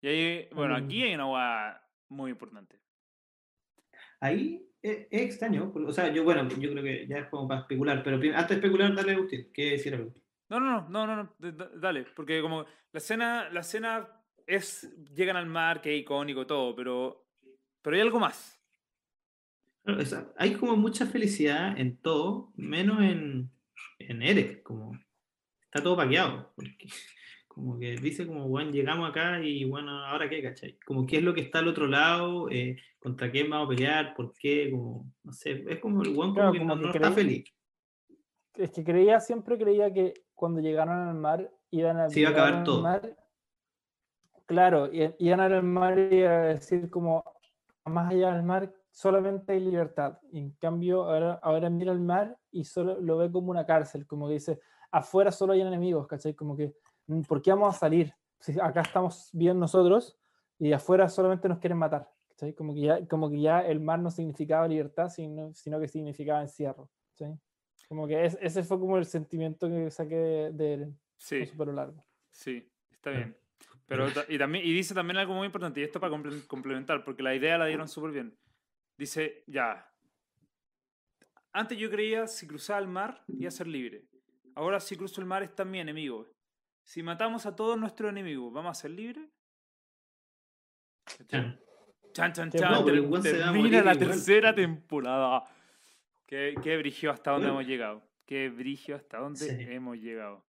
Y 0.00 0.06
ahí, 0.06 0.48
bueno, 0.52 0.76
aquí 0.76 1.02
hay 1.02 1.14
una 1.14 1.26
hueá 1.26 1.88
muy 2.10 2.30
importante. 2.30 2.78
Ahí 4.20 4.70
es, 4.80 5.08
es 5.10 5.22
extraño. 5.22 5.72
O 5.74 5.92
sea, 5.92 6.12
yo, 6.12 6.22
bueno, 6.22 6.48
yo 6.48 6.70
creo 6.70 6.84
que 6.84 7.08
ya 7.08 7.18
es 7.18 7.28
como 7.28 7.48
para 7.48 7.62
especular, 7.62 8.04
pero 8.04 8.16
antes 8.16 8.48
de 8.48 8.54
especular, 8.54 8.94
dale 8.94 9.12
a 9.12 9.14
Agustín. 9.16 9.50
¿Qué 9.52 9.72
decir 9.72 9.94
algo? 9.94 10.14
No, 10.48 10.60
no, 10.60 10.88
no, 10.88 11.06
no, 11.06 11.16
no, 11.16 11.34
dale, 11.76 12.06
porque 12.14 12.40
como 12.42 12.66
la 12.92 12.98
escena, 12.98 13.48
la 13.50 13.60
escena 13.60 14.08
es, 14.46 14.94
llegan 15.14 15.36
al 15.36 15.46
mar, 15.46 15.80
que 15.80 15.94
es 15.94 16.02
icónico 16.02 16.46
todo, 16.46 16.76
pero, 16.76 17.26
pero 17.82 17.96
hay 17.96 18.02
algo 18.02 18.20
más. 18.20 18.60
Claro, 19.82 20.02
o 20.02 20.06
sea, 20.06 20.32
hay 20.36 20.54
como 20.54 20.76
mucha 20.76 21.06
felicidad 21.06 21.78
en 21.78 21.98
todo, 21.98 22.52
menos 22.56 23.02
en, 23.02 23.50
en 23.98 24.22
Eric, 24.22 24.62
como 24.62 24.98
está 25.64 25.82
todo 25.82 25.96
paqueado, 25.96 26.52
porque 26.56 26.88
como 27.48 27.78
que 27.78 27.96
dice 27.96 28.26
como, 28.26 28.48
bueno, 28.48 28.70
llegamos 28.70 29.08
acá 29.08 29.40
y 29.40 29.64
bueno, 29.64 30.04
ahora 30.04 30.28
qué, 30.28 30.42
¿cachai? 30.42 30.78
Como 30.84 31.06
qué 31.06 31.18
es 31.18 31.22
lo 31.22 31.34
que 31.34 31.42
está 31.42 31.60
al 31.60 31.68
otro 31.68 31.86
lado, 31.86 32.50
eh, 32.50 32.76
contra 32.98 33.30
quién 33.30 33.50
vamos 33.50 33.66
a 33.66 33.76
pelear, 33.76 34.14
por 34.14 34.32
qué, 34.34 34.70
como, 34.70 35.12
no 35.22 35.32
sé, 35.32 35.64
es 35.68 35.78
como 35.78 36.02
el 36.02 36.10
buen 36.10 36.30
como 36.30 36.34
Claro, 36.34 36.52
que 36.52 36.58
como 36.58 36.76
no, 36.76 36.80
que 36.92 36.98
no 36.98 37.06
está 37.06 37.12
feliz. 37.12 37.44
Es 38.54 38.70
que 38.70 38.84
creía, 38.84 39.20
siempre 39.20 39.58
creía 39.58 39.92
que 39.92 40.23
cuando 40.34 40.60
llegaron 40.60 41.08
al 41.08 41.14
mar 41.14 41.50
iban 41.70 41.98
a 41.98 42.08
Se 42.08 42.20
iba 42.20 42.30
a 42.30 42.32
acabar 42.32 42.64
todo. 42.64 42.82
mar. 42.82 43.16
Claro, 44.46 44.90
iban 44.92 45.40
al 45.40 45.62
mar 45.62 45.98
y 46.12 46.22
a 46.22 46.38
decir 46.40 46.90
como 46.90 47.24
más 47.86 48.12
allá 48.12 48.32
del 48.34 48.42
mar 48.42 48.72
solamente 48.90 49.52
hay 49.52 49.60
libertad. 49.60 50.18
Y 50.30 50.38
en 50.38 50.50
cambio 50.52 51.04
ahora, 51.04 51.34
ahora 51.42 51.70
mira 51.70 51.92
el 51.92 52.00
mar 52.00 52.38
y 52.50 52.64
solo 52.64 53.00
lo 53.00 53.16
ve 53.18 53.30
como 53.30 53.50
una 53.50 53.64
cárcel, 53.66 54.06
como 54.06 54.28
que 54.28 54.34
dice, 54.34 54.60
afuera 54.90 55.32
solo 55.32 55.52
hay 55.54 55.62
enemigos, 55.62 56.06
¿cachai? 56.06 56.34
Como 56.34 56.56
que, 56.56 56.74
"Mm, 57.06 57.22
¿por 57.22 57.40
qué 57.42 57.50
vamos 57.50 57.74
a 57.74 57.78
salir? 57.78 58.12
Si 58.38 58.58
acá 58.60 58.82
estamos 58.82 59.30
bien 59.32 59.58
nosotros 59.58 60.18
y 60.58 60.72
afuera 60.72 61.08
solamente 61.08 61.48
nos 61.48 61.58
quieren 61.58 61.78
matar. 61.78 62.08
¿cachai? 62.28 62.52
Como 62.54 62.74
que 62.74 62.80
ya, 62.80 63.06
como 63.08 63.30
que 63.30 63.40
ya 63.40 63.60
el 63.60 63.80
mar 63.80 63.98
no 64.00 64.10
significaba 64.10 64.68
libertad, 64.68 65.08
sino, 65.08 65.54
sino 65.54 65.80
que 65.80 65.88
significaba 65.88 66.42
encierro. 66.42 66.90
¿cachai? 67.10 67.38
Como 67.88 68.06
que 68.08 68.24
es- 68.24 68.38
ese 68.40 68.62
fue 68.62 68.78
como 68.78 68.96
el 68.98 69.04
sentimiento 69.06 69.68
que 69.68 69.90
saqué 69.90 70.14
de, 70.16 70.52
de 70.52 70.72
Eren, 70.74 70.98
Sí. 71.16 71.44
pelo 71.56 71.72
largo. 71.72 72.04
Sí, 72.30 72.68
está 72.90 73.10
bien. 73.10 73.36
Pero 73.86 74.06
y 74.28 74.38
también 74.38 74.64
y 74.64 74.72
dice 74.72 74.94
también 74.94 75.18
algo 75.18 75.34
muy 75.34 75.46
importante, 75.46 75.80
y 75.80 75.84
esto 75.84 76.00
para 76.00 76.12
comple- 76.14 76.46
complementar, 76.46 77.04
porque 77.04 77.22
la 77.22 77.34
idea 77.34 77.58
la 77.58 77.66
dieron 77.66 77.86
súper 77.88 78.12
bien. 78.12 78.36
Dice, 78.96 79.44
ya, 79.46 79.90
antes 81.52 81.76
yo 81.78 81.90
creía 81.90 82.26
si 82.26 82.46
cruzaba 82.46 82.78
el 82.80 82.88
mar 82.88 83.22
iba 83.28 83.48
a 83.48 83.50
ser 83.52 83.66
libre. 83.66 84.06
Ahora 84.54 84.80
si 84.80 84.96
cruzo 84.96 85.20
el 85.20 85.26
mar 85.26 85.42
está 85.42 85.64
mi 85.64 85.80
enemigo. 85.80 86.26
Si 86.82 87.02
matamos 87.02 87.44
a 87.46 87.54
todos 87.54 87.78
nuestros 87.78 88.10
enemigos, 88.10 88.52
¿vamos 88.52 88.70
a 88.76 88.80
ser 88.80 88.90
libres? 88.92 89.28
Chan. 91.28 91.60
Chan, 92.12 92.32
chan, 92.32 92.50
chan. 92.50 92.50
se 92.50 92.64
va 92.64 92.78
a 92.78 92.84
termina 93.22 93.82
la 93.82 93.94
igual. 93.94 93.98
tercera 93.98 94.54
temporada. 94.54 95.44
Qué, 96.26 96.54
qué 96.62 96.76
brigio 96.78 97.10
hasta 97.10 97.32
dónde 97.32 97.46
Bueno. 97.48 97.60
hemos 97.60 97.68
llegado. 97.70 98.02
Qué 98.26 98.48
brigio 98.48 98.96
hasta 98.96 99.18
dónde 99.18 99.38
Sí. 99.40 99.56
hemos 99.68 99.98
llegado. 99.98 100.44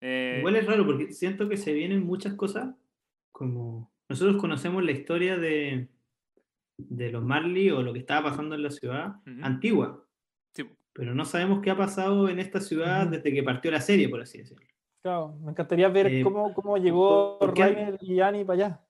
Eh, 0.00 0.36
Igual 0.40 0.56
es 0.56 0.66
raro 0.66 0.84
porque 0.84 1.12
siento 1.12 1.48
que 1.48 1.56
se 1.56 1.72
vienen 1.72 2.04
muchas 2.04 2.34
cosas 2.34 2.74
como 3.32 3.90
nosotros 4.08 4.36
conocemos 4.36 4.84
la 4.84 4.92
historia 4.92 5.36
de 5.38 5.88
de 6.76 7.10
los 7.12 7.22
Marley 7.24 7.70
o 7.70 7.82
lo 7.82 7.92
que 7.92 8.00
estaba 8.00 8.30
pasando 8.30 8.56
en 8.56 8.62
la 8.64 8.70
ciudad 8.70 9.16
Ujú. 9.26 9.38
antigua. 9.42 10.04
Sí, 10.54 10.64
Pero 10.92 11.14
no 11.14 11.24
sabemos 11.24 11.60
qué 11.62 11.70
ha 11.70 11.76
pasado 11.76 12.28
en 12.28 12.40
esta 12.40 12.60
ciudad 12.60 13.02
Ujú. 13.06 13.12
desde 13.16 13.32
que 13.32 13.42
partió 13.44 13.70
la 13.70 13.80
serie, 13.80 14.08
por 14.08 14.20
así 14.20 14.38
decirlo. 14.38 14.66
Claro, 15.00 15.36
me 15.40 15.52
encantaría 15.52 15.88
ver 15.88 16.06
Eh, 16.08 16.22
cómo, 16.22 16.52
cómo 16.52 16.76
llegó 16.76 17.38
¿por 17.38 17.54
qué? 17.54 17.62
Rainer 17.62 17.96
y 18.00 18.20
Annie 18.20 18.44
para 18.44 18.66
allá. 18.66 18.80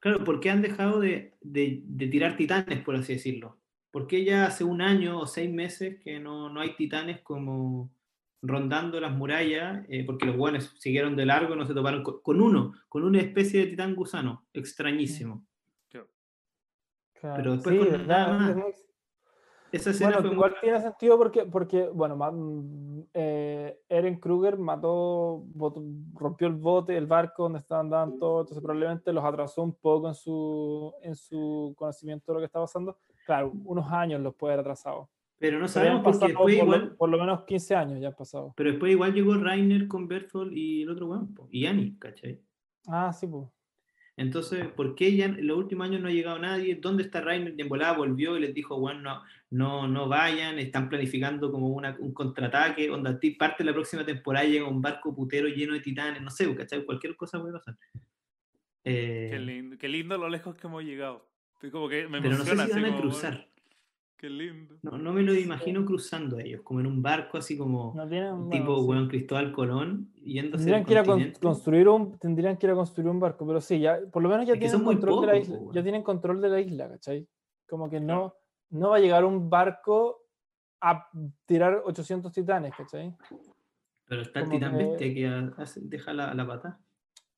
Claro, 0.00 0.24
¿por 0.24 0.40
qué 0.40 0.50
han 0.50 0.62
dejado 0.62 0.98
de, 0.98 1.34
de- 1.40 1.80
de 1.84 2.06
tirar 2.08 2.36
titanes, 2.36 2.80
por 2.82 2.96
así 2.96 3.12
decirlo? 3.14 3.57
¿Por 3.90 4.06
qué 4.06 4.24
ya 4.24 4.46
hace 4.46 4.64
un 4.64 4.82
año 4.82 5.18
o 5.20 5.26
seis 5.26 5.50
meses 5.50 5.98
que 6.02 6.18
no, 6.20 6.50
no 6.50 6.60
hay 6.60 6.76
titanes 6.76 7.20
como 7.22 7.90
rondando 8.42 9.00
las 9.00 9.14
murallas? 9.14 9.84
Eh, 9.88 10.04
porque 10.04 10.26
los 10.26 10.36
buenos 10.36 10.74
siguieron 10.78 11.16
de 11.16 11.26
largo, 11.26 11.56
no 11.56 11.64
se 11.66 11.74
toparon 11.74 12.02
con, 12.02 12.20
con 12.20 12.40
uno, 12.40 12.72
con 12.88 13.04
una 13.04 13.20
especie 13.20 13.60
de 13.60 13.66
titán 13.68 13.94
gusano, 13.94 14.46
extrañísimo. 14.52 15.44
Claro, 17.20 17.36
Pero 17.36 17.52
después 17.54 17.74
sí, 17.76 17.82
con 17.82 17.90
¿verdad? 17.90 18.06
nada 18.28 18.38
más. 18.38 18.50
Es 18.50 18.56
muy- 18.56 18.72
Esa 19.72 19.90
escena 19.90 20.10
Bueno, 20.10 20.20
fue 20.20 20.28
muy- 20.28 20.34
igual 20.36 20.54
tiene 20.62 20.80
sentido 20.80 21.18
porque, 21.18 21.44
porque 21.46 21.88
bueno, 21.88 22.14
mm, 22.16 23.00
eh, 23.12 23.80
Eren 23.88 24.20
Kruger 24.20 24.56
mató, 24.56 25.42
botó- 25.52 25.82
rompió 26.14 26.46
el 26.46 26.54
bote, 26.54 26.96
el 26.96 27.06
barco 27.06 27.42
donde 27.42 27.58
estaban 27.58 27.90
dando 27.90 28.16
todo, 28.18 28.40
entonces 28.42 28.62
probablemente 28.62 29.12
los 29.12 29.24
atrasó 29.24 29.62
un 29.64 29.74
poco 29.74 30.06
en 30.08 30.14
su, 30.14 30.94
en 31.02 31.16
su 31.16 31.74
conocimiento 31.76 32.30
de 32.30 32.34
lo 32.34 32.40
que 32.40 32.46
está 32.46 32.60
pasando. 32.60 32.96
Claro, 33.28 33.52
unos 33.66 33.92
años 33.92 34.22
los 34.22 34.34
puede 34.34 34.54
haber 34.54 34.62
atrasado. 34.62 35.10
Pero 35.38 35.58
no 35.58 35.68
sabemos 35.68 36.00
porque 36.02 36.28
después 36.28 36.56
por, 36.56 36.66
lo, 36.66 36.74
igual, 36.76 36.96
por 36.96 37.10
lo 37.10 37.18
menos 37.18 37.44
15 37.44 37.74
años 37.74 38.00
ya 38.00 38.08
han 38.08 38.14
pasado. 38.14 38.54
pero 38.56 38.70
después 38.70 38.90
igual 38.90 39.12
llegó 39.12 39.34
Rainer 39.34 39.86
con 39.86 40.08
Berthold 40.08 40.56
y 40.56 40.80
el 40.84 40.88
otro 40.88 41.08
weón, 41.08 41.34
y 41.50 41.66
Annie, 41.66 41.94
¿cachai? 41.98 42.40
Ah, 42.86 43.12
sí, 43.12 43.26
pues. 43.26 43.46
Entonces, 44.16 44.66
¿por 44.68 44.94
qué 44.94 45.14
ya 45.14 45.26
en 45.26 45.46
los 45.46 45.58
últimos 45.58 45.86
años 45.86 46.00
no 46.00 46.08
ha 46.08 46.10
llegado 46.10 46.38
nadie? 46.38 46.76
¿Dónde 46.76 47.02
está 47.02 47.20
Rainer? 47.20 47.54
En 47.58 47.68
volada 47.68 47.98
volvió 47.98 48.34
y 48.38 48.40
les 48.40 48.54
dijo, 48.54 48.80
bueno, 48.80 49.00
no, 49.02 49.22
no, 49.50 49.86
no 49.86 50.08
vayan, 50.08 50.58
están 50.58 50.88
planificando 50.88 51.52
como 51.52 51.68
una, 51.68 51.94
un 51.98 52.14
contraataque, 52.14 52.88
onda, 52.88 53.20
parte 53.38 53.62
de 53.62 53.64
la 53.64 53.74
próxima 53.74 54.06
temporada 54.06 54.46
llega 54.46 54.66
un 54.66 54.80
barco 54.80 55.14
putero 55.14 55.48
lleno 55.48 55.74
de 55.74 55.80
titanes, 55.80 56.22
no 56.22 56.30
sé, 56.30 56.52
¿cachai? 56.56 56.82
Cualquier 56.86 57.14
cosa 57.14 57.38
puede 57.38 57.52
pasar. 57.52 57.76
Eh, 58.84 59.28
Qué 59.32 59.38
lindo, 59.38 59.76
qué 59.76 59.86
lindo 59.86 60.16
lo 60.16 60.30
lejos 60.30 60.56
que 60.56 60.66
hemos 60.66 60.82
llegado. 60.82 61.27
Estoy 61.58 61.72
como 61.72 61.88
que 61.88 62.06
me 62.06 62.22
pero 62.22 62.38
no 62.38 62.44
sé 62.44 62.50
si 62.52 62.56
van 62.56 62.84
a 62.84 62.88
como, 62.90 63.00
cruzar. 63.00 63.48
Qué 64.16 64.30
lindo. 64.30 64.76
No, 64.82 64.96
no 64.96 65.12
me 65.12 65.22
lo 65.24 65.34
imagino 65.34 65.84
cruzando 65.84 66.36
a 66.36 66.42
ellos, 66.42 66.62
como 66.62 66.78
en 66.78 66.86
un 66.86 67.02
barco 67.02 67.36
así 67.36 67.58
como 67.58 67.94
No 67.96 68.08
tienen, 68.08 68.48
tipo, 68.48 68.80
bueno, 68.84 69.02
sí. 69.02 69.08
Cristóbal 69.08 69.50
Colón, 69.50 70.12
yendo 70.22 70.56
hacia 70.56 70.66
Tendrían 70.84 70.84
que, 70.84 70.92
ir 70.92 70.98
a 71.36 71.40
construir 71.40 71.88
un, 71.88 72.16
tendrían 72.16 72.56
que 72.56 72.66
ir 72.66 72.72
a 72.72 72.76
construir 72.76 73.08
un 73.10 73.18
barco, 73.18 73.44
pero 73.44 73.60
sí, 73.60 73.80
ya, 73.80 73.98
por 74.12 74.22
lo 74.22 74.28
menos 74.28 74.46
ya 74.46 74.52
Es 74.54 74.60
tienen 74.60 74.84
control 74.84 75.20
de 75.20 75.26
la 75.26 75.36
isla, 75.36 75.56
weón. 75.58 75.74
ya 75.74 75.82
tienen 75.82 76.02
control 76.04 76.40
de 76.40 76.48
la 76.48 76.60
isla, 76.60 76.88
¿cachai? 76.90 77.28
Como 77.68 77.90
que 77.90 77.98
no, 77.98 78.34
no 78.70 78.90
va 78.90 78.96
a 78.96 79.00
llegar 79.00 79.24
un 79.24 79.50
barco 79.50 80.22
a 80.80 81.08
tirar 81.44 81.82
800 81.84 82.32
titanes, 82.32 82.72
¿cachai? 82.76 83.12
Pero 84.06 84.22
está 84.22 84.40
el 84.40 84.48
titán 84.48 84.78
que- 84.78 84.84
bestia 84.84 85.12
que 85.14 85.60
hace- 85.60 85.80
deja 85.82 86.12
la, 86.12 86.32
la 86.34 86.46
pata. 86.46 86.78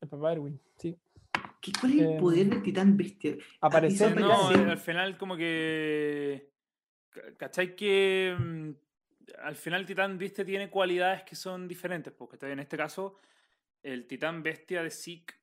El 0.02 0.08
papá 0.10 0.32
Erwin, 0.32 0.60
sí. 0.76 0.94
¿Qué, 1.60 1.72
¿Cuál 1.78 1.92
es 1.92 1.98
el 2.00 2.06
Em, 2.12 2.18
poder 2.18 2.46
del 2.48 2.62
titán 2.62 2.96
bestia? 2.96 3.36
Aparecer 3.60 4.16
no, 4.18 4.48
al 4.48 4.78
final 4.78 5.18
como 5.18 5.36
que... 5.36 6.50
ca- 7.10 7.34
¿Cachai 7.36 7.76
que 7.76 8.34
mm, 8.38 8.70
al 9.42 9.56
final 9.56 9.80
el 9.82 9.86
titán 9.86 10.18
bestia 10.18 10.44
tiene 10.44 10.70
cualidades 10.70 11.22
que 11.24 11.36
son 11.36 11.68
diferentes? 11.68 12.12
Porque 12.12 12.38
en 12.46 12.60
este 12.60 12.76
caso 12.76 13.16
el 13.82 14.06
titán 14.06 14.42
bestia 14.42 14.82
de 14.82 14.90
Zeke 14.90 15.34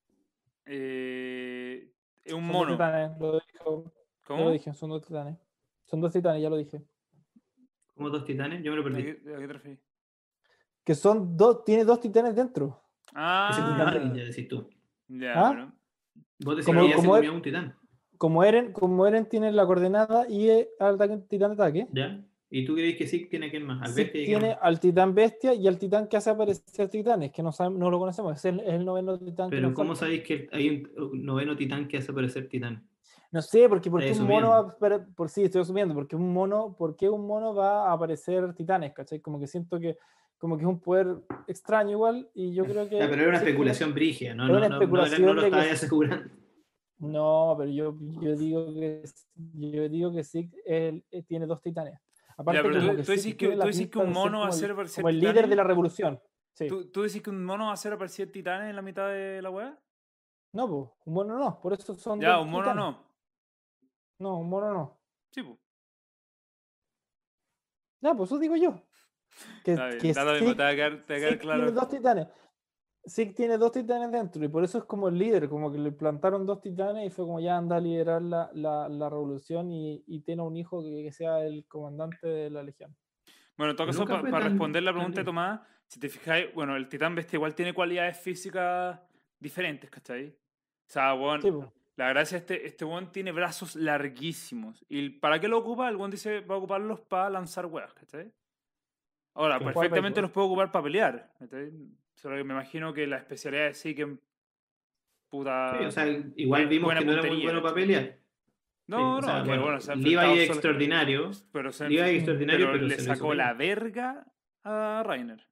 eh, 0.66 1.94
es 2.24 2.34
un 2.34 2.42
Son 2.48 2.48
dos 2.48 2.58
mono. 2.58 2.72
titanes, 2.74 3.20
lo, 3.20 3.40
dijo, 3.54 3.94
ya 3.94 3.94
¿Cómo? 4.24 4.46
lo 4.46 4.52
dije, 4.52 4.74
son 4.74 4.90
dos 4.90 5.06
titanes. 5.06 5.38
Son 5.86 6.02
dos 6.02 6.12
titanes, 6.12 6.42
ya 6.42 6.50
lo 6.50 6.58
dije. 6.58 6.82
Como 7.94 8.10
dos 8.10 8.26
titanes, 8.26 8.62
yo 8.64 8.72
me 8.72 8.78
lo 8.78 8.82
¿A 8.82 8.86
perdí. 8.86 9.04
qué, 9.04 9.12
a 9.36 9.40
qué 9.40 9.48
te 9.48 9.54
refieres? 9.54 9.80
Que 10.84 10.96
son 10.96 11.36
dos, 11.38 11.64
tiene 11.64 11.84
dos 11.86 12.00
titanes 12.00 12.36
dentro. 12.36 12.82
Ese 13.08 13.14
Ah, 13.14 13.92
titán, 13.92 14.16
ya 14.16 14.24
decís 14.26 14.48
tú. 14.48 14.70
ya, 15.08 15.34
¿Ah? 15.36 15.48
bueno. 15.50 15.77
Vos 16.40 16.56
decís 16.56 16.66
Como- 16.66 16.82
que 16.82 16.88
ya 16.90 16.96
se 16.96 17.02
como 17.02 17.14
comió 17.16 17.30
es- 17.32 17.36
un 17.36 17.42
titán. 17.42 17.76
Como 18.18 18.44
Eren, 18.44 18.72
como 18.74 19.06
Eren 19.06 19.28
tiene 19.30 19.52
la 19.52 19.66
coordenada 19.66 20.28
y 20.30 20.50
el 20.50 20.68
ataque- 20.80 21.18
titán 21.30 21.56
de 21.56 21.64
ataque. 21.64 21.88
¿Ya? 21.94 22.24
¿Y 22.50 22.64
tú 22.66 22.76
crees 22.76 22.96
que 22.96 23.06
sí 23.08 23.26
tiene 23.30 23.52
que 23.52 23.60
más? 23.60 23.82
Al 23.82 23.90
Sí, 23.90 24.04
bestia 24.04 24.26
tiene 24.26 24.50
más? 24.50 24.58
al 24.62 24.80
titán 24.80 25.14
bestia 25.14 25.54
y 25.54 25.68
al 25.68 25.78
titán 25.78 26.08
que 26.08 26.16
hace 26.18 26.30
aparecer 26.30 26.88
titanes, 26.90 27.32
que 27.32 27.44
no, 27.44 27.52
sabemos, 27.52 27.78
no 27.80 27.92
lo 27.92 28.00
conocemos, 28.00 28.38
es 28.38 28.46
el, 28.46 28.60
es 28.62 28.74
el 28.74 28.86
noveno 28.86 29.20
titán. 29.20 29.50
Pero 29.50 29.74
¿cómo 29.74 29.90
falta. 29.90 30.00
sabéis 30.06 30.24
que 30.24 30.48
hay 30.54 30.84
un 30.98 31.26
noveno 31.26 31.56
titán 31.58 31.88
que 31.88 31.98
hace 31.98 32.12
aparecer 32.12 32.48
titán? 32.48 32.88
No 33.34 33.42
sé, 33.42 33.68
porque, 33.68 33.92
porque 33.92 34.14
un 34.14 34.26
mono 34.28 34.50
va 34.50 34.78
por 35.16 35.30
sí, 35.30 35.44
estoy 35.44 35.62
asumiendo, 35.62 35.94
porque 35.94 36.16
un 36.16 36.32
mono, 36.32 36.74
¿por 36.78 36.96
qué 36.96 37.10
un 37.10 37.28
mono 37.28 37.54
va 37.54 37.90
a 37.90 37.94
aparecer 37.94 38.54
titanes? 38.54 38.94
¿Cachai? 38.94 39.20
Como 39.20 39.38
que 39.40 39.48
siento 39.48 39.78
que 39.80 39.98
como 40.38 40.58
que 40.58 40.64
es 40.64 40.68
un 40.70 40.80
poder 40.80 41.08
extraño 41.48 41.92
igual, 41.92 42.30
y 42.34 42.54
yo 42.54 42.64
creo 42.66 42.88
que. 42.90 42.98
Pero 42.98 43.14
era 43.14 43.30
una 43.30 43.40
sí, 43.40 43.46
especulación 43.46 43.94
brigia, 43.94 44.36
¿no? 44.36 44.48
No, 44.48 44.54
una 44.54 44.54
no, 44.54 44.60
no, 44.60 44.66
era- 44.68 44.76
especulación 44.76 45.22
no 45.26 45.34
lo 45.34 45.42
estaba 45.44 45.64
asegurando. 45.64 46.34
No, 47.00 47.56
pero 47.58 47.70
yo, 47.72 47.96
yo 48.22 48.36
digo 48.36 48.74
que 48.74 49.04
yo 49.54 49.88
digo 49.90 50.12
que 50.12 50.24
sí 50.24 50.50
él, 50.66 51.06
eh, 51.12 51.22
tiene 51.24 51.46
dos 51.46 51.62
titanes. 51.62 52.00
Aparte, 52.38 52.62
pero 52.64 52.76
como 52.76 52.92
tú- 52.92 52.98
que 52.98 53.04
tú 53.04 53.06
Zeke 53.06 53.18
decís 53.18 53.36
que- 53.36 53.48
tú 53.56 53.66
decís 53.68 53.90
que 53.90 54.00
un 54.00 54.12
mono 54.12 54.40
va 54.40 54.46
a 54.46 54.50
como 54.50 54.54
el- 54.54 54.60
ser 54.60 54.72
aparecer 54.72 55.02
como 55.04 55.10
el 55.10 55.20
líder 55.20 55.48
de 55.48 55.56
la 55.56 55.64
revolución. 55.64 56.20
Sí. 56.54 56.68
¿Tú, 56.68 56.90
tú 56.90 57.04
decís 57.04 57.22
que 57.22 57.30
un 57.30 57.46
mono 57.46 57.66
va 57.66 57.70
a 57.72 57.74
hacer 57.74 57.94
aparecer 57.94 58.32
titanes 58.32 58.70
en 58.72 58.76
la 58.76 58.82
mitad 58.82 59.10
de 59.10 59.42
la 59.44 59.50
weá? 59.52 59.80
No, 60.54 60.68
pues, 60.68 60.90
un 61.06 61.14
mono 61.14 61.38
no, 61.38 61.60
por 61.62 61.74
eso 61.74 61.94
son 61.96 62.20
Ya, 62.20 62.34
dos 62.38 62.46
un 62.46 62.52
mono 62.52 62.64
titanes. 62.64 62.84
no. 62.84 63.08
No, 64.20 64.38
un 64.40 64.50
mono 64.50 64.74
no. 64.74 65.00
Sí, 65.32 65.44
pues. 65.44 65.58
Ya, 68.02 68.14
pues 68.16 68.30
eso 68.30 68.40
digo 68.40 68.56
yo. 68.56 68.82
Que, 69.64 69.76
que 70.00 70.14
Zeke- 70.14 70.56
te 70.56 70.62
va 70.64 70.70
a 70.70 70.76
quedar, 70.76 71.04
te 71.06 71.14
va 71.14 71.18
a 71.18 71.20
quedar 71.22 71.32
Zeke 71.32 71.38
claro. 71.40 71.60
tiene 71.64 71.72
dos 71.80 71.90
titanes. 71.90 72.28
Zeke 73.10 73.34
tiene 73.34 73.58
dos 73.58 73.72
titanes 73.72 74.12
dentro 74.12 74.44
y 74.44 74.48
por 74.50 74.64
eso 74.64 74.80
es 74.80 74.84
como 74.84 75.08
el 75.08 75.18
líder, 75.18 75.48
como 75.48 75.72
que 75.72 75.78
le 75.78 75.92
plantaron 75.94 76.46
dos 76.46 76.60
titanes 76.60 77.08
y 77.08 77.10
fue 77.10 77.26
como 77.26 77.40
ya 77.40 77.56
anda 77.58 77.78
a 77.78 77.80
liderar 77.80 78.22
la, 78.22 78.50
la, 78.54 78.90
la 78.90 79.10
revolución 79.10 79.72
y, 79.72 80.04
y 80.08 80.20
tiene 80.22 80.42
un 80.42 80.58
hijo 80.58 80.84
que, 80.84 81.04
que 81.04 81.12
sea 81.14 81.40
el 81.46 81.66
comandante 81.68 82.28
de 82.28 82.50
la 82.50 82.64
legión. 82.64 82.94
Bueno, 83.56 83.72
en 83.72 83.78
todo 83.78 83.88
caso, 83.88 84.06
para 84.06 84.22
tan- 84.30 84.44
responder 84.44 84.84
la 84.84 84.92
pregunta 84.94 85.22
de. 85.22 85.26
Tomás, 85.26 85.62
si 85.88 86.00
te 86.02 86.10
fijáis, 86.10 86.54
bueno, 86.54 86.76
el 86.76 86.90
titán 86.90 87.16
bestia 87.16 87.38
igual 87.38 87.56
tiene 87.56 87.74
cualidades 87.74 88.18
físicas 88.18 89.00
diferentes, 89.40 89.90
¿cachai? 89.90 90.28
O 90.30 90.90
sea, 90.90 91.14
weón, 91.14 91.42
Sí, 91.42 91.50
pues. 91.50 91.68
la 91.96 92.10
gracia 92.10 92.36
es 92.38 92.42
este, 92.44 92.68
este 92.68 92.84
weón 92.86 93.10
tiene 93.12 93.32
brazos 93.32 93.76
larguísimos. 93.78 94.86
¿Y 94.90 95.10
para 95.12 95.40
qué 95.40 95.48
lo 95.48 95.60
ocupa? 95.60 95.88
El 95.88 95.96
weón 95.96 96.12
dice, 96.12 96.42
va 96.42 96.56
a 96.56 96.58
ocuparlos 96.58 97.00
para 97.02 97.30
lanzar 97.30 97.66
weas, 97.68 97.94
¿cachai? 97.94 98.34
Ahora, 99.38 99.60
perfectamente 99.60 100.20
los 100.20 100.32
puede 100.32 100.48
ocupar 100.48 100.72
para 100.72 100.84
pelear. 100.84 101.32
Solo 102.16 102.38
que 102.38 102.44
me 102.44 102.56
imagino 102.56 102.92
que 102.92 103.06
la 103.06 103.18
especialidad 103.18 103.66
de 103.66 103.74
sí 103.76 103.94
que 103.94 104.18
puta... 105.30 105.78
Sí, 105.78 105.86
o 105.86 105.92
sea, 105.92 106.08
igual 106.36 106.68
vimos 106.68 106.92
que 106.96 107.06
no 107.06 107.12
era 107.12 107.22
muy 107.22 107.30
puntería, 107.30 107.44
bueno 107.46 107.62
para 107.62 107.76
pelear. 107.76 108.18
no, 108.88 108.98
Sí, 108.98 109.04
no, 109.04 109.18
o 109.18 109.22
sea, 109.22 109.44
bueno, 109.44 109.80
se 109.80 109.96
Levi 109.96 110.16
solo- 110.16 110.42
extraordinario. 110.42 111.32
pero 111.52 111.72
se 111.72 111.88
Levi 111.88 112.16
extraordinario, 112.16 112.66
pero 112.66 112.72
pero, 112.72 112.88
le 112.88 112.98
sacó 112.98 113.36
la 113.36 113.54
verga 113.54 114.26
a 114.64 115.04
Rainer. 115.06 115.46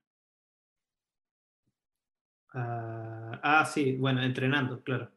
Ah, 2.56 3.40
ah, 3.44 3.66
sí, 3.66 3.98
bueno, 3.98 4.24
entrenando, 4.24 4.82
claro. 4.82 5.12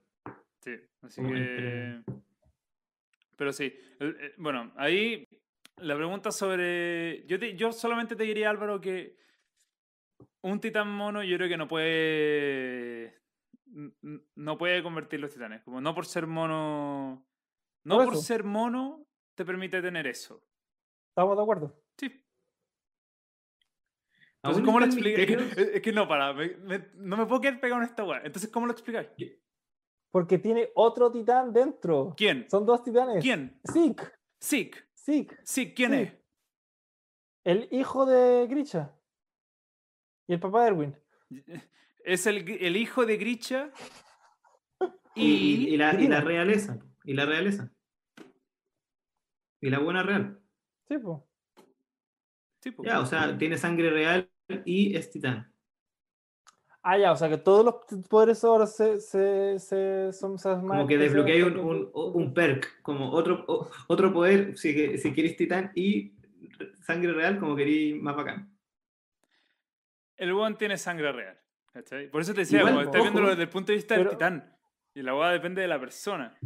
Sí, 0.61 0.75
así 1.01 1.23
Como 1.23 1.33
que... 1.33 2.03
Pero 3.35 3.53
sí, 3.55 3.73
eh, 4.01 4.35
bueno, 4.37 4.73
ahí 4.77 5.27
la 5.81 5.95
pregunta 5.97 6.31
sobre... 6.31 7.25
Yo, 7.27 7.39
te- 7.39 7.57
yo 7.57 7.73
solamente 7.73 8.17
te 8.17 8.25
diría, 8.25 8.51
Álvaro, 8.51 8.81
que 8.81 9.17
un 10.43 10.61
titán 10.61 10.91
mono 10.93 11.23
yo 11.23 11.37
creo 11.37 11.49
que 11.49 11.57
no 11.57 11.69
puede... 11.69 13.21
No 14.35 14.57
puede 14.59 14.83
convertir 14.83 15.21
los 15.21 15.33
titanes. 15.33 15.63
Como 15.63 15.81
no 15.81 15.95
por 15.95 16.07
ser 16.07 16.27
mono... 16.27 17.25
No 17.85 18.05
Por 18.05 18.17
ser 18.17 18.45
mono 18.45 19.07
te 19.35 19.45
permite 19.45 19.81
tener 19.81 20.07
eso. 20.07 20.43
¿Estamos 21.11 21.37
de 21.37 21.43
acuerdo? 21.43 21.81
Sí. 21.97 22.25
Entonces, 24.43 24.65
¿cómo 24.65 24.79
lo 24.81 24.87
explicas? 24.87 25.21
Es 25.57 25.81
que, 25.81 25.91
es 25.91 25.95
no, 25.95 26.07
para, 26.07 26.33
me- 26.33 26.57
me- 26.59 26.89
no 26.95 27.17
me 27.17 27.27
puedo 27.27 27.41
quedar 27.41 27.61
pegado 27.61 27.81
en 27.83 27.89
esta 27.89 28.05
weá. 28.05 28.21
Entonces, 28.25 28.51
¿cómo 28.51 28.67
lo 28.67 28.73
explicáis? 28.73 29.09
Porque 30.11 30.39
tiene 30.39 30.71
otro 30.75 31.11
titán 31.11 31.53
dentro. 31.53 32.15
¿Quién? 32.17 32.49
Son 32.51 32.65
dos 32.65 32.83
titanes. 32.83 33.23
¿Quién? 33.23 33.61
Zeke. 33.71 34.05
Zeke. 34.43 34.88
Zeke, 35.09 35.75
¿quién 35.75 35.93
Sí. 35.93 35.97
es? 36.01 36.13
El 37.45 37.69
hijo 37.71 38.05
de 38.05 38.47
Grisha. 38.47 38.95
Y 40.27 40.35
el 40.35 40.41
papá 40.41 40.63
de 40.63 40.69
Erwin. 40.69 40.97
Es 42.05 42.27
el, 42.27 42.49
el 42.49 42.77
hijo 42.77 43.05
de 43.05 43.17
Grisha 43.19 43.71
Y, 45.15 45.25
y- 45.27 45.69
y 45.75 45.77
la, 45.77 46.01
y 46.01 46.07
la 46.09 46.21
realeza. 46.21 46.79
Y 47.05 47.13
la 47.15 47.27
realeza. 47.27 47.71
Y 49.61 49.69
la 49.71 49.79
buena 49.81 50.03
real. 50.03 50.41
Sí, 50.89 50.97
pues. 50.99 51.19
Sí, 52.63 52.71
po. 52.71 52.85
Ya, 52.85 53.01
o 53.01 53.07
sea, 53.07 53.37
tiene 53.37 53.59
sangre 53.59 53.91
real 53.91 54.31
y 54.65 54.97
es 54.97 55.11
titán. 55.11 55.53
Ah, 56.91 56.97
ya, 56.97 57.13
o 57.13 57.17
sea 57.17 57.29
que 57.29 57.37
todos 57.37 57.67
los 57.67 58.07
poderes 58.09 58.43
ahora 58.45 58.67
se, 58.67 58.99
se, 58.99 59.59
se 59.59 60.11
son 60.11 60.39
Como 60.39 60.87
que 60.87 60.97
desbloqueáis 60.97 61.45
un, 61.45 61.59
un, 61.59 61.91
un 61.93 62.33
perk, 62.33 62.81
como 62.81 63.11
otro, 63.11 63.45
otro 63.89 64.11
poder, 64.11 64.57
si, 64.57 64.97
si 64.97 65.13
queréis 65.13 65.37
titán 65.37 65.71
y 65.75 66.15
sangre 66.81 67.13
real, 67.13 67.39
como 67.39 67.55
queréis 67.57 68.01
más 68.01 68.17
bacán. 68.17 68.57
El 70.17 70.33
weón 70.33 70.57
tiene 70.57 70.79
sangre 70.79 71.13
real. 71.13 71.39
¿cachai? 71.75 72.11
Por 72.11 72.23
eso 72.23 72.33
te 72.33 72.41
decía, 72.41 72.61
Igual, 72.61 72.73
como 72.73 72.83
estás 72.85 73.01
ojo, 73.03 73.05
viéndolo 73.05 73.29
desde 73.29 73.43
el 73.43 73.51
punto 73.51 73.73
de 73.73 73.77
vista 73.77 73.95
del 73.95 74.09
titán. 74.09 74.57
Y 74.95 75.03
la 75.03 75.15
weá 75.15 75.29
depende 75.29 75.61
de 75.61 75.69
la 75.69 75.79
persona. 75.79 76.39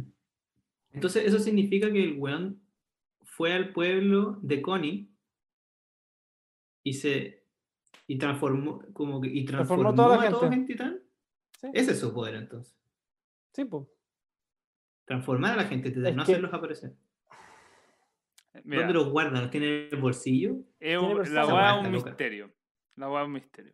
Entonces, 0.91 1.23
eso 1.25 1.39
significa 1.39 1.89
que 1.89 2.03
el 2.03 2.17
weón 2.17 2.61
fue 3.21 3.53
al 3.53 3.71
pueblo 3.71 4.39
de 4.41 4.61
Connie 4.61 5.09
y 6.83 6.95
se 6.95 7.42
y 8.07 8.17
transformó 8.17 8.83
como 8.93 9.21
que 9.21 9.29
y 9.29 9.45
Transformó 9.45 9.83
transformó, 9.91 10.03
toda 10.03 10.17
la 10.17 10.27
a 10.27 10.29
todos 10.29 10.41
gente. 10.43 10.55
en 10.57 10.65
titán. 10.65 10.99
Sí, 11.59 11.67
Ese 11.73 11.91
es 11.91 11.99
su 11.99 12.13
poder 12.13 12.35
entonces. 12.35 12.77
sí, 13.53 13.65
pues. 13.65 13.87
Transformar 15.05 15.53
a 15.53 15.63
la 15.63 15.65
gente 15.65 15.89
titán, 15.89 16.07
Es 16.07 16.15
no 16.15 16.25
que- 16.25 16.31
hacerlos 16.31 16.53
aparecer. 16.53 16.93
Mira, 18.63 18.81
¿Dónde 18.83 18.93
los 18.93 19.09
guardan? 19.09 19.41
¿Los 19.41 19.51
tiene 19.51 19.87
en 19.87 19.89
el 19.93 19.99
bolsillo? 19.99 20.51
es 20.79 20.97
tiene 20.97 20.97
un- 20.99 21.17
la 21.17 21.23
Esa 21.23 21.41
es 21.41 21.47
un 21.87 21.91
loca. 21.93 22.09
misterio. 22.09 22.51
La 22.95 23.09
weá 23.09 23.21
es 23.21 23.25
un 23.27 23.33
misterio. 23.33 23.73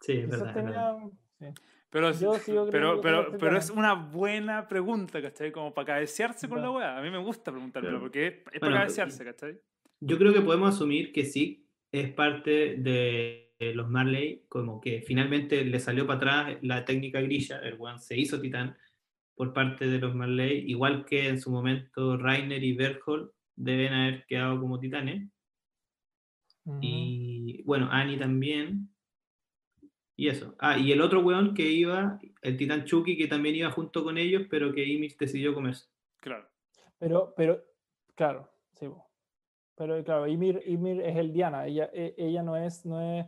Sí, 0.00 0.12
es 0.14 0.28
verdad. 0.28 0.54
verdad. 0.54 0.96
tenía- 1.38 1.54
sí. 1.54 1.60
Pero, 1.88 2.10
Yo 2.12 2.34
sigo 2.34 2.68
pero, 2.70 3.00
pero, 3.02 3.36
pero 3.38 3.56
es 3.58 3.68
una 3.70 3.92
buena 3.94 4.66
pregunta, 4.66 5.20
¿cachai? 5.20 5.52
Como 5.52 5.74
para 5.74 5.86
cabecearse 5.86 6.48
con 6.48 6.62
la 6.62 6.70
weá. 6.70 6.98
A 6.98 7.02
mí 7.02 7.10
me 7.10 7.18
gusta 7.18 7.52
preguntármelo 7.52 7.98
Claro. 7.98 8.04
porque 8.04 8.26
es, 8.26 8.32
es 8.34 8.42
para 8.44 8.60
Bueno, 8.60 8.76
cabecearse, 8.78 9.24
¿cachai? 9.24 9.60
Yo 10.00 10.16
creo 10.18 10.32
que 10.32 10.40
podemos 10.40 10.74
asumir 10.74 11.12
que 11.12 11.24
sí 11.24 11.68
es 11.92 12.10
parte 12.12 12.76
de 12.78 13.41
los 13.74 13.88
Marley, 13.88 14.42
como 14.48 14.80
que 14.80 15.02
finalmente 15.02 15.64
le 15.64 15.78
salió 15.78 16.06
para 16.06 16.16
atrás 16.16 16.58
la 16.62 16.84
técnica 16.84 17.20
grilla, 17.20 17.58
el 17.60 17.74
weón 17.74 17.98
se 17.98 18.18
hizo 18.18 18.40
titán 18.40 18.76
por 19.34 19.52
parte 19.52 19.86
de 19.86 19.98
los 19.98 20.14
Marley, 20.14 20.64
igual 20.70 21.04
que 21.04 21.28
en 21.28 21.40
su 21.40 21.50
momento 21.50 22.16
Rainer 22.16 22.62
y 22.62 22.74
Berthold 22.74 23.30
deben 23.56 23.92
haber 23.92 24.26
quedado 24.26 24.60
como 24.60 24.78
titanes, 24.78 25.28
y 26.80 27.62
bueno, 27.64 27.88
Annie 27.90 28.18
también, 28.18 28.88
y 30.16 30.28
eso. 30.28 30.54
Ah, 30.58 30.78
y 30.78 30.92
el 30.92 31.00
otro 31.00 31.20
weón 31.20 31.54
que 31.54 31.68
iba, 31.68 32.20
el 32.42 32.56
titán 32.56 32.84
Chucky, 32.84 33.16
que 33.16 33.26
también 33.26 33.56
iba 33.56 33.70
junto 33.70 34.04
con 34.04 34.18
ellos, 34.18 34.42
pero 34.48 34.72
que 34.72 34.84
Ymir 34.84 35.16
decidió 35.18 35.54
comerse. 35.54 35.88
Claro. 36.20 36.48
Pero, 36.98 37.34
pero, 37.36 37.64
claro, 38.14 38.48
sí. 38.74 38.86
Pero 39.74 40.04
claro, 40.04 40.28
Ymir, 40.28 40.62
Ymir 40.66 41.00
es 41.00 41.16
el 41.16 41.32
Diana. 41.32 41.66
Ella, 41.66 41.90
e- 41.92 42.14
ella 42.16 42.42
no 42.42 42.56
es, 42.56 42.86
no 42.86 43.00
es, 43.00 43.26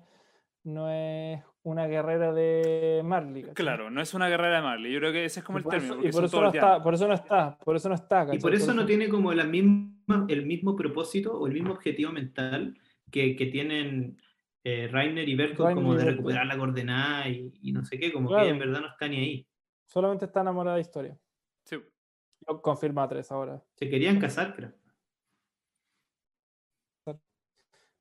no 0.64 0.90
es 0.90 1.42
una 1.62 1.86
guerrera 1.86 2.32
de 2.32 3.02
Marley. 3.04 3.42
¿cachai? 3.42 3.54
Claro, 3.54 3.90
no 3.90 4.00
es 4.00 4.12
una 4.14 4.28
guerrera 4.28 4.56
de 4.56 4.62
Marley. 4.62 4.92
Yo 4.92 4.98
creo 5.00 5.12
que 5.12 5.24
ese 5.24 5.40
es 5.40 5.46
como 5.46 5.58
Y 5.58 5.60
el 5.60 5.64
por 5.64 5.72
término. 5.72 5.94
eso- 5.94 6.08
y 6.08 6.12
por 6.12 6.24
eso, 6.24 6.40
no 6.40 6.48
está, 6.48 6.82
por 6.82 6.94
eso 6.94 7.08
no 7.08 7.14
está, 7.14 7.58
por 7.58 7.76
eso 7.76 7.88
no 7.88 7.94
está. 7.94 8.26
Y 8.34 8.38
por 8.38 8.54
eso 8.54 8.74
no 8.74 8.84
tiene 8.86 9.08
como 9.08 9.32
la 9.32 9.44
misma, 9.44 10.26
el 10.28 10.44
mismo 10.46 10.74
propósito 10.76 11.38
o 11.38 11.46
el 11.46 11.52
mismo 11.54 11.72
objetivo 11.72 12.12
mental 12.12 12.76
que, 13.10 13.36
que 13.36 13.46
tienen 13.46 14.18
eh, 14.64 14.88
Rainer 14.90 15.28
y 15.28 15.36
Rainer 15.36 15.56
como 15.56 15.94
de 15.94 16.04
recuperar 16.06 16.46
la 16.46 16.56
coordenada 16.56 17.28
y, 17.28 17.52
y 17.62 17.72
no 17.72 17.84
sé 17.84 17.98
qué, 17.98 18.10
como 18.12 18.28
Claro. 18.30 18.44
que 18.44 18.50
en 18.50 18.58
verdad 18.58 18.80
no 18.80 18.88
está 18.88 19.06
ni 19.08 19.16
ahí. 19.18 19.46
Solamente 19.86 20.24
está 20.24 20.40
enamorada 20.40 20.76
de 20.76 20.80
historia. 20.82 21.18
Sí. 21.66 21.76
Lo 22.48 22.62
confirma 22.62 23.06
tres 23.06 23.30
ahora. 23.30 23.62
Se 23.74 23.88
querían 23.90 24.18
casar, 24.18 24.54
creo. 24.54 24.72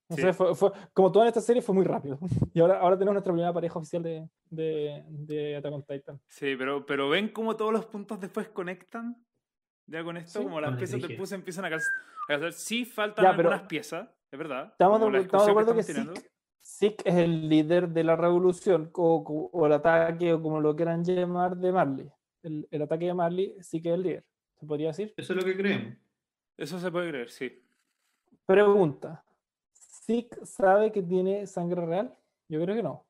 No 0.10 0.16
Sí. 0.18 0.22
sé, 0.22 0.34
fue, 0.34 0.54
fue- 0.56 0.72
como 0.94 1.12
toda 1.12 1.28
esta 1.28 1.42
serie 1.42 1.62
fue 1.62 1.74
muy 1.76 1.86
rápido. 1.86 2.20
Y 2.54 2.60
ahora, 2.60 2.80
ahora 2.80 2.96
tenemos 2.98 3.14
nuestra 3.14 3.32
primera 3.34 3.54
pareja 3.54 3.80
oficial 3.80 4.04
de, 4.04 4.28
de, 4.50 5.04
de 5.08 5.56
Attack 5.56 5.74
on 5.74 5.84
Titan. 5.84 6.20
Sí, 6.28 6.56
pero, 6.58 6.86
pero 6.86 7.10
ven 7.10 7.30
cómo 7.30 7.56
todos 7.56 7.72
los 7.74 7.86
puntos 7.86 8.20
después 8.20 8.50
conectan. 8.50 9.16
Ya 9.88 10.04
con 10.04 10.16
esto, 10.18 10.40
Sí. 10.40 10.46
como 10.46 10.62
las 10.62 10.78
piezas 10.78 11.02
de 11.02 11.08
dije. 11.08 11.20
puzzle 11.20 11.36
empiezan 11.38 11.66
a 11.66 11.70
casar. 11.70 12.54
Sí, 12.54 12.86
faltan 12.86 13.24
Ya, 13.26 13.36
pero- 13.36 13.50
algunas 13.50 13.68
piezas, 13.68 14.10
es 14.32 14.40
verdad. 14.40 14.68
Estamos 14.72 15.12
de, 15.12 15.20
estamos 15.20 15.48
acuerdo 15.50 15.76
que 15.76 15.84
Zeke 16.66 17.04
es 17.10 17.16
el 17.16 17.50
líder 17.50 17.90
de 17.90 18.04
la 18.06 18.16
revolución 18.16 18.90
o, 18.94 19.16
o- 19.18 19.50
o 19.52 19.66
el 19.66 19.74
ataque 19.74 20.32
o 20.34 20.42
como 20.42 20.62
lo 20.62 20.74
quieran 20.76 21.04
llamar 21.04 21.58
de 21.58 21.72
Marley. 21.74 22.10
El, 22.42 22.66
el 22.72 22.82
ataque 22.82 23.06
de 23.08 23.14
Marley 23.14 23.56
sí 23.62 23.82
que 23.82 23.90
es 23.90 23.96
el 23.96 24.04
líder. 24.04 24.26
¿Se 24.60 24.66
podría 24.66 24.88
decir? 24.88 25.14
Eso 25.18 25.34
es 25.34 25.40
lo 25.40 25.46
que 25.46 25.58
creemos. 25.58 25.98
Eso 26.56 26.80
se 26.80 26.90
puede 26.92 27.10
creer, 27.10 27.30
sí. 27.30 27.62
Pregunta. 28.46 29.24
¿Zeke 30.06 30.46
sabe 30.46 30.92
que 30.92 31.02
tiene 31.02 31.48
sangre 31.48 31.86
real? 31.86 32.18
Yo 32.50 32.62
creo 32.62 32.76
que 32.76 32.84
no. 32.84 33.08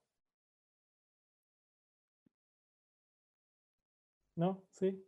¿No? 4.35 4.63
¿Sí? 4.71 5.03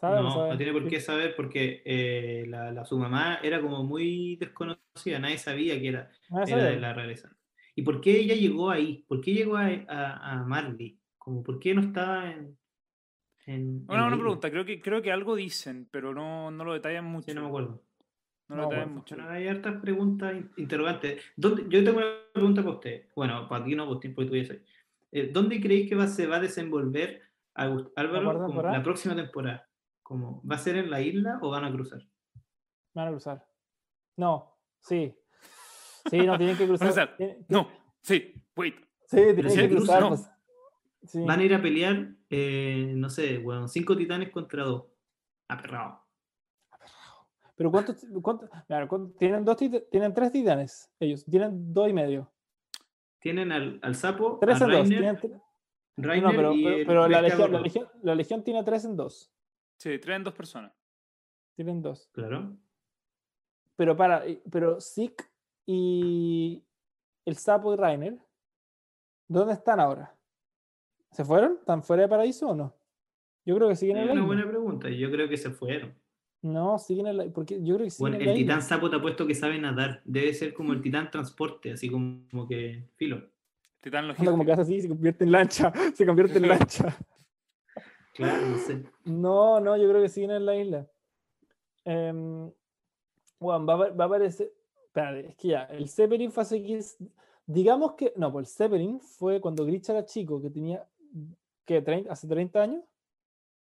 ¿Sabe 0.00 0.20
o 0.22 0.28
No, 0.28 0.30
sabe? 0.30 0.50
no 0.50 0.56
tiene 0.56 0.72
por 0.72 0.88
qué 0.88 1.00
saber 1.00 1.34
porque 1.36 1.82
eh, 1.84 2.44
la, 2.48 2.72
la- 2.72 2.84
su 2.84 2.98
mamá 2.98 3.36
era 3.42 3.60
como 3.60 3.84
muy 3.84 4.36
desconocida, 4.36 5.18
nadie 5.20 5.38
sabía 5.38 5.78
que 5.80 5.88
era, 5.88 6.10
era 6.44 6.64
de 6.64 6.76
la 6.80 6.92
realeza. 6.92 7.36
¿Y 7.76 7.82
por 7.82 8.00
qué 8.00 8.18
ella 8.18 8.34
llegó 8.34 8.70
ahí? 8.70 9.04
¿Por 9.08 9.20
qué 9.20 9.32
llegó 9.32 9.56
a, 9.56 9.66
a, 9.88 10.32
a 10.40 10.44
Marley? 10.44 11.00
Como, 11.16 11.42
¿Por 11.42 11.58
qué 11.60 11.72
no 11.74 11.82
estaba 11.82 12.30
en... 12.32 12.58
en 13.46 13.86
en 13.90 14.00
Una 14.00 14.16
pregunta, 14.18 14.50
creo 14.50 14.64
que, 14.64 14.80
creo 14.80 15.02
que 15.02 15.12
algo 15.12 15.36
dicen, 15.36 15.86
pero 15.90 16.12
no, 16.14 16.50
no 16.50 16.64
lo 16.64 16.72
detallan 16.72 17.04
mucho. 17.04 17.26
Sí, 17.26 17.34
no 17.34 17.42
me 17.42 17.46
acuerdo. 17.48 17.84
No 18.52 18.56
lo 18.56 18.62
No, 18.64 18.68
detallan 18.68 18.88
bueno, 18.88 19.00
mucho. 19.00 19.14
Bueno, 19.16 19.30
hay 19.30 19.48
hartas 19.48 19.80
preguntas 19.80 20.34
in- 20.34 20.50
interrogantes. 20.58 21.22
¿Dónde- 21.36 21.64
yo 21.68 21.82
tengo 21.84 21.98
una 21.98 22.06
pregunta 22.32 22.62
para 22.62 22.74
usted. 22.74 23.08
Bueno, 23.16 23.48
para 23.48 23.64
ti 23.64 23.74
no, 23.74 23.86
pues 23.86 24.00
tiempo 24.00 24.26
tú 24.26 24.36
ya 24.36 24.44
sabes. 24.44 24.62
Eh, 25.10 25.30
¿Dónde 25.32 25.60
creéis 25.60 25.88
que 25.88 25.94
va, 25.94 26.06
se 26.06 26.26
va 26.26 26.36
a 26.36 26.40
desenvolver 26.40 27.22
Álvaro 27.54 28.44
como 28.46 28.62
la 28.62 28.82
próxima 28.82 29.14
temporada? 29.16 29.68
Como, 30.02 30.42
¿Va 30.46 30.56
a 30.56 30.58
ser 30.58 30.76
en 30.76 30.90
la 30.90 31.00
isla 31.00 31.38
o 31.42 31.50
van 31.50 31.64
a 31.64 31.72
cruzar? 31.72 32.00
Van 32.94 33.08
a 33.08 33.10
cruzar. 33.10 33.46
No, 34.16 34.58
sí. 34.80 35.14
Sí, 36.10 36.18
no, 36.26 36.36
tienen 36.36 36.56
que 36.56 36.66
cruzar. 36.66 37.16
No, 37.48 37.68
sí, 38.02 38.34
wait. 38.56 38.74
Sí, 39.06 39.16
tienen 39.16 39.50
si 39.50 39.58
que 39.60 39.68
cruzar. 39.68 40.00
no. 40.02 40.08
pues. 40.10 40.28
Sí. 41.04 41.24
Van 41.26 41.40
a 41.40 41.44
ir 41.44 41.54
a 41.54 41.60
pelear, 41.62 42.10
eh, 42.30 42.92
no 42.94 43.08
sé, 43.10 43.38
bueno, 43.38 43.66
cinco 43.68 43.96
titanes 43.96 44.30
contra 44.30 44.62
dos. 44.64 44.84
Aperrado. 45.48 46.01
Pero 47.54 47.70
¿cuántos? 47.70 48.04
cuántos- 48.22 48.50
mira, 48.68 48.88
¿cuántos- 48.88 49.16
tienen, 49.16 49.44
dos 49.44 49.56
tit- 49.56 49.86
tienen 49.90 50.14
tres 50.14 50.32
titanes. 50.32 50.90
Ellos 50.98 51.24
tienen 51.24 51.72
dos 51.72 51.88
y 51.88 51.92
medio. 51.92 52.30
Tienen 53.20 53.52
al, 53.52 53.78
al 53.82 53.94
sapo, 53.94 54.38
Tres 54.40 54.60
a 54.60 54.64
en 54.64 54.70
dos. 54.70 54.80
Rainer, 54.88 54.98
tienen 55.20 55.40
tre- 55.96 56.22
no, 56.22 56.30
pero, 56.30 56.52
y 56.54 56.84
pero- 56.84 57.08
la, 57.08 57.22
legión, 57.22 57.52
la, 57.52 57.60
legión, 57.60 57.88
la 58.02 58.14
legión 58.14 58.42
tiene 58.42 58.64
tres 58.64 58.84
en 58.84 58.96
dos. 58.96 59.30
Sí, 59.78 59.98
traen 59.98 60.24
dos 60.24 60.34
personas. 60.34 60.72
Tienen 61.54 61.82
dos. 61.82 62.08
Claro. 62.12 62.56
Pero 63.76 63.96
para, 63.96 64.26
y- 64.26 64.42
pero 64.50 64.80
Zeke 64.80 65.24
y 65.66 66.62
el 67.24 67.36
sapo 67.36 67.74
y 67.74 67.76
Rainer, 67.76 68.18
¿dónde 69.28 69.52
están 69.52 69.78
ahora? 69.78 70.14
¿Se 71.10 71.24
fueron? 71.24 71.54
¿Están 71.58 71.82
fuera 71.82 72.02
de 72.04 72.08
paraíso 72.08 72.48
o 72.48 72.54
no? 72.54 72.74
Yo 73.44 73.54
creo 73.56 73.68
que 73.68 73.76
siguen 73.76 73.98
en 73.98 74.04
Es 74.08 74.12
una 74.12 74.24
buena 74.24 74.48
pregunta. 74.48 74.88
Yo 74.88 75.10
creo 75.10 75.28
que 75.28 75.36
se 75.36 75.50
fueron. 75.50 75.94
No, 76.42 76.78
siguen 76.78 77.06
en 77.06 77.16
la 77.16 77.24
porque 77.26 77.62
yo 77.62 77.76
creo 77.76 77.86
que 77.86 77.90
siguen 77.90 78.12
Bueno, 78.12 78.16
en 78.16 78.22
el 78.22 78.26
la 78.28 78.34
isla. 78.34 78.44
titán 78.54 78.62
sapo 78.62 78.90
te 78.90 78.96
ha 78.96 79.00
puesto 79.02 79.26
que 79.26 79.34
sabe 79.34 79.58
nadar. 79.58 80.02
Debe 80.04 80.34
ser 80.34 80.52
como 80.54 80.72
el 80.72 80.82
titán 80.82 81.10
transporte, 81.10 81.72
así 81.72 81.88
como, 81.88 82.22
como 82.30 82.46
que 82.48 82.84
filo. 82.96 83.22
Titán 83.80 84.04
Anda 84.04 84.14
como 84.16 84.30
logístico. 84.30 84.46
que 84.46 84.52
hace 84.52 84.62
así, 84.62 84.80
se 84.82 84.88
convierte 84.88 85.24
en 85.24 85.32
lancha, 85.32 85.72
se 85.94 86.04
convierte 86.06 86.38
en 86.38 86.48
lancha. 86.48 86.96
Claro, 88.14 88.46
no 88.46 88.58
sé. 88.58 88.84
No, 89.04 89.60
no, 89.60 89.76
yo 89.76 89.88
creo 89.88 90.02
que 90.02 90.08
siguen 90.08 90.32
en 90.32 90.44
la 90.46 90.56
isla. 90.56 90.86
Em, 91.84 92.50
bueno, 93.40 93.66
va, 93.66 93.74
a 93.74 93.76
apar- 93.78 94.00
va 94.00 94.04
a 94.04 94.06
aparecer. 94.06 94.52
Espérate, 94.84 95.28
es 95.28 95.36
que 95.36 95.48
ya, 95.48 95.62
el 95.64 95.88
Zeppelin 95.88 96.30
fue 96.30 96.42
hace 96.42 96.62
15 96.62 96.96
Digamos 97.46 97.94
que. 97.94 98.12
No, 98.16 98.30
pues 98.32 98.48
el 98.48 98.54
Zeppelin 98.54 99.00
fue 99.00 99.40
cuando 99.40 99.64
Gritch 99.64 99.88
era 99.88 100.04
chico, 100.04 100.40
que 100.42 100.50
tenía. 100.50 100.86
¿Qué? 101.64 101.80
30, 101.82 102.12
¿Hace 102.12 102.26
30 102.28 102.62
años? 102.62 102.84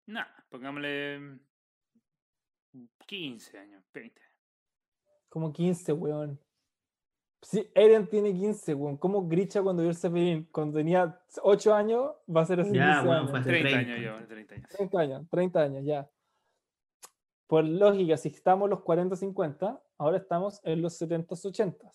Nah, 0.08 0.26
pongámosle 0.50 1.40
15 3.06 3.58
años, 3.58 3.84
20. 3.94 4.22
Como 5.30 5.52
15, 5.54 5.94
weón. 5.94 6.40
Sí, 7.42 7.70
Eren 7.74 8.08
tiene 8.08 8.34
15, 8.34 8.74
weón. 8.74 8.98
¿Cómo 8.98 9.28
Gritcha 9.28 9.62
cuando 9.62 9.82
vio 9.84 9.90
el 9.92 9.96
Zeppelin? 9.98 10.44
Cuando 10.52 10.78
tenía 10.78 11.22
8 11.42 11.74
años, 11.74 12.12
va 12.36 12.42
a 12.42 12.46
ser 12.46 12.60
así. 12.60 12.74
Ya, 12.74 12.96
15 13.02 13.06
bueno, 13.06 13.20
años. 13.20 13.30
fue 13.32 13.40
hace 13.40 13.50
30 13.50 13.70
30. 13.70 13.92
años 13.94 14.20
yo, 14.22 14.28
30 14.28 14.56
años. 14.56 14.70
30 14.70 15.00
años, 15.00 15.30
30 15.30 15.62
años, 15.62 15.86
ya. 15.86 16.10
Por 17.48 17.64
lógica, 17.66 18.18
si 18.18 18.28
estamos 18.30 18.66
en 18.66 18.72
los 18.72 18.82
40, 18.82 19.16
50, 19.16 19.82
ahora 19.98 20.18
estamos 20.18 20.62
en 20.64 20.82
los 20.82 20.94
70, 20.98 21.34
80. 21.34 21.92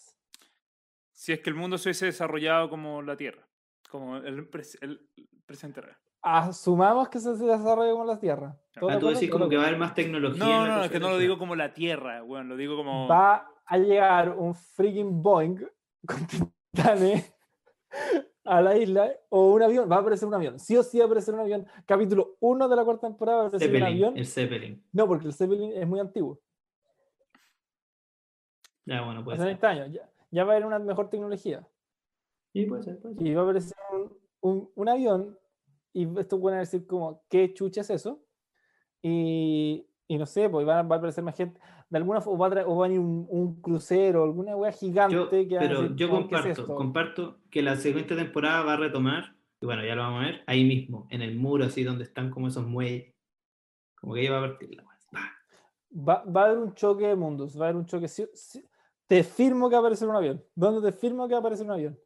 Si 1.12 1.32
es 1.32 1.40
que 1.40 1.50
el 1.50 1.56
mundo 1.56 1.78
se 1.78 1.88
hubiese 1.90 2.06
desarrollado 2.06 2.68
como 2.70 3.02
la 3.02 3.16
Tierra, 3.16 3.46
como 3.88 4.16
el, 4.16 4.50
pres- 4.50 4.78
el 4.80 5.08
presente 5.46 5.80
real. 5.80 5.96
Asumamos 6.26 7.10
que 7.10 7.20
se 7.20 7.32
desarrolla 7.34 7.92
como 7.92 8.04
la 8.06 8.18
Tierra. 8.18 8.56
¿Todos 8.80 8.92
de 8.92 8.96
Ah, 8.96 8.98
tú 9.00 9.06
decís 9.08 9.28
¿Todos 9.28 9.32
como 9.40 9.48
que 9.50 9.56
va 9.58 9.64
a 9.64 9.66
haber 9.66 9.78
más 9.78 9.94
tecnología. 9.94 10.42
No, 10.44 10.66
no, 10.66 10.76
no, 10.78 10.84
es 10.84 10.90
que 10.90 10.98
no 10.98 11.10
lo 11.10 11.18
digo 11.18 11.36
como 11.38 11.54
la 11.54 11.74
Tierra, 11.74 12.22
bueno, 12.22 12.44
lo 12.50 12.56
digo 12.56 12.76
como... 12.76 13.06
Va 13.06 13.46
a 13.66 13.78
llegar 13.78 14.30
un 14.30 14.54
freaking 14.54 15.22
Boeing 15.22 15.56
con 16.06 16.26
titanes 16.26 17.30
a 18.42 18.60
la 18.62 18.76
isla 18.76 19.10
o 19.28 19.52
un 19.52 19.62
avión, 19.62 19.90
va 19.90 19.96
a 19.96 20.00
aparecer 20.00 20.26
un 20.26 20.34
avión. 20.34 20.58
Sí 20.58 20.76
o 20.78 20.82
sí 20.82 20.98
va 20.98 21.04
a 21.04 21.06
aparecer 21.06 21.34
un 21.34 21.40
avión. 21.40 21.66
Capítulo 21.86 22.36
1 22.40 22.68
de 22.68 22.76
la 22.76 22.84
cuarta 22.84 23.06
temporada 23.06 23.38
va 23.38 23.44
a 23.44 23.46
aparecer 23.48 23.76
un 23.76 23.82
avión. 23.82 24.16
el 24.16 24.26
Zeppelin. 24.26 24.82
No, 24.92 25.06
porque 25.06 25.26
el 25.26 25.34
Zeppelin 25.34 25.72
es 25.72 25.86
muy 25.86 26.00
antiguo. 26.00 26.40
Ya, 28.86 29.02
bueno, 29.02 29.24
puede 29.24 29.36
Hace 29.36 29.44
ser. 29.50 29.58
30 29.58 29.68
años. 29.68 29.92
Ya, 29.94 30.10
ya 30.30 30.44
va 30.44 30.52
a 30.52 30.56
haber 30.56 30.66
una 30.66 30.78
mejor 30.78 31.08
tecnología. 31.10 31.66
Sí, 32.52 32.64
puede 32.66 32.82
ser, 32.82 32.98
puede 33.00 33.14
ser. 33.14 33.26
Y 33.26 33.34
va 33.34 33.42
a 33.42 33.44
aparecer 33.44 33.76
un, 33.92 34.18
un- 34.40 34.70
un 34.74 34.88
avión. 34.88 35.38
Y 35.94 36.06
esto 36.18 36.38
van 36.40 36.54
a 36.54 36.58
decir 36.58 36.86
como, 36.86 37.22
¿qué 37.30 37.54
chucha 37.54 37.80
es 37.82 37.90
eso? 37.90 38.20
Y, 39.00 39.86
y 40.08 40.18
no 40.18 40.26
sé, 40.26 40.50
pues 40.50 40.66
va, 40.66 40.80
a- 40.80 40.82
va 40.82 40.96
a 40.96 40.98
aparecer 40.98 41.22
más 41.24 41.36
gente. 41.36 41.60
De 41.88 41.98
alguna 41.98 42.20
forma, 42.20 42.34
o 42.34 42.76
va 42.76 42.82
a, 42.82 42.88
venir 42.88 42.98
un, 42.98 43.26
un 43.30 43.60
crucero, 43.60 44.24
alguna 44.24 44.56
wea 44.56 44.72
gigante 44.72 45.14
Yo, 45.14 45.48
que 45.48 45.56
van 45.56 45.68
pero 45.68 45.82
decir, 45.82 45.96
yo 45.96 46.08
¿qué 46.08 46.14
es 46.14 46.58
comparto, 46.58 46.74
comparto 46.74 47.38
que 47.50 47.62
la 47.62 47.76
siguiente 47.76 48.16
temporada 48.16 48.64
va 48.64 48.72
a 48.72 48.76
retomar, 48.76 49.36
y 49.60 49.66
bueno, 49.66 49.84
ya 49.84 49.94
lo 49.94 50.02
vamos 50.02 50.22
a 50.22 50.26
ver, 50.26 50.42
ahí 50.46 50.64
mismo, 50.64 51.06
en 51.10 51.22
el 51.22 51.36
muro, 51.36 51.64
así 51.64 51.84
donde 51.84 52.04
están 52.04 52.30
como 52.30 52.48
esos 52.48 52.66
muelles. 52.66 53.14
Como 54.00 54.14
que 54.14 54.20
ahí 54.20 54.28
va 54.28 54.38
a 54.38 54.48
partir 54.48 54.74
la 54.74 54.82
wea. 54.82 54.94
Va, 55.96 56.24
va 56.24 56.42
a 56.42 56.44
haber 56.46 56.58
un 56.58 56.74
choque 56.74 57.06
de 57.06 57.14
mundos, 57.14 57.56
va 57.58 57.66
a 57.66 57.68
haber 57.68 57.76
un 57.76 57.86
choque. 57.86 58.08
sí- 58.08 58.26
sí- 58.34 58.64
te 59.06 59.22
firmo 59.22 59.68
que 59.68 59.74
va 59.76 59.78
a 59.78 59.82
aparecer 59.82 60.08
un 60.08 60.16
avión. 60.16 60.44
¿Dónde 60.54 60.90
te 60.90 60.96
firmo 60.96 61.28
que 61.28 61.34
va 61.34 61.38
a 61.38 61.40
aparecer 61.40 61.66
un 61.66 61.72
avión? 61.72 61.98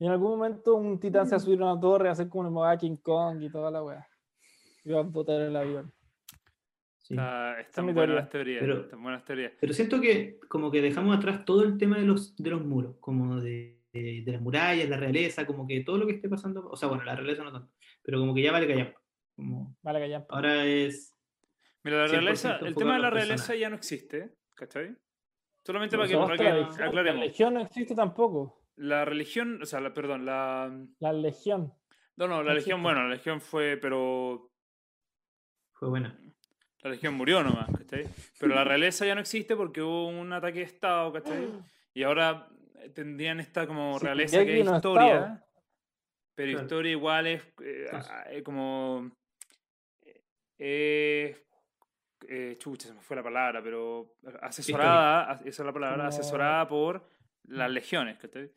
Y 0.00 0.06
en 0.06 0.12
algún 0.12 0.30
momento 0.30 0.74
un 0.74 0.98
titán 0.98 1.26
se 1.26 1.32
va 1.32 1.36
a 1.36 1.40
subir 1.40 1.60
a 1.62 1.72
una 1.72 1.80
torre, 1.80 2.08
a 2.08 2.12
hacer 2.12 2.28
como 2.28 2.40
una 2.40 2.50
moda 2.50 2.76
King 2.76 2.96
Kong 2.96 3.40
y 3.42 3.50
toda 3.50 3.70
la 3.70 3.82
wea. 3.84 4.08
Y 4.84 4.90
va 4.90 5.00
a 5.00 5.02
botar 5.02 5.40
el 5.40 5.54
avión. 5.54 5.92
Sí. 6.98 7.14
Está, 7.14 7.60
es 7.60 7.66
están 7.66 7.84
mi 7.86 7.92
buenas 7.92 8.08
teoría. 8.08 8.20
las 8.20 8.30
teorías. 8.30 8.60
Pero- 8.60 8.80
están 8.86 9.02
buenas 9.02 9.24
teorías. 9.24 9.52
Pero 9.60 9.72
siento 9.74 10.00
que 10.00 10.38
como 10.48 10.70
que 10.70 10.80
dejamos 10.82 11.16
atrás 11.16 11.44
todo 11.44 11.62
el 11.64 11.76
tema 11.76 11.98
de 11.98 12.04
los, 12.06 12.34
de 12.36 12.50
los 12.50 12.64
muros, 12.64 12.96
como 12.98 13.40
de, 13.40 13.78
de, 13.92 14.22
de 14.24 14.32
las 14.32 14.40
murallas, 14.40 14.88
la 14.88 14.96
realeza, 14.96 15.46
como 15.46 15.66
que 15.66 15.80
todo 15.80 15.98
lo 15.98 16.06
que 16.06 16.12
esté 16.14 16.28
pasando, 16.28 16.66
o 16.68 16.76
sea, 16.76 16.88
bueno, 16.88 17.04
la 17.04 17.14
realeza 17.14 17.44
no 17.44 17.52
tanto, 17.52 17.70
pero 18.02 18.18
como 18.20 18.34
que 18.34 18.42
ya 18.42 18.52
vale 18.52 18.66
callar. 18.66 18.94
Como 19.36 19.76
Vale, 19.82 20.08
ya. 20.08 20.24
ahora 20.30 20.64
es... 20.64 21.14
Mira, 21.82 21.98
la 21.98 22.06
100% 22.06 22.10
realeza, 22.10 22.56
el 22.58 22.74
tema 22.74 22.94
de 22.94 23.00
la 23.00 23.10
realeza 23.10 23.54
ya 23.54 23.68
no 23.70 23.76
existe, 23.76 24.34
¿cachai? 24.54 24.94
Solamente 25.64 25.96
No, 25.96 26.02
para 26.02 26.10
que, 26.10 26.16
para 26.16 26.36
que 26.36 26.44
la, 26.44 26.54
legión, 26.58 26.78
la 26.80 26.86
aclaremos. 26.86 27.20
legión 27.24 27.54
no 27.54 27.60
existe 27.60 27.94
tampoco. 27.94 28.59
La 28.82 29.04
religión, 29.04 29.60
o 29.62 29.66
sea, 29.66 29.78
la, 29.80 29.92
perdón, 29.92 30.24
la... 30.24 30.74
La 31.00 31.12
legión. 31.12 31.74
No, 32.16 32.26
no, 32.28 32.42
la 32.42 32.54
legión, 32.54 32.82
bueno, 32.82 33.02
la 33.02 33.10
legión 33.14 33.40
fue, 33.40 33.76
pero 33.76 34.50
Fue 35.74 35.88
buena. 35.90 36.18
la 36.82 36.90
legión 36.90 37.12
murió 37.14 37.42
nomás, 37.42 37.68
¿cachai? 37.76 38.06
Pero 38.38 38.54
la 38.54 38.64
realeza 38.64 39.04
ya 39.04 39.14
no 39.14 39.20
existe 39.20 39.54
porque 39.54 39.82
hubo 39.82 40.08
un 40.08 40.32
ataque 40.32 40.60
de 40.60 40.64
Estado, 40.64 41.12
¿cachai? 41.12 41.46
Y 41.94 42.04
ahora 42.04 42.48
tendrían 42.94 43.40
esta 43.40 43.66
como 43.66 43.98
Sí, 43.98 44.04
realeza 44.06 44.38
que 44.38 44.46
que 44.46 44.60
es 44.60 44.66
historia, 44.70 45.16
estado. 45.18 45.44
pero 46.34 46.50
Claro. 46.52 46.62
historia 46.64 46.92
igual 46.92 47.26
es 47.26 47.42
eh, 47.62 47.84
Entonces- 47.84 48.10
a- 48.10 48.32
eh, 48.32 48.42
como... 48.42 49.10
eh, 50.58 51.36
eh, 52.28 52.56
chucha, 52.58 52.88
se 52.88 52.94
me 52.94 53.00
fue 53.00 53.16
la 53.16 53.22
palabra, 53.22 53.62
pero 53.62 54.14
asesorada, 54.42 55.34
esa 55.44 55.48
es 55.62 55.66
la 55.66 55.72
palabra, 55.72 55.96
Como- 55.98 56.08
asesorada 56.08 56.66
por 56.68 57.06
las 57.44 57.70
legiones, 57.70 58.18
¿cachai? 58.18 58.50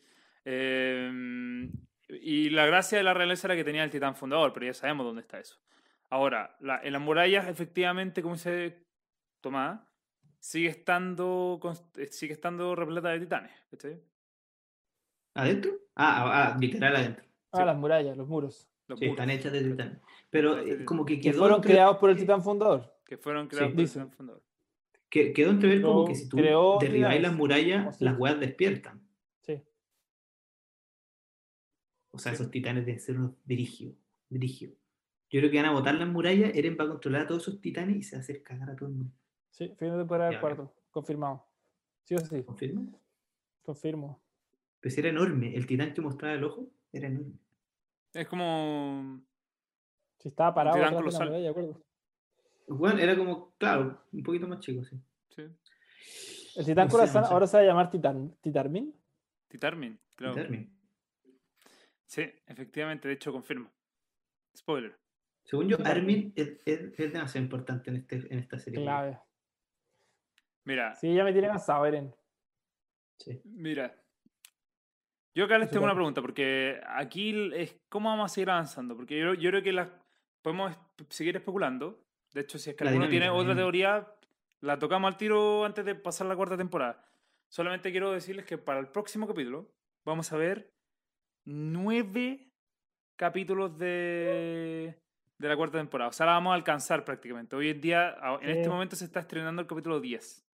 Eh, 0.46 1.70
y 2.10 2.50
la 2.50 2.66
gracia 2.66 2.98
de 2.98 3.04
la 3.04 3.14
realeza 3.14 3.48
era 3.48 3.56
que 3.56 3.64
tenía 3.64 3.84
el 3.84 3.90
titán 3.90 4.16
fundador, 4.16 4.54
pero 4.54 4.66
ya 4.66 4.74
sabemos 4.74 5.06
dónde 5.06 5.22
está 5.22 5.40
eso. 5.40 5.58
Ahora, 6.10 6.56
la- 6.60 6.80
en 6.84 6.94
las 6.94 7.02
murallas, 7.02 7.48
efectivamente, 7.48 8.22
como 8.22 8.36
dice 8.36 8.86
Tomás, 9.42 9.82
sigue 10.40 10.70
estando, 10.70 11.60
eh, 11.98 12.08
sigue 12.08 12.34
estando 12.34 12.76
repleta 12.76 13.10
de 13.10 13.20
titanes, 13.22 13.52
¿cachai? 13.72 14.00
¿Adentro? 15.36 15.72
Ah, 15.96 16.24
ah, 16.26 16.54
ah, 16.54 16.58
literal 16.60 16.96
adentro. 16.96 17.26
Ah, 17.52 17.60
Sí. 17.60 17.66
las 17.66 17.78
murallas, 17.78 18.18
los 18.18 18.28
muros. 18.28 18.70
Los 18.88 19.00
Sí, 19.00 19.06
muros, 19.06 19.20
están 19.20 19.30
hechas 19.32 19.52
de 19.54 19.62
titán. 19.64 20.02
Pero 20.30 20.60
eh, 20.60 20.86
como 20.86 21.06
que 21.06 21.16
Que 21.16 21.30
quedó 21.32 21.40
fueron 21.40 21.58
entre- 21.58 21.72
creados 21.72 21.98
por 21.98 22.10
el 22.10 22.18
titán 22.18 22.44
fundador. 22.44 22.94
que 23.06 23.18
fueron 23.18 23.48
creados 23.48 23.72
por 23.72 23.80
el 23.80 23.86
dicen. 23.86 24.04
titán 24.04 24.18
fundador. 24.18 24.44
que- 25.10 25.32
quedó 25.32 25.52
entrever 25.52 25.82
como 25.84 26.06
que 26.06 26.16
si 26.16 26.28
tú 26.28 26.38
derribáis 26.82 27.22
las 27.22 27.34
murallas, 27.34 27.98
sí. 27.98 28.04
las 28.04 28.18
weas 28.18 28.40
despiertan. 28.40 29.03
O 32.16 32.20
sea, 32.20 32.32
esos 32.32 32.52
titanes 32.52 32.86
deben 32.86 33.00
ser 33.02 33.18
unos 33.18 33.32
dirigios. 33.44 33.96
dirigios. 34.30 34.72
Yo 35.30 35.40
creo 35.40 35.50
que 35.52 35.58
van 35.58 35.66
a 35.66 35.72
botar 35.74 35.96
las 35.96 36.08
murallas, 36.08 36.52
Eren 36.56 36.78
va 36.80 36.84
a 36.86 36.90
controlar 36.90 37.22
a 37.22 37.28
todos 37.28 37.42
esos 37.48 37.60
titanes 37.60 37.98
y 37.98 38.04
se 38.04 38.16
va 38.16 38.20
a 38.20 38.22
hacer 38.22 38.44
cagar 38.44 38.70
a 38.70 38.76
todo 38.76 38.90
el 38.90 38.96
mundo. 38.96 39.14
Sí, 39.50 39.68
fin 39.80 39.90
de 39.92 39.98
temporada 39.98 40.30
del 40.30 40.40
cuarto. 40.40 40.74
Confirmado. 40.92 41.44
Sí 42.04 42.14
o 42.16 42.20
sí, 42.20 42.44
¿Confirma? 42.44 42.84
confirmo. 43.64 44.22
Pues 44.82 44.96
era 44.98 45.10
enorme. 45.10 45.56
El 45.56 45.66
titán 45.66 45.94
que 45.94 46.02
mostraba 46.02 46.36
el 46.36 46.44
ojo 46.44 46.70
era 46.92 47.08
enorme. 47.08 47.34
Es 48.14 48.28
como... 48.28 49.22
Si 50.20 50.28
estaba 50.28 50.54
parado 50.54 50.76
titán 50.76 50.90
de 50.92 50.96
la 50.96 51.02
colosal. 51.02 51.28
muralla, 51.30 51.44
de 51.44 51.50
acuerdo. 51.50 51.82
Bueno, 52.68 53.00
era 53.00 53.18
como, 53.18 53.54
claro, 53.58 54.04
un 54.12 54.24
poquito 54.24 54.48
más 54.48 54.60
chico, 54.60 54.84
sí. 54.86 54.98
Sí, 55.30 55.42
El 56.58 56.66
titán 56.66 56.86
No 56.88 56.92
sé, 56.92 56.98
corazón 56.98 57.22
no 57.22 57.28
sé. 57.28 57.34
ahora 57.34 57.48
se 57.48 57.58
va 57.58 57.64
a 57.64 57.66
llamar 57.66 57.90
titán, 57.90 58.36
Titarmin. 58.42 58.94
Titarmin, 59.48 60.00
creo. 60.16 60.34
Titán. 60.34 60.70
Sí, 62.14 62.32
efectivamente, 62.46 63.08
de 63.08 63.16
hecho 63.16 63.32
confirmo. 63.32 63.72
Spoiler. 64.56 64.96
Según 65.46 65.68
yo. 65.68 65.78
Armin 65.84 66.32
es, 66.36 66.60
es, 66.64 66.82
es 67.00 67.12
demasiado 67.12 67.44
importante 67.44 67.90
en, 67.90 67.96
este, 67.96 68.18
en 68.32 68.38
esta 68.38 68.60
serie. 68.60 68.84
Clave. 68.84 69.20
Mira, 70.64 70.94
Sí, 70.94 71.12
ya 71.12 71.24
me 71.24 71.34
tiene 71.34 71.48
cansado, 71.48 71.84
Eren. 71.88 72.14
Sí. 73.18 73.42
mira. 73.46 74.00
Yo 75.34 75.46
acá 75.46 75.58
les 75.58 75.72
tengo 75.72 75.86
una 75.86 75.96
pregunta, 75.96 76.22
porque 76.22 76.80
aquí 76.86 77.52
es 77.56 77.82
cómo 77.90 78.10
vamos 78.10 78.32
a 78.32 78.36
seguir 78.36 78.52
avanzando, 78.52 78.96
porque 78.96 79.18
yo, 79.18 79.34
yo 79.34 79.50
creo 79.50 79.64
que 79.64 79.74
las 79.74 79.90
podemos 80.44 80.78
seguir 81.10 81.36
especulando. 81.36 82.06
De 82.32 82.42
hecho, 82.42 82.60
si 82.60 82.70
es 82.70 82.76
que 82.76 82.84
La 82.84 82.92
alguno 82.92 83.08
dinámica, 83.08 83.32
tiene 83.32 83.42
otra 83.42 83.56
teoría, 83.56 84.08
la 84.62 84.78
tocamos 84.78 85.12
al 85.12 85.18
tiro 85.18 85.66
antes 85.66 85.84
de 85.84 85.96
pasar 85.96 86.28
la 86.28 86.36
cuarta 86.36 86.58
temporada. 86.58 87.04
Solamente 87.50 87.90
quiero 87.90 88.12
decirles 88.12 88.46
que 88.46 88.60
para 88.60 88.80
el 88.80 88.90
próximo 88.90 89.28
capítulo 89.28 89.74
vamos 90.06 90.32
a 90.32 90.38
ver 90.38 90.73
nueve 91.46 92.50
capítulos 93.16 93.78
de, 93.78 94.96
de 95.38 95.48
la 95.48 95.56
cuarta 95.56 95.78
temporada. 95.78 96.10
O 96.10 96.14
sea, 96.14 96.26
la 96.26 96.34
vamos 96.34 96.52
a 96.52 96.56
alcanzar 96.56 97.06
prácticamente. 97.06 97.56
Hoy 97.56 97.70
en 97.70 97.82
día, 97.82 98.16
en 98.42 98.50
este 98.50 98.64
Sí. 98.64 98.70
momento 98.70 98.96
se 98.96 99.06
está 99.06 99.20
estrenando 99.20 99.62
el 99.62 99.68
capítulo 99.68 100.00
10. 100.00 100.46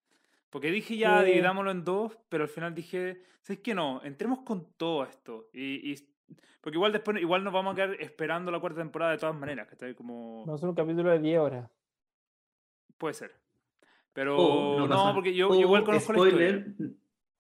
Porque 0.50 0.72
dije 0.72 0.98
ya, 0.98 1.22
Sí. 1.22 1.28
dividámoslo 1.28 1.72
en 1.72 1.84
dos, 1.86 2.18
pero 2.28 2.44
al 2.44 2.50
final 2.50 2.74
dije, 2.74 3.22
¿sabes 3.42 3.62
qué 3.62 3.74
no? 3.76 4.02
Entremos 4.04 4.40
con 4.42 4.66
todo 4.78 5.04
esto. 5.04 5.50
Y, 5.54 5.92
y- 5.94 5.96
porque 6.62 6.78
igual 6.78 6.92
después 6.92 7.20
igual 7.22 7.44
nos 7.44 7.54
vamos 7.54 7.74
a 7.74 7.76
quedar 7.76 7.94
esperando 8.02 8.52
la 8.52 8.60
cuarta 8.60 8.80
temporada 8.82 9.12
de 9.12 9.18
todas 9.18 9.36
maneras, 9.36 9.68
que 9.68 9.74
está 9.76 9.94
como... 9.96 10.42
Vamos 10.46 10.50
a 10.50 10.56
hacer 10.56 10.70
un 10.70 10.76
capítulo 10.76 11.10
de 11.12 11.20
10 11.20 11.40
horas. 11.40 11.70
Puede 12.98 13.14
ser. 13.14 13.32
Pero 14.12 14.36
O 14.38 14.88
no, 14.88 15.14
porque 15.14 15.34
yo, 15.34 15.54
igual 15.56 15.84
conozco 15.86 16.14
la 16.14 16.20
historia. 16.28 16.60
spoiler, 16.62 16.76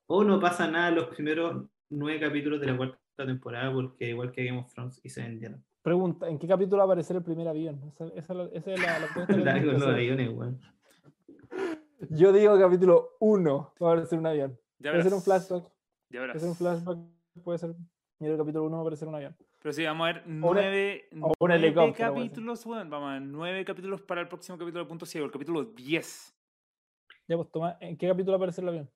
O 0.07 0.23
no 0.23 0.39
pasa 0.39 0.69
nada 0.69 0.91
los 0.91 1.07
primeros 1.07 1.65
nueve 1.89 2.19
capítulos 2.19 2.61
de 2.61 2.67
la 2.67 2.77
cuarta 2.77 2.97
temporada, 3.25 3.71
porque 3.73 4.09
igual 4.09 4.31
que 4.31 4.45
Game 4.45 4.59
of 4.59 4.71
Thrones 4.73 4.99
y 5.03 5.09
se 5.09 5.21
vendieron. 5.21 5.63
Pregunta, 5.81 6.27
¿en 6.29 6.37
qué 6.37 6.47
capítulo 6.47 6.77
va 6.77 6.83
a 6.83 6.85
aparecer 6.87 7.15
el 7.15 7.23
primer 7.23 7.47
avión? 7.47 7.81
Esa, 7.87 8.05
esa 8.15 8.33
es 8.33 8.37
la- 8.37 8.49
esa 8.53 8.73
es 8.73 8.79
la, 8.81 8.99
la 8.99 9.07
pregunta 9.13 9.37
Largo 9.53 9.71
los 9.71 9.83
aviones, 9.87 10.29
weón. 10.29 10.61
Yo 12.09 12.31
digo 12.31 12.57
capítulo 12.59 13.11
1 13.19 13.73
va 13.81 13.89
a 13.89 13.91
aparecer 13.93 14.19
un 14.19 14.25
avión. 14.27 14.59
Ya 14.79 14.91
Puede 14.91 15.03
ser 15.03 15.13
un 15.13 15.21
flashback. 15.21 15.63
ya 15.63 15.69
Puede 16.09 16.21
verás. 16.21 16.41
ser 16.41 16.49
un 16.49 16.55
flashback. 16.55 16.97
Puede 17.43 17.57
ser. 17.59 17.75
Creo 18.19 18.33
que 18.33 18.37
capítulo 18.37 18.65
1 18.65 18.71
va 18.71 18.77
a 18.77 18.81
aparecer 18.81 19.07
un 19.07 19.15
avión. 19.15 19.35
Pero 19.61 19.73
sí, 19.73 19.83
vamos 19.85 20.07
a 20.09 20.13
ver 20.13 20.23
nueve, 20.25 21.09
o 21.21 21.27
un 21.27 21.33
nueve 21.39 21.55
helicóptero, 21.65 21.93
puede 21.93 21.95
ser. 21.97 22.07
capítulos, 22.31 22.65
weón. 22.65 22.89
Vamos 22.89 23.09
a 23.09 23.13
ver 23.13 23.21
nueve 23.23 23.65
capítulos 23.65 24.01
para 24.01 24.21
el 24.21 24.27
próximo 24.29 24.57
capítulo 24.57 24.83
de 24.83 24.89
Punto 24.89 25.05
Ciego, 25.05 25.25
el 25.25 25.31
capítulo 25.31 25.63
10. 25.65 26.35
Ya, 27.27 27.35
pues 27.37 27.51
toma, 27.51 27.77
¿en 27.81 27.97
qué 27.97 28.07
capítulo 28.07 28.31
va 28.33 28.35
a 28.35 28.39
aparecer 28.39 28.63
el 28.63 28.69
avión? 28.69 28.89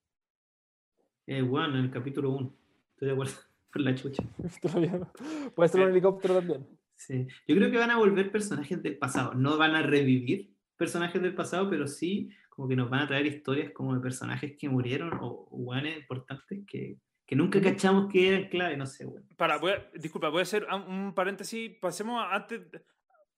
Eh, 1.28 1.42
weón, 1.44 1.72
en 1.76 1.86
el 1.86 1.92
capítulo 1.92 2.30
1. 2.32 2.54
Estoy 2.94 3.08
de 3.08 3.14
acuerdo 3.14 3.34
por 3.74 3.82
la 3.82 3.96
chucha. 3.96 4.24
Puede 5.56 5.70
ser 5.70 5.82
un 5.82 5.90
helicóptero 5.90 6.36
también. 6.36 6.68
Sí. 6.96 7.28
Yo 7.48 7.56
creo 7.56 7.72
que 7.72 7.78
van 7.78 7.92
a 7.92 7.98
volver 7.98 8.32
personajes 8.32 8.82
del 8.82 8.98
pasado. 8.98 9.34
No 9.34 9.58
van 9.58 9.76
a 9.76 9.82
revivir 9.82 10.54
personajes 10.78 11.22
del 11.22 11.36
pasado, 11.36 11.70
pero 11.70 11.88
sí 11.88 12.30
como 12.50 12.68
que 12.68 12.76
nos 12.76 12.90
van 12.90 13.02
a 13.02 13.08
traer 13.08 13.26
historias 13.26 13.72
como 13.72 13.96
de 13.96 14.00
personajes 14.02 14.56
que 14.60 14.70
murieron 14.70 15.12
o 15.22 15.48
weones 15.50 15.98
importantes 15.98 16.64
que, 16.68 16.98
que 17.26 17.36
nunca 17.36 17.60
cachamos 17.60 18.12
que 18.12 18.28
eran 18.30 18.48
clave, 18.48 18.78
no 18.78 18.86
sé, 18.86 19.06
weón. 19.08 19.28
Para, 19.38 19.58
voy 19.58 19.72
a- 19.72 19.90
disculpa, 19.96 20.30
voy 20.30 20.40
a 20.42 20.44
hacer 20.44 20.68
un, 20.88 21.14
paréntesis. 21.16 21.72
Pasemos 21.82 22.22
a- 22.22 22.36
antes. 22.36 22.62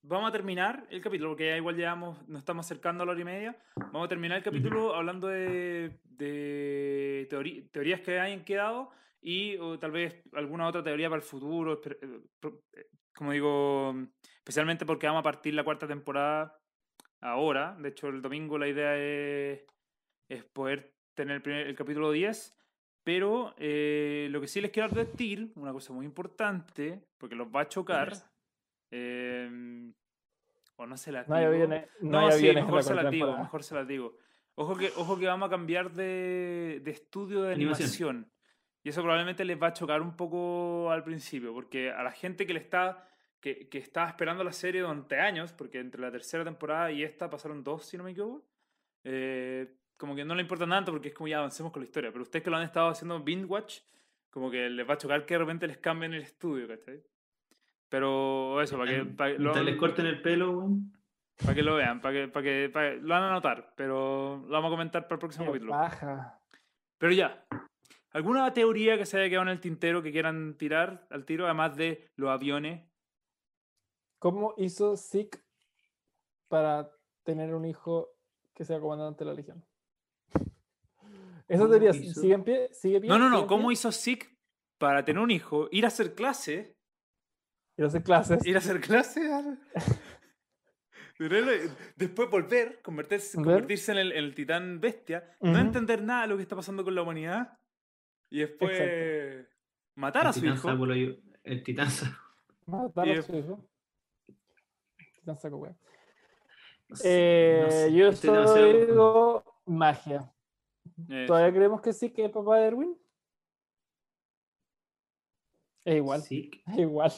Vamos 0.07 0.29
a 0.29 0.31
terminar 0.33 0.85
el 0.91 1.01
capítulo, 1.01 1.29
porque 1.31 1.47
ya 1.47 1.57
igual 1.57 1.77
llevamos, 1.77 2.27
nos 2.27 2.39
estamos 2.39 2.65
acercando 2.65 3.01
a 3.03 3.05
la 3.07 3.13
hora 3.13 3.21
y 3.21 3.25
media. 3.25 3.57
Vamos 3.77 4.05
a 4.05 4.09
terminar 4.09 4.37
el 4.37 4.43
capítulo 4.43 4.93
hablando 4.93 5.27
de, 5.29 5.97
de 6.03 7.27
teorí- 7.31 7.67
teorías 7.71 8.01
que 8.01 8.19
hayan 8.19 8.43
quedado 8.43 8.91
y 9.27 9.57
o 9.57 9.79
tal 9.79 9.89
vez 9.91 10.21
alguna 10.33 10.67
otra 10.67 10.83
teoría 10.83 11.09
para 11.09 11.21
el 11.21 11.27
futuro. 11.27 11.81
eh, 11.83 12.21
eh, 12.75 12.87
Como 13.15 13.31
digo, 13.31 13.95
especialmente 14.37 14.85
porque 14.85 15.07
vamos 15.07 15.21
a 15.21 15.23
partir 15.23 15.53
la 15.55 15.63
cuarta 15.63 15.87
temporada 15.87 16.59
ahora. 17.21 17.75
De 17.79 17.89
hecho, 17.89 18.07
el 18.09 18.21
domingo 18.21 18.57
la 18.59 18.67
idea 18.67 18.95
es, 18.97 19.61
es 20.29 20.43
poder 20.45 20.93
tener 21.15 21.37
el, 21.37 21.41
primer- 21.41 21.65
el 21.67 21.75
capítulo 21.75 22.11
10. 22.11 22.55
Pero 23.03 23.53
eh, 23.57 24.27
lo 24.31 24.41
que 24.41 24.47
sí 24.47 24.61
les 24.61 24.71
quiero 24.71 24.89
advertir, 24.89 25.51
una 25.55 25.71
cosa 25.71 25.91
muy 25.93 26.05
importante, 26.05 27.01
porque 27.17 27.35
los 27.35 27.47
va 27.47 27.61
a 27.61 27.67
chocar. 27.69 28.13
eh, 28.91 29.91
o 30.77 30.85
no 30.85 30.97
se 30.97 31.11
la 31.11 31.23
No 31.27 31.35
hay 31.35 31.45
digo. 31.45 31.53
aviones, 31.53 31.89
no 32.01 32.21
No, 32.21 32.31
sí, 32.31 32.51
mejor 32.53 32.83
se 32.83 32.93
las 32.95 33.09
digo, 33.11 33.37
mejor 33.37 33.63
se 33.63 33.75
las 33.75 33.87
digo. 33.87 34.17
Ojo 34.55 34.75
que, 34.75 34.91
ojo 34.97 35.17
que 35.17 35.25
vamos 35.27 35.47
a 35.47 35.49
cambiar 35.49 35.91
de, 35.91 36.81
de 36.83 36.91
estudio 36.91 37.41
de 37.43 37.53
Animación. 37.53 38.29
Y 38.85 38.89
eso 38.89 39.01
probablemente 39.01 39.43
les 39.43 39.59
va 39.61 39.67
a 39.67 39.73
chocar 39.73 39.99
un 40.01 40.15
poco 40.15 40.91
al 40.91 41.03
principio, 41.03 41.51
porque 41.53 41.89
a 41.91 42.03
la 42.03 42.11
gente 42.11 42.45
que 42.45 42.53
le 42.53 42.59
está 42.59 43.09
que, 43.41 43.67
que 43.67 43.79
estaba 43.79 44.07
esperando 44.07 44.43
la 44.43 44.51
serie 44.53 44.81
durante 44.81 45.19
años, 45.19 45.51
porque 45.53 45.79
entre 45.79 45.99
la 46.01 46.11
tercera 46.11 46.43
temporada 46.43 46.91
y 46.91 47.03
esta 47.03 47.29
pasaron 47.29 47.63
dos, 47.63 47.83
si 47.85 47.97
no 47.97 48.03
me 48.03 48.11
equivoco, 48.11 48.45
eh, 49.03 49.75
como 49.97 50.15
que 50.15 50.23
no 50.23 50.35
le 50.35 50.41
importa 50.43 50.67
tanto 50.67 50.91
porque 50.91 51.07
es 51.07 51.13
como 51.15 51.27
ya 51.27 51.39
avancemos 51.39 51.71
con 51.71 51.81
la 51.81 51.85
historia. 51.85 52.11
Pero 52.11 52.21
ustedes 52.23 52.43
que 52.43 52.49
lo 52.51 52.57
han 52.57 52.63
estado 52.63 52.89
haciendo 52.89 53.19
binge 53.21 53.45
watch, 53.45 53.79
como 54.29 54.51
que 54.51 54.69
les 54.69 54.87
va 54.87 54.93
a 54.93 54.97
chocar 54.97 55.25
que 55.25 55.33
de 55.33 55.39
repente 55.39 55.65
les 55.67 55.77
cambien 55.79 56.13
el 56.13 56.21
estudio, 56.21 56.67
¿cachai? 56.67 57.01
Pero 57.89 58.61
eso, 58.61 58.77
para 58.77 58.91
que, 58.91 59.05
para, 59.05 59.31
que 59.33 59.39
lo- 59.39 59.63
les 59.63 59.75
corten 59.77 60.05
el 60.07 60.21
pelo, 60.21 60.51
weón. 60.59 60.91
para 61.41 61.53
que 61.55 61.63
lo 61.63 61.75
vean, 61.75 62.01
para 62.01 62.13
que, 62.13 62.27
para 62.27 62.43
que, 62.43 62.69
para 62.73 62.89
que- 62.91 62.97
lo 63.01 63.09
van 63.09 63.23
a 63.23 63.31
notar, 63.31 63.73
pero 63.75 64.37
lo 64.47 64.49
vamos 64.51 64.69
a 64.69 64.71
comentar 64.73 65.03
para 65.03 65.15
el 65.15 65.19
próximo 65.19 65.45
Qué 65.45 65.51
capítulo. 65.51 65.71
paja. 65.71 66.39
Pero 66.97 67.13
ya, 67.13 67.45
¿alguna 68.15 68.53
teoría 68.53 68.97
que 68.97 69.05
se 69.05 69.17
haya 69.19 69.29
quedado 69.29 69.43
en 69.43 69.49
el 69.49 69.59
tintero 69.59 70.01
que 70.01 70.11
quieran 70.11 70.57
tirar 70.57 71.05
al 71.09 71.25
tiro, 71.25 71.45
además 71.45 71.75
de 71.75 72.11
los 72.15 72.29
aviones? 72.29 72.89
¿Cómo 74.19 74.53
hizo 74.57 74.95
Zeke 74.97 75.39
para 76.47 76.89
tener 77.23 77.53
un 77.53 77.65
hijo 77.65 78.09
que 78.53 78.63
sea 78.65 78.79
comandante 78.79 79.23
de 79.23 79.29
la 79.29 79.35
legión? 79.35 79.65
Esa 81.47 81.59
¿Cómo 81.59 81.69
teoría 81.69 81.91
hizo? 81.91 82.21
sigue 82.21 82.33
en 82.33 82.43
pie, 82.43 82.69
sigue 82.73 83.01
pie. 83.01 83.09
No, 83.09 83.19
no, 83.19 83.29
no, 83.29 83.45
¿cómo 83.47 83.67
pie? 83.67 83.73
hizo 83.73 83.91
Zeke 83.91 84.27
para 84.77 85.03
tener 85.05 85.21
un 85.21 85.31
hijo, 85.31 85.67
ir 85.71 85.85
a 85.85 85.89
hacer 85.89 86.15
clase, 86.15 86.75
Ir 87.77 87.83
a 87.83 87.87
hacer 87.87 88.03
clases. 88.03 88.45
ir 88.45 88.55
a 88.55 88.59
hacer 88.59 88.79
clase, 88.81 89.33
al- 89.33 89.59
Tenerlo- 91.19 91.75
después 91.95 92.29
volver, 92.29 92.81
convertirse, 92.81 93.37
Ver. 93.37 93.45
convertirse 93.45 93.91
en 93.93 93.97
el, 93.99 94.11
en 94.13 94.17
el 94.25 94.35
titán 94.35 94.79
bestia, 94.81 95.37
no 95.39 95.59
entender 95.59 96.01
nada 96.03 96.23
de 96.23 96.27
lo 96.29 96.35
que 96.37 96.43
está 96.43 96.55
pasando 96.57 96.83
con 96.83 96.93
la 96.95 97.03
humanidad 97.03 97.57
y 98.29 98.39
después 98.39 99.47
matar 99.95 100.27
a 100.27 100.33
su 100.33 100.45
hijo. 100.45 100.69
El 101.43 101.63
titán. 101.63 101.89
Matar 102.65 103.07
Y 103.07 103.11
a 103.11 103.21
su 103.21 103.35
hijo. 103.35 103.65
Titán 105.15 105.37
saco. 105.37 105.75
No 106.87 106.95
sé, 106.95 107.07
Eh, 107.09 107.61
no 107.63 107.71
sé, 107.71 107.93
yo 107.93 108.07
estoy 108.09 108.29
demasiado 108.31 108.61
confundido. 108.65 108.87
digo, 108.87 109.61
magia. 109.65 110.31
Eh, 111.09 111.25
¿Todavía 111.27 111.53
creemos 111.53 111.81
que 111.81 111.93
sí 111.93 112.11
que 112.11 112.21
es 112.23 112.27
el 112.27 112.31
papá 112.33 112.57
de 112.59 112.67
Erwin? 112.67 112.97
Es 115.83 115.95
igual, 115.97 116.21
Sí, 116.21 116.51
es 116.67 116.77
igual. 116.77 117.11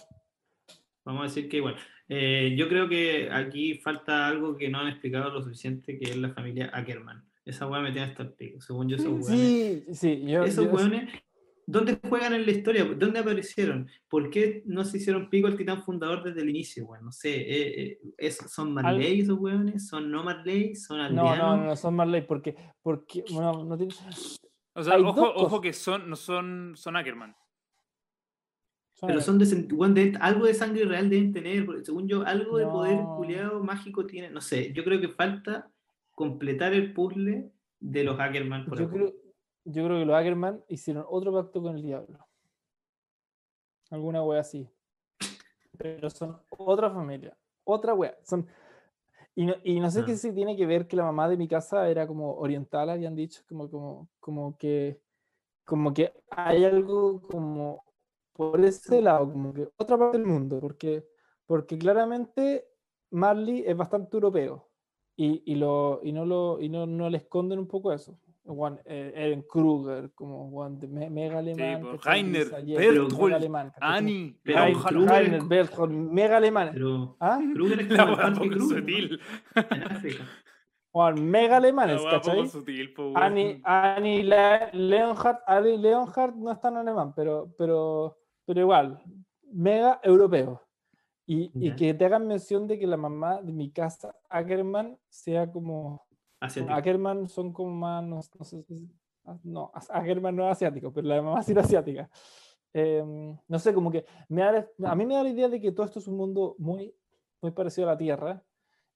Vamos 1.06 1.22
a 1.22 1.24
decir 1.26 1.50
que 1.50 1.58
igual. 1.58 1.78
Eh, 2.10 2.56
yo 2.58 2.68
creo 2.70 2.88
que 2.88 3.30
aquí 3.32 3.76
falta 3.76 4.28
algo 4.28 4.56
que 4.58 4.70
no 4.70 4.80
han 4.80 4.88
explicado 4.90 5.30
lo 5.32 5.42
suficiente, 5.42 5.98
que 5.98 6.06
es 6.12 6.18
la 6.18 6.30
familia 6.34 6.70
Ackerman. 6.74 7.27
Esa 7.48 7.66
weá 7.68 7.82
me 7.82 7.92
tiene 7.92 8.08
hasta 8.08 8.24
el 8.24 8.34
pico. 8.34 8.60
Según 8.62 8.90
yo, 8.90 8.98
esos 8.98 9.08
weones. 9.08 9.28
Sí, 9.30 9.84
sí, 9.94 10.24
yo, 10.28 10.44
esos 10.44 10.66
yo- 10.66 10.72
weones, 10.72 11.10
¿dónde 11.66 11.98
juegan 12.08 12.34
en 12.34 12.46
la 12.46 12.52
historia? 12.52 12.84
¿Dónde 12.86 13.20
aparecieron? 13.20 13.88
¿Por 14.10 14.30
qué 14.30 14.64
no 14.66 14.84
se 14.84 14.98
hicieron 14.98 15.30
pico 15.30 15.48
al 15.48 15.56
titán 15.58 15.82
fundador 15.84 16.24
desde 16.24 16.42
el 16.42 16.50
inicio? 16.50 16.86
Bueno, 16.86 17.06
no 17.06 17.12
sé. 17.12 17.30
eh, 17.36 17.82
eh, 17.84 18.00
es- 18.18 18.38
¿Son 18.38 18.74
Marley 18.74 19.22
esos 19.22 19.40
weones? 19.40 19.88
¿Son 19.88 20.12
no 20.12 20.24
Marley? 20.24 20.76
¿son 20.76 20.98
no, 20.98 21.04
aldeanos? 21.06 21.38
no, 21.38 21.58
no, 21.58 21.64
no 21.66 21.76
son 21.76 21.96
Marley, 21.96 22.22
porque, 22.22 22.56
porque 22.82 23.24
bueno, 23.32 23.64
no 23.64 23.78
tiene, 23.78 23.94
o 24.76 24.84
sea, 24.84 24.94
hay 24.96 25.02
ojo, 25.04 25.34
ojo 25.36 25.62
que 25.62 25.74
son, 25.74 26.10
no 26.10 26.16
son, 26.16 26.74
son 26.76 26.96
Ackerman. 26.96 27.36
Pero 29.00 29.22
son 29.22 29.38
de, 29.38 29.46
weón, 29.76 29.94
de- 29.94 30.18
algo 30.20 30.48
de 30.48 30.54
sangre 30.56 30.84
real 30.86 31.08
deben 31.10 31.32
tener, 31.32 31.66
porque 31.66 31.86
según 31.86 32.08
yo, 32.08 32.26
algo 32.26 32.58
de 32.58 32.66
poder 32.66 33.00
culiado 33.16 33.64
mágico 33.64 34.06
tiene. 34.08 34.32
No 34.32 34.42
sé, 34.42 34.74
yo 34.74 34.84
creo 34.84 35.00
que 35.00 35.10
falta 35.10 35.70
completar 36.18 36.74
el 36.74 36.94
puzzle 36.94 37.52
de 37.80 38.04
los 38.04 38.20
Ackerman. 38.20 38.66
Por 38.66 38.80
yo, 38.80 38.90
creo, 38.90 39.14
yo 39.66 39.86
creo 39.86 40.00
que 40.00 40.06
los 40.06 40.16
Ackerman 40.16 40.64
hicieron 40.68 41.06
otro 41.08 41.32
pacto 41.32 41.62
con 41.62 41.76
el 41.76 41.84
diablo. 41.84 42.18
Alguna 43.92 44.24
wea 44.24 44.40
así. 44.42 44.68
Pero 45.78 46.10
son 46.10 46.42
otra 46.58 46.90
familia. 46.90 47.38
Otra 47.64 47.94
wea. 47.94 48.18
Son... 48.24 48.48
Y, 49.36 49.46
no, 49.46 49.54
y 49.64 49.80
no 49.80 49.92
sé 49.92 50.00
Ah. 50.00 50.06
qué 50.08 50.18
si 50.18 50.34
tiene 50.34 50.58
que 50.58 50.66
ver 50.66 50.88
que 50.88 50.96
la 50.96 51.04
mamá 51.04 51.30
de 51.30 51.38
mi 51.38 51.48
casa 51.48 51.88
era 51.88 52.08
como 52.08 52.34
oriental, 52.34 52.90
habían 52.90 53.16
dicho, 53.16 53.44
como, 53.48 53.70
como, 53.70 54.10
como 54.20 54.58
que 54.58 55.00
como 55.66 55.94
que 55.94 56.14
hay 56.32 56.66
algo 56.66 57.22
como 57.22 57.84
por 58.34 58.60
ese 58.66 59.04
lado, 59.04 59.32
como 59.32 59.54
que 59.54 59.70
otra 59.78 59.98
parte 60.00 60.18
del 60.18 60.26
mundo, 60.26 60.60
porque, 60.60 61.06
porque 61.46 61.78
claramente 61.78 62.66
Marley 63.12 63.64
es 63.68 63.78
bastante 63.78 64.16
europeo 64.18 64.68
y, 65.18 65.42
y, 65.52 65.56
lo, 65.56 66.00
y, 66.04 66.12
no, 66.14 66.26
lo, 66.26 66.62
y 66.62 66.70
no, 66.70 66.86
no 66.86 67.10
le 67.10 67.18
esconden 67.18 67.60
un 67.60 67.68
poco 67.68 67.92
eso. 67.92 68.18
Juan, 68.46 68.80
eh, 68.86 69.12
Eren 69.14 69.42
Kruger, 69.42 70.12
como 70.16 70.50
Juan 70.52 70.80
de 70.80 70.88
me- 70.88 71.10
mega 71.10 71.40
alemán. 71.40 71.84
¿cachai? 71.98 72.20
Heiner, 72.20 72.48
Berthold, 72.66 73.20
mega 73.26 73.36
alemán, 73.36 73.74
Leon 74.46 75.10
Heiner, 75.10 75.34
es 75.34 75.48
Berthold, 75.50 75.92
mega 75.94 76.38
alemanes. 76.38 76.74
Pero 76.76 77.18
¿Ah? 77.20 77.40
Kruger 77.54 77.80
es 77.82 77.90
La 77.90 78.06
como 78.06 78.16
poco 78.16 78.50
Kruger, 78.50 78.80
sutil. 78.80 79.20
Juan, 80.92 81.26
mega 81.30 81.50
La 81.50 81.58
alemanes, 81.58 81.98
poco 81.98 82.10
¿cachai? 82.10 82.48
sutil, 82.48 82.94
po. 82.94 83.12
Annie, 83.16 83.60
Annie 83.66 84.24
Le- 84.24 84.72
Leonhardt, 84.74 86.36
no 86.36 86.52
está 86.52 86.70
en 86.70 86.78
alemán, 86.78 87.14
pero, 87.16 87.54
pero, 87.58 88.18
pero 88.46 88.62
igual, 88.62 89.02
mega 89.52 90.00
europeo. 90.04 90.62
Y, 91.30 91.52
y 91.54 91.76
que 91.76 91.94
te 91.94 92.06
hagan 92.06 92.26
mención 92.26 92.68
de 92.68 92.80
que 92.80 92.88
la 92.88 92.96
mamá 92.98 93.42
de 93.42 93.52
mi 93.52 93.70
casa, 93.70 94.16
Ackerman, 94.30 94.98
sea 95.10 95.52
como. 95.52 96.02
Asiático. 96.40 96.74
Ackerman 96.74 97.28
son 97.28 97.52
como 97.52 97.72
más. 97.72 98.02
No, 98.04 98.22
no 98.40 98.46
sé 98.46 98.64
si- 98.64 98.90
ah, 99.26 99.38
no, 99.44 99.72
Ackerman 99.90 100.36
no 100.36 100.46
es 100.46 100.52
asiático, 100.54 100.92
pero 100.94 101.08
la 101.08 101.22
mamá 101.22 101.44
sí 101.44 101.52
era 101.52 101.62
asiática. 101.62 102.10
Em, 102.74 103.38
no 103.48 103.60
sé, 103.60 103.74
como 103.74 103.92
que 103.92 104.06
me 104.30 104.42
da- 104.42 104.68
a 104.86 104.96
mí 104.96 105.06
me 105.06 105.16
da 105.16 105.24
la 105.24 105.30
idea 105.30 105.50
de 105.50 105.60
que 105.60 105.72
todo 105.72 105.86
esto 105.86 106.00
es 106.00 106.08
un 106.08 106.16
mundo 106.16 106.56
muy, 106.60 106.96
muy 107.42 107.52
parecido 107.52 107.88
a 107.90 107.92
la 107.94 107.98
Tierra 107.98 108.44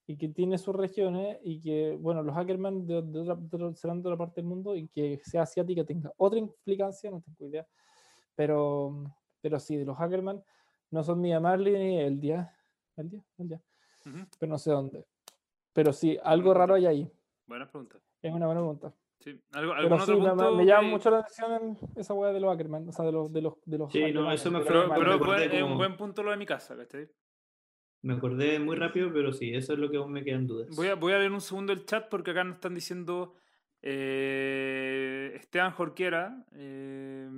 y 0.07 0.17
que 0.17 0.29
tiene 0.29 0.57
sus 0.57 0.75
regiones 0.75 1.37
y 1.43 1.59
que, 1.59 1.97
bueno, 1.99 2.21
los 2.23 2.35
Ackerman 2.37 2.85
de, 2.87 3.01
de 3.01 3.19
otra, 3.19 3.35
de 3.35 3.75
serán 3.75 4.01
de 4.01 4.07
otra 4.09 4.17
parte 4.17 4.41
del 4.41 4.45
mundo 4.49 4.75
y 4.75 4.87
que 4.87 5.19
sea 5.25 5.41
asiática 5.43 5.83
tenga 5.83 6.11
otra 6.17 6.39
implicancia, 6.39 7.11
no 7.11 7.21
tengo 7.21 7.49
idea. 7.49 7.67
Pero, 8.35 9.03
pero 9.41 9.59
sí, 9.59 9.75
de 9.77 9.85
los 9.85 9.99
Ackerman 9.99 10.41
no 10.91 11.03
son 11.03 11.21
ni 11.21 11.33
a 11.33 11.39
Marley 11.39 11.73
ni 11.73 11.99
el 11.99 12.19
día, 12.19 12.53
el 12.97 13.09
día, 13.09 13.25
el 13.37 13.47
día, 13.47 13.61
pero 14.39 14.49
no 14.51 14.57
sé 14.57 14.71
dónde. 14.71 15.05
Pero 15.73 15.93
sí, 15.93 16.17
algo 16.23 16.49
Buena 16.49 16.59
raro 16.59 16.73
pregunta. 16.75 16.89
hay 16.89 16.97
ahí. 16.97 17.11
Buena 17.47 17.65
pregunta. 17.69 17.99
Es 18.21 18.33
una 18.33 18.45
buena 18.45 18.61
pregunta. 18.61 18.93
Sí. 19.19 19.39
¿Algo, 19.51 19.73
Pero 19.73 19.83
¿Algún 19.83 19.97
sí, 19.99 20.03
otro 20.03 20.19
me, 20.23 20.29
punto? 20.29 20.51
me- 20.51 20.57
me 20.57 20.65
llama 20.65 20.81
que- 20.81 20.87
mucho 20.87 21.09
la 21.11 21.19
atención 21.19 21.51
en 21.53 21.77
esa 21.95 22.13
weá 22.13 22.33
de 22.33 22.39
los 22.39 22.53
Ackerman, 22.53 22.89
o 22.89 22.91
sea, 22.91 23.05
de 23.05 23.11
los, 23.11 23.31
de 23.31 23.41
los, 23.41 23.53
de 23.65 23.77
los 23.77 23.91
Sí, 23.91 24.11
no, 24.11 24.31
eso 24.31 24.49
me 24.51 24.61
Pero, 24.61 24.89
pero 24.93 25.19
fue- 25.19 25.45
es 25.57 25.63
un 25.63 25.77
buen 25.77 25.95
punto 25.95 26.23
lo 26.23 26.31
de 26.31 26.37
mi 26.37 26.45
casa, 26.45 26.75
¿cachai? 26.75 27.07
Me 28.03 28.15
acordé 28.15 28.59
muy 28.59 28.75
rápido, 28.75 29.13
pero 29.13 29.31
sí, 29.31 29.53
eso 29.53 29.73
es 29.73 29.79
lo 29.79 29.91
que 29.91 29.97
aún 29.97 30.11
me 30.11 30.23
quedan 30.23 30.47
dudas. 30.47 30.75
Voy 30.75 30.87
a, 30.87 30.95
voy 30.95 31.13
a 31.13 31.19
leer 31.19 31.31
un 31.31 31.39
segundo 31.41 31.71
el 31.71 31.85
chat 31.85 32.09
porque 32.09 32.31
acá 32.31 32.43
nos 32.43 32.55
están 32.55 32.73
diciendo 32.73 33.35
eh, 33.83 35.33
Esteban 35.35 35.71
Jorquera 35.71 36.45
eh, 36.53 37.29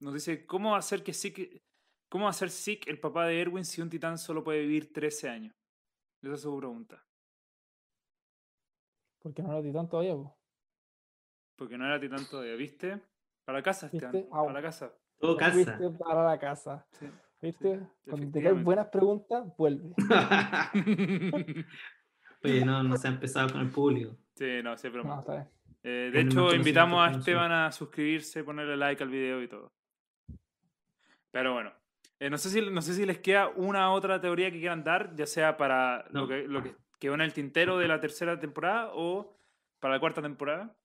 nos 0.00 0.14
dice 0.14 0.44
¿cómo 0.46 0.76
hacer 0.76 1.02
que 1.02 1.12
Zeke, 1.14 1.62
cómo 2.10 2.28
hacer 2.28 2.50
Zeke 2.50 2.90
el 2.90 3.00
papá 3.00 3.24
de 3.26 3.40
Erwin 3.40 3.64
si 3.64 3.80
un 3.80 3.88
titán 3.88 4.18
solo 4.18 4.44
puede 4.44 4.60
vivir 4.60 4.92
13 4.92 5.30
años? 5.30 5.56
Esa 6.20 6.34
es 6.34 6.42
su 6.42 6.54
pregunta. 6.58 7.02
Porque 9.22 9.42
no 9.42 9.52
era 9.52 9.62
titán 9.62 9.88
todavía, 9.88 10.14
po. 10.14 10.36
Porque 11.56 11.78
no 11.78 11.86
era 11.86 11.98
titán 11.98 12.26
todavía, 12.28 12.54
¿viste? 12.56 13.00
Para 13.44 13.58
la 13.58 13.62
casa, 13.62 13.86
Esteban. 13.86 14.12
¿Viste? 14.12 14.28
Para 14.28 14.62
casa. 14.62 14.92
Todo 15.18 15.36
casa. 15.36 15.52
Fuiste 15.52 15.90
para 15.98 16.24
la 16.24 16.38
casa. 16.38 16.86
Sí. 16.92 17.06
¿Viste? 17.40 17.78
Sí, 17.78 18.10
Cuando 18.10 18.30
te 18.32 18.42
caen 18.42 18.64
buenas 18.64 18.88
preguntas, 18.88 19.56
vuelve. 19.56 19.94
Oye, 22.42 22.64
no, 22.64 22.82
no 22.82 22.96
se 22.96 23.08
ha 23.08 23.10
empezado 23.10 23.52
con 23.52 23.60
el 23.62 23.70
público. 23.70 24.16
sí, 24.34 24.62
no, 24.62 24.74
broma. 24.90 25.14
No, 25.14 25.20
está 25.20 25.32
bien. 25.32 25.48
Eh, 25.82 26.10
de 26.12 26.20
hecho, 26.20 26.54
invitamos 26.54 27.00
a 27.00 27.12
Esteban 27.12 27.52
a 27.52 27.72
suscribirse, 27.72 28.44
ponerle 28.44 28.76
like 28.76 29.02
al 29.02 29.08
video 29.08 29.42
y 29.42 29.48
todo. 29.48 29.72
Pero 31.30 31.54
bueno, 31.54 31.72
eh, 32.20 32.30
no, 32.30 32.38
sé 32.38 32.50
si, 32.50 32.60
no 32.70 32.80
sé 32.82 32.94
si 32.94 33.04
les 33.04 33.18
queda 33.18 33.48
una 33.48 33.92
otra 33.92 34.20
teoría 34.20 34.50
que 34.52 34.58
quieran 34.60 34.84
dar, 34.84 35.14
ya 35.16 35.26
sea 35.26 35.56
para 35.56 36.04
No. 36.12 36.20
lo, 36.22 36.28
que, 36.28 36.42
lo 36.46 36.62
que 36.62 36.76
quedó 36.98 37.14
en 37.14 37.22
el 37.22 37.32
tintero 37.32 37.78
de 37.78 37.88
la 37.88 37.98
tercera 37.98 38.38
temporada 38.38 38.90
o 38.94 39.36
para 39.80 39.94
la 39.94 40.00
cuarta 40.00 40.22
temporada. 40.22 40.76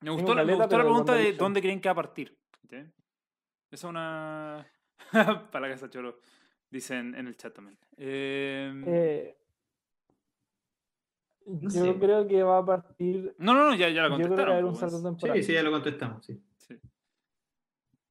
Me 0.00 0.10
gustó, 0.10 0.34
la- 0.34 0.44
me 0.44 0.54
gustó 0.54 0.76
la 0.76 0.84
pregunta 0.84 1.14
de 1.14 1.32
dónde 1.32 1.60
creen 1.62 1.80
que 1.80 1.88
va 1.88 1.92
a 1.92 1.96
partir. 1.96 2.36
¿sí? 2.68 2.76
Esa 2.76 2.92
es 3.70 3.84
una... 3.84 4.66
para 5.50 5.60
la 5.68 5.74
casa 5.74 5.88
choro, 5.88 6.18
dicen 6.70 7.14
en 7.14 7.26
el 7.28 7.36
chat 7.36 7.54
también. 7.54 7.78
Eh, 7.96 8.72
Eh, 8.86 9.36
No 11.46 11.84
yo 11.86 11.98
creo 11.98 12.26
que 12.26 12.42
va 12.42 12.58
a 12.58 12.64
partir. 12.64 13.34
no, 13.38 13.54
no, 13.54 13.70
no, 13.70 13.74
ya, 13.76 13.88
ya 13.90 14.02
la 14.02 14.08
Yo 14.08 14.16
creo 14.16 14.28
que 14.28 14.34
va 14.34 14.42
a 14.42 14.46
contestaron. 14.46 14.52
haber 14.52 14.64
un 14.64 14.76
salto 14.76 14.96
bueno. 15.00 15.16
temporal. 15.16 15.36
Sí, 15.36 15.42
sí, 15.44 15.52
ya 15.52 15.62
lo 15.62 15.70
contestamos. 15.70 16.24
Sí. 16.26 16.42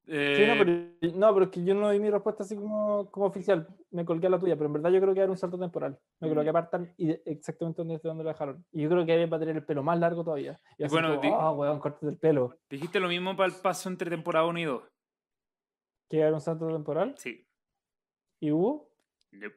Eh, 0.06 0.36
Sí, 0.38 0.46
no, 0.46 0.54
pero, 0.58 1.18
no, 1.18 1.34
pero 1.34 1.46
es 1.46 1.52
que 1.52 1.64
yo 1.64 1.74
no 1.74 1.90
di 1.90 2.00
mi 2.00 2.10
respuesta 2.10 2.44
así 2.44 2.56
como, 2.58 3.10
como 3.10 3.26
oficial. 3.28 3.68
Me 3.92 4.04
colgué 4.04 4.28
a 4.28 4.32
la 4.32 4.40
tuya, 4.40 4.56
pero 4.58 4.66
en 4.68 4.74
verdad 4.74 4.90
yo 4.92 5.00
creo 5.00 5.14
que 5.14 5.22
era 5.22 5.32
un 5.32 5.38
salto 5.38 5.58
temporal. 5.58 5.98
Me 6.20 6.28
Mm. 6.28 6.32
coloqué 6.32 6.50
a 6.50 6.54
Partan 6.54 6.94
y 6.98 7.08
de- 7.08 7.22
exactamente 7.26 7.82
donde, 7.82 8.00
donde 8.04 8.24
lo 8.24 8.30
dejaron. 8.30 8.66
Y 8.72 8.82
yo 8.82 8.90
creo 8.90 9.06
que 9.06 9.26
va 9.28 9.38
a 9.38 9.40
tener 9.40 9.56
el 9.56 9.64
pelo 9.66 9.82
más 9.82 9.98
largo 10.00 10.24
todavía. 10.24 10.60
Y 10.78 10.84
Y 10.84 10.86
así 10.86 10.94
bueno, 10.94 11.20
ah, 11.36 11.52
weón, 11.52 11.80
cortes 11.80 12.10
el 12.10 12.18
pelo. 12.18 12.58
Dijiste 12.70 13.00
lo 13.00 13.08
mismo 13.08 13.36
para 13.38 13.54
el 13.54 13.62
paso 13.62 13.88
entre 13.88 14.10
temporada 14.10 14.46
1 14.46 14.60
y 14.60 14.64
2. 14.66 14.84
Que 16.10 16.20
era 16.20 16.34
un 16.34 16.42
salto 16.42 16.68
temporal. 16.68 17.16
Sí. 17.18 17.48
Y 18.42 18.52
hubo. 18.52 18.92
Yep. 19.32 19.54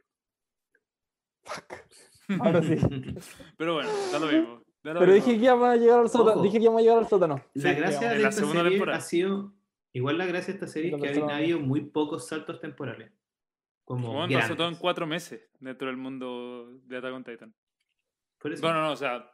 Ahora 2.41 2.63
sí. 2.63 2.77
Pero 3.59 3.75
bueno, 3.75 3.91
da 4.13 4.19
lo 4.19 4.27
mismo. 4.27 4.63
Pero 4.83 5.01
mismo. 5.01 5.15
dije 5.15 5.31
que 5.39 5.45
íbamos 5.45 5.69
a 5.69 5.77
llegar 5.77 6.01
al 6.01 6.09
sótano. 6.09 6.43
Dije 6.43 6.59
que 6.59 6.63
íbamos 6.65 6.81
a 6.81 6.83
llegar 6.83 6.99
al 6.99 7.09
sótano. 7.09 7.41
La 7.55 7.71
Sí, 7.75 7.77
gracia 7.81 8.09
de 8.11 8.19
la 8.21 8.29
esta 8.29 8.41
segunda 8.41 8.61
serie 8.63 8.71
temporada. 8.79 8.99
ha 8.99 9.01
sido, 9.01 9.53
igual 9.97 10.19
la 10.19 10.27
gracia 10.27 10.53
de 10.53 10.59
esta 10.59 10.67
serie 10.69 10.91
es 10.91 10.97
que 10.97 11.03
tercera 11.09 11.35
ha 11.35 11.37
habido 11.39 11.59
muy 11.61 11.81
pocos 11.83 12.27
saltos 12.29 12.61
temporales. 12.61 13.11
Como 13.85 14.13
Bueno, 14.13 14.39
pasó 14.39 14.57
todo 14.57 14.69
en 14.69 14.77
cuatro 14.77 15.07
meses 15.07 15.49
dentro 15.61 15.87
del 15.89 15.97
mundo 15.97 16.79
de 16.85 16.97
Attack 16.97 17.15
on 17.15 17.25
Titan. 17.25 17.55
Por 18.39 18.53
eso. 18.53 18.63
Bueno, 18.63 18.83
no, 18.83 18.93
o 18.93 18.97
sea, 18.97 19.31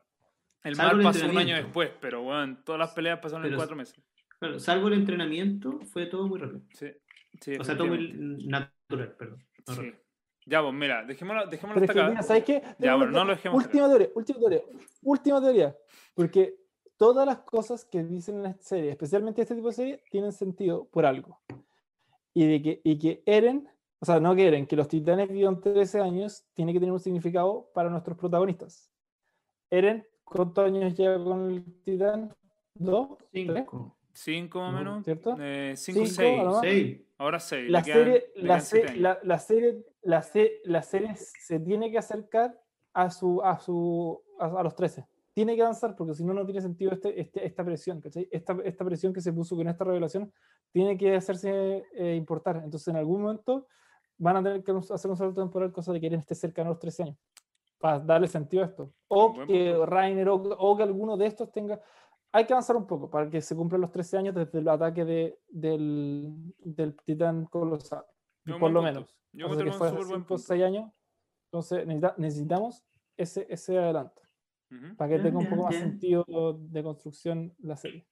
el 0.65 0.77
Salvo 0.77 0.91
mal 0.91 1.01
el 1.01 1.05
pasó 1.05 1.27
un 1.31 1.39
año 1.39 1.57
después, 1.57 1.91
pero 2.01 2.23
bueno, 2.23 2.59
todas 2.65 2.79
las 2.79 2.91
peleas 2.93 3.19
pasaron 3.19 3.45
en 3.45 3.51
Pero- 3.51 3.59
cuatro 3.59 3.77
meses. 3.77 4.03
Claro, 4.39 4.59
salvo 4.59 4.89
el 4.89 4.95
entrenamiento, 4.95 5.79
fue 5.93 6.07
todo 6.07 6.27
muy 6.27 6.41
rápido. 6.41 6.63
Sí, 6.73 6.89
sí, 7.41 7.55
O 7.61 7.63
sea, 7.65 7.77
todo 7.77 7.87
muy 7.87 8.13
natural, 8.47 9.15
perdón. 9.17 9.45
no 9.69 9.75
Sí. 9.75 9.93
Ya, 10.47 10.61
pues 10.61 10.75
mira, 10.75 11.05
dejémoslo, 11.05 11.47
dejémoslo 11.47 11.81
hasta 11.81 11.93
que, 11.95 12.01
acá. 12.01 12.09
mira, 12.11 12.23
¿sabes 12.25 12.43
qué? 12.45 12.61
Tengo 12.81 12.97
bueno, 12.99 13.13
no 13.13 13.25
lo 13.25 13.33
dejemos 13.37 13.65
Última 13.65 13.87
teoría, 13.89 14.09
última 14.17 14.39
teoría, 14.41 14.61
última 15.03 15.41
teoría. 15.41 15.77
Porque 16.15 16.57
todas 17.03 17.27
las 17.27 17.39
cosas 17.39 17.85
que 17.85 18.05
dicen 18.05 18.39
en 18.41 18.47
esta 18.47 18.63
serie, 18.63 18.91
especialmente 18.91 19.43
este 19.43 19.57
tipo 19.57 19.67
de 19.67 19.75
serie, 19.75 20.03
tienen 20.09 20.31
sentido 20.31 20.85
por 20.85 21.05
algo. 21.05 21.41
Y, 22.33 22.47
de 22.47 22.63
que, 22.63 22.81
y 22.85 22.97
que 22.97 23.25
Eren, 23.27 23.69
o 23.99 24.05
sea, 24.07 24.21
no 24.21 24.37
que 24.37 24.47
Eren, 24.47 24.67
que 24.69 24.77
los 24.77 24.87
titanes 24.87 25.29
vivan 25.29 25.61
13 25.61 25.99
años, 26.01 26.45
tiene 26.55 26.73
que 26.73 26.79
tener 26.79 26.93
un 26.93 27.01
significado 27.01 27.69
para 27.75 27.91
nuestros 27.91 28.17
protagonistas. 28.17 28.89
Eren, 29.69 30.07
¿cuántos 30.23 30.65
años 30.65 30.95
lleva 30.97 31.23
con 31.25 31.51
el 31.51 31.65
titán? 31.83 32.33
¿Dos? 32.75 33.19
¿Tres? 33.33 33.47
Cinco. 33.47 33.97
Cinco 34.13 34.61
más 34.61 34.69
o 34.69 34.73
No, 34.73 34.79
menos. 34.79 35.05
¿Cierto? 35.05 35.37
Eh, 35.41 35.75
cinco, 35.77 36.07
Cinco, 36.07 36.61
seis. 36.61 37.01
Ahora 37.19 37.41
seis. 37.41 37.69
la 37.69 37.83
quedan- 37.83 37.99
serie, 37.99 38.33
la, 38.37 38.61
se- 38.61 38.97
la, 38.97 39.19
la 39.25 39.39
serie, 39.41 39.85
la, 40.03 40.23
se- 40.23 40.61
la 40.65 40.83
serie 40.83 41.17
se 41.17 41.59
tiene 41.59 41.91
que 41.91 41.99
acercar 41.99 42.57
a 42.93 43.11
su, 43.11 43.43
a 43.43 43.59
su, 43.59 44.23
a, 44.39 44.47
a 44.47 44.63
los 44.63 44.75
13. 44.77 45.05
Tiene 45.35 45.57
que 45.57 45.63
avanzar 45.63 45.97
porque 45.97 46.15
si 46.15 46.25
no, 46.25 46.35
no 46.35 46.45
tiene 46.45 46.61
sentido 46.61 46.93
este, 46.93 47.19
este- 47.21 47.47
esta 47.47 47.65
presión, 47.65 48.01
¿cachai? 48.01 48.29
Esta, 48.31 48.57
esta 48.65 48.85
presión 48.85 49.13
que 49.13 49.21
se 49.23 49.33
puso 49.33 49.57
con 49.57 49.67
esta 49.69 49.85
revelación 49.85 50.31
tiene 50.73 50.97
que 50.99 51.15
hacerse 51.17 51.85
eh, 51.95 52.15
importar. 52.17 52.57
Entonces, 52.65 52.89
en 52.89 52.97
algún 52.97 53.23
momento 53.23 53.67
van 54.19 54.37
a 54.37 54.43
tener 54.43 54.63
que 54.63 54.73
hacer 54.73 55.11
un 55.11 55.17
salto 55.17 55.41
temporal, 55.41 55.73
cosa 55.73 55.93
de 55.93 56.01
que 56.01 56.07
Eren 56.07 56.21
esté 56.21 56.35
cercano 56.35 56.69
a 56.69 56.73
los 56.73 56.79
13 56.79 57.03
años, 57.05 57.17
para 57.79 57.99
darle 58.01 58.29
sentido 58.29 58.63
a 58.63 58.67
esto. 58.67 58.93
O 59.09 59.33
que. 59.47 59.75
Rainer 59.87 60.29
o, 60.29 60.35
o 60.37 60.77
que 60.77 60.83
alguno 60.83 61.17
de 61.17 61.27
estos 61.27 61.51
tenga... 61.51 61.81
Hay 62.35 62.47
que 62.47 62.53
avanzar 62.53 62.77
un 62.77 62.87
poco 62.87 63.11
para 63.11 63.29
que 63.29 63.41
se 63.43 63.55
cumplan 63.57 63.81
los 63.83 63.91
13 63.91 64.19
años 64.19 64.35
desde 64.35 64.59
el 64.59 64.69
ataque 64.69 65.05
de, 65.05 65.39
del, 65.49 66.31
del 66.59 66.95
titán 66.97 67.45
colosal. 67.47 68.05
Por 68.45 68.55
lo 68.55 68.59
punto. 68.61 68.83
menos. 68.83 69.17
Yo 69.33 69.49
Cosa 69.49 69.61
encuentro 69.61 69.73
que 69.73 69.79
fue 69.79 69.87
hace 69.89 69.97
buen 69.97 70.07
5 70.09 70.17
o 70.17 70.27
punto. 70.29 70.39
6 70.39 70.63
años. 70.63 70.93
Entonces 71.51 71.87
necesita- 71.87 72.15
necesitamos 72.19 72.85
ese, 73.17 73.47
ese 73.51 73.79
adelanto 73.79 74.22
Para 74.97 75.11
que 75.17 75.23
tenga 75.23 75.39
un 75.39 75.49
poco 75.49 75.65
más 75.65 75.75
sentido 75.77 76.25
de 76.59 76.83
construcción 76.83 77.55
la 77.59 77.77
serie. 77.77 78.07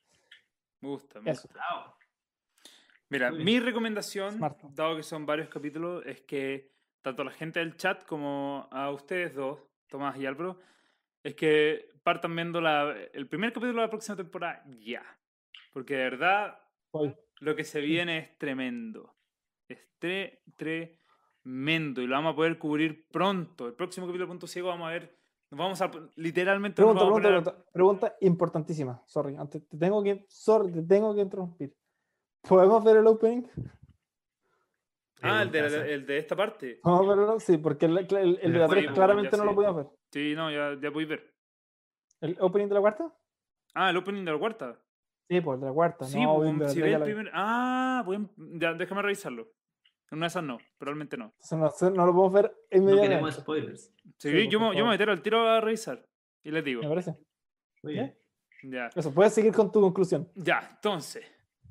Me 0.80 0.88
gusta. 0.88 1.20
me 1.20 1.30
Eso. 1.30 1.42
gusta. 1.48 1.96
Mira, 3.08 3.32
mi 3.32 3.58
recomendación, 3.58 4.34
Smart. 4.34 4.60
dado 4.74 4.96
que 4.96 5.02
son 5.02 5.26
varios 5.26 5.48
capítulos, 5.48 6.04
es 6.06 6.20
que 6.22 6.72
tanto 7.02 7.22
a 7.22 7.24
la 7.24 7.30
gente 7.32 7.58
del 7.58 7.76
chat 7.76 8.04
como 8.04 8.68
a 8.70 8.90
ustedes 8.90 9.34
dos, 9.34 9.58
Tomás 9.88 10.16
y 10.18 10.26
Álvaro, 10.26 10.60
es 11.22 11.34
que 11.34 11.88
partan 12.04 12.34
viendo 12.36 12.60
la, 12.60 12.94
el 13.12 13.26
primer 13.28 13.52
capítulo 13.52 13.80
de 13.80 13.86
la 13.86 13.90
próxima 13.90 14.16
temporada 14.16 14.64
ya. 14.78 15.02
Porque 15.72 15.96
de 15.96 16.04
verdad 16.04 16.58
Hoy. 16.92 17.14
lo 17.40 17.56
que 17.56 17.64
se 17.64 17.80
viene 17.80 18.18
es 18.18 18.38
tremendo. 18.38 19.16
Es 19.68 19.78
tre- 20.00 20.40
tremendo. 20.56 22.02
Y 22.02 22.06
lo 22.06 22.14
vamos 22.14 22.32
a 22.32 22.36
poder 22.36 22.58
cubrir 22.58 23.08
pronto. 23.08 23.66
El 23.66 23.74
próximo 23.74 24.06
capítulo 24.06 24.26
de 24.26 24.30
Punto 24.30 24.46
Ciego 24.46 24.68
vamos 24.68 24.86
a 24.88 24.92
ver. 24.92 25.19
Nos 25.50 25.58
vamos 25.58 25.80
a 25.82 25.90
literalmente 26.16 26.80
nos 26.80 26.92
Pregunta, 26.94 27.04
vamos 27.04 27.20
pregunta, 27.20 27.50
a- 27.50 27.54
pregunta, 27.54 27.72
pregunta 27.72 28.16
importantísima. 28.20 29.02
Sorry, 29.06 29.36
antes 29.36 29.66
te 29.68 29.76
tengo 29.76 30.02
que, 30.02 30.24
sorry, 30.28 30.72
te 30.72 30.82
tengo 30.82 31.14
que 31.14 31.22
interrumpir. 31.22 31.74
¿Podemos 32.48 32.84
ver 32.84 32.98
el 32.98 33.06
opening? 33.06 33.42
Ah, 35.22 35.42
el 35.42 35.50
de, 35.50 35.58
Preguntaza. 35.60 35.86
el 35.90 36.06
de 36.06 36.18
esta 36.18 36.36
parte. 36.36 36.80
¿Podemos 36.82 37.08
verlo? 37.08 37.40
Sí, 37.40 37.58
porque 37.58 37.86
el, 37.86 37.98
el, 37.98 38.08
el 38.08 38.12
de 38.14 38.22
la 38.22 38.36
Después, 38.60 38.70
tres 38.70 38.84
bueno, 38.84 38.94
claramente 38.94 39.30
ya 39.32 39.36
no 39.38 39.44
lo 39.44 39.54
podíamos 39.54 39.76
ver. 39.84 39.86
Sí, 40.12 40.34
no, 40.34 40.50
ya, 40.50 40.78
ya 40.80 40.90
podéis 40.92 41.08
ver. 41.10 41.34
¿El 42.20 42.36
opening 42.40 42.68
de 42.68 42.74
la 42.74 42.80
cuarta? 42.80 43.12
Ah, 43.74 43.90
el 43.90 43.96
opening 43.96 44.24
de 44.24 44.32
la 44.32 44.38
cuarta. 44.38 44.78
Sí, 45.28 45.40
pues 45.40 45.54
el 45.56 45.60
de 45.60 45.66
la 45.66 45.72
cuarta. 45.72 46.04
Sí, 46.06 46.22
no, 46.22 46.36
pues, 46.36 46.50
el 46.50 46.58
de 46.58 46.64
la 46.64 46.70
si 46.70 46.80
tres 46.80 46.90
ve 46.90 46.96
el 46.96 47.02
primer. 47.02 47.30
Ah, 47.34 48.02
buen- 48.06 48.30
ya, 48.36 48.72
déjame 48.74 49.02
revisarlo. 49.02 49.48
En 50.10 50.16
una 50.18 50.26
de 50.26 50.28
esas 50.28 50.42
no, 50.42 50.58
probablemente 50.78 51.16
no. 51.16 51.32
No, 51.52 51.72
no 51.90 52.06
lo 52.06 52.12
podemos 52.12 52.32
ver 52.32 52.44
No 52.46 52.52
queremos 52.68 52.92
inmediatamente. 52.92 53.40
spoilers. 53.40 53.92
Sí, 54.18 54.30
Sí, 54.30 54.48
yo, 54.48 54.58
me, 54.58 54.60
yo 54.60 54.60
me 54.60 54.66
voy 54.66 54.74
a 54.74 54.78
favor. 54.78 54.90
meter 54.92 55.10
al 55.10 55.22
tiro 55.22 55.48
a 55.48 55.60
revisar. 55.60 56.04
Y 56.42 56.50
les 56.50 56.64
digo. 56.64 56.82
Me 56.82 56.88
parece. 56.88 57.14
Muy 57.82 57.94
¿Ya? 57.94 58.02
bien. 58.02 58.16
Ya. 58.64 58.90
Eso, 58.94 59.12
puedes 59.14 59.32
seguir 59.32 59.52
con 59.52 59.70
tu 59.70 59.80
conclusión. 59.80 60.28
Ya, 60.34 60.68
entonces. 60.74 61.24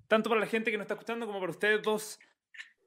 Tanto 0.08 0.30
para 0.30 0.42
la 0.42 0.48
gente 0.48 0.72
que 0.72 0.78
nos 0.78 0.86
está 0.86 0.94
escuchando 0.96 1.26
como 1.28 1.40
para 1.40 1.52
ustedes 1.52 1.82
dos, 1.84 2.20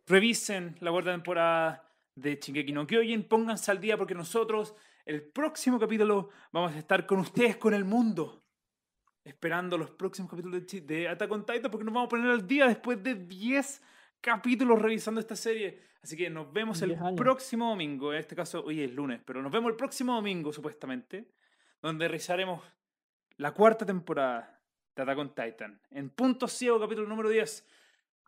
revisen 0.06 0.76
la 0.80 0.90
cuarta 0.90 1.12
temporada 1.12 1.88
de 2.14 2.36
Shingeki 2.36 2.72
no 2.72 2.86
Kyojin. 2.86 3.28
Pónganse 3.28 3.70
al 3.70 3.80
día 3.80 3.96
porque 3.96 4.14
nosotros, 4.14 4.74
el 5.04 5.22
próximo 5.22 5.78
capítulo, 5.78 6.30
vamos 6.50 6.72
a 6.74 6.78
estar 6.78 7.06
con 7.06 7.18
ustedes, 7.20 7.56
con 7.58 7.74
el 7.74 7.84
mundo. 7.84 8.42
Esperando 9.24 9.78
los 9.78 9.90
próximos 9.92 10.30
capítulos 10.30 10.66
de, 10.66 10.80
de 10.80 11.08
Attack 11.08 11.30
on 11.30 11.46
Titan 11.46 11.70
porque 11.70 11.84
nos 11.84 11.94
vamos 11.94 12.06
a 12.06 12.10
poner 12.10 12.30
al 12.30 12.46
día 12.46 12.66
después 12.66 13.00
de 13.02 13.14
10 13.14 13.82
capítulos 14.22 14.80
revisando 14.80 15.20
esta 15.20 15.36
serie. 15.36 15.78
Así 16.02 16.16
que 16.16 16.30
nos 16.30 16.50
vemos 16.52 16.80
el 16.80 16.90
10 16.90 17.00
años. 17.02 17.20
próximo 17.20 17.68
domingo. 17.68 18.12
En 18.12 18.20
este 18.20 18.34
caso, 18.34 18.64
hoy 18.64 18.82
es 18.82 18.92
lunes, 18.92 19.20
pero 19.24 19.42
nos 19.42 19.52
vemos 19.52 19.70
el 19.70 19.76
próximo 19.76 20.14
domingo, 20.14 20.52
supuestamente, 20.52 21.28
donde 21.82 22.08
revisaremos 22.08 22.62
la 23.36 23.52
cuarta 23.52 23.84
temporada 23.84 24.58
de 24.96 25.02
Attack 25.02 25.18
on 25.18 25.34
Titan. 25.34 25.80
En 25.90 26.10
Punto 26.10 26.48
Ciego, 26.48 26.80
capítulo 26.80 27.06
número 27.06 27.28
10. 27.28 27.66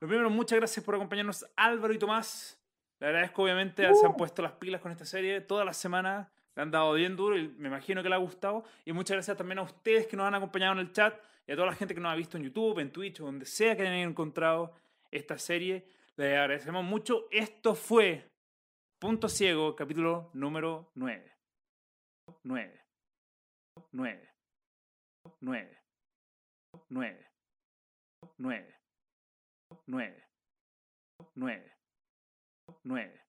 Lo 0.00 0.08
primero, 0.08 0.28
muchas 0.30 0.58
gracias 0.58 0.84
por 0.84 0.94
acompañarnos, 0.96 1.46
Álvaro 1.56 1.94
y 1.94 1.98
Tomás. 1.98 2.60
Le 3.00 3.06
agradezco, 3.06 3.42
obviamente, 3.42 3.82
se 3.94 4.06
han 4.06 4.16
puesto 4.16 4.42
las 4.42 4.52
pilas 4.52 4.80
con 4.80 4.92
esta 4.92 5.04
serie 5.04 5.40
toda 5.40 5.64
la 5.64 5.72
semana. 5.72 6.30
Le 6.54 6.62
han 6.62 6.70
dado 6.70 6.92
bien 6.92 7.16
duro 7.16 7.36
y 7.36 7.48
me 7.48 7.68
imagino 7.68 8.02
que 8.02 8.08
le 8.08 8.14
ha 8.14 8.18
gustado. 8.18 8.64
Y 8.84 8.92
muchas 8.92 9.16
gracias 9.16 9.36
también 9.36 9.58
a 9.58 9.62
ustedes 9.62 10.06
que 10.06 10.16
nos 10.16 10.26
han 10.26 10.34
acompañado 10.34 10.74
en 10.74 10.78
el 10.80 10.92
chat 10.92 11.14
y 11.46 11.52
a 11.52 11.56
toda 11.56 11.66
la 11.66 11.74
gente 11.74 11.94
que 11.94 12.00
nos 12.00 12.12
ha 12.12 12.14
visto 12.14 12.36
en 12.36 12.44
YouTube, 12.44 12.78
en 12.78 12.90
Twitch 12.90 13.20
o 13.20 13.24
donde 13.24 13.46
sea 13.46 13.76
que 13.76 13.82
hayan 13.82 13.94
encontrado 13.94 14.74
esta 15.14 15.38
serie. 15.38 15.86
Les 16.16 16.36
agradecemos 16.36 16.84
mucho. 16.84 17.26
Esto 17.30 17.74
fue 17.74 18.30
Punto 18.98 19.28
Ciego, 19.28 19.74
capítulo 19.74 20.30
número 20.34 20.90
9. 20.94 21.32
9. 22.42 22.80
9. 23.92 24.32
9. 25.40 25.78
9. 26.88 27.28
9. 28.38 28.76
9. 29.86 30.24
9. 31.34 31.34
9. 31.36 31.74
9. 32.84 33.24